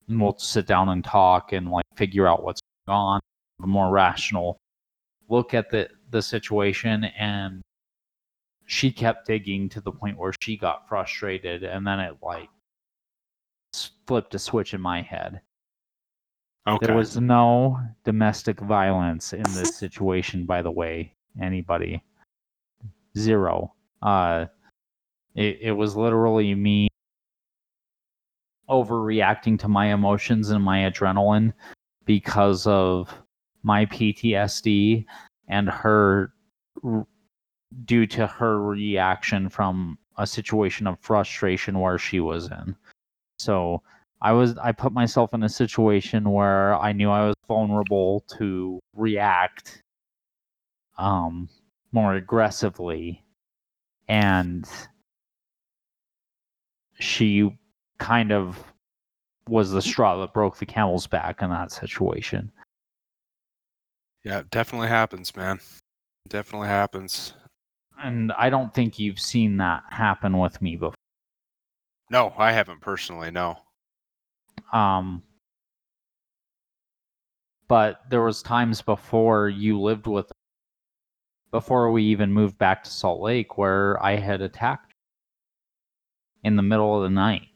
and 0.08 0.20
we'll 0.20 0.38
sit 0.38 0.66
down 0.66 0.88
and 0.88 1.04
talk 1.04 1.52
and 1.52 1.70
like 1.70 1.84
figure 1.96 2.26
out 2.26 2.42
what's 2.42 2.60
going 2.86 2.96
on 2.96 3.20
a 3.62 3.66
more 3.66 3.90
rational 3.90 4.56
look 5.28 5.52
at 5.54 5.70
the 5.70 5.88
the 6.10 6.22
situation. 6.22 7.04
And 7.04 7.62
she 8.66 8.90
kept 8.90 9.26
digging 9.26 9.68
to 9.70 9.80
the 9.80 9.92
point 9.92 10.16
where 10.18 10.32
she 10.40 10.56
got 10.56 10.88
frustrated. 10.88 11.64
And 11.64 11.86
then 11.86 12.00
it 12.00 12.16
like 12.22 12.48
flipped 14.06 14.34
a 14.34 14.38
switch 14.38 14.74
in 14.74 14.80
my 14.80 15.02
head 15.02 15.42
Okay. 16.70 16.86
there 16.86 16.96
was 16.96 17.18
no 17.18 17.78
domestic 18.04 18.60
violence 18.60 19.32
in 19.32 19.42
this 19.54 19.76
situation 19.78 20.44
by 20.46 20.62
the 20.62 20.70
way 20.70 21.12
anybody 21.40 22.02
zero 23.16 23.72
uh 24.02 24.46
it, 25.34 25.58
it 25.60 25.72
was 25.72 25.96
literally 25.96 26.54
me 26.54 26.88
overreacting 28.68 29.58
to 29.58 29.68
my 29.68 29.92
emotions 29.92 30.50
and 30.50 30.62
my 30.62 30.78
adrenaline 30.78 31.52
because 32.04 32.66
of 32.66 33.12
my 33.62 33.84
PTSD 33.86 35.04
and 35.48 35.68
her 35.68 36.32
due 37.84 38.06
to 38.06 38.26
her 38.26 38.62
reaction 38.62 39.48
from 39.48 39.98
a 40.18 40.26
situation 40.26 40.86
of 40.86 40.98
frustration 41.00 41.78
where 41.78 41.98
she 41.98 42.20
was 42.20 42.46
in. 42.46 42.76
So 43.38 43.82
I 44.22 44.32
was 44.32 44.56
I 44.58 44.72
put 44.72 44.92
myself 44.92 45.32
in 45.34 45.42
a 45.42 45.48
situation 45.48 46.30
where 46.30 46.74
I 46.76 46.92
knew 46.92 47.10
I 47.10 47.26
was 47.26 47.36
vulnerable 47.48 48.24
to 48.38 48.78
react 48.94 49.82
um 50.98 51.48
more 51.92 52.14
aggressively 52.14 53.24
and 54.08 54.68
she 56.98 57.56
kind 57.98 58.32
of 58.32 58.62
was 59.48 59.70
the 59.70 59.82
straw 59.82 60.20
that 60.20 60.34
broke 60.34 60.58
the 60.58 60.66
camel's 60.66 61.06
back 61.06 61.42
in 61.42 61.50
that 61.50 61.72
situation. 61.72 62.52
Yeah, 64.24 64.40
it 64.40 64.50
definitely 64.50 64.88
happens, 64.88 65.34
man. 65.34 65.60
Definitely 66.28 66.68
happens. 66.68 67.32
And 68.02 68.32
I 68.32 68.50
don't 68.50 68.72
think 68.72 68.98
you've 68.98 69.18
seen 69.18 69.56
that 69.58 69.82
happen 69.90 70.38
with 70.38 70.60
me 70.60 70.76
before. 70.76 70.94
No, 72.10 72.34
I 72.36 72.52
haven't 72.52 72.80
personally. 72.80 73.30
No. 73.30 73.58
Um, 74.72 75.22
but 77.68 78.00
there 78.10 78.22
was 78.22 78.42
times 78.42 78.82
before 78.82 79.48
you 79.48 79.80
lived 79.80 80.06
with, 80.06 80.30
before 81.50 81.90
we 81.90 82.04
even 82.04 82.32
moved 82.32 82.58
back 82.58 82.84
to 82.84 82.90
Salt 82.90 83.20
Lake, 83.20 83.58
where 83.58 84.02
I 84.04 84.16
had 84.16 84.40
attacked 84.40 84.92
in 86.42 86.56
the 86.56 86.62
middle 86.62 86.96
of 86.96 87.02
the 87.02 87.10
night. 87.10 87.48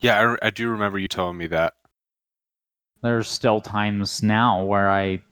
Yeah, 0.00 0.36
I, 0.42 0.46
I 0.46 0.50
do 0.50 0.68
remember 0.70 0.98
you 0.98 1.08
telling 1.08 1.36
me 1.36 1.46
that. 1.48 1.74
There's 3.02 3.28
still 3.28 3.60
times 3.60 4.22
now 4.22 4.64
where 4.64 4.90
I, 4.90 5.22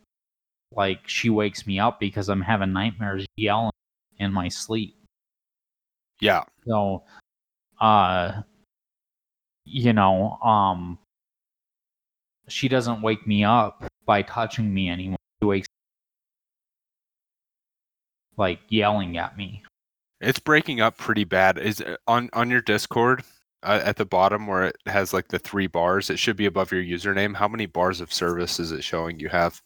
like, 0.73 1.07
she 1.07 1.31
wakes 1.31 1.66
me 1.66 1.79
up 1.79 2.01
because 2.01 2.29
I'm 2.29 2.41
having 2.41 2.73
nightmares 2.73 3.27
yelling 3.37 3.73
in 4.19 4.33
my 4.33 4.49
sleep. 4.49 4.97
Yeah. 6.20 6.45
So, 6.66 7.05
uh, 7.81 8.43
you 9.69 9.93
know, 9.93 10.32
um, 10.43 10.99
she 12.49 12.69
doesn't 12.69 13.03
wake 13.03 13.27
me 13.27 13.45
up 13.45 13.85
by 14.07 14.23
touching 14.23 14.73
me 14.73 14.89
anymore. 14.90 15.19
She 15.43 15.47
wakes 15.47 15.69
like 18.36 18.61
yelling 18.69 19.16
at 19.19 19.36
me. 19.36 19.62
It's 20.20 20.39
breaking 20.39 20.81
up 20.81 20.97
pretty 20.97 21.24
bad. 21.24 21.59
Is 21.59 21.81
it- 21.81 22.01
on 22.07 22.31
on 22.32 22.51
your 22.51 22.61
Discord 22.61 23.23
uh, 23.62 23.81
at 23.85 23.97
the 23.97 24.05
bottom 24.07 24.47
where 24.47 24.65
it 24.65 24.77
has 24.86 25.12
like 25.12 25.28
the 25.28 25.39
three 25.39 25.66
bars? 25.66 26.11
It 26.11 26.19
should 26.19 26.36
be 26.36 26.47
above 26.47 26.73
your 26.73 26.82
username. 26.82 27.36
How 27.36 27.49
many 27.49 27.66
bars 27.66 28.01
of 28.01 28.12
service 28.12 28.59
is 28.59 28.73
it 28.73 28.82
showing 28.82 29.20
you 29.20 29.28
have? 29.28 29.61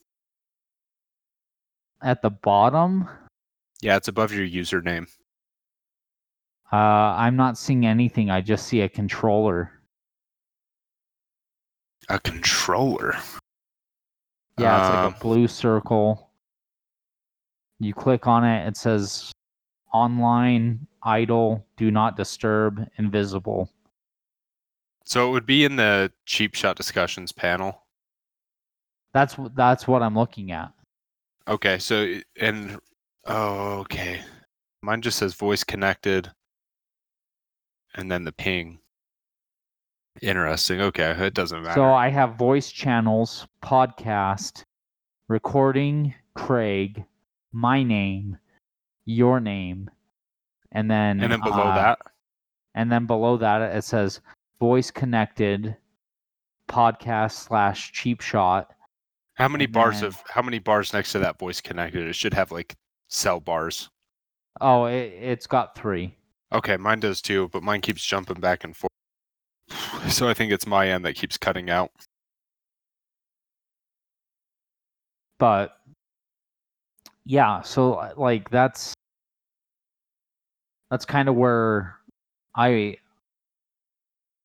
At 2.03 2.20
the 2.23 2.31
bottom, 2.31 3.09
Yeah, 3.81 3.97
it's 3.97 4.09
above 4.09 4.33
your 4.33 4.47
username. 4.47 5.07
uh, 6.73 6.77
I'm 6.77 7.37
not 7.37 7.57
seeing 7.59 7.87
anything. 7.87 8.31
I 8.31 8.41
just 8.41 8.66
see 8.66 8.81
a 8.81 8.89
controller. 8.89 9.70
A 12.13 12.21
controller. 12.21 13.15
Yeah, 14.59 14.79
it's 14.79 14.89
like 14.91 15.07
Um, 15.07 15.15
a 15.15 15.19
blue 15.19 15.49
circle. 15.49 16.31
You 17.81 17.95
click 17.95 18.27
on 18.27 18.45
it, 18.45 18.69
it 18.69 18.77
says 18.77 19.33
online, 19.95 20.87
idle, 21.03 21.67
do 21.79 21.91
not 21.91 22.19
disturb, 22.19 22.87
invisible. 22.99 23.71
So 25.07 25.27
it 25.27 25.33
would 25.33 25.47
be 25.47 25.65
in 25.65 25.77
the 25.77 26.13
cheap 26.27 26.55
shot 26.55 26.77
discussions 26.77 27.33
panel. 27.33 27.83
That's 29.15 29.37
that's 29.55 29.89
what 29.89 30.03
I'm 30.03 30.15
looking 30.15 30.53
at. 30.53 30.71
Okay, 31.49 31.79
so 31.79 32.21
and 32.39 32.79
oh, 33.25 33.79
okay. 33.81 34.21
Mine 34.83 35.01
just 35.01 35.19
says 35.19 35.33
voice 35.33 35.65
connected, 35.65 36.31
and 37.95 38.13
then 38.13 38.25
the 38.25 38.33
ping. 38.33 38.81
Interesting. 40.21 40.81
Okay, 40.81 41.11
it 41.11 41.35
doesn't 41.35 41.63
matter. 41.63 41.75
So 41.75 41.93
I 41.93 42.09
have 42.09 42.35
voice 42.37 42.71
channels, 42.71 43.47
podcast, 43.63 44.65
recording, 45.29 46.15
Craig, 46.35 47.05
my 47.53 47.83
name, 47.83 48.37
your 49.05 49.41
name, 49.41 49.91
and 50.71 50.91
then 50.91 51.21
and 51.21 51.33
then 51.33 51.41
below 51.41 51.63
uh, 51.63 51.75
that, 51.75 51.99
and 52.75 52.93
then 52.93 53.07
below 53.07 53.37
that 53.39 53.75
it 53.75 53.85
says 53.85 54.21
voice 54.61 54.91
connected, 54.91 55.77
podcast 56.69 57.33
slash 57.33 57.93
cheap 57.93 58.21
shot. 58.21 58.75
how 59.35 59.49
many 59.49 59.67
bars 59.67 60.01
then- 60.01 60.09
of 60.09 60.23
how 60.29 60.43
many 60.43 60.59
bars 60.59 60.93
next 60.93 61.13
to 61.13 61.19
that 61.21 61.39
voice 61.39 61.61
connected? 61.61 62.07
It 62.07 62.15
should 62.15 62.35
have 62.35 62.53
like 62.53 62.75
cell 63.09 63.41
bars. 63.41 63.89
Oh, 64.61 64.85
it, 64.85 65.13
it's 65.21 65.47
got 65.47 65.75
three. 65.75 66.15
Okay, 66.53 66.77
mine 66.77 67.01
does 67.01 67.23
too, 67.23 67.49
but 67.51 67.63
mine 67.63 67.81
keeps 67.81 68.05
jumping 68.05 68.39
back 68.41 68.63
and 68.63 68.77
forth. 68.77 68.91
So 70.09 70.29
I 70.29 70.35
think 70.35 70.53
it's 70.53 70.67
my 70.67 70.89
end 70.89 71.05
that 71.05 71.15
keeps 71.15 71.39
cutting 71.39 71.71
out. 71.71 71.91
but 75.39 75.79
yeah 77.25 77.61
so 77.63 78.13
like 78.17 78.49
that's 78.51 78.95
that's 80.89 81.05
kind 81.05 81.29
of 81.29 81.35
where 81.35 81.97
i 82.55 82.97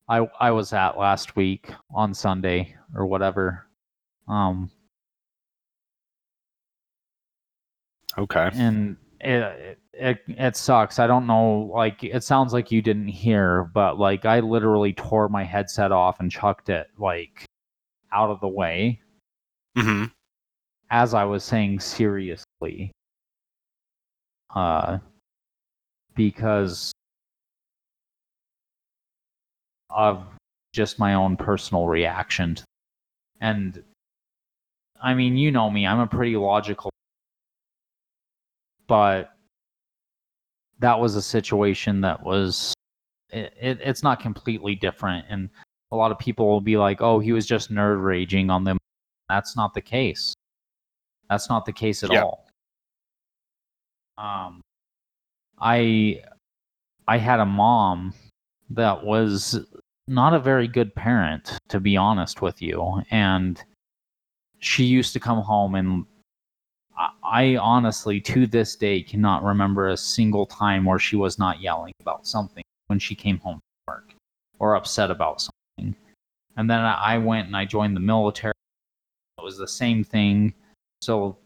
i 0.08 0.28
i 0.40 0.50
was 0.50 0.72
at 0.72 0.98
last 0.98 1.36
week 1.36 1.70
on 1.94 2.12
sunday 2.12 2.74
or 2.96 3.06
whatever 3.06 3.64
um 4.26 4.68
Okay. 8.16 8.50
and 8.54 8.96
it, 9.20 9.78
it 9.92 10.18
it 10.28 10.56
sucks 10.56 10.98
i 10.98 11.06
don't 11.06 11.26
know 11.26 11.70
like 11.74 12.04
it 12.04 12.22
sounds 12.22 12.52
like 12.52 12.70
you 12.70 12.80
didn't 12.80 13.08
hear 13.08 13.64
but 13.74 13.98
like 13.98 14.24
i 14.24 14.40
literally 14.40 14.92
tore 14.92 15.28
my 15.28 15.42
headset 15.44 15.90
off 15.92 16.20
and 16.20 16.30
chucked 16.30 16.68
it 16.68 16.88
like 16.98 17.44
out 18.12 18.30
of 18.30 18.40
the 18.40 18.48
way 18.48 19.00
hmm 19.76 20.04
as 20.90 21.14
I 21.14 21.24
was 21.24 21.44
saying 21.44 21.80
seriously. 21.80 22.92
Uh 24.54 24.98
because 26.16 26.92
of 29.90 30.26
just 30.74 30.98
my 30.98 31.14
own 31.14 31.36
personal 31.36 31.86
reaction. 31.86 32.54
to- 32.56 32.64
And 33.40 33.82
I 35.00 35.14
mean, 35.14 35.36
you 35.36 35.50
know 35.50 35.70
me, 35.70 35.86
I'm 35.86 36.00
a 36.00 36.06
pretty 36.06 36.36
logical 36.36 36.90
but 38.88 39.30
that 40.80 40.98
was 40.98 41.14
a 41.16 41.22
situation 41.22 42.00
that 42.00 42.22
was 42.22 42.74
it, 43.30 43.52
it, 43.60 43.78
it's 43.82 44.02
not 44.02 44.20
completely 44.20 44.74
different 44.74 45.26
and 45.28 45.50
a 45.90 45.96
lot 45.96 46.10
of 46.10 46.18
people 46.18 46.46
will 46.46 46.60
be 46.60 46.76
like, 46.76 47.00
"Oh, 47.00 47.18
he 47.18 47.32
was 47.32 47.46
just 47.46 47.72
nerd 47.72 48.02
raging 48.04 48.50
on 48.50 48.64
them." 48.64 48.78
That's 49.28 49.56
not 49.56 49.74
the 49.74 49.80
case. 49.80 50.34
That's 51.30 51.48
not 51.48 51.64
the 51.64 51.72
case 51.72 52.02
at 52.02 52.10
Yeah. 52.10 52.22
all. 52.22 52.46
Um, 54.18 54.60
I 55.58 56.22
I 57.06 57.18
had 57.18 57.40
a 57.40 57.46
mom 57.46 58.12
that 58.70 59.04
was 59.04 59.58
not 60.06 60.34
a 60.34 60.38
very 60.38 60.68
good 60.68 60.94
parent, 60.94 61.58
to 61.68 61.80
be 61.80 61.96
honest 61.96 62.42
with 62.42 62.60
you, 62.60 63.02
and 63.10 63.62
she 64.58 64.84
used 64.84 65.12
to 65.14 65.20
come 65.20 65.40
home 65.40 65.74
and 65.74 66.04
I, 67.22 67.56
honestly, 67.56 68.20
to 68.22 68.46
this 68.46 68.74
day, 68.74 69.02
cannot 69.02 69.44
remember 69.44 69.88
a 69.88 69.96
single 69.96 70.46
time 70.46 70.84
where 70.84 70.98
she 70.98 71.16
was 71.16 71.38
not 71.38 71.60
yelling 71.60 71.92
about 72.00 72.26
something 72.26 72.64
when 72.88 72.98
she 72.98 73.14
came 73.14 73.38
home 73.38 73.60
from 73.84 73.94
work 73.94 74.14
or 74.58 74.74
upset 74.74 75.10
about 75.10 75.40
something. 75.40 75.94
And 76.56 76.68
then 76.68 76.80
I 76.80 77.18
went 77.18 77.46
and 77.46 77.56
I 77.56 77.64
joined 77.64 77.94
the 77.94 78.00
military. 78.00 78.54
It 79.38 79.44
was 79.44 79.56
the 79.56 79.68
same 79.68 80.02
thing. 80.02 80.54
So 81.00 81.38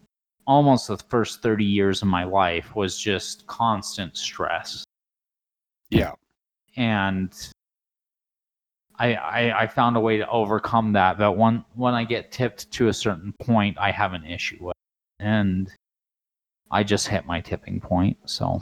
almost 0.47 0.89
the 0.89 0.97
first 0.97 1.43
30 1.43 1.65
years 1.65 2.01
of 2.01 2.09
my 2.09 2.25
life 2.25 2.75
was 2.75 2.99
just 2.99 3.47
constant 3.47 4.17
stress. 4.17 4.85
Yeah. 5.91 6.13
And 6.77 7.35
I, 8.99 9.15
I 9.15 9.63
I 9.63 9.67
found 9.67 9.97
a 9.97 10.01
way 10.01 10.17
to 10.17 10.29
overcome 10.29 10.93
that. 10.95 11.19
But 11.19 11.37
when 11.37 11.65
when 11.75 11.93
I 11.93 12.05
get 12.05 12.33
tipped 12.33 12.71
to 12.73 12.89
a 12.89 12.93
certain 12.95 13.35
point, 13.41 13.77
I 13.79 13.91
have 13.91 14.15
an 14.15 14.25
issue 14.25 14.57
with, 14.61 14.71
it. 14.71 14.82
And 15.23 15.71
I 16.71 16.83
just 16.83 17.07
hit 17.09 17.27
my 17.27 17.41
tipping 17.41 17.81
point. 17.81 18.19
So 18.27 18.61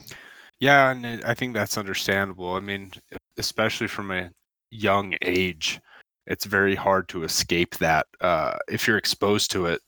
Yeah, 0.61 0.91
and 0.91 1.24
I 1.24 1.35
think 1.35 1.55
that's 1.55 1.78
understandable. 1.78 2.55
I 2.55 2.61
mean, 2.61 2.93
especially 3.39 3.89
from 3.89 4.11
a 4.11 4.31
young 4.70 5.15
age, 5.23 5.81
it's 6.27 6.45
very 6.45 6.74
hard 6.74 7.09
to 7.11 7.24
escape 7.24 7.77
that. 7.78 8.07
Uh, 8.20 8.57
if 8.69 8.87
you're 8.87 8.99
exposed 8.99 9.51
to 9.53 9.66
it 9.66 9.81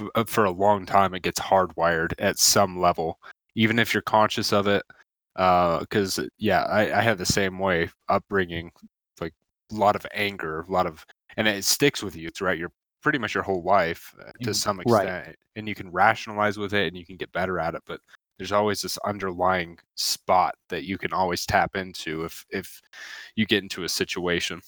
f- 0.00 0.08
uh, 0.14 0.24
for 0.24 0.44
a 0.44 0.50
long 0.50 0.86
time, 0.86 1.14
it 1.14 1.22
gets 1.22 1.40
hardwired 1.40 2.12
at 2.18 2.38
some 2.38 2.80
level, 2.80 3.18
even 3.56 3.78
if 3.78 3.92
you're 3.92 4.02
conscious 4.02 4.52
of 4.52 4.66
it. 4.68 4.82
Because 5.34 6.20
yeah, 6.38 6.62
I, 6.64 7.00
I 7.00 7.02
have 7.02 7.18
the 7.18 7.26
same 7.26 7.58
way 7.58 7.90
upbringing, 8.08 8.70
like 9.20 9.34
a 9.72 9.74
lot 9.74 9.96
of 9.96 10.06
anger, 10.14 10.60
a 10.60 10.72
lot 10.72 10.86
of, 10.86 11.04
and 11.36 11.48
it 11.48 11.64
sticks 11.64 12.02
with 12.02 12.14
you 12.16 12.30
throughout 12.30 12.58
your 12.58 12.70
pretty 13.04 13.18
much 13.18 13.34
your 13.34 13.44
whole 13.44 13.62
life 13.62 14.12
uh, 14.20 14.32
to 14.42 14.50
Mm, 14.50 14.54
some 14.54 14.80
right. 14.86 15.06
extent, 15.06 15.36
and 15.54 15.68
you 15.68 15.74
can 15.76 15.92
rationalize 15.92 16.58
with 16.58 16.74
it 16.74 16.88
and 16.88 16.96
you 16.96 17.06
can 17.06 17.16
get 17.16 17.30
better 17.32 17.60
at 17.60 17.74
it, 17.76 17.82
but 17.86 18.00
there's 18.38 18.50
always 18.50 18.82
this 18.82 18.98
underlying 19.04 19.78
spot 19.94 20.56
that 20.70 20.84
you 20.84 20.98
can 20.98 21.12
always 21.12 21.46
tap 21.46 21.76
into 21.76 22.24
if 22.24 22.44
if 22.50 22.82
you 23.36 23.46
get 23.46 23.62
into 23.62 23.84
a 23.84 23.88
situation. 23.88 24.60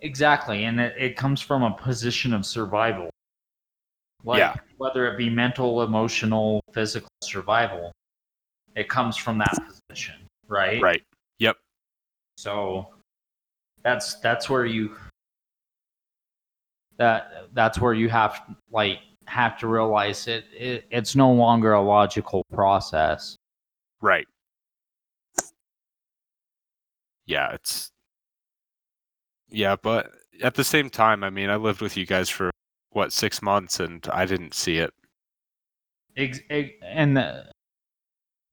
exactly, 0.00 0.64
and 0.64 0.78
it, 0.78 0.94
it 0.98 1.16
comes 1.16 1.40
from 1.40 1.62
a 1.62 1.72
position 1.76 2.32
of 2.32 2.46
survival. 2.46 3.10
Like, 4.22 4.38
Yeah. 4.38 4.54
Whether 4.76 5.12
it 5.12 5.18
be 5.18 5.28
mental, 5.28 5.82
emotional, 5.82 6.62
physical 6.72 7.08
survival, 7.22 7.92
it 8.74 8.88
comes 8.88 9.16
from 9.16 9.38
that 9.38 9.58
position, 9.88 10.14
right? 10.48 10.80
Right. 10.80 11.02
Yep. 11.38 11.56
So 12.36 12.88
that's 13.82 14.16
that's 14.20 14.48
where 14.48 14.66
you 14.66 14.96
that 17.00 17.48
that's 17.54 17.80
where 17.80 17.94
you 17.94 18.10
have 18.10 18.42
like 18.70 18.98
have 19.26 19.58
to 19.58 19.66
realize 19.66 20.28
it, 20.28 20.44
it 20.52 20.84
it's 20.90 21.16
no 21.16 21.32
longer 21.32 21.72
a 21.72 21.80
logical 21.80 22.44
process. 22.52 23.36
Right. 24.02 24.26
Yeah, 27.24 27.52
it's 27.54 27.90
yeah, 29.48 29.76
but 29.82 30.10
at 30.42 30.54
the 30.54 30.64
same 30.64 30.90
time, 30.90 31.24
I 31.24 31.30
mean, 31.30 31.48
I 31.48 31.56
lived 31.56 31.80
with 31.80 31.96
you 31.96 32.04
guys 32.04 32.28
for 32.28 32.50
what 32.90 33.12
six 33.12 33.40
months, 33.40 33.80
and 33.80 34.06
I 34.12 34.26
didn't 34.26 34.52
see 34.52 34.76
it. 34.76 34.92
And 36.82 37.16
the, 37.16 37.50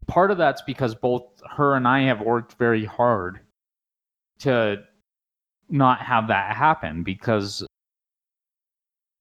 part 0.07 0.32
of 0.32 0.38
that's 0.38 0.61
because 0.61 0.95
both 0.95 1.24
her 1.57 1.76
and 1.76 1.86
I 1.86 2.03
have 2.03 2.22
worked 2.22 2.53
very 2.57 2.86
hard 2.86 3.41
to 4.40 4.84
not 5.69 5.99
have 5.99 6.30
that 6.30 6.56
happen 6.56 7.03
because 7.03 7.65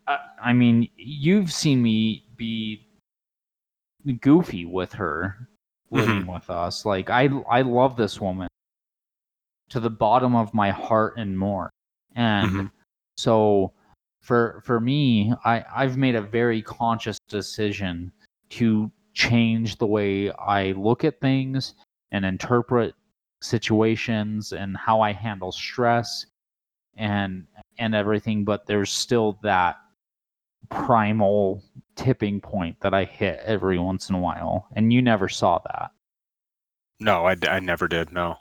I, 0.06 0.18
I 0.42 0.52
mean 0.52 0.88
you've 0.96 1.52
seen 1.52 1.82
me 1.82 2.24
be 2.36 2.86
goofy 4.20 4.64
with 4.64 4.92
her 4.92 5.48
living 5.90 6.26
with 6.26 6.48
us. 6.50 6.84
Like 6.84 7.10
I 7.10 7.28
I 7.50 7.62
love 7.62 7.96
this 7.96 8.20
woman 8.20 8.48
to 9.68 9.80
the 9.80 9.90
bottom 9.90 10.34
of 10.36 10.54
my 10.54 10.70
heart 10.70 11.14
and 11.16 11.36
more. 11.38 11.70
And 12.14 12.50
Mhm. 12.50 12.70
so 13.16 13.72
for 14.22 14.60
for 14.64 14.80
me 14.80 15.32
I 15.44 15.64
I've 15.74 15.96
made 15.96 16.14
a 16.14 16.22
very 16.22 16.62
conscious 16.62 17.18
decision 17.28 18.12
to 18.50 18.90
change 19.14 19.76
the 19.78 19.86
way 19.86 20.30
I 20.32 20.72
look 20.72 21.04
at 21.04 21.20
things 21.20 21.74
and 22.12 22.24
interpret 22.24 22.94
situations 23.42 24.52
and 24.52 24.76
how 24.76 25.00
I 25.00 25.12
handle 25.12 25.52
stress 25.52 26.26
and 26.96 27.46
and 27.78 27.94
everything 27.94 28.44
but 28.44 28.66
there's 28.66 28.90
still 28.90 29.38
that 29.42 29.76
primal 30.70 31.62
tipping 31.94 32.40
point 32.40 32.78
that 32.80 32.92
I 32.94 33.04
hit 33.04 33.40
every 33.44 33.78
once 33.78 34.08
in 34.08 34.14
a 34.14 34.18
while 34.20 34.66
and 34.74 34.92
you 34.92 35.00
never 35.02 35.28
saw 35.28 35.58
that 35.70 35.90
No, 37.00 37.26
I, 37.26 37.36
I 37.48 37.60
never 37.60 37.88
did. 37.88 38.12
No. 38.12 38.36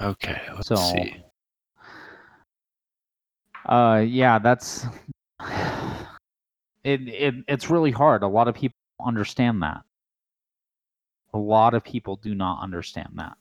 Okay, 0.00 0.40
let's 0.54 0.68
So- 0.68 0.76
see. 0.76 1.22
uh 3.68 4.04
yeah 4.06 4.38
that's 4.38 4.86
it, 6.84 7.00
it 7.08 7.34
it's 7.48 7.68
really 7.68 7.90
hard 7.90 8.22
a 8.22 8.28
lot 8.28 8.46
of 8.46 8.54
people 8.54 8.76
understand 9.04 9.60
that 9.60 9.82
a 11.34 11.38
lot 11.38 11.74
of 11.74 11.82
people 11.82 12.14
do 12.14 12.32
not 12.32 12.62
understand 12.62 13.08
that 13.16 13.36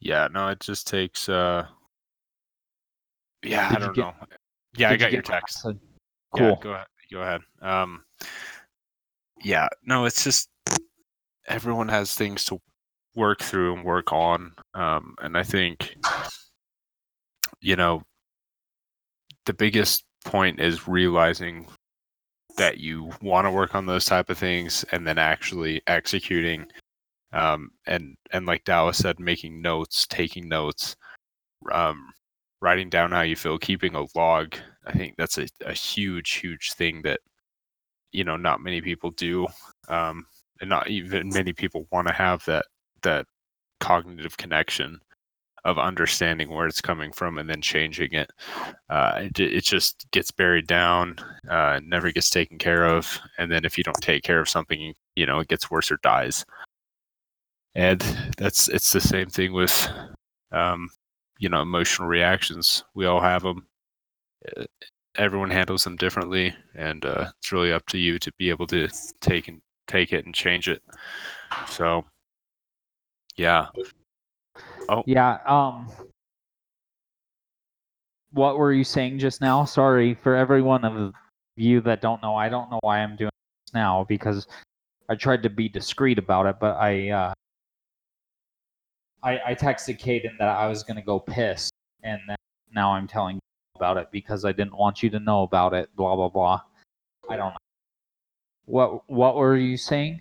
Yeah, 0.00 0.28
no, 0.32 0.48
it 0.48 0.60
just 0.60 0.86
takes. 0.86 1.28
uh 1.28 1.66
Yeah, 3.42 3.68
Did 3.68 3.76
I 3.76 3.80
don't 3.86 3.94
get- 3.94 4.02
know. 4.02 4.14
Yeah, 4.76 4.88
I 4.88 4.90
Did 4.92 5.00
you 5.00 5.06
got 5.06 5.12
your 5.12 5.22
text. 5.22 5.64
message? 5.64 5.80
Yeah, 6.36 6.38
cool 6.40 6.56
go 6.62 6.70
ahead. 6.74 6.86
Go 7.12 7.22
ahead. 7.22 7.40
Um, 7.60 8.04
yeah, 9.42 9.68
no, 9.84 10.04
it's 10.04 10.22
just 10.22 10.48
everyone 11.48 11.88
has 11.88 12.14
things 12.14 12.44
to 12.46 12.60
work 13.16 13.40
through 13.42 13.74
and 13.74 13.84
work 13.84 14.12
on, 14.12 14.52
um, 14.74 15.16
and 15.20 15.36
I 15.36 15.42
think 15.42 15.96
you 17.60 17.74
know 17.74 18.02
the 19.46 19.52
biggest 19.52 20.04
point 20.24 20.60
is 20.60 20.86
realizing 20.86 21.66
that 22.56 22.78
you 22.78 23.10
want 23.22 23.46
to 23.46 23.50
work 23.50 23.74
on 23.74 23.86
those 23.86 24.04
type 24.04 24.30
of 24.30 24.38
things 24.38 24.84
and 24.92 25.04
then 25.06 25.18
actually 25.18 25.82
executing 25.88 26.64
um, 27.32 27.70
and 27.86 28.16
and 28.32 28.46
like 28.46 28.64
Dallas 28.64 28.98
said 28.98 29.20
making 29.20 29.62
notes 29.62 30.06
taking 30.06 30.48
notes 30.48 30.96
um, 31.72 32.12
writing 32.60 32.88
down 32.88 33.12
how 33.12 33.22
you 33.22 33.36
feel 33.36 33.58
keeping 33.58 33.94
a 33.94 34.06
log 34.14 34.54
i 34.86 34.92
think 34.92 35.14
that's 35.16 35.38
a, 35.38 35.46
a 35.66 35.72
huge 35.72 36.32
huge 36.32 36.72
thing 36.72 37.02
that 37.02 37.20
you 38.12 38.24
know 38.24 38.36
not 38.36 38.62
many 38.62 38.80
people 38.80 39.10
do 39.12 39.46
um, 39.88 40.26
and 40.60 40.68
not 40.70 40.88
even 40.88 41.28
many 41.30 41.52
people 41.52 41.86
want 41.90 42.06
to 42.06 42.14
have 42.14 42.44
that 42.44 42.66
that 43.02 43.26
cognitive 43.80 44.36
connection 44.36 45.00
of 45.64 45.78
understanding 45.78 46.48
where 46.48 46.66
it's 46.66 46.80
coming 46.80 47.12
from 47.12 47.36
and 47.36 47.48
then 47.48 47.60
changing 47.60 48.12
it. 48.12 48.30
Uh, 48.88 49.12
it, 49.24 49.38
it 49.38 49.64
just 49.64 50.10
gets 50.10 50.30
buried 50.30 50.66
down 50.66 51.16
uh, 51.50 51.78
never 51.84 52.10
gets 52.10 52.30
taken 52.30 52.56
care 52.58 52.84
of 52.84 53.18
and 53.38 53.50
then 53.50 53.64
if 53.64 53.76
you 53.76 53.84
don't 53.84 54.00
take 54.00 54.22
care 54.22 54.40
of 54.40 54.48
something 54.48 54.94
you 55.16 55.26
know 55.26 55.40
it 55.40 55.48
gets 55.48 55.70
worse 55.70 55.90
or 55.90 55.98
dies 56.02 56.44
and 57.74 58.00
that's 58.36 58.68
it's 58.68 58.92
the 58.92 59.00
same 59.00 59.28
thing 59.28 59.52
with 59.52 59.88
um, 60.52 60.88
you 61.38 61.48
know 61.48 61.62
emotional 61.62 62.08
reactions. 62.08 62.84
We 62.94 63.06
all 63.06 63.20
have 63.20 63.42
them 63.42 63.66
Uh, 64.56 64.64
everyone 65.16 65.50
handles 65.50 65.84
them 65.84 65.96
differently 65.96 66.54
and 66.74 67.04
uh, 67.04 67.30
it's 67.38 67.52
really 67.52 67.72
up 67.72 67.84
to 67.86 67.98
you 67.98 68.18
to 68.18 68.32
be 68.38 68.48
able 68.50 68.66
to 68.66 68.88
take 69.20 69.48
and 69.48 69.60
take 69.86 70.12
it 70.12 70.24
and 70.24 70.34
change 70.34 70.68
it. 70.68 70.82
So 71.68 72.04
yeah. 73.36 73.66
Oh. 74.88 75.02
Yeah 75.06 75.38
um 75.46 75.88
what 78.32 78.58
were 78.58 78.72
you 78.72 78.84
saying 78.84 79.18
just 79.18 79.40
now? 79.40 79.64
Sorry 79.64 80.14
for 80.14 80.36
everyone 80.36 80.84
of 80.84 81.12
you 81.56 81.80
that 81.82 82.00
don't 82.00 82.22
know 82.22 82.34
i 82.34 82.48
don't 82.48 82.70
know 82.70 82.78
why 82.82 83.00
i'm 83.00 83.16
doing 83.16 83.30
this 83.66 83.74
now 83.74 84.06
because 84.08 84.46
i 85.10 85.14
tried 85.14 85.42
to 85.42 85.50
be 85.50 85.68
discreet 85.68 86.18
about 86.18 86.46
it 86.46 86.56
but 86.58 86.74
i 86.76 87.10
uh 87.10 87.34
i 89.22 89.40
i 89.46 89.54
texted 89.54 90.00
Caden 90.00 90.36
that 90.38 90.48
i 90.48 90.66
was 90.66 90.82
going 90.82 90.96
to 90.96 91.02
go 91.02 91.18
piss 91.18 91.70
and 92.02 92.20
then 92.26 92.36
now 92.74 92.92
i'm 92.92 93.06
telling 93.06 93.36
you 93.36 93.40
about 93.76 93.96
it 93.96 94.08
because 94.10 94.44
i 94.44 94.52
didn't 94.52 94.76
want 94.76 95.02
you 95.02 95.10
to 95.10 95.20
know 95.20 95.42
about 95.42 95.74
it 95.74 95.88
blah 95.96 96.16
blah 96.16 96.28
blah. 96.28 96.60
I 97.30 97.36
don't 97.36 97.50
know. 97.50 97.56
What 98.66 99.08
what 99.08 99.36
were 99.36 99.56
you 99.56 99.76
saying? 99.76 100.20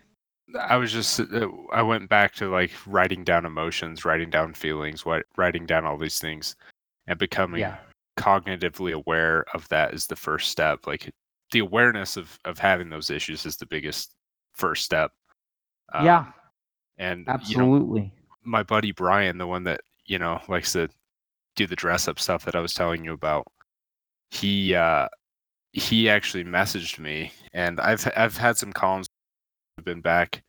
I 0.60 0.78
was 0.78 0.92
just 0.92 1.20
uh, 1.20 1.48
I 1.72 1.82
went 1.82 2.10
back 2.10 2.34
to 2.36 2.50
like 2.50 2.72
writing 2.86 3.24
down 3.24 3.46
emotions, 3.46 4.06
writing 4.06 4.30
down 4.30 4.54
feelings, 4.54 5.06
what 5.06 5.26
writing 5.36 5.66
down 5.66 5.86
all 5.86 5.98
these 5.98 6.20
things, 6.20 6.56
and 7.08 7.18
becoming 7.18 7.62
yeah. 7.62 7.78
cognitively 8.18 8.94
aware 8.94 9.46
of 9.54 9.68
that 9.70 9.94
is 9.94 10.08
the 10.08 10.16
first 10.16 10.50
step. 10.50 10.88
Like 10.88 11.10
the 11.52 11.60
awareness 11.60 12.16
of 12.16 12.40
of 12.46 12.60
having 12.60 12.90
those 12.90 13.10
issues 13.10 13.46
is 13.46 13.58
the 13.58 13.66
biggest 13.66 14.16
first 14.54 14.86
step. 14.86 15.12
Um, 15.94 16.06
yeah 16.06 16.26
and 17.00 17.20
you 17.20 17.26
know, 17.26 17.34
absolutely 17.34 18.12
my 18.44 18.64
buddy 18.64 18.91
Brian, 18.91 19.38
the 19.38 19.48
one 19.48 19.64
that 19.66 19.82
you 20.06 20.20
know 20.20 20.40
likes 20.48 20.74
to 20.74 20.90
do 21.56 21.68
the 21.68 21.76
dress 21.76 22.07
up 22.07 22.20
stuff 22.20 22.45
that 22.45 22.56
I 22.56 22.61
was 22.61 22.74
telling 22.74 23.03
you 23.03 23.14
about, 23.14 23.48
he 24.32 24.76
uh, 24.76 25.07
he 25.74 26.10
actually 26.10 26.44
messaged 26.44 26.99
me, 26.99 27.32
and 27.53 27.80
I've 27.80 28.07
I've 28.16 28.38
had 28.38 28.57
some 28.57 28.74
columns 28.74 29.07
been 29.84 30.02
back. 30.02 30.44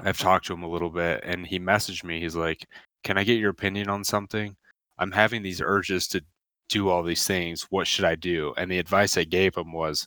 I've 0.00 0.18
talked 0.18 0.46
to 0.46 0.54
him 0.54 0.62
a 0.62 0.68
little 0.68 0.90
bit, 0.90 1.22
and 1.24 1.46
he 1.46 1.58
messaged 1.58 2.04
me. 2.04 2.20
He's 2.20 2.36
like, 2.36 2.66
"Can 3.04 3.18
I 3.18 3.24
get 3.24 3.38
your 3.38 3.50
opinion 3.50 3.88
on 3.90 4.04
something? 4.04 4.56
I'm 4.98 5.12
having 5.12 5.42
these 5.42 5.60
urges 5.60 6.08
to 6.08 6.22
do 6.68 6.88
all 6.88 7.02
these 7.02 7.26
things. 7.26 7.66
What 7.70 7.86
should 7.86 8.04
I 8.04 8.14
do?" 8.16 8.54
And 8.56 8.70
the 8.70 8.78
advice 8.78 9.16
I 9.16 9.24
gave 9.24 9.56
him 9.56 9.72
was, 9.72 10.06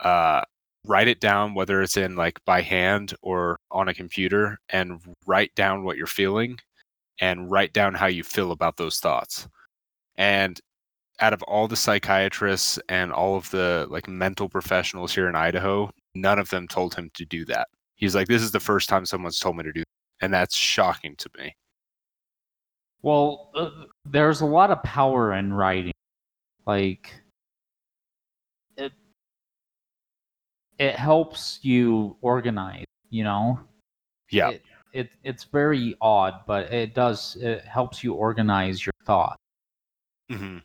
uh, 0.00 0.42
write 0.86 1.08
it 1.08 1.20
down, 1.20 1.54
whether 1.54 1.82
it's 1.82 1.96
in 1.96 2.16
like 2.16 2.38
by 2.44 2.62
hand 2.62 3.14
or 3.22 3.58
on 3.70 3.88
a 3.88 3.94
computer, 3.94 4.58
and 4.68 5.00
write 5.26 5.54
down 5.54 5.84
what 5.84 5.96
you're 5.96 6.06
feeling 6.06 6.58
and 7.20 7.50
write 7.50 7.72
down 7.72 7.94
how 7.94 8.06
you 8.06 8.22
feel 8.22 8.52
about 8.52 8.76
those 8.76 8.98
thoughts. 8.98 9.48
And 10.16 10.60
out 11.20 11.32
of 11.32 11.42
all 11.44 11.66
the 11.66 11.76
psychiatrists 11.76 12.78
and 12.88 13.12
all 13.12 13.36
of 13.36 13.50
the 13.50 13.86
like 13.90 14.08
mental 14.08 14.48
professionals 14.48 15.14
here 15.14 15.28
in 15.28 15.34
Idaho, 15.34 15.90
none 16.14 16.38
of 16.38 16.50
them 16.50 16.68
told 16.68 16.94
him 16.94 17.10
to 17.14 17.24
do 17.24 17.44
that. 17.46 17.68
He's 17.96 18.14
like, 18.14 18.28
this 18.28 18.42
is 18.42 18.50
the 18.50 18.60
first 18.60 18.88
time 18.88 19.06
someone's 19.06 19.40
told 19.40 19.56
me 19.56 19.64
to 19.64 19.72
do, 19.72 19.80
that. 19.80 20.24
and 20.24 20.34
that's 20.34 20.54
shocking 20.54 21.16
to 21.16 21.30
me. 21.38 21.54
Well, 23.02 23.50
uh, 23.54 23.70
there's 24.04 24.40
a 24.40 24.46
lot 24.46 24.70
of 24.70 24.82
power 24.82 25.32
in 25.32 25.52
writing. 25.52 25.92
Like 26.66 27.14
it 30.78 30.96
helps 30.96 31.58
you 31.62 32.16
organize, 32.20 32.84
you 33.10 33.24
know? 33.24 33.58
Yeah. 34.30 34.50
It, 34.50 34.62
it 34.92 35.10
it's 35.24 35.44
very 35.44 35.94
odd, 36.00 36.40
but 36.46 36.72
it 36.72 36.94
does 36.94 37.36
it 37.36 37.64
helps 37.64 38.02
you 38.02 38.14
organize 38.14 38.84
your 38.84 38.92
thoughts. 39.04 39.36
hmm 40.30 40.58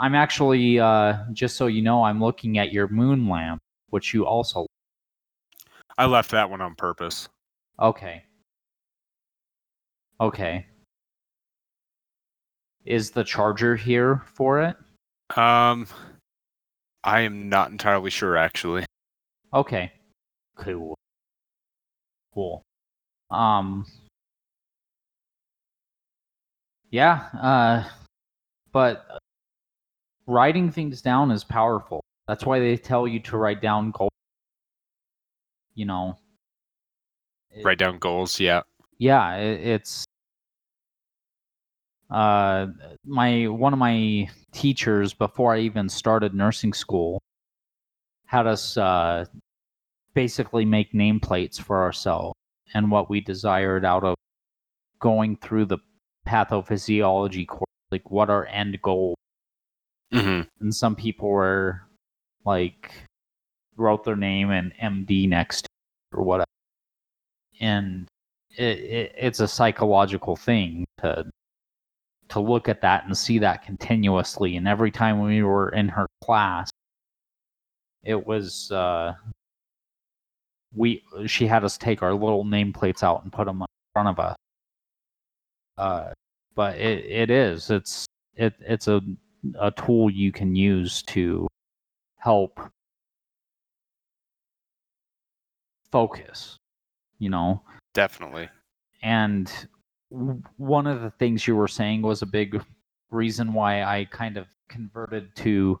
I'm 0.00 0.14
actually 0.14 0.78
uh 0.78 1.18
just 1.32 1.56
so 1.56 1.66
you 1.66 1.82
know, 1.82 2.02
I'm 2.04 2.20
looking 2.20 2.58
at 2.58 2.72
your 2.72 2.88
moon 2.88 3.28
lamp, 3.28 3.60
which 3.90 4.14
you 4.14 4.26
also 4.26 4.66
I 5.96 6.06
left 6.06 6.30
that 6.30 6.48
one 6.48 6.60
on 6.60 6.74
purpose. 6.76 7.28
Okay. 7.80 8.22
Okay. 10.20 10.66
Is 12.84 13.10
the 13.10 13.24
charger 13.24 13.76
here 13.76 14.22
for 14.32 14.62
it? 14.62 14.76
Um, 15.36 15.86
I 17.04 17.20
am 17.20 17.48
not 17.48 17.70
entirely 17.70 18.10
sure 18.10 18.36
actually. 18.36 18.84
Okay. 19.52 19.92
Cool. 20.56 20.94
Cool. 22.34 22.62
Um 23.30 23.86
Yeah, 26.90 27.28
uh 27.40 27.84
but 28.72 29.06
writing 30.26 30.70
things 30.70 31.02
down 31.02 31.30
is 31.30 31.44
powerful. 31.44 32.02
That's 32.26 32.44
why 32.44 32.60
they 32.60 32.76
tell 32.76 33.06
you 33.08 33.20
to 33.20 33.36
write 33.36 33.62
down 33.62 33.90
goals. 33.92 34.10
You 35.74 35.86
know. 35.86 36.18
It- 37.50 37.64
Write 37.64 37.78
down 37.78 37.98
goals. 37.98 38.38
Yeah. 38.40 38.62
yeah 38.98 39.36
it, 39.36 39.60
it's 39.66 40.04
uh 42.10 42.66
my 43.04 43.46
one 43.48 43.72
of 43.72 43.78
my 43.78 44.28
teachers 44.52 45.12
before 45.12 45.54
i 45.54 45.58
even 45.58 45.88
started 45.88 46.34
nursing 46.34 46.72
school 46.72 47.20
had 48.28 48.46
us 48.46 48.76
uh 48.76 49.24
basically 50.14 50.64
make 50.64 50.92
nameplates 50.92 51.60
for 51.60 51.82
ourselves 51.82 52.34
and 52.74 52.90
what 52.90 53.10
we 53.10 53.20
desired 53.20 53.84
out 53.84 54.04
of 54.04 54.14
going 55.00 55.36
through 55.36 55.64
the 55.64 55.78
pathophysiology 56.26 57.46
course 57.46 57.64
like 57.90 58.10
what 58.10 58.30
our 58.30 58.46
end 58.46 58.80
goal 58.82 59.14
hmm 60.12 60.40
and 60.60 60.74
some 60.74 60.96
people 60.96 61.28
were 61.28 61.82
like 62.44 62.92
wrote 63.78 64.04
their 64.04 64.16
name 64.16 64.50
and 64.50 64.72
MD 64.82 65.28
next 65.28 65.62
to 65.62 65.68
it 66.12 66.18
or 66.18 66.24
whatever. 66.24 66.46
And 67.60 68.06
it, 68.56 68.78
it, 68.78 69.14
it's 69.16 69.40
a 69.40 69.48
psychological 69.48 70.36
thing 70.36 70.84
to 70.98 71.24
to 72.30 72.40
look 72.40 72.68
at 72.68 72.82
that 72.82 73.06
and 73.06 73.16
see 73.16 73.38
that 73.38 73.64
continuously. 73.64 74.56
And 74.56 74.68
every 74.68 74.90
time 74.90 75.20
we 75.22 75.42
were 75.42 75.70
in 75.70 75.88
her 75.88 76.06
class, 76.22 76.70
it 78.04 78.26
was 78.26 78.70
uh, 78.70 79.14
we 80.74 81.02
she 81.26 81.46
had 81.46 81.64
us 81.64 81.78
take 81.78 82.02
our 82.02 82.12
little 82.14 82.44
nameplates 82.44 83.02
out 83.02 83.22
and 83.22 83.32
put 83.32 83.46
them 83.46 83.60
in 83.62 83.66
front 83.92 84.08
of 84.08 84.18
us. 84.18 84.36
Uh, 85.76 86.10
but 86.54 86.76
it, 86.76 87.04
it 87.04 87.30
is 87.30 87.70
it's 87.70 88.06
it 88.34 88.54
it's 88.60 88.88
a 88.88 89.00
a 89.60 89.70
tool 89.70 90.10
you 90.10 90.32
can 90.32 90.54
use 90.56 91.02
to 91.02 91.46
help 92.16 92.60
focus 95.92 96.56
you 97.18 97.30
know 97.30 97.62
Definitely. 97.94 98.48
and 99.02 99.68
one 100.56 100.86
of 100.86 101.02
the 101.02 101.10
things 101.10 101.46
you 101.46 101.54
were 101.54 101.68
saying 101.68 102.02
was 102.02 102.22
a 102.22 102.26
big 102.26 102.62
reason 103.10 103.52
why 103.52 103.82
I 103.82 104.06
kind 104.06 104.36
of 104.36 104.46
converted 104.68 105.34
to 105.36 105.78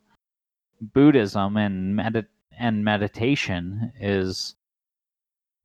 Buddhism 0.80 1.56
and 1.56 1.98
medit 1.98 2.26
and 2.58 2.84
meditation 2.84 3.92
is 4.00 4.54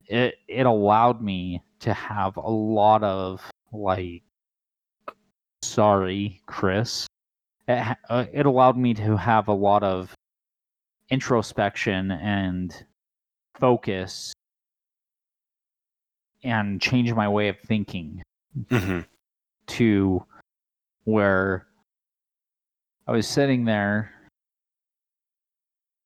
it 0.06 0.34
it 0.48 0.66
allowed 0.66 1.20
me 1.20 1.62
to 1.80 1.92
have 1.92 2.36
a 2.36 2.40
lot 2.40 3.02
of 3.02 3.42
like 3.72 4.22
sorry 5.62 6.40
Chris 6.46 7.06
it, 7.66 7.96
uh, 8.08 8.24
it 8.32 8.46
allowed 8.46 8.76
me 8.76 8.94
to 8.94 9.16
have 9.16 9.48
a 9.48 9.52
lot 9.52 9.82
of 9.82 10.14
introspection 11.10 12.10
and 12.10 12.84
focus 13.58 14.32
and 16.42 16.80
change 16.80 17.12
my 17.12 17.28
way 17.28 17.48
of 17.48 17.58
thinking 17.60 18.22
hmm 18.70 19.00
to 19.66 20.22
where 21.04 21.66
I 23.06 23.12
was 23.12 23.26
sitting 23.28 23.64
there. 23.64 24.13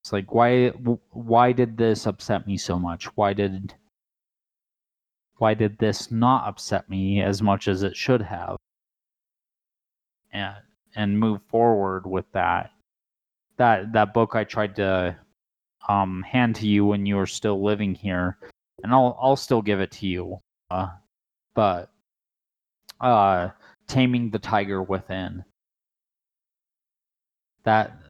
It's 0.09 0.13
like 0.15 0.33
why 0.33 0.69
why 1.13 1.53
did 1.53 1.77
this 1.77 2.07
upset 2.07 2.47
me 2.47 2.57
so 2.57 2.79
much? 2.79 3.15
Why 3.15 3.35
did 3.35 3.75
why 5.37 5.53
did 5.53 5.77
this 5.79 6.11
not 6.11 6.49
upset 6.49 6.89
me 6.89 7.21
as 7.21 7.43
much 7.43 7.69
as 7.69 7.83
it 7.83 7.95
should 7.95 8.23
have? 8.23 8.57
And 10.33 10.57
and 10.97 11.21
move 11.21 11.43
forward 11.51 12.07
with 12.07 12.25
that. 12.33 12.71
That 13.59 13.93
that 13.93 14.15
book 14.15 14.35
I 14.35 14.45
tried 14.45 14.77
to 14.77 15.15
um 15.91 16.23
hand 16.23 16.57
to 16.57 16.67
you 16.67 16.87
when 16.87 17.05
you 17.05 17.17
were 17.17 17.27
still 17.27 17.63
living 17.63 17.95
here, 17.95 18.39
and 18.83 18.95
I'll 18.95 19.15
I'll 19.21 19.37
still 19.37 19.61
give 19.61 19.81
it 19.81 19.91
to 19.91 20.07
you. 20.07 20.41
Uh, 20.71 20.89
but 21.55 21.91
uh 22.99 23.51
taming 23.87 24.31
the 24.31 24.39
tiger 24.39 24.83
within 24.83 25.45
that 27.65 28.08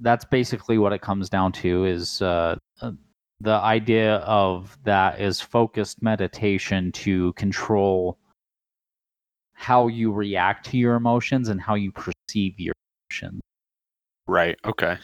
that's 0.00 0.24
basically 0.24 0.78
what 0.78 0.92
it 0.92 1.00
comes 1.00 1.28
down 1.28 1.52
to 1.52 1.84
is 1.84 2.20
uh, 2.22 2.56
uh, 2.80 2.92
the 3.40 3.52
idea 3.52 4.16
of 4.16 4.76
that 4.84 5.20
is 5.20 5.40
focused 5.40 6.02
meditation 6.02 6.92
to 6.92 7.32
control 7.34 8.18
how 9.54 9.88
you 9.88 10.12
react 10.12 10.66
to 10.66 10.76
your 10.76 10.94
emotions 10.94 11.48
and 11.48 11.60
how 11.60 11.74
you 11.74 11.90
perceive 11.92 12.58
your 12.58 12.74
emotions 13.10 13.40
Right. 14.26 14.58
Okay. 14.64 14.98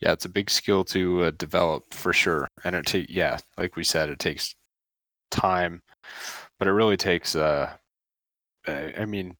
Yeah, 0.00 0.12
it's 0.12 0.26
a 0.26 0.28
big 0.28 0.50
skill 0.50 0.84
to 0.86 1.24
uh, 1.24 1.30
develop 1.38 1.94
for 1.94 2.12
sure, 2.12 2.48
and 2.64 2.76
it 2.76 2.84
takes 2.86 3.10
yeah, 3.10 3.38
like 3.56 3.76
we 3.76 3.84
said, 3.84 4.10
it 4.10 4.18
takes 4.18 4.54
time, 5.30 5.82
but 6.58 6.68
it 6.68 6.72
really 6.72 6.96
takes. 6.96 7.34
Uh, 7.34 7.72
I 8.66 9.04
mean, 9.06 9.36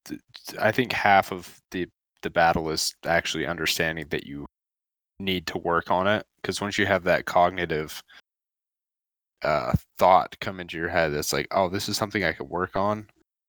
I 0.61 0.71
think 0.73 0.93
half 0.93 1.33
of 1.33 1.61
the 1.71 1.89
the 2.25 2.31
battle 2.31 2.71
is 2.71 2.93
actually 3.07 3.47
understanding 3.47 4.07
that 4.09 4.27
you 4.27 4.47
need 5.21 5.47
to 5.47 5.59
work 5.59 5.91
on 5.93 6.09
it 6.09 6.27
because 6.43 6.61
once 6.61 6.77
you 6.77 6.87
have 6.87 7.05
that 7.05 7.25
cognitive 7.27 8.03
uh, 9.43 9.73
thought 9.99 10.35
come 10.41 10.59
into 10.59 10.77
your 10.77 10.89
head, 10.89 11.13
it's 11.13 11.33
like, 11.33 11.47
oh, 11.53 11.69
this 11.69 11.89
is 11.89 11.97
something 11.97 12.25
I 12.25 12.33
could 12.33 12.49
work 12.49 12.75
on. 12.75 13.07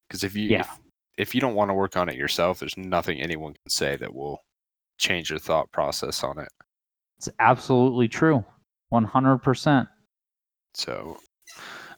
Because 0.08 0.24
if 0.24 0.36
you 0.36 0.50
Yeah. 0.50 0.60
if, 0.60 0.70
if 1.18 1.34
you 1.36 1.42
don't 1.42 1.56
want 1.56 1.70
to 1.70 1.74
work 1.74 1.98
on 1.98 2.10
it 2.10 2.16
yourself, 2.16 2.60
there's 2.60 2.78
nothing 2.78 3.20
anyone 3.20 3.54
can 3.54 3.70
say 3.70 3.96
that 3.96 4.14
will 4.14 4.42
change 5.00 5.30
your 5.30 5.40
thought 5.40 5.72
process 5.72 6.24
on 6.24 6.38
it. 6.38 6.50
it's 7.18 7.30
absolutely 7.40 8.08
true 8.08 8.44
100% 8.94 9.88
So, 10.74 11.18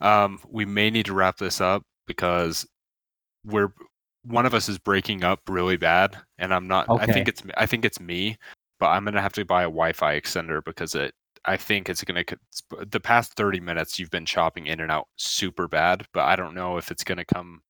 um, 0.02 0.40
we 0.48 0.66
may 0.66 0.90
need 0.92 1.08
to 1.08 1.14
wrap 1.14 1.38
this 1.38 1.60
up 1.60 1.82
because 2.06 2.66
we're 3.44 3.74
one 4.28 4.46
of 4.46 4.54
us 4.54 4.70
is 4.70 4.78
breaking 4.78 5.24
up 5.24 5.40
really 5.50 5.78
bad, 5.78 6.18
and 6.38 6.54
I'm 6.54 6.68
not. 6.68 6.86
I 6.90 7.06
think 7.06 7.28
it's 7.28 7.42
I 7.56 7.66
think 7.66 7.86
it's 7.86 8.00
me, 8.00 8.38
but 8.80 8.88
I'm 8.88 9.06
gonna 9.06 9.22
have 9.22 9.34
to 9.34 9.46
buy 9.46 9.64
a 9.64 9.68
Wi-Fi 9.68 10.20
extender 10.20 10.64
because 10.64 10.96
it. 10.96 11.14
I 11.46 11.56
think 11.56 11.90
it's 11.90 12.04
gonna. 12.04 12.24
The 12.88 13.00
past 13.00 13.34
30 13.34 13.62
minutes, 13.62 13.98
you've 13.98 14.12
been 14.12 14.26
chopping 14.26 14.68
in 14.68 14.82
and 14.82 14.92
out 14.92 15.08
super 15.16 15.68
bad, 15.68 16.06
but 16.14 16.26
I 16.26 16.36
don't 16.36 16.56
know 16.56 16.78
if 16.78 16.92
it's 16.92 17.04
gonna 17.04 17.26
come. 17.26 17.62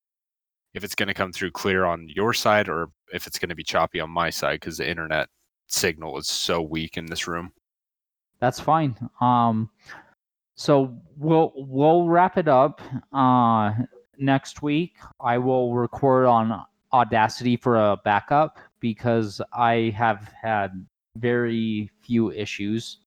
If 0.73 0.83
it's 0.83 0.95
gonna 0.95 1.13
come 1.13 1.31
through 1.31 1.51
clear 1.51 1.85
on 1.85 2.09
your 2.09 2.33
side, 2.33 2.69
or 2.69 2.89
if 3.13 3.27
it's 3.27 3.39
gonna 3.39 3.55
be 3.55 3.63
choppy 3.63 3.99
on 3.99 4.09
my 4.09 4.29
side, 4.29 4.59
because 4.59 4.77
the 4.77 4.89
internet 4.89 5.29
signal 5.67 6.17
is 6.17 6.27
so 6.27 6.61
weak 6.61 6.97
in 6.97 7.05
this 7.05 7.27
room. 7.27 7.51
That's 8.39 8.59
fine. 8.59 8.95
Um, 9.21 9.69
so 10.55 10.95
we'll 11.17 11.53
we'll 11.55 12.07
wrap 12.07 12.37
it 12.37 12.47
up 12.47 12.81
uh, 13.13 13.71
next 14.17 14.61
week. 14.61 14.95
I 15.19 15.37
will 15.37 15.73
record 15.73 16.25
on 16.25 16.63
Audacity 16.93 17.57
for 17.57 17.75
a 17.77 17.97
backup 18.03 18.59
because 18.79 19.41
I 19.53 19.93
have 19.97 20.31
had 20.41 20.85
very 21.17 21.91
few 22.01 22.31
issues, 22.31 22.99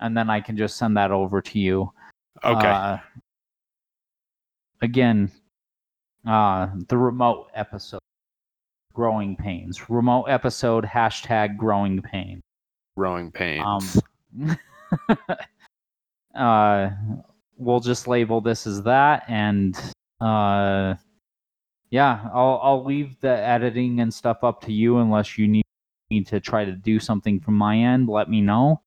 and 0.00 0.16
then 0.16 0.30
I 0.30 0.40
can 0.40 0.56
just 0.56 0.76
send 0.76 0.96
that 0.96 1.10
over 1.10 1.40
to 1.42 1.58
you. 1.58 1.92
Okay. 2.44 2.68
Uh, 2.68 2.98
again, 4.82 5.30
uh, 6.26 6.68
the 6.88 6.96
remote 6.96 7.48
episode, 7.54 8.00
growing 8.92 9.36
pains. 9.36 9.88
Remote 9.88 10.24
episode 10.24 10.84
hashtag 10.84 11.56
growing 11.56 12.02
pain. 12.02 12.40
Growing 12.96 13.30
pains. 13.30 14.00
Um, 14.38 14.58
uh, 16.34 16.90
we'll 17.56 17.80
just 17.80 18.06
label 18.06 18.40
this 18.40 18.66
as 18.66 18.82
that, 18.82 19.24
and 19.28 19.76
uh, 20.20 20.94
yeah, 21.90 22.28
I'll 22.32 22.60
I'll 22.62 22.84
leave 22.84 23.20
the 23.20 23.30
editing 23.30 24.00
and 24.00 24.12
stuff 24.12 24.42
up 24.42 24.60
to 24.62 24.72
you 24.72 24.98
unless 24.98 25.38
you 25.38 25.48
need 25.48 25.64
need 26.10 26.26
to 26.28 26.40
try 26.40 26.64
to 26.64 26.72
do 26.72 26.98
something 27.00 27.40
from 27.40 27.54
my 27.54 27.76
end. 27.78 28.08
Let 28.08 28.28
me 28.30 28.40
know. 28.40 28.80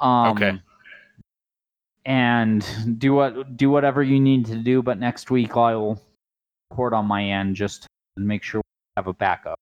Um, 0.00 0.32
Okay. 0.32 0.60
And 2.04 2.98
do 2.98 3.14
what 3.14 3.56
do 3.56 3.70
whatever 3.70 4.02
you 4.02 4.18
need 4.18 4.46
to 4.46 4.56
do, 4.56 4.82
but 4.82 4.98
next 4.98 5.30
week 5.30 5.56
I'll 5.56 6.00
record 6.70 6.94
on 6.94 7.06
my 7.06 7.24
end 7.24 7.54
just 7.54 7.82
to 7.82 7.88
make 8.16 8.42
sure 8.42 8.58
we 8.60 8.92
have 8.96 9.06
a 9.06 9.12
backup. 9.12 9.58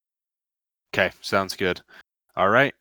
okay. 0.94 1.12
Sounds 1.20 1.54
good. 1.54 1.82
All 2.36 2.48
right. 2.48 2.74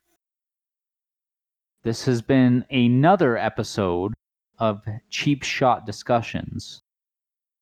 This 1.83 2.05
has 2.05 2.21
been 2.21 2.65
another 2.71 3.37
episode 3.37 4.13
of 4.59 4.81
Cheap 5.09 5.43
Shot 5.43 5.85
Discussions. 5.85 6.81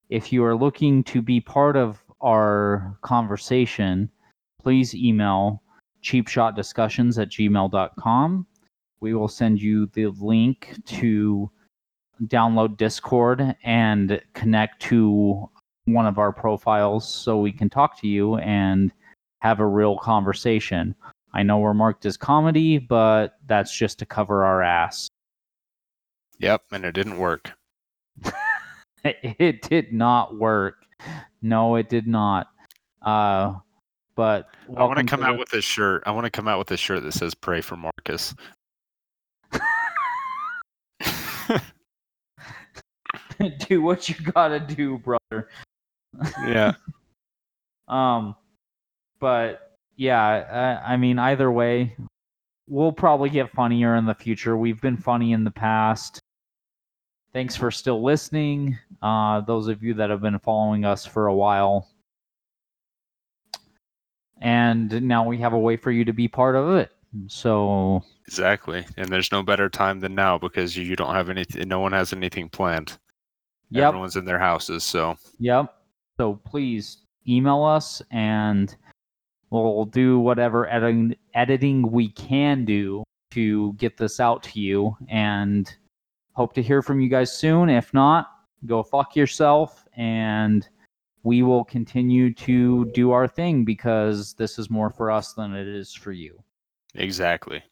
If 0.09 0.31
you 0.31 0.43
are 0.45 0.55
looking 0.55 1.03
to 1.05 1.21
be 1.21 1.41
part 1.41 1.75
of 1.75 2.01
our 2.21 2.97
conversation, 3.01 4.09
please 4.61 4.95
email 4.95 5.61
cheapshotdiscussions 6.03 7.21
at 7.21 7.29
gmail.com. 7.29 8.47
We 8.99 9.13
will 9.13 9.27
send 9.27 9.61
you 9.61 9.87
the 9.93 10.07
link 10.07 10.75
to 10.85 11.51
download 12.25 12.77
Discord 12.77 13.55
and 13.63 14.21
connect 14.33 14.81
to 14.83 15.49
one 15.85 16.05
of 16.05 16.17
our 16.17 16.31
profiles 16.31 17.07
so 17.07 17.39
we 17.39 17.51
can 17.51 17.69
talk 17.69 17.99
to 18.01 18.07
you 18.07 18.37
and 18.37 18.91
have 19.41 19.59
a 19.59 19.65
real 19.65 19.97
conversation. 19.97 20.95
I 21.33 21.43
know 21.43 21.59
we're 21.59 21.73
marked 21.73 22.05
as 22.05 22.17
comedy, 22.17 22.77
but 22.77 23.37
that's 23.45 23.75
just 23.75 23.99
to 23.99 24.05
cover 24.05 24.45
our 24.45 24.63
ass. 24.63 25.07
Yep. 26.39 26.63
And 26.71 26.85
it 26.85 26.93
didn't 26.93 27.17
work. 27.17 27.56
It 29.39 29.61
did 29.61 29.93
not 29.93 30.37
work. 30.37 30.75
No, 31.41 31.75
it 31.75 31.89
did 31.89 32.07
not. 32.07 32.47
Uh, 33.01 33.55
but 34.15 34.49
I 34.75 34.83
want 34.83 34.99
to 34.99 35.05
come 35.05 35.23
out 35.23 35.33
the- 35.33 35.39
with 35.39 35.49
this 35.49 35.63
shirt. 35.65 36.03
I 36.05 36.11
want 36.11 36.25
to 36.25 36.31
come 36.31 36.47
out 36.47 36.57
with 36.57 36.67
this 36.67 36.79
shirt 36.79 37.03
that 37.03 37.13
says 37.13 37.35
"Pray 37.35 37.61
for 37.61 37.77
Marcus." 37.77 38.33
do 43.67 43.81
what 43.81 44.09
you 44.09 44.15
gotta 44.33 44.59
do, 44.59 44.97
brother. 44.97 45.49
yeah. 46.45 46.73
Um, 47.87 48.35
but 49.21 49.77
yeah, 49.95 50.21
I, 50.85 50.93
I 50.93 50.97
mean, 50.97 51.19
either 51.19 51.49
way, 51.49 51.95
we'll 52.67 52.91
probably 52.91 53.29
get 53.29 53.49
funnier 53.51 53.95
in 53.95 54.05
the 54.05 54.13
future. 54.13 54.57
We've 54.57 54.81
been 54.81 54.97
funny 54.97 55.31
in 55.31 55.45
the 55.45 55.51
past. 55.51 56.19
Thanks 57.33 57.55
for 57.55 57.69
still 57.71 58.03
listening. 58.03 58.77
Uh, 59.01 59.41
those 59.41 59.67
of 59.67 59.83
you 59.83 59.93
that 59.95 60.09
have 60.09 60.21
been 60.21 60.39
following 60.39 60.85
us 60.85 61.05
for 61.05 61.27
a 61.27 61.35
while. 61.35 61.87
And 64.41 65.01
now 65.03 65.25
we 65.25 65.37
have 65.39 65.53
a 65.53 65.59
way 65.59 65.77
for 65.77 65.91
you 65.91 66.05
to 66.05 66.13
be 66.13 66.27
part 66.27 66.55
of 66.55 66.75
it. 66.77 66.91
So, 67.27 68.03
Exactly. 68.27 68.85
And 68.97 69.09
there's 69.09 69.31
no 69.31 69.41
better 69.41 69.69
time 69.69 69.99
than 69.99 70.13
now 70.13 70.37
because 70.37 70.75
you, 70.75 70.83
you 70.83 70.95
don't 70.95 71.13
have 71.13 71.29
anything. 71.29 71.67
No 71.67 71.79
one 71.79 71.93
has 71.93 72.13
anything 72.13 72.49
planned. 72.49 72.97
yep. 73.69 73.87
Everyone's 73.89 74.15
in 74.15 74.25
their 74.25 74.39
houses. 74.39 74.83
So 74.83 75.17
Yep. 75.39 75.73
So 76.19 76.35
please 76.45 76.97
email 77.27 77.63
us 77.63 78.01
and 78.11 78.75
we'll 79.49 79.85
do 79.85 80.19
whatever 80.19 80.69
editing 80.69 81.15
editing 81.33 81.91
we 81.91 82.09
can 82.09 82.65
do 82.65 83.03
to 83.31 83.73
get 83.73 83.97
this 83.97 84.19
out 84.19 84.43
to 84.43 84.59
you 84.59 84.95
and 85.09 85.73
hope 86.37 86.53
to 86.53 86.61
hear 86.61 86.83
from 86.83 87.01
you 87.01 87.09
guys 87.09 87.35
soon. 87.35 87.67
If 87.67 87.91
not, 87.95 88.27
go 88.67 88.83
fuck 88.83 89.15
yourself 89.15 89.83
and 89.97 90.69
we 91.23 91.41
will 91.41 91.63
continue 91.63 92.31
to 92.35 92.85
do 92.93 93.09
our 93.09 93.27
thing 93.27 93.65
because 93.65 94.35
this 94.35 94.59
is 94.59 94.69
more 94.69 94.91
for 94.91 95.09
us 95.09 95.33
than 95.33 95.55
it 95.55 95.67
is 95.67 95.91
for 95.95 96.11
you. 96.11 96.37
exactly. 96.93 97.63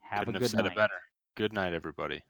Have 0.00 0.26
Couldn't 0.26 0.36
a 0.36 0.38
have 0.38 0.42
good 0.42 0.50
said 0.50 0.64
night. 0.64 0.72
it 0.72 0.76
better. 0.76 1.00
Good 1.36 1.52
night, 1.54 1.72
everybody. 1.72 2.20